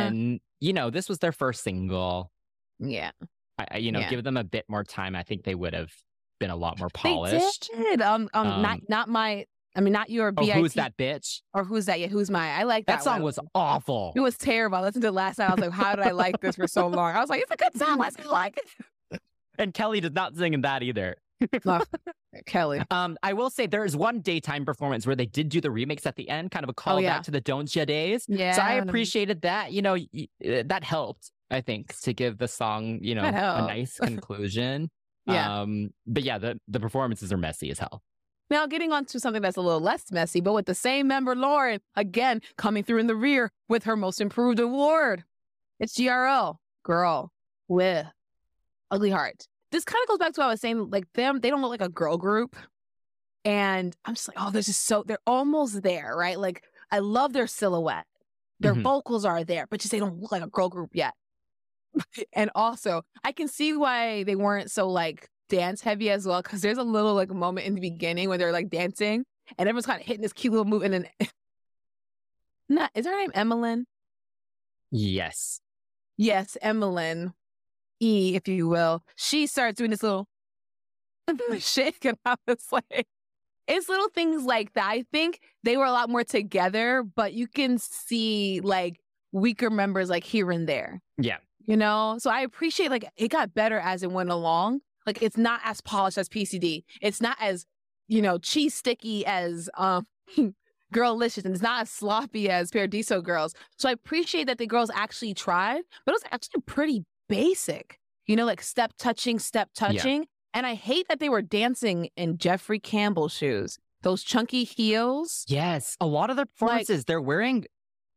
again, 0.07 0.41
you 0.61 0.73
know, 0.73 0.91
this 0.91 1.09
was 1.09 1.19
their 1.19 1.33
first 1.33 1.65
single. 1.65 2.31
Yeah. 2.79 3.11
I, 3.59 3.67
I- 3.73 3.79
you 3.79 3.91
know, 3.91 4.01
Yeah. 4.01 4.11
give 4.11 4.23
them 4.23 4.37
a 4.37 4.45
bit 4.45 4.67
more 4.69 4.85
time. 4.85 5.17
I 5.17 5.23
think 5.25 5.45
they 5.45 5.55
would 5.55 5.75
have 5.75 5.91
been 6.45 6.51
a 6.51 6.57
lot 6.57 6.79
more 6.79 6.89
polished. 6.93 7.71
They 7.75 7.83
did. 7.83 8.03
Um, 8.03 8.29
um, 8.35 8.63
not 8.63 8.75
Um, 8.79 8.81
not 8.89 9.09
my. 9.09 9.47
I 9.77 9.81
mean, 9.81 9.93
not 9.93 10.09
your 10.09 10.33
Oh, 10.37 10.45
who's 10.47 10.75
that 10.75 10.97
bitch? 10.97 11.41
Or 11.53 11.65
who's 11.65 11.87
that? 11.87 11.99
Yeah, 11.99 12.07
who's 12.07 12.31
my? 12.31 12.51
I 12.53 12.63
like 12.63 12.87
that. 12.87 12.99
That 12.99 13.03
song 13.03 13.15
one. 13.15 13.23
was 13.25 13.39
awful. 13.57 14.13
It 14.15 14.21
was 14.21 14.37
terrible. 14.39 14.77
I 14.79 14.83
listened 14.83 15.03
to 15.03 15.09
it 15.09 15.13
last 15.13 15.39
night. 15.39 15.51
I 15.51 15.55
was 15.55 15.61
like, 15.61 15.73
how 15.73 15.97
did 15.97 16.05
I 16.07 16.13
like 16.13 16.39
this 16.41 16.55
for 16.55 16.69
so 16.69 16.87
long? 16.87 17.17
I 17.17 17.21
was 17.21 17.29
like, 17.29 17.43
it's 17.43 17.51
a 17.51 17.57
good 17.57 17.77
song. 17.77 18.01
I 18.01 18.11
like 18.31 18.57
it? 18.59 19.21
And 19.57 19.73
Kelly 19.73 20.01
did 20.01 20.15
not 20.17 20.35
sing 20.37 20.53
in 20.53 20.63
that 20.63 20.83
either. 20.83 21.15
Kelly. 22.47 22.83
Um, 22.91 23.17
I 23.23 23.33
will 23.35 23.51
say 23.51 23.67
there 23.67 23.85
is 23.85 23.97
one 23.97 24.21
daytime 24.21 24.65
performance 24.65 25.07
where 25.07 25.15
they 25.15 25.27
did 25.27 25.49
do 25.49 25.61
the 25.61 25.69
remix 25.69 26.07
at 26.07 26.17
the 26.17 26.29
end, 26.29 26.51
kind 26.51 26.65
of 26.65 26.71
a 26.71 26.75
callback 26.75 26.95
Oh, 26.95 26.99
yeah. 26.99 27.21
to 27.21 27.31
the 27.31 27.41
Don't 27.41 27.67
Cha 27.69 27.85
days. 27.85 28.25
Yeah. 28.29 28.53
So 28.53 28.63
I 28.63 28.75
appreciated 28.75 29.43
that. 29.43 29.73
You 29.73 29.83
know, 29.83 29.97
that 30.41 30.83
helped. 30.83 31.31
I 31.51 31.61
think 31.61 31.97
to 32.01 32.13
give 32.13 32.39
the 32.39 32.49
song, 32.49 32.99
you 33.03 33.15
know, 33.15 33.23
a 33.23 33.33
nice 33.67 33.99
conclusion. 33.99 34.91
Yeah. 35.27 35.61
Um, 35.61 35.91
but 36.07 36.23
yeah, 36.23 36.39
the 36.39 36.61
the 36.69 36.81
performances 36.81 37.33
are 37.33 37.37
messy 37.37 37.71
as 37.71 37.79
hell. 37.79 38.03
Now, 38.51 38.67
getting 38.67 38.93
on 38.93 39.07
to 39.07 39.19
something 39.19 39.41
that's 39.41 39.57
a 39.57 39.63
little 39.63 39.81
less 39.81 40.13
messy, 40.13 40.41
but 40.41 40.53
with 40.53 40.67
the 40.67 40.75
same 40.75 41.09
member, 41.09 41.35
Lauren, 41.35 41.81
again, 41.97 42.43
coming 42.59 42.85
through 42.85 42.99
in 42.99 43.07
the 43.07 43.17
rear 43.17 43.51
with 43.69 43.85
her 43.85 43.97
most 43.97 44.21
improved 44.21 44.61
award. 44.61 45.25
It's 45.81 45.95
GRL, 45.99 46.57
girl 46.83 47.33
with 47.69 48.07
Ugly 48.91 49.11
Heart. 49.11 49.49
This 49.73 49.85
kind 49.85 50.03
of 50.03 50.09
goes 50.09 50.19
back 50.19 50.35
to 50.35 50.41
what 50.43 50.47
I 50.49 50.51
was 50.51 50.61
saying, 50.61 50.91
like 50.91 51.11
them, 51.15 51.41
they 51.41 51.49
don't 51.49 51.63
look 51.63 51.71
like 51.71 51.81
a 51.81 51.89
girl 51.89 52.19
group. 52.19 52.55
And 53.47 53.97
I'm 54.05 54.15
just 54.15 54.29
like, 54.29 54.37
oh, 54.39 54.51
this 54.51 54.69
is 54.69 54.77
so, 54.77 55.03
they're 55.07 55.19
almost 55.27 55.83
there, 55.83 56.15
right? 56.17 56.39
Like, 56.39 56.63
I 56.91 57.01
love 57.01 57.33
their 57.33 57.47
silhouette. 57.47 58.07
Their 58.61 58.75
Mhm. 58.75 58.83
vocals 58.83 59.25
are 59.25 59.43
there, 59.43 59.67
but 59.69 59.81
just 59.81 59.91
they 59.91 59.99
don't 59.99 60.21
look 60.21 60.33
like 60.33 60.43
a 60.43 60.47
girl 60.49 60.69
group 60.69 60.91
yet. 60.95 61.15
and 62.33 62.51
also, 62.55 63.03
I 63.25 63.33
can 63.33 63.49
see 63.49 63.77
why 63.77 64.25
they 64.25 64.37
weren't 64.37 64.71
so 64.71 64.89
like 64.89 65.29
dance 65.49 65.81
heavy 65.81 66.11
as 66.11 66.27
well, 66.27 66.43
because 66.43 66.63
there's 66.63 66.79
a 66.79 66.83
little 66.83 67.15
like 67.15 67.31
moment 67.31 67.67
in 67.67 67.75
the 67.75 67.81
beginning 67.81 68.29
when 68.29 68.39
they're 68.39 68.53
like 68.53 68.71
dancing 68.71 69.25
and 69.59 69.69
everyone's 69.69 69.87
kind 69.87 70.01
of 70.01 70.07
hitting 70.07 70.23
this 70.23 70.33
cute 70.33 70.53
little 70.53 70.65
move. 70.65 70.83
And 70.83 70.95
then, 70.95 71.09
not, 72.69 72.91
is 72.95 73.07
her 73.07 73.17
name 73.17 73.31
Emmalyn? 73.33 73.85
Yes. 74.91 75.61
Yes, 76.17 76.57
Emmalyn 76.63 77.33
E, 78.01 78.37
if 78.37 78.47
you 78.49 78.69
will. 78.69 79.03
She 79.17 79.47
starts 79.47 79.79
doing 79.79 79.91
this 79.91 80.03
little 80.03 80.29
shake, 81.59 82.05
and 82.05 82.17
I 82.25 82.37
was 82.47 82.67
like, 82.71 83.07
it's 83.67 83.89
little 83.89 84.09
things 84.11 84.45
like 84.45 84.75
that. 84.75 84.89
I 84.89 85.05
think 85.11 85.41
they 85.63 85.77
were 85.77 85.85
a 85.87 85.93
lot 85.93 86.11
more 86.11 86.25
together, 86.25 87.03
but 87.03 87.33
you 87.33 87.49
can 87.49 87.79
see 87.79 88.61
like 88.61 89.01
weaker 89.33 89.71
members 89.71 90.09
like 90.11 90.25
here 90.25 90.51
and 90.51 90.69
there, 90.69 91.01
Yeah. 91.19 91.39
You 91.67 91.77
know? 91.77 92.17
So 92.19 92.31
I 92.31 92.41
appreciate 92.41 92.91
like 92.91 93.05
it 93.17 93.29
got 93.29 93.55
better 93.55 93.79
as 93.79 94.03
it 94.03 94.11
went 94.11 94.31
along. 94.31 94.81
Like 95.07 95.23
it's 95.23 95.37
not 95.37 95.61
as 95.65 95.81
polished 95.81 96.19
as 96.19 96.29
PCD. 96.29 96.85
It's 97.01 97.21
not 97.21 97.37
as, 97.41 97.67
you 98.09 98.23
know, 98.23 98.39
cheese 98.39 98.75
sticky 98.75 99.27
as 99.27 99.69
um 99.77 100.07
Girlicious, 100.95 101.45
and 101.45 101.53
it's 101.53 101.63
not 101.63 101.83
as 101.83 101.91
sloppy 101.91 102.49
as 102.49 102.71
Paradiso 102.71 103.21
Girls. 103.21 103.53
So 103.79 103.89
I 103.89 103.93
appreciate 103.93 104.47
that 104.47 104.59
the 104.59 104.67
girls 104.67 104.91
actually 104.95 105.35
tried, 105.35 105.83
but 106.07 106.13
it 106.13 106.15
was 106.15 106.25
actually 106.31 106.61
pretty 106.63 107.05
basic. 107.29 107.99
You 108.27 108.37
know, 108.37 108.45
like 108.45 108.63
step 108.63 108.93
touching, 108.97 109.41
step 109.41 109.71
touching. 109.75 110.27
And 110.55 110.65
I 110.65 110.75
hate 110.75 111.09
that 111.09 111.19
they 111.19 111.29
were 111.29 111.43
dancing 111.43 112.11
in 112.17 112.39
Jeffrey 112.39 112.79
Campbell 112.79 113.29
shoes. 113.29 113.77
Those 114.03 114.23
chunky 114.23 114.63
heels. 114.63 115.45
Yes. 115.49 115.97
A 116.01 116.07
lot 116.07 116.31
of 116.31 116.37
their 116.37 116.47
performances 116.47 117.05
they're 117.05 117.21
wearing, 117.21 117.65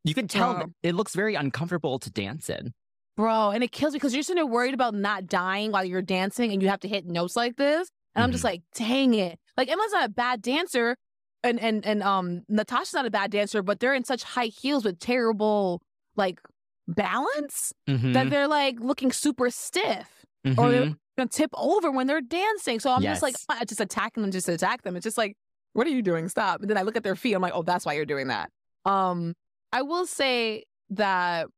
you 0.04 0.14
can 0.14 0.28
tell 0.28 0.54
Bro. 0.54 0.66
it 0.84 0.94
looks 0.94 1.16
very 1.16 1.34
uncomfortable 1.34 1.98
to 1.98 2.10
dance 2.10 2.48
in. 2.48 2.72
Bro, 3.18 3.50
and 3.50 3.64
it 3.64 3.72
kills 3.72 3.92
me 3.92 3.96
because 3.96 4.14
you're 4.14 4.22
sitting 4.22 4.36
there 4.36 4.46
worried 4.46 4.74
about 4.74 4.94
not 4.94 5.26
dying 5.26 5.72
while 5.72 5.84
you're 5.84 6.02
dancing 6.02 6.52
and 6.52 6.62
you 6.62 6.68
have 6.68 6.78
to 6.80 6.88
hit 6.88 7.04
notes 7.04 7.34
like 7.34 7.56
this. 7.56 7.90
And 8.14 8.22
I'm 8.22 8.30
just 8.30 8.44
like, 8.44 8.62
dang 8.76 9.12
it. 9.14 9.40
Like 9.56 9.68
Emma's 9.68 9.90
not 9.90 10.06
a 10.06 10.08
bad 10.08 10.40
dancer 10.40 10.94
and 11.42 11.58
and 11.58 11.84
and 11.84 12.00
um 12.04 12.42
Natasha's 12.48 12.94
not 12.94 13.06
a 13.06 13.10
bad 13.10 13.32
dancer, 13.32 13.60
but 13.60 13.80
they're 13.80 13.92
in 13.92 14.04
such 14.04 14.22
high 14.22 14.46
heels 14.46 14.84
with 14.84 15.00
terrible 15.00 15.82
like 16.14 16.38
balance 16.86 17.72
Mhm, 17.88 18.12
that 18.14 18.30
they're 18.30 18.46
like 18.46 18.78
looking 18.78 19.10
super 19.10 19.50
stiff 19.50 20.24
or 20.56 20.70
they're 20.70 20.86
mhm. 20.86 20.96
gonna 21.16 21.28
tip 21.28 21.50
over 21.54 21.90
when 21.90 22.06
they're 22.06 22.20
dancing. 22.20 22.78
So 22.78 22.92
I'm 22.92 23.02
just 23.02 23.20
like 23.20 23.34
Yes. 23.34 23.46
I'm 23.48 23.66
just 23.66 23.80
attacking 23.80 24.22
them 24.22 24.30
just 24.30 24.46
to 24.46 24.52
attack 24.52 24.82
them. 24.82 24.94
It's 24.94 25.02
just 25.02 25.18
like, 25.18 25.36
what 25.72 25.88
are 25.88 25.90
you 25.90 26.02
doing? 26.02 26.28
Stop. 26.28 26.60
And 26.60 26.70
then 26.70 26.78
I 26.78 26.82
look 26.82 26.94
at 26.96 27.02
their 27.02 27.16
feet. 27.16 27.34
I'm 27.34 27.42
like, 27.42 27.52
oh, 27.52 27.62
that's 27.62 27.84
why 27.84 27.94
you're 27.94 28.06
doing 28.06 28.28
that. 28.28 28.50
Um, 28.84 29.34
I 29.72 29.82
will 29.82 30.06
say 30.06 30.64
that 30.90 31.48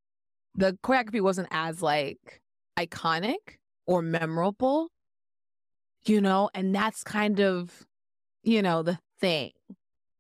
the 0.55 0.79
choreography 0.85 1.21
wasn't 1.21 1.49
as 1.51 1.83
like 1.83 2.41
iconic 2.79 3.59
or 3.87 4.03
memorable, 4.03 4.91
you 6.05 6.21
know, 6.21 6.51
and 6.55 6.75
that's 6.75 7.03
kind 7.03 7.41
of, 7.41 7.87
you 8.43 8.63
know, 8.63 8.83
the 8.83 8.99
thing. 9.21 9.53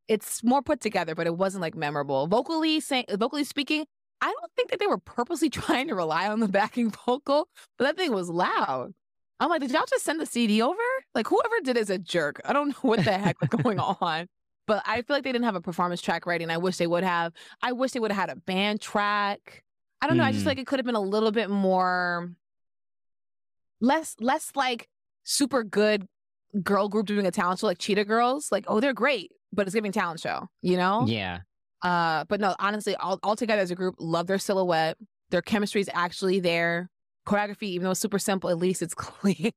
It's 0.09 0.43
more 0.43 0.63
put 0.63 0.81
together, 0.81 1.15
but 1.15 1.27
it 1.27 1.37
wasn't 1.37 1.63
like 1.63 1.77
memorable. 1.77 2.27
Vocally 2.27 2.81
saying, 2.81 3.05
vocally 3.13 3.45
speaking, 3.45 3.87
I 4.21 4.27
don't 4.27 4.53
think 4.57 4.71
that 4.71 4.81
they 4.81 4.87
were 4.87 4.99
purposely 4.99 5.51
trying 5.51 5.89
to 5.89 5.95
rely 5.95 6.29
on 6.29 6.41
the 6.41 6.49
backing 6.49 6.91
vocal, 6.91 7.49
but 7.79 7.85
that 7.85 7.97
thing 7.97 8.13
was 8.13 8.29
loud. 8.29 8.93
I'm 9.39 9.49
like, 9.49 9.63
did 9.63 9.71
y'all 9.71 9.85
just 9.89 10.05
send 10.05 10.21
the 10.21 10.27
CD 10.27 10.61
over? 10.61 10.77
Like, 11.15 11.27
whoever 11.27 11.61
did 11.65 11.79
is 11.79 11.89
a 11.89 11.97
jerk. 11.97 12.43
I 12.45 12.53
don't 12.53 12.69
know 12.69 12.75
what 12.83 13.03
the 13.05 13.13
heck 13.13 13.41
was 13.41 13.49
going 13.49 13.79
on. 14.01 14.27
But 14.67 14.83
I 14.87 15.03
feel 15.03 15.17
like 15.17 15.25
they 15.25 15.33
didn't 15.33 15.47
have 15.47 15.57
a 15.57 15.61
performance 15.61 16.03
track 16.03 16.27
ready, 16.27 16.45
and 16.45 16.53
I 16.53 16.59
wish 16.59 16.77
they 16.77 16.87
would 16.87 17.03
have. 17.03 17.33
I 17.63 17.73
wish 17.73 17.93
they 17.93 18.01
would 18.01 18.13
have 18.13 18.29
had 18.29 18.37
a 18.37 18.41
band 18.41 18.81
track. 18.81 19.65
I 20.03 20.07
don't 20.07 20.17
know. 20.17 20.25
I 20.25 20.33
just 20.33 20.43
Hmm. 20.43 20.49
feel 20.49 20.51
like 20.53 20.59
it 20.59 20.67
could 20.67 20.79
have 20.79 20.87
been 20.87 20.95
a 20.95 21.01
little 21.01 21.31
bit 21.31 21.51
more, 21.51 22.33
less, 23.81 24.17
less 24.21 24.53
like 24.55 24.89
super 25.25 25.63
good 25.63 26.07
girl 26.63 26.89
group 26.89 27.07
doing 27.07 27.27
a 27.27 27.31
talent 27.31 27.61
show 27.61 27.67
like 27.67 27.79
Cheetah 27.79 28.05
Girls. 28.05 28.51
Like, 28.51 28.65
oh, 28.69 28.81
they're 28.81 28.95
great, 28.95 29.33
but 29.53 29.67
it's 29.67 29.75
giving 29.75 29.93
talent 29.93 30.21
show, 30.21 30.49
you 30.63 30.77
know? 30.77 31.07
Yeah. 31.07 31.41
Uh, 31.83 32.25
but 32.29 32.41
no, 32.41 32.55
honestly, 32.59 32.95
all 32.97 33.37
together 33.37 33.63
as 33.63 33.71
a 33.71 33.75
group, 33.75 33.95
love 33.99 34.27
their 34.27 34.39
silhouette. 34.39 34.97
Their 35.31 35.43
chemistry 35.43 35.81
is 35.81 35.89
actually 35.95 36.41
there. 36.41 36.91
Choreography, 37.27 37.65
even 37.65 37.85
though 37.85 37.93
it's 37.93 38.01
super 38.01 38.19
simple, 38.19 38.51
at 38.51 38.59
least 38.59 38.83
it's 38.83 38.95
clean. 38.95 39.53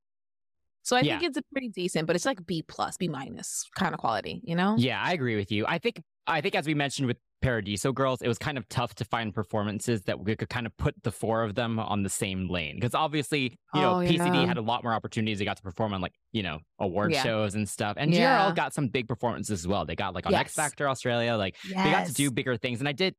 So 0.84 0.96
I 0.98 1.02
Yeah. 1.02 1.18
think 1.20 1.24
it's 1.30 1.38
a 1.38 1.42
pretty 1.52 1.70
decent, 1.70 2.08
but 2.08 2.16
it's 2.16 2.26
like 2.26 2.46
B 2.46 2.62
plus, 2.62 2.98
B 2.98 3.08
minus 3.08 3.70
kind 3.76 3.94
of 3.94 4.00
quality, 4.00 4.42
you 4.44 4.56
know? 4.56 4.76
Yeah, 4.78 5.02
I 5.02 5.14
agree 5.14 5.36
with 5.38 5.52
you. 5.52 5.66
I 5.68 5.80
think 5.80 6.02
I 6.28 6.40
think 6.42 6.56
as 6.56 6.66
we 6.68 6.74
mentioned 6.74 7.08
with 7.08 7.18
Paradiso 7.44 7.92
Girls, 7.92 8.22
it 8.24 8.28
was 8.28 8.38
kind 8.40 8.58
of 8.58 8.68
tough 8.70 8.96
to 8.96 9.06
find 9.06 9.34
performances 9.36 10.02
that 10.04 10.20
we 10.20 10.36
could 10.36 10.50
kind 10.50 10.66
of 10.66 10.76
put 10.78 10.96
the 11.04 11.12
four 11.12 11.44
of 11.44 11.54
them 11.54 11.78
on 11.78 12.02
the 12.02 12.10
same 12.10 12.50
lane 12.50 12.76
because 12.78 12.96
obviously, 12.96 13.56
you 13.76 13.82
know, 13.82 13.96
Oh, 13.96 13.98
PCD 13.98 14.42
yeah. 14.42 14.46
had 14.48 14.58
a 14.58 14.62
lot 14.62 14.84
more 14.84 14.94
opportunities. 14.94 15.40
They 15.40 15.46
got 15.46 15.58
to 15.58 15.64
perform 15.64 15.94
on 15.94 16.02
like 16.02 16.14
you 16.32 16.42
know 16.42 16.60
award 16.80 17.12
Yeah. 17.12 17.22
shows 17.22 17.54
and 17.54 17.68
stuff, 17.70 17.96
and 18.00 18.12
Yeah. 18.14 18.48
GRL 18.50 18.56
got 18.56 18.74
some 18.74 18.88
big 18.88 19.08
performances 19.08 19.60
as 19.62 19.68
well. 19.68 19.86
They 19.86 19.96
got 19.96 20.16
like 20.16 20.26
on 20.26 20.34
X 20.34 20.54
Factor 20.56 20.90
Australia, 20.90 21.36
like 21.36 21.56
they 21.68 21.74
got 21.74 22.08
to 22.08 22.14
do 22.14 22.32
bigger 22.32 22.58
things. 22.58 22.80
And 22.80 22.88
I 22.88 22.94
did, 22.94 23.14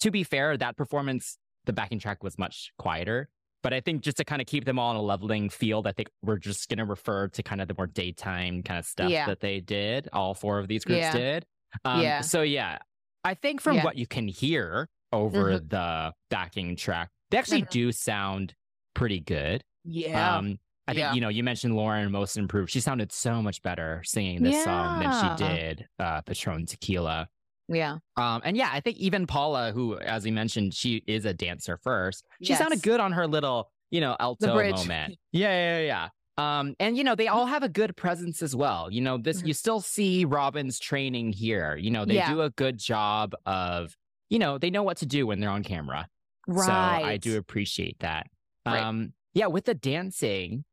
to 0.00 0.10
be 0.10 0.22
fair, 0.24 0.56
that 0.56 0.76
performance, 0.76 1.36
the 1.66 1.72
backing 1.72 1.98
track 1.98 2.22
was 2.22 2.38
much 2.38 2.70
quieter. 2.78 3.28
But 3.62 3.72
I 3.72 3.80
think 3.80 4.02
just 4.02 4.18
to 4.18 4.24
kind 4.24 4.42
of 4.42 4.46
keep 4.46 4.66
them 4.66 4.78
all 4.78 4.90
on 4.90 4.96
a 4.96 5.00
leveling 5.02 5.48
field, 5.48 5.86
I 5.86 5.92
think 5.92 6.10
we're 6.22 6.36
just 6.36 6.68
going 6.68 6.78
to 6.78 6.84
refer 6.84 7.28
to 7.28 7.42
kind 7.42 7.62
of 7.62 7.66
the 7.68 7.74
more 7.76 7.86
daytime 7.86 8.62
kind 8.62 8.78
of 8.78 8.84
stuff 8.84 9.08
Yeah. 9.10 9.24
that 9.26 9.40
they 9.40 9.60
did. 9.60 10.06
All 10.12 10.34
four 10.34 10.58
of 10.58 10.68
these 10.68 10.84
groups 10.84 11.10
did. 11.12 11.46
Um, 11.84 12.02
Yeah. 12.02 12.20
So 12.20 12.42
yeah, 12.42 12.78
I 13.24 13.34
think 13.34 13.60
from 13.60 13.76
Yeah. 13.76 13.84
what 13.84 13.96
you 13.96 14.06
can 14.06 14.28
hear 14.28 14.88
over 15.12 15.58
the 15.58 16.12
backing 16.30 16.76
track, 16.76 17.10
they 17.30 17.38
actually 17.38 17.62
Mhm. 17.62 17.70
do 17.70 17.92
sound 17.92 18.54
pretty 18.94 19.20
good. 19.20 19.64
Yeah. 19.84 20.36
Um, 20.36 20.58
I 20.86 20.92
think 20.92 20.98
Yeah. 21.00 21.12
you 21.14 21.20
know 21.20 21.28
you 21.30 21.42
mentioned 21.42 21.74
Lauren 21.76 22.10
most 22.12 22.36
improved. 22.36 22.70
She 22.70 22.80
sounded 22.80 23.10
so 23.12 23.40
much 23.40 23.62
better 23.62 24.02
singing 24.04 24.42
this 24.42 24.62
song 24.64 25.00
than 25.00 25.12
she 25.38 25.44
did 25.44 25.86
uh, 25.98 26.20
Patron 26.22 26.66
Tequila. 26.66 27.28
yeah. 27.68 27.96
Um, 28.16 28.42
and 28.44 28.56
yeah, 28.56 28.68
I 28.70 28.80
think 28.80 28.98
even 28.98 29.26
Paula, 29.26 29.72
who, 29.72 29.98
as 29.98 30.24
we 30.24 30.30
mentioned, 30.30 30.74
she 30.74 31.02
is 31.06 31.24
a 31.24 31.32
dancer 31.32 31.78
first. 31.78 32.26
She 32.42 32.54
sounded 32.54 32.82
good 32.82 33.00
on 33.00 33.12
her 33.12 33.26
little, 33.26 33.70
you 33.90 34.02
know, 34.02 34.14
alto 34.20 34.48
moment. 34.54 35.16
Yeah, 35.32 35.78
yeah, 35.78 35.80
yeah. 35.80 36.08
Um, 36.36 36.74
and 36.80 36.96
you 36.96 37.04
know, 37.04 37.14
they 37.14 37.28
all 37.28 37.46
have 37.46 37.62
a 37.62 37.68
good 37.68 37.96
presence 37.96 38.42
as 38.42 38.56
well. 38.56 38.90
You 38.90 39.00
know, 39.00 39.18
this 39.18 39.42
Mhm. 39.42 39.46
you 39.48 39.54
still 39.54 39.80
see 39.80 40.24
Robin's 40.24 40.78
training 40.80 41.32
here. 41.32 41.76
You 41.76 41.90
know, 41.90 42.04
they 42.04 42.14
Yeah. 42.16 42.32
do 42.32 42.40
a 42.42 42.50
good 42.50 42.78
job 42.78 43.34
of, 43.46 43.96
you 44.30 44.38
know, 44.38 44.58
they 44.58 44.70
know 44.70 44.82
what 44.82 44.96
to 44.98 45.06
do 45.06 45.26
when 45.26 45.38
they're 45.40 45.50
on 45.50 45.62
camera. 45.62 46.08
Right. 46.46 46.66
So 46.66 46.72
I 47.06 47.16
do 47.18 47.38
appreciate 47.38 47.98
that. 48.00 48.26
Right. 48.66 48.82
Um, 48.82 49.14
yeah, 49.32 49.46
with 49.46 49.64
the 49.66 49.74
dancing, 49.74 50.64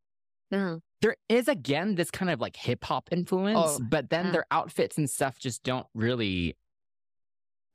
Mhm. 0.52 0.82
there 1.02 1.16
is 1.30 1.48
again 1.48 1.96
this 1.96 2.10
kind 2.12 2.32
of 2.32 2.40
like 2.42 2.56
hip 2.56 2.84
hop 2.84 3.10
influence, 3.12 3.58
Oh, 3.80 3.80
but 3.80 4.10
then 4.10 4.28
mm. 4.28 4.32
their 4.34 4.46
outfits 4.52 4.98
and 4.98 5.10
stuff 5.10 5.38
just 5.40 5.64
don't 5.64 5.88
really 5.94 6.58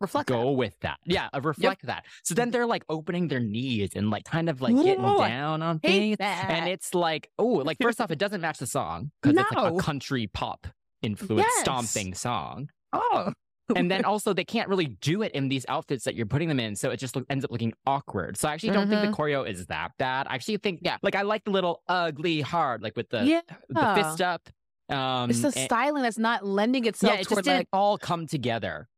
Reflect 0.00 0.28
go 0.28 0.50
with 0.52 0.78
that. 0.80 0.98
Yeah, 1.06 1.28
uh, 1.32 1.40
reflect 1.40 1.86
that. 1.86 2.04
So 2.22 2.34
then 2.34 2.50
they're 2.50 2.66
like 2.66 2.84
opening 2.88 3.28
their 3.28 3.40
knees 3.40 3.90
and 3.96 4.10
like 4.10 4.24
kind 4.24 4.48
of 4.50 4.60
like 4.60 4.74
getting 4.76 5.02
down 5.02 5.62
on 5.62 5.78
things. 5.78 6.18
that. 6.18 6.50
And 6.50 6.68
it's 6.68 6.94
like, 6.94 7.30
oh, 7.38 7.46
like 7.46 7.78
first 7.80 8.00
off, 8.00 8.10
it 8.10 8.18
doesn't 8.18 8.40
match 8.40 8.58
the 8.58 8.66
song 8.66 9.10
because 9.22 9.38
it's 9.38 9.52
like 9.52 9.72
a 9.72 9.76
country 9.78 10.26
pop 10.26 10.66
influenced 11.02 11.48
Yes. 11.54 11.60
stomping 11.60 12.14
song. 12.14 12.68
oh. 12.92 13.32
And 13.74 13.90
then 13.90 14.04
also 14.04 14.32
they 14.32 14.44
can't 14.44 14.68
really 14.68 14.86
do 14.86 15.22
it 15.22 15.32
in 15.32 15.48
these 15.48 15.66
outfits 15.68 16.04
that 16.04 16.14
you're 16.14 16.26
putting 16.26 16.48
them 16.48 16.60
in, 16.60 16.76
so 16.76 16.90
it 16.90 16.98
just 16.98 17.16
look, 17.16 17.24
ends 17.28 17.44
up 17.44 17.50
looking 17.50 17.72
awkward. 17.84 18.36
So 18.36 18.48
I 18.48 18.52
actually 18.52 18.70
don't 18.74 18.88
think 18.88 19.00
the 19.02 19.08
choreo 19.16 19.48
is 19.48 19.66
that 19.66 19.90
bad. 19.98 20.26
I 20.28 20.34
actually 20.34 20.58
think, 20.58 20.78
Mm-hmm. 20.80 20.86
Yeah. 20.86 20.96
like 21.02 21.16
I 21.16 21.22
like 21.22 21.42
the 21.44 21.50
little 21.50 21.82
ugly 21.88 22.42
heart, 22.42 22.80
like 22.82 22.96
with 22.96 23.08
the 23.08 23.24
yeah. 23.24 23.40
the 23.68 23.94
fist 23.96 24.20
up. 24.20 24.48
Um, 24.88 25.30
It's 25.30 25.40
the 25.40 25.46
and- 25.48 25.56
styling 25.56 26.02
that's 26.04 26.16
not 26.18 26.46
lending 26.46 26.84
itself 26.84 27.14
yeah, 27.14 27.20
it 27.20 27.28
just 27.28 27.42
didn't 27.42 27.56
like 27.56 27.68
all 27.72 27.98
come 27.98 28.26
together. 28.28 28.88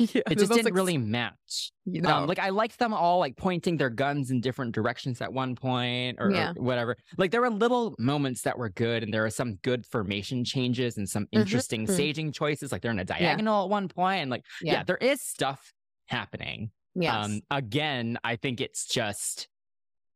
Yeah, 0.00 0.22
It 0.30 0.38
just 0.38 0.52
didn't 0.52 0.72
really 0.72 0.96
match. 0.96 1.72
you 1.84 2.02
Um, 2.02 2.26
like 2.26 2.38
I 2.38 2.48
liked 2.48 2.78
them 2.78 2.94
all 2.94 3.18
like 3.18 3.36
pointing 3.36 3.76
their 3.76 3.90
guns 3.90 4.30
in 4.30 4.40
different 4.40 4.74
directions 4.74 5.20
at 5.20 5.32
one 5.32 5.54
point 5.54 6.16
or, 6.18 6.30
or 6.30 6.54
whatever. 6.56 6.96
Like 7.18 7.30
there 7.30 7.42
were 7.42 7.50
little 7.50 7.94
moments 7.98 8.42
that 8.42 8.58
were 8.58 8.70
good 8.70 9.02
and 9.02 9.12
there 9.12 9.22
were 9.22 9.30
some 9.30 9.56
good 9.56 9.84
formation 9.84 10.44
changes 10.44 10.96
and 10.96 11.08
some 11.08 11.26
interesting 11.32 11.86
mhm. 11.86 11.92
staging 11.92 12.32
choices. 12.32 12.72
Like 12.72 12.82
they're 12.82 12.90
in 12.90 12.98
a 12.98 13.04
diagonal 13.04 13.64
at 13.64 13.70
one 13.70 13.88
point 13.88 14.22
and 14.22 14.30
like 14.30 14.44
yeah. 14.62 14.72
Yeah. 14.72 14.84
there 14.84 14.96
is 14.96 15.20
stuff 15.20 15.72
happening. 16.06 16.70
yes. 16.94 17.26
Um 17.26 17.40
again, 17.50 18.18
I 18.24 18.36
think 18.36 18.60
it's 18.60 18.86
just 18.86 19.48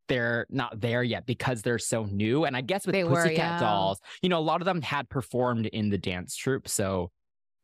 they're 0.08 0.46
not 0.50 0.80
there 0.80 1.02
yet 1.02 1.26
because 1.26 1.62
they're 1.62 1.78
so 1.78 2.04
new. 2.04 2.44
And 2.44 2.56
I 2.56 2.60
guess 2.60 2.86
with 2.86 2.94
They 2.94 3.04
were, 3.04 3.16
Pussycat 3.16 3.36
yeah. 3.36 3.60
Dolls, 3.60 4.00
you 4.22 4.28
know, 4.28 4.38
a 4.38 4.40
lot 4.40 4.60
of 4.60 4.66
them 4.66 4.82
had 4.82 5.08
performed 5.08 5.66
in 5.66 5.90
the 5.90 5.98
dance 5.98 6.36
troupe, 6.36 6.68
so 6.68 7.10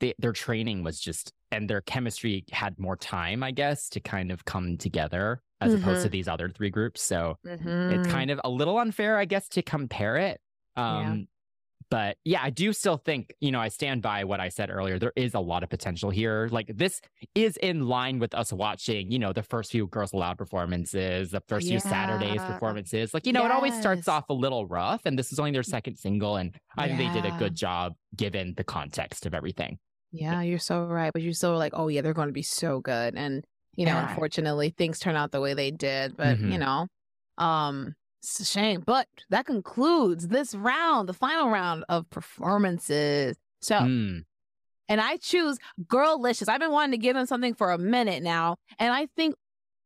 they, 0.00 0.14
their 0.18 0.32
training 0.32 0.82
was 0.82 0.98
just 1.00 1.32
and 1.52 1.68
their 1.70 1.80
chemistry 1.82 2.44
had 2.52 2.78
more 2.78 2.96
time, 2.96 3.42
I 3.42 3.50
guess, 3.50 3.88
to 3.90 4.00
kind 4.00 4.30
of 4.32 4.44
come 4.44 4.76
together 4.78 5.42
as 5.60 5.74
opposed 5.74 6.02
to 6.02 6.08
Mm-hmm. 6.08 6.12
these 6.12 6.28
other 6.28 6.48
three 6.48 6.70
groups. 6.70 7.02
So 7.02 7.36
Mhm. 7.46 7.92
it's 7.98 8.08
kind 8.08 8.30
of 8.30 8.40
a 8.44 8.48
little 8.50 8.78
unfair, 8.78 9.18
I 9.18 9.24
guess, 9.26 9.46
to 9.50 9.62
compare 9.62 10.16
it. 10.16 10.40
Yeah. 10.76 10.98
Um, 11.10 11.28
But 11.90 12.18
yeah, 12.24 12.40
I 12.40 12.50
do 12.50 12.72
still 12.72 12.98
think, 12.98 13.34
you 13.40 13.50
know, 13.50 13.58
I 13.58 13.66
stand 13.66 14.00
by 14.00 14.22
what 14.22 14.38
I 14.38 14.48
said 14.48 14.70
earlier. 14.70 14.96
There 15.00 15.12
is 15.16 15.34
a 15.34 15.40
lot 15.40 15.64
of 15.64 15.70
potential 15.70 16.08
here. 16.08 16.46
Like 16.52 16.70
this 16.72 17.00
is 17.34 17.56
in 17.56 17.88
line 17.88 18.20
with 18.20 18.32
us 18.32 18.52
watching, 18.52 19.10
you 19.10 19.18
know, 19.18 19.32
the 19.32 19.42
first 19.42 19.72
few 19.72 19.88
Girls 19.88 20.12
Aloud 20.12 20.38
performances, 20.38 21.32
the 21.32 21.42
first 21.48 21.66
few 21.66 21.80
Saturdays 21.80 22.40
performances. 22.42 23.12
Like, 23.12 23.26
you 23.26 23.32
know, 23.32 23.44
it 23.44 23.50
always 23.50 23.76
starts 23.76 24.06
off 24.06 24.28
a 24.28 24.32
little 24.34 24.66
rough. 24.66 25.00
And 25.04 25.18
this 25.18 25.32
is 25.32 25.40
only 25.40 25.50
their 25.50 25.64
second 25.64 25.96
single. 25.96 26.36
And 26.36 26.54
I 26.78 26.86
think 26.86 26.98
they 27.12 27.20
did 27.22 27.24
a 27.34 27.36
good 27.38 27.56
job 27.56 27.94
given 28.14 28.54
the 28.56 28.62
context 28.64 29.26
of 29.26 29.34
everything. 29.34 29.78
Yeah, 30.12 30.42
you're 30.42 30.58
so 30.58 30.84
right. 30.84 31.12
But 31.12 31.22
you're 31.22 31.32
still 31.32 31.56
like, 31.56 31.72
oh 31.74 31.88
yeah, 31.88 32.00
they're 32.00 32.14
going 32.14 32.28
to 32.28 32.32
be 32.32 32.42
so 32.42 32.80
good. 32.80 33.14
And 33.16 33.44
you 33.76 33.86
know, 33.86 33.92
Yeah. 33.92 34.08
unfortunately, 34.10 34.74
things 34.76 34.98
turn 34.98 35.14
out 35.16 35.30
the 35.30 35.40
way 35.40 35.54
they 35.54 35.70
did. 35.70 36.16
But 36.16 36.38
Mhm. 36.38 36.52
you 36.52 36.58
know, 36.58 36.86
um, 37.38 37.94
it's 38.22 38.40
a 38.40 38.44
shame. 38.44 38.82
But 38.84 39.06
that 39.30 39.46
concludes 39.46 40.28
this 40.28 40.54
round, 40.54 41.08
the 41.08 41.14
final 41.14 41.48
round 41.48 41.84
of 41.88 42.10
performances. 42.10 43.36
So, 43.60 43.76
Mm. 43.76 44.24
and 44.88 45.00
I 45.00 45.16
choose 45.18 45.58
Girlicious. 45.86 46.48
I've 46.48 46.60
been 46.60 46.72
wanting 46.72 46.92
to 46.92 46.98
give 46.98 47.14
them 47.14 47.26
something 47.26 47.54
for 47.54 47.70
a 47.70 47.78
minute 47.78 48.22
now, 48.22 48.56
and 48.78 48.92
I 48.92 49.06
think 49.16 49.36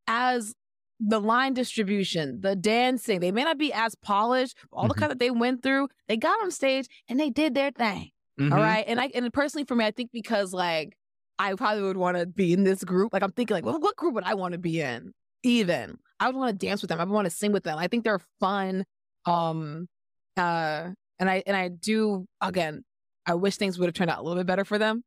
as 0.07 0.55
the 1.01 1.21
line 1.21 1.53
distribution, 1.55 2.41
the 2.41 2.57
dancing, 2.57 3.21
they 3.21 3.33
may 3.33 3.45
not 3.45 3.59
be 3.59 3.73
as 3.73 3.95
polished. 3.97 4.57
All 4.73 4.89
the 4.89 4.95
Mhm. 4.95 4.99
kind 4.99 5.11
that 5.11 5.19
they 5.19 5.31
went 5.31 5.63
through, 5.63 5.89
they 6.09 6.17
got 6.17 6.41
on 6.43 6.51
stage 6.51 6.87
and 7.09 7.21
they 7.21 7.31
did 7.31 7.55
their 7.55 7.71
thing. 7.71 8.13
Mhm. 8.39 8.53
All 8.53 8.59
right. 8.59 8.85
And 8.87 9.01
I 9.01 9.07
and 9.15 9.33
personally 9.33 9.65
for 9.65 9.75
me, 9.77 9.85
I 9.85 9.91
think 9.91 10.11
because 10.13 10.53
like 10.53 10.97
I 11.39 11.55
probably 11.55 11.83
would 11.83 11.97
want 11.97 12.17
to 12.17 12.27
be 12.27 12.53
in 12.53 12.65
this 12.65 12.83
group. 12.85 13.13
Like 13.13 13.23
I'm 13.23 13.33
thinking 13.33 13.55
like, 13.55 13.65
well, 13.65 13.79
what 13.81 13.97
group 13.97 14.15
would 14.15 14.25
I 14.25 14.35
want 14.35 14.53
to 14.53 14.59
be 14.59 14.81
in? 14.81 15.13
Even. 15.43 15.99
I 16.21 16.27
would 16.29 16.37
want 16.37 16.59
to 16.59 16.67
dance 16.67 16.81
with 16.83 16.89
them. 16.89 17.01
I 17.01 17.05
would 17.05 17.13
want 17.13 17.27
to 17.27 17.31
sing 17.31 17.53
with 17.53 17.65
them. 17.65 17.79
I 17.79 17.89
think 17.89 18.05
they're 18.05 18.21
fun. 18.41 18.85
Um 19.27 19.89
uh 20.37 20.91
and 21.19 21.31
I 21.31 21.43
and 21.47 21.57
I 21.57 21.69
do 21.69 22.27
again, 22.41 22.85
I 23.27 23.35
wish 23.35 23.57
things 23.57 23.79
would 23.79 23.87
have 23.87 23.95
turned 23.95 24.11
out 24.11 24.19
a 24.19 24.23
little 24.23 24.37
bit 24.39 24.47
better 24.47 24.65
for 24.65 24.79
them. 24.79 25.03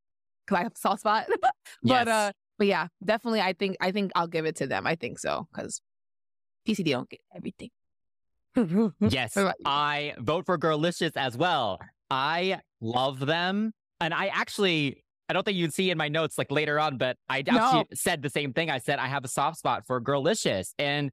Cause 0.48 0.58
I 0.60 0.64
have 0.64 0.74
a 0.74 0.78
soft 0.78 1.02
spot. 1.02 1.26
but 1.41 1.52
Yes. 1.84 2.08
uh 2.08 2.32
but 2.58 2.68
yeah, 2.68 2.88
definitely 3.04 3.41
I 3.41 3.54
think 3.54 3.76
I 3.82 3.91
think 3.91 4.12
I'll 4.16 4.28
give 4.28 4.45
it 4.45 4.56
to 4.58 4.68
them. 4.68 4.88
I 4.88 4.95
think 4.95 5.20
so. 5.20 5.48
Cause 5.54 5.82
PCD 6.68 6.91
don't 6.91 7.10
get 7.10 7.20
everything. 7.36 7.70
Yes, 8.99 9.36
What 9.36 9.41
about 9.44 9.56
you? 9.60 9.66
I 9.66 10.16
vote 10.18 10.45
for 10.45 10.58
Girlicious 10.58 11.12
as 11.16 11.38
well. 11.38 11.80
I 12.10 12.62
love 12.82 13.20
them. 13.20 13.72
And 13.99 14.14
I 14.14 14.28
actually, 14.28 15.04
I 15.30 15.34
don't 15.34 15.44
think 15.44 15.58
you'd 15.58 15.74
see 15.74 15.90
in 15.90 15.98
my 15.98 16.08
notes 16.08 16.38
like 16.38 16.52
later 16.52 16.80
on, 16.80 16.98
but 16.98 17.18
I 17.30 17.44
No. 17.45 17.58
actually 17.58 17.95
said 17.95 18.22
the 18.22 18.30
same 18.30 18.54
thing. 18.54 18.70
I 18.70 18.78
said 18.78 18.99
I 18.99 19.08
have 19.08 19.26
a 19.26 19.28
soft 19.28 19.58
spot 19.58 19.84
for 19.88 19.99
Girlicious. 20.02 20.74
And 20.78 21.12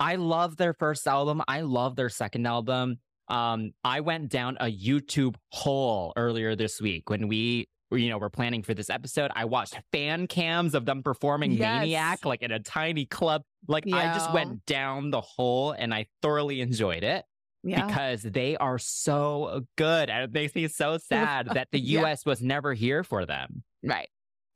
I 0.00 0.16
love 0.16 0.56
their 0.56 0.74
first 0.74 1.06
album. 1.06 1.42
I 1.48 1.60
love 1.60 1.96
their 1.96 2.08
second 2.08 2.46
album. 2.46 2.96
Um, 3.28 3.70
I 3.84 4.00
went 4.00 4.28
down 4.30 4.56
a 4.60 4.66
YouTube 4.66 5.36
hole 5.52 6.12
earlier 6.16 6.56
this 6.56 6.80
week 6.80 7.08
when 7.08 7.28
we, 7.28 7.68
you 7.92 8.08
know, 8.10 8.18
were 8.18 8.28
planning 8.30 8.62
for 8.62 8.74
this 8.74 8.90
episode. 8.90 9.30
I 9.34 9.44
watched 9.44 9.78
fan 9.92 10.26
cams 10.26 10.74
of 10.74 10.84
them 10.86 11.02
performing 11.02 11.52
Yes. 11.52 11.60
Maniac 11.60 12.24
like 12.24 12.42
in 12.42 12.50
a 12.50 12.58
tiny 12.58 13.06
club. 13.06 13.42
Like 13.68 13.84
I 13.86 14.12
just 14.12 14.32
went 14.34 14.66
down 14.66 15.10
the 15.10 15.20
hole 15.20 15.70
and 15.72 15.94
I 15.94 16.06
thoroughly 16.20 16.60
enjoyed 16.60 17.04
it 17.04 17.24
Yeah. 17.64 17.86
because 17.86 18.22
they 18.22 18.56
are 18.56 18.78
so 18.78 19.62
good. 19.76 20.10
And 20.10 20.24
it 20.24 20.32
makes 20.32 20.54
me 20.54 20.66
so 20.68 20.98
sad 20.98 21.46
that 21.54 21.68
the 21.70 21.78
Yeah. 21.80 22.02
US 22.02 22.24
was 22.26 22.42
never 22.42 22.74
here 22.74 23.04
for 23.04 23.24
them. 23.26 23.62
right. 23.84 24.08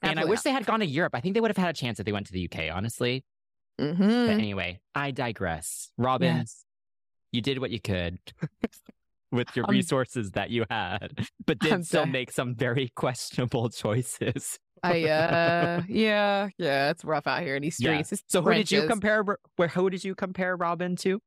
And 0.03 0.21
I 0.21 0.25
wish 0.25 0.43
they 0.43 0.53
had 0.53 0.67
gone 0.67 0.81
to 0.81 0.87
Europe. 0.87 1.15
I 1.17 1.21
think 1.21 1.35
they 1.35 1.41
would 1.41 1.51
have 1.51 1.57
had 1.57 1.71
a 1.71 1.73
chance 1.79 1.99
if 1.99 2.07
they 2.07 2.13
went 2.13 2.27
to 2.27 2.33
the 2.33 2.45
UK, 2.53 2.71
honestly. 2.73 3.25
hmm 3.79 3.93
But 3.97 4.31
anyway, 4.31 4.79
I 4.95 5.11
digress. 5.11 5.91
Robin, 5.99 6.37
Yes. 6.37 6.65
you 7.33 7.41
did 7.41 7.59
what 7.59 7.71
you 7.71 7.81
could 7.81 8.19
with 9.33 9.49
your 9.57 9.65
I'm- 9.67 9.73
resources 9.75 10.33
that 10.33 10.51
you 10.51 10.65
had, 10.71 11.27
but 11.47 11.59
did 11.59 11.73
I'm 11.73 11.83
still 11.83 12.03
sorry. 12.03 12.11
make 12.13 12.31
some 12.31 12.55
very 12.55 12.93
questionable 12.95 13.69
choices. 13.71 14.59
I 14.83 15.05
uh 15.09 15.83
yeah, 15.89 16.49
yeah, 16.59 16.91
it's 16.91 17.05
rough 17.05 17.27
out 17.27 17.43
here 17.43 17.57
in 17.57 17.63
these 17.63 17.79
Yeah. 17.81 17.93
streets. 17.95 18.13
It's 18.13 18.23
So 18.29 18.43
who 18.43 18.53
did 18.55 18.71
you 18.71 18.87
compare? 18.87 19.25
Where 19.57 19.69
who 19.69 19.91
did 19.91 20.05
you 20.05 20.15
compare 20.15 20.55
Robin 20.57 20.95
to? 20.97 21.21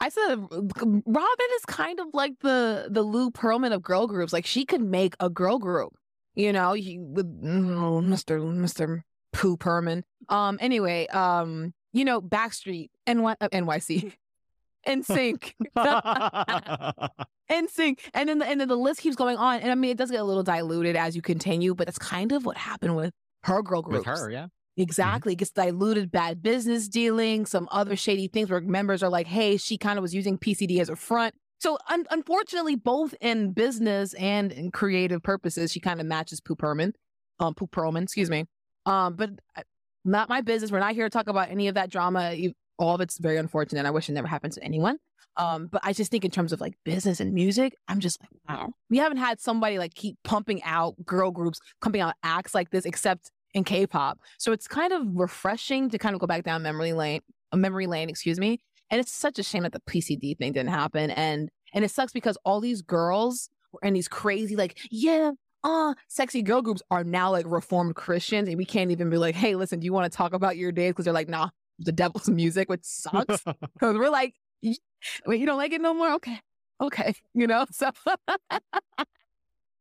I 0.00 0.08
said 0.08 0.38
Robin 0.50 1.46
is 1.56 1.64
kind 1.66 2.00
of 2.00 2.08
like 2.12 2.38
the 2.40 2.88
the 2.90 3.02
Lou 3.02 3.30
Pearlman 3.30 3.72
of 3.72 3.82
girl 3.82 4.06
groups. 4.06 4.32
Like 4.32 4.46
she 4.46 4.64
could 4.64 4.82
make 4.82 5.14
a 5.20 5.30
girl 5.30 5.58
group. 5.58 5.94
You 6.34 6.52
know, 6.52 6.74
he 6.74 6.98
with 6.98 7.26
oh, 7.26 8.02
Mr. 8.04 8.40
Mr. 8.40 9.02
Pooh 9.32 9.56
Perman. 9.56 10.02
Um 10.28 10.58
anyway, 10.60 11.06
um 11.08 11.72
you 11.96 12.04
know, 12.04 12.20
Backstreet, 12.20 12.90
and 13.06 13.20
NY, 13.20 13.36
uh, 13.40 13.48
NYC, 13.48 14.12
NSYNC, 14.86 15.54
sync, 17.70 18.10
and 18.12 18.28
then 18.28 18.38
the, 18.38 18.46
and 18.46 18.60
then 18.60 18.68
the 18.68 18.76
list 18.76 19.00
keeps 19.00 19.16
going 19.16 19.38
on. 19.38 19.60
And 19.60 19.72
I 19.72 19.74
mean, 19.74 19.92
it 19.92 19.96
does 19.96 20.10
get 20.10 20.20
a 20.20 20.24
little 20.24 20.42
diluted 20.42 20.94
as 20.94 21.16
you 21.16 21.22
continue, 21.22 21.74
but 21.74 21.86
that's 21.86 21.98
kind 21.98 22.32
of 22.32 22.44
what 22.44 22.58
happened 22.58 22.96
with 22.96 23.14
her 23.44 23.62
girl 23.62 23.80
groups. 23.80 24.06
With 24.06 24.18
her, 24.18 24.30
yeah. 24.30 24.48
Exactly. 24.76 25.32
It 25.32 25.36
gets 25.36 25.50
diluted, 25.52 26.10
bad 26.10 26.42
business 26.42 26.88
dealing, 26.88 27.46
some 27.46 27.66
other 27.70 27.96
shady 27.96 28.28
things 28.28 28.50
where 28.50 28.60
members 28.60 29.02
are 29.02 29.08
like, 29.08 29.26
hey, 29.26 29.56
she 29.56 29.78
kind 29.78 29.98
of 29.98 30.02
was 30.02 30.14
using 30.14 30.36
PCD 30.36 30.80
as 30.80 30.90
a 30.90 30.96
front. 30.96 31.34
So 31.58 31.78
un- 31.88 32.04
unfortunately, 32.10 32.76
both 32.76 33.14
in 33.20 33.52
business 33.52 34.12
and 34.14 34.52
in 34.52 34.70
creative 34.70 35.22
purposes, 35.22 35.72
she 35.72 35.80
kind 35.80 36.00
of 36.00 36.06
matches 36.06 36.40
Poop 36.40 36.60
Herman, 36.60 36.92
um, 37.40 37.54
Poop 37.54 37.70
Perlman, 37.70 38.02
excuse 38.02 38.28
me. 38.28 38.44
Um, 38.84 39.16
but 39.16 39.30
uh, 39.56 39.62
not 40.04 40.28
my 40.28 40.42
business. 40.42 40.70
We're 40.70 40.80
not 40.80 40.94
here 40.94 41.06
to 41.06 41.10
talk 41.10 41.28
about 41.28 41.50
any 41.50 41.68
of 41.68 41.74
that 41.74 41.90
drama. 41.90 42.34
All 42.78 42.94
of 42.94 43.00
it's 43.00 43.18
very 43.18 43.38
unfortunate. 43.38 43.86
I 43.86 43.90
wish 43.90 44.10
it 44.10 44.12
never 44.12 44.28
happened 44.28 44.52
to 44.54 44.62
anyone. 44.62 44.98
Um, 45.38 45.68
but 45.70 45.80
I 45.84 45.92
just 45.92 46.10
think 46.10 46.24
in 46.24 46.30
terms 46.30 46.52
of 46.52 46.60
like 46.60 46.74
business 46.84 47.20
and 47.20 47.32
music, 47.32 47.74
I'm 47.88 48.00
just 48.00 48.20
like, 48.20 48.30
wow. 48.48 48.72
We 48.88 48.98
haven't 48.98 49.18
had 49.18 49.40
somebody 49.40 49.78
like 49.78 49.94
keep 49.94 50.16
pumping 50.24 50.62
out 50.62 50.94
girl 51.04 51.30
groups, 51.30 51.58
pumping 51.82 52.00
out 52.00 52.14
acts 52.22 52.54
like 52.54 52.70
this, 52.70 52.84
except 52.84 53.30
in 53.56 53.64
K-pop. 53.64 54.20
So 54.38 54.52
it's 54.52 54.68
kind 54.68 54.92
of 54.92 55.02
refreshing 55.14 55.88
to 55.90 55.98
kind 55.98 56.14
of 56.14 56.20
go 56.20 56.26
back 56.26 56.44
down 56.44 56.62
memory 56.62 56.92
lane, 56.92 57.22
memory 57.54 57.86
lane, 57.86 58.10
excuse 58.10 58.38
me. 58.38 58.60
And 58.90 59.00
it's 59.00 59.10
such 59.10 59.38
a 59.38 59.42
shame 59.42 59.62
that 59.64 59.72
the 59.72 59.80
PCD 59.80 60.36
thing 60.38 60.52
didn't 60.52 60.70
happen. 60.70 61.10
And 61.10 61.48
and 61.74 61.84
it 61.84 61.90
sucks 61.90 62.12
because 62.12 62.38
all 62.44 62.60
these 62.60 62.82
girls 62.82 63.48
and 63.82 63.96
these 63.96 64.06
crazy 64.06 64.54
like 64.54 64.78
yeah. 64.90 65.32
Uh, 65.64 65.94
sexy 66.06 66.42
girl 66.42 66.62
groups 66.62 66.80
are 66.92 67.02
now 67.02 67.32
like 67.32 67.44
reformed 67.48 67.96
Christians, 67.96 68.46
and 68.46 68.56
we 68.56 68.64
can't 68.64 68.92
even 68.92 69.10
be 69.10 69.16
like, 69.16 69.34
"Hey, 69.34 69.56
listen, 69.56 69.80
do 69.80 69.84
you 69.84 69.92
want 69.92 70.12
to 70.12 70.16
talk 70.16 70.32
about 70.32 70.56
your 70.56 70.70
days?" 70.70 70.90
Because 70.90 71.06
they're 71.06 71.14
like, 71.14 71.28
"Nah, 71.28 71.48
the 71.80 71.90
devil's 71.90 72.28
music," 72.42 72.68
which 72.68 72.84
sucks. 72.84 73.42
Because 73.74 73.96
we're 73.96 74.10
like, 74.10 74.34
"Wait, 74.62 75.40
you 75.40 75.46
don't 75.46 75.56
like 75.56 75.72
it 75.72 75.80
no 75.80 75.92
more? 75.92 76.12
Okay, 76.12 76.38
okay," 76.80 77.14
you 77.34 77.48
know. 77.48 77.66
So, 77.72 77.90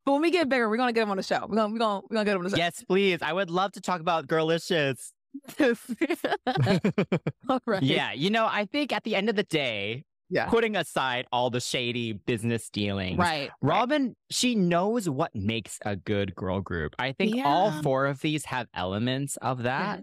but 0.06 0.14
when 0.14 0.22
we 0.22 0.32
get 0.32 0.48
bigger, 0.49 0.69
we're 0.69 0.77
gonna 0.77 0.94
get 0.94 1.02
them 1.02 1.11
on 1.11 1.18
the 1.18 1.23
show. 1.23 1.45
We're 1.48 1.56
gonna 1.56 1.73
we're 1.73 1.80
gonna 1.80 2.02
we're 2.10 2.15
gonna 2.15 2.26
get 2.26 2.32
them 2.34 2.40
on 2.40 2.44
the 2.45 2.49
show. 2.52 2.57
yes, 2.57 2.84
please. 2.88 3.19
I 3.22 3.34
would 3.34 3.49
love 3.49 3.72
to 3.73 3.82
talk 3.82 4.02
about 4.02 4.27
Girlicious. 4.27 5.11
All 7.49 7.60
right. 7.65 7.84
Yeah, 7.84 8.14
you 8.14 8.30
know, 8.30 8.45
I 8.49 8.65
think 8.65 8.94
at 8.94 9.03
the 9.03 9.15
end 9.15 9.30
of 9.30 9.36
the 9.36 9.44
day, 9.44 10.03
Yeah. 10.30 10.48
putting 10.48 10.76
aside 10.76 11.26
all 11.32 11.49
the 11.49 11.60
shady 11.60 12.14
business 12.14 12.69
dealings, 12.69 13.18
Right. 13.18 13.52
Robin, 13.61 14.15
she 14.32 14.56
knows 14.56 15.10
what 15.10 15.36
makes 15.36 15.77
a 15.86 15.95
good 15.95 16.34
girl 16.36 16.61
group. 16.61 16.95
I 16.98 17.11
think 17.11 17.45
all 17.45 17.72
four 17.84 18.06
of 18.06 18.22
these 18.22 18.45
have 18.45 18.68
elements 18.73 19.38
of 19.38 19.64
that, 19.64 20.02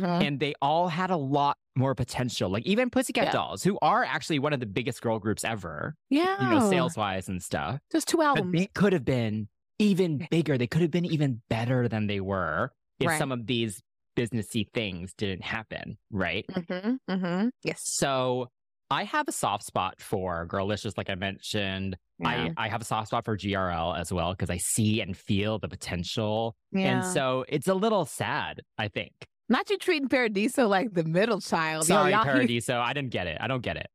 Mhm. 0.00 0.26
and 0.26 0.40
they 0.40 0.54
all 0.62 0.88
had 0.88 1.10
a 1.10 1.16
lot 1.16 1.56
more 1.74 1.94
potential. 1.94 2.48
Like 2.50 2.64
even 2.66 2.90
Pussycat 2.90 3.26
Yeah. 3.26 3.32
Dolls, 3.32 3.62
who 3.62 3.78
are 3.82 4.04
actually 4.04 4.38
one 4.38 4.52
of 4.52 4.60
the 4.60 4.66
biggest 4.66 5.02
girl 5.02 5.18
groups 5.18 5.44
ever, 5.44 5.94
Yeah. 6.10 6.42
you 6.42 6.58
know, 6.58 6.70
sales 6.70 6.96
wise 6.96 7.28
and 7.28 7.42
stuff. 7.42 7.80
Just 7.92 8.08
two 8.08 8.18
But 8.18 8.26
albums. 8.26 8.52
they 8.58 8.66
could 8.74 8.92
have 8.92 9.04
been 9.04 9.48
even 9.78 10.26
bigger. 10.30 10.56
They 10.56 10.66
could 10.66 10.80
have 10.82 10.90
been 10.90 11.04
even 11.04 11.42
better 11.50 11.86
than 11.88 12.06
they 12.06 12.20
were 12.20 12.72
if 12.98 13.08
Right. 13.08 13.18
some 13.18 13.30
of 13.32 13.46
these 13.46 13.82
businessy 14.16 14.64
things 14.72 15.12
didn't 15.18 15.44
happen, 15.44 15.98
right? 16.10 16.46
Mm-hmm. 16.50 17.12
Mm-hmm. 17.12 17.48
Yes. 17.62 17.80
So 17.82 18.48
I 18.90 19.04
have 19.04 19.28
a 19.28 19.32
soft 19.32 19.64
spot 19.64 20.00
for 20.00 20.46
Girlicious, 20.46 20.96
like 20.96 21.10
I 21.10 21.14
mentioned. 21.16 21.98
Yeah. 22.18 22.28
I, 22.56 22.66
I 22.66 22.68
have 22.68 22.80
a 22.80 22.84
soft 22.84 23.08
spot 23.08 23.26
for 23.26 23.36
GRL 23.36 23.98
as 23.98 24.10
well 24.10 24.32
because 24.32 24.48
I 24.48 24.56
see 24.56 25.02
and 25.02 25.14
feel 25.14 25.58
the 25.58 25.68
potential. 25.68 26.56
yeah. 26.72 27.00
And 27.00 27.04
so 27.04 27.44
it's 27.48 27.68
a 27.68 27.74
little 27.74 28.06
sad, 28.06 28.62
I 28.78 28.88
think. 28.88 29.12
Not 29.48 29.70
you 29.70 29.78
treating 29.78 30.08
Paradiso 30.08 30.66
like 30.66 30.92
the 30.92 31.04
middle 31.04 31.40
child. 31.40 31.86
Sorry, 31.86 32.10
y'all- 32.12 32.24
Paradiso. 32.24 32.78
I 32.80 32.92
didn't 32.92 33.10
get 33.10 33.26
it. 33.26 33.38
I 33.40 33.46
don't 33.46 33.62
get 33.62 33.76
it. 33.76 33.88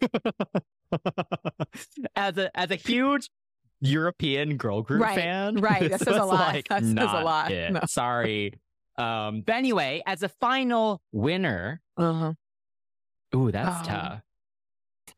as 2.16 2.38
a 2.38 2.56
as 2.58 2.70
a 2.70 2.76
huge 2.76 3.30
European 3.80 4.56
girl 4.56 4.82
group 4.82 5.02
Right, 5.02 5.14
fan, 5.16 5.56
right. 5.56 5.82
That 5.90 5.98
this 5.98 6.02
says 6.02 6.16
a 6.16 6.24
lot. 6.24 6.54
Like 6.54 6.68
That 6.68 6.82
says 6.82 6.94
a 6.96 7.22
lot. 7.24 7.50
No. 7.50 7.80
Sorry. 7.86 8.54
Um, 8.96 9.42
but 9.44 9.54
anyway, 9.56 10.02
as 10.06 10.22
a 10.22 10.28
final 10.28 11.00
winner, 11.12 11.80
Uh-huh. 11.96 12.34
Ooh, 13.34 13.50
that's 13.50 13.88
Oh. 13.88 13.90
tough. 13.90 14.20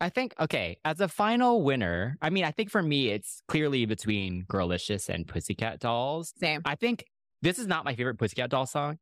I 0.00 0.08
think 0.08 0.34
okay, 0.40 0.78
as 0.84 1.00
a 1.00 1.08
final 1.08 1.62
winner, 1.62 2.16
I 2.22 2.30
mean, 2.30 2.44
I 2.44 2.50
think 2.52 2.70
for 2.70 2.82
me 2.82 3.08
it's 3.10 3.42
clearly 3.48 3.84
between 3.86 4.44
Girlicious 4.44 5.08
and 5.08 5.26
Pussycat 5.26 5.78
Dolls. 5.80 6.32
Same. 6.38 6.62
I 6.64 6.74
think 6.74 7.04
this 7.42 7.58
is 7.58 7.66
not 7.66 7.84
my 7.84 7.94
favorite 7.94 8.18
Pussycat 8.18 8.50
Doll 8.50 8.66
song. 8.66 8.98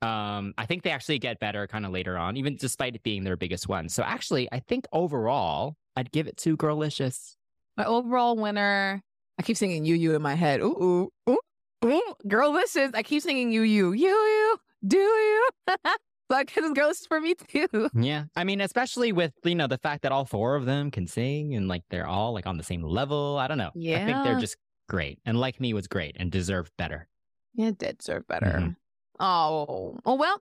Um, 0.00 0.54
I 0.56 0.66
think 0.66 0.82
they 0.84 0.90
actually 0.90 1.18
get 1.18 1.40
better 1.40 1.66
kind 1.66 1.84
of 1.84 1.90
later 1.92 2.16
on, 2.16 2.36
even 2.36 2.56
despite 2.56 2.94
it 2.94 3.02
being 3.02 3.24
their 3.24 3.36
biggest 3.36 3.68
one. 3.68 3.88
So 3.88 4.02
actually, 4.02 4.48
I 4.52 4.60
think 4.60 4.86
overall, 4.92 5.76
I'd 5.96 6.12
give 6.12 6.26
it 6.28 6.36
to 6.38 6.56
Girlicious. 6.56 7.34
My 7.76 7.84
overall 7.84 8.36
winner. 8.36 9.02
I 9.38 9.42
keep 9.42 9.56
singing 9.56 9.84
"You 9.84 9.94
You" 9.94 10.14
in 10.14 10.22
my 10.22 10.34
head. 10.34 10.60
Ooh, 10.60 11.10
ooh, 11.28 11.32
ooh, 11.32 11.38
ooh. 11.84 12.14
Girlicious. 12.26 12.94
I 12.94 13.02
keep 13.02 13.22
singing 13.22 13.50
"You 13.52 13.62
You." 13.62 13.92
You 13.92 14.08
You. 14.08 14.58
Do 14.86 14.98
you? 14.98 15.48
like 16.30 16.52
this 16.54 17.00
is 17.00 17.06
for 17.06 17.20
me 17.20 17.34
too. 17.34 17.88
Yeah, 17.94 18.24
I 18.36 18.44
mean, 18.44 18.60
especially 18.60 19.12
with 19.12 19.32
you 19.44 19.54
know 19.54 19.66
the 19.66 19.78
fact 19.78 20.02
that 20.02 20.12
all 20.12 20.24
four 20.24 20.54
of 20.56 20.66
them 20.66 20.90
can 20.90 21.06
sing 21.06 21.54
and 21.54 21.68
like 21.68 21.82
they're 21.90 22.06
all 22.06 22.32
like 22.32 22.46
on 22.46 22.56
the 22.56 22.62
same 22.62 22.82
level. 22.82 23.38
I 23.38 23.48
don't 23.48 23.58
know. 23.58 23.70
Yeah, 23.74 23.96
I 24.02 24.04
think 24.04 24.24
they're 24.24 24.38
just 24.40 24.56
great, 24.88 25.18
and 25.24 25.38
like 25.38 25.60
me 25.60 25.72
was 25.74 25.88
great 25.88 26.16
and 26.18 26.30
deserved 26.30 26.72
better. 26.78 27.08
Yeah, 27.54 27.72
did 27.76 28.02
serve 28.02 28.26
better. 28.28 28.46
Mhm. 28.46 28.76
Oh, 29.20 29.98
oh 30.04 30.14
well. 30.14 30.40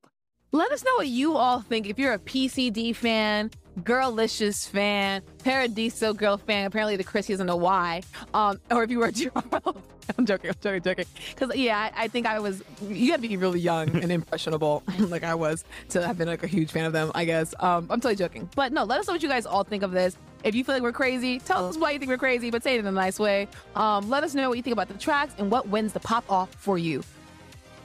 Let 0.54 0.72
us 0.72 0.84
know 0.84 0.96
what 0.96 1.08
you 1.08 1.36
all 1.36 1.60
think. 1.60 1.88
If 1.88 2.00
you're 2.00 2.14
a 2.14 2.20
PCD 2.20 2.96
fan, 2.96 3.52
Girlicious 3.82 4.68
fan, 4.68 5.22
Paradiso 5.44 6.14
girl 6.14 6.38
fan, 6.38 6.66
apparently 6.66 6.96
the 6.96 7.04
Chris 7.04 7.28
doesn't 7.28 7.46
know 7.46 7.58
why. 7.58 8.02
Um, 8.34 8.60
or 8.72 8.84
if 8.84 8.90
you 8.90 9.00
were 9.00 9.08
a 9.08 9.12
GRL. 9.12 9.82
I'm 10.18 10.26
joking, 10.26 10.50
I'm 10.50 10.56
joking, 10.62 10.82
joking. 10.82 11.06
Because 11.30 11.56
yeah, 11.56 11.78
I, 11.78 12.04
I 12.04 12.08
think 12.08 12.26
I 12.26 12.40
was. 12.40 12.64
You 12.82 13.10
got 13.10 13.22
to 13.22 13.28
be 13.28 13.36
really 13.36 13.60
young 13.60 13.90
and 14.02 14.10
impressionable, 14.10 14.84
like 15.00 15.24
I 15.24 15.36
was, 15.36 15.66
to 15.90 16.06
have 16.06 16.18
been 16.18 16.30
like 16.30 16.44
a 16.44 16.48
huge 16.48 16.72
fan 16.72 16.86
of 16.86 16.94
them. 16.94 17.12
I 17.14 17.26
guess. 17.26 17.54
Um, 17.60 17.88
I'm 17.90 18.00
totally 18.00 18.16
joking, 18.16 18.50
but 18.56 18.72
no. 18.72 18.86
Let 18.86 19.02
us 19.02 19.08
know 19.08 19.14
what 19.14 19.24
you 19.24 19.30
guys 19.30 19.46
all 19.46 19.66
think 19.66 19.84
of 19.84 19.92
this. 19.92 20.16
If 20.46 20.56
you 20.56 20.64
feel 20.64 20.76
like 20.76 20.82
we're 20.84 20.94
crazy, 20.94 21.40
tell 21.40 21.68
us 21.68 21.78
why 21.78 21.92
you 21.92 22.00
think 22.00 22.10
we're 22.10 22.18
crazy, 22.18 22.50
but 22.52 22.64
say 22.64 22.76
it 22.76 22.80
in 22.80 22.88
a 22.88 22.92
nice 22.92 23.20
way. 23.20 23.50
Um, 23.76 24.10
let 24.10 24.24
us 24.24 24.34
know 24.34 24.48
what 24.48 24.58
you 24.58 24.64
think 24.64 24.74
about 24.74 24.88
the 24.88 24.94
tracks 24.94 25.34
and 25.38 25.52
what 25.52 25.68
wins 25.68 25.92
the 25.92 26.00
pop 26.00 26.24
off 26.32 26.54
for 26.56 26.78
you. 26.78 27.04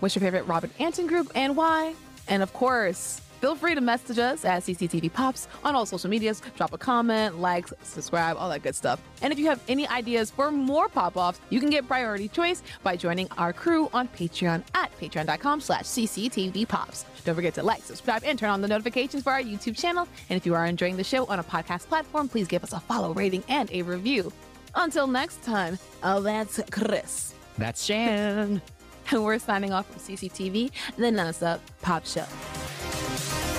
What's 0.03 0.17
your 0.17 0.23
favorite 0.23 0.49
Robin 0.49 0.69
Antin 0.81 1.07
group 1.07 1.31
and 1.37 1.57
why? 1.57 1.95
And 2.27 2.43
of 2.43 2.53
course, 2.53 3.21
feel 3.41 3.55
free 3.55 3.77
to 3.77 3.81
message 3.81 4.19
us 4.19 4.45
at 4.45 4.65
CCTV 4.65 5.13
Pops 5.13 5.47
on 5.63 5.77
all 5.77 5.87
social 5.87 6.11
medias. 6.11 6.43
Drop 6.57 6.73
a 6.73 6.79
comment, 6.79 7.39
like, 7.39 7.69
subscribe, 7.85 8.37
all 8.37 8.49
that 8.51 8.65
good 8.65 8.75
stuff. 8.75 9.01
And 9.23 9.33
if 9.33 9.39
you 9.39 9.47
have 9.47 9.63
any 9.69 9.87
ideas 9.87 10.29
for 10.29 10.51
more 10.51 10.89
pop-offs, 10.89 11.39
you 11.51 11.61
can 11.61 11.71
get 11.71 11.87
priority 11.87 12.27
choice 12.27 12.65
by 12.83 12.97
joining 12.97 13.31
our 13.39 13.53
crew 13.53 13.89
on 13.95 14.09
Patreon 14.09 14.65
at 14.75 14.91
patreon.com 15.01 15.61
slash 15.61 15.85
CCTV 15.85 16.67
Pops. 16.67 17.05
Don't 17.25 17.37
forget 17.37 17.55
to 17.55 17.63
like, 17.63 17.85
subscribe, 17.85 18.25
and 18.25 18.37
turn 18.37 18.51
on 18.51 18.61
the 18.61 18.67
notifications 18.67 19.23
for 19.23 19.31
our 19.31 19.41
YouTube 19.41 19.79
channel. 19.79 20.09
And 20.31 20.37
if 20.37 20.45
you 20.45 20.57
are 20.57 20.67
enjoying 20.67 20.97
the 20.97 21.05
show 21.05 21.27
on 21.27 21.39
a 21.39 21.45
podcast 21.45 21.87
platform, 21.87 22.29
please 22.29 22.49
give 22.49 22.65
us 22.65 22.73
a 22.73 22.81
follow, 22.81 23.15
rating, 23.15 23.45
and 23.49 23.71
a 23.71 23.83
review. 23.83 24.33
Until 24.75 25.07
next 25.07 25.45
time, 25.45 25.79
oh, 26.03 26.21
that's 26.21 26.61
Chris. 26.73 27.35
That's 27.57 27.85
Shan. 27.85 28.61
And 29.11 29.25
we're 29.25 29.39
signing 29.39 29.73
off 29.73 29.87
from 29.87 30.01
CCTV, 30.01 30.71
the 30.97 31.07
nonstop 31.07 31.61
pop 31.83 32.07
show. 32.07 33.52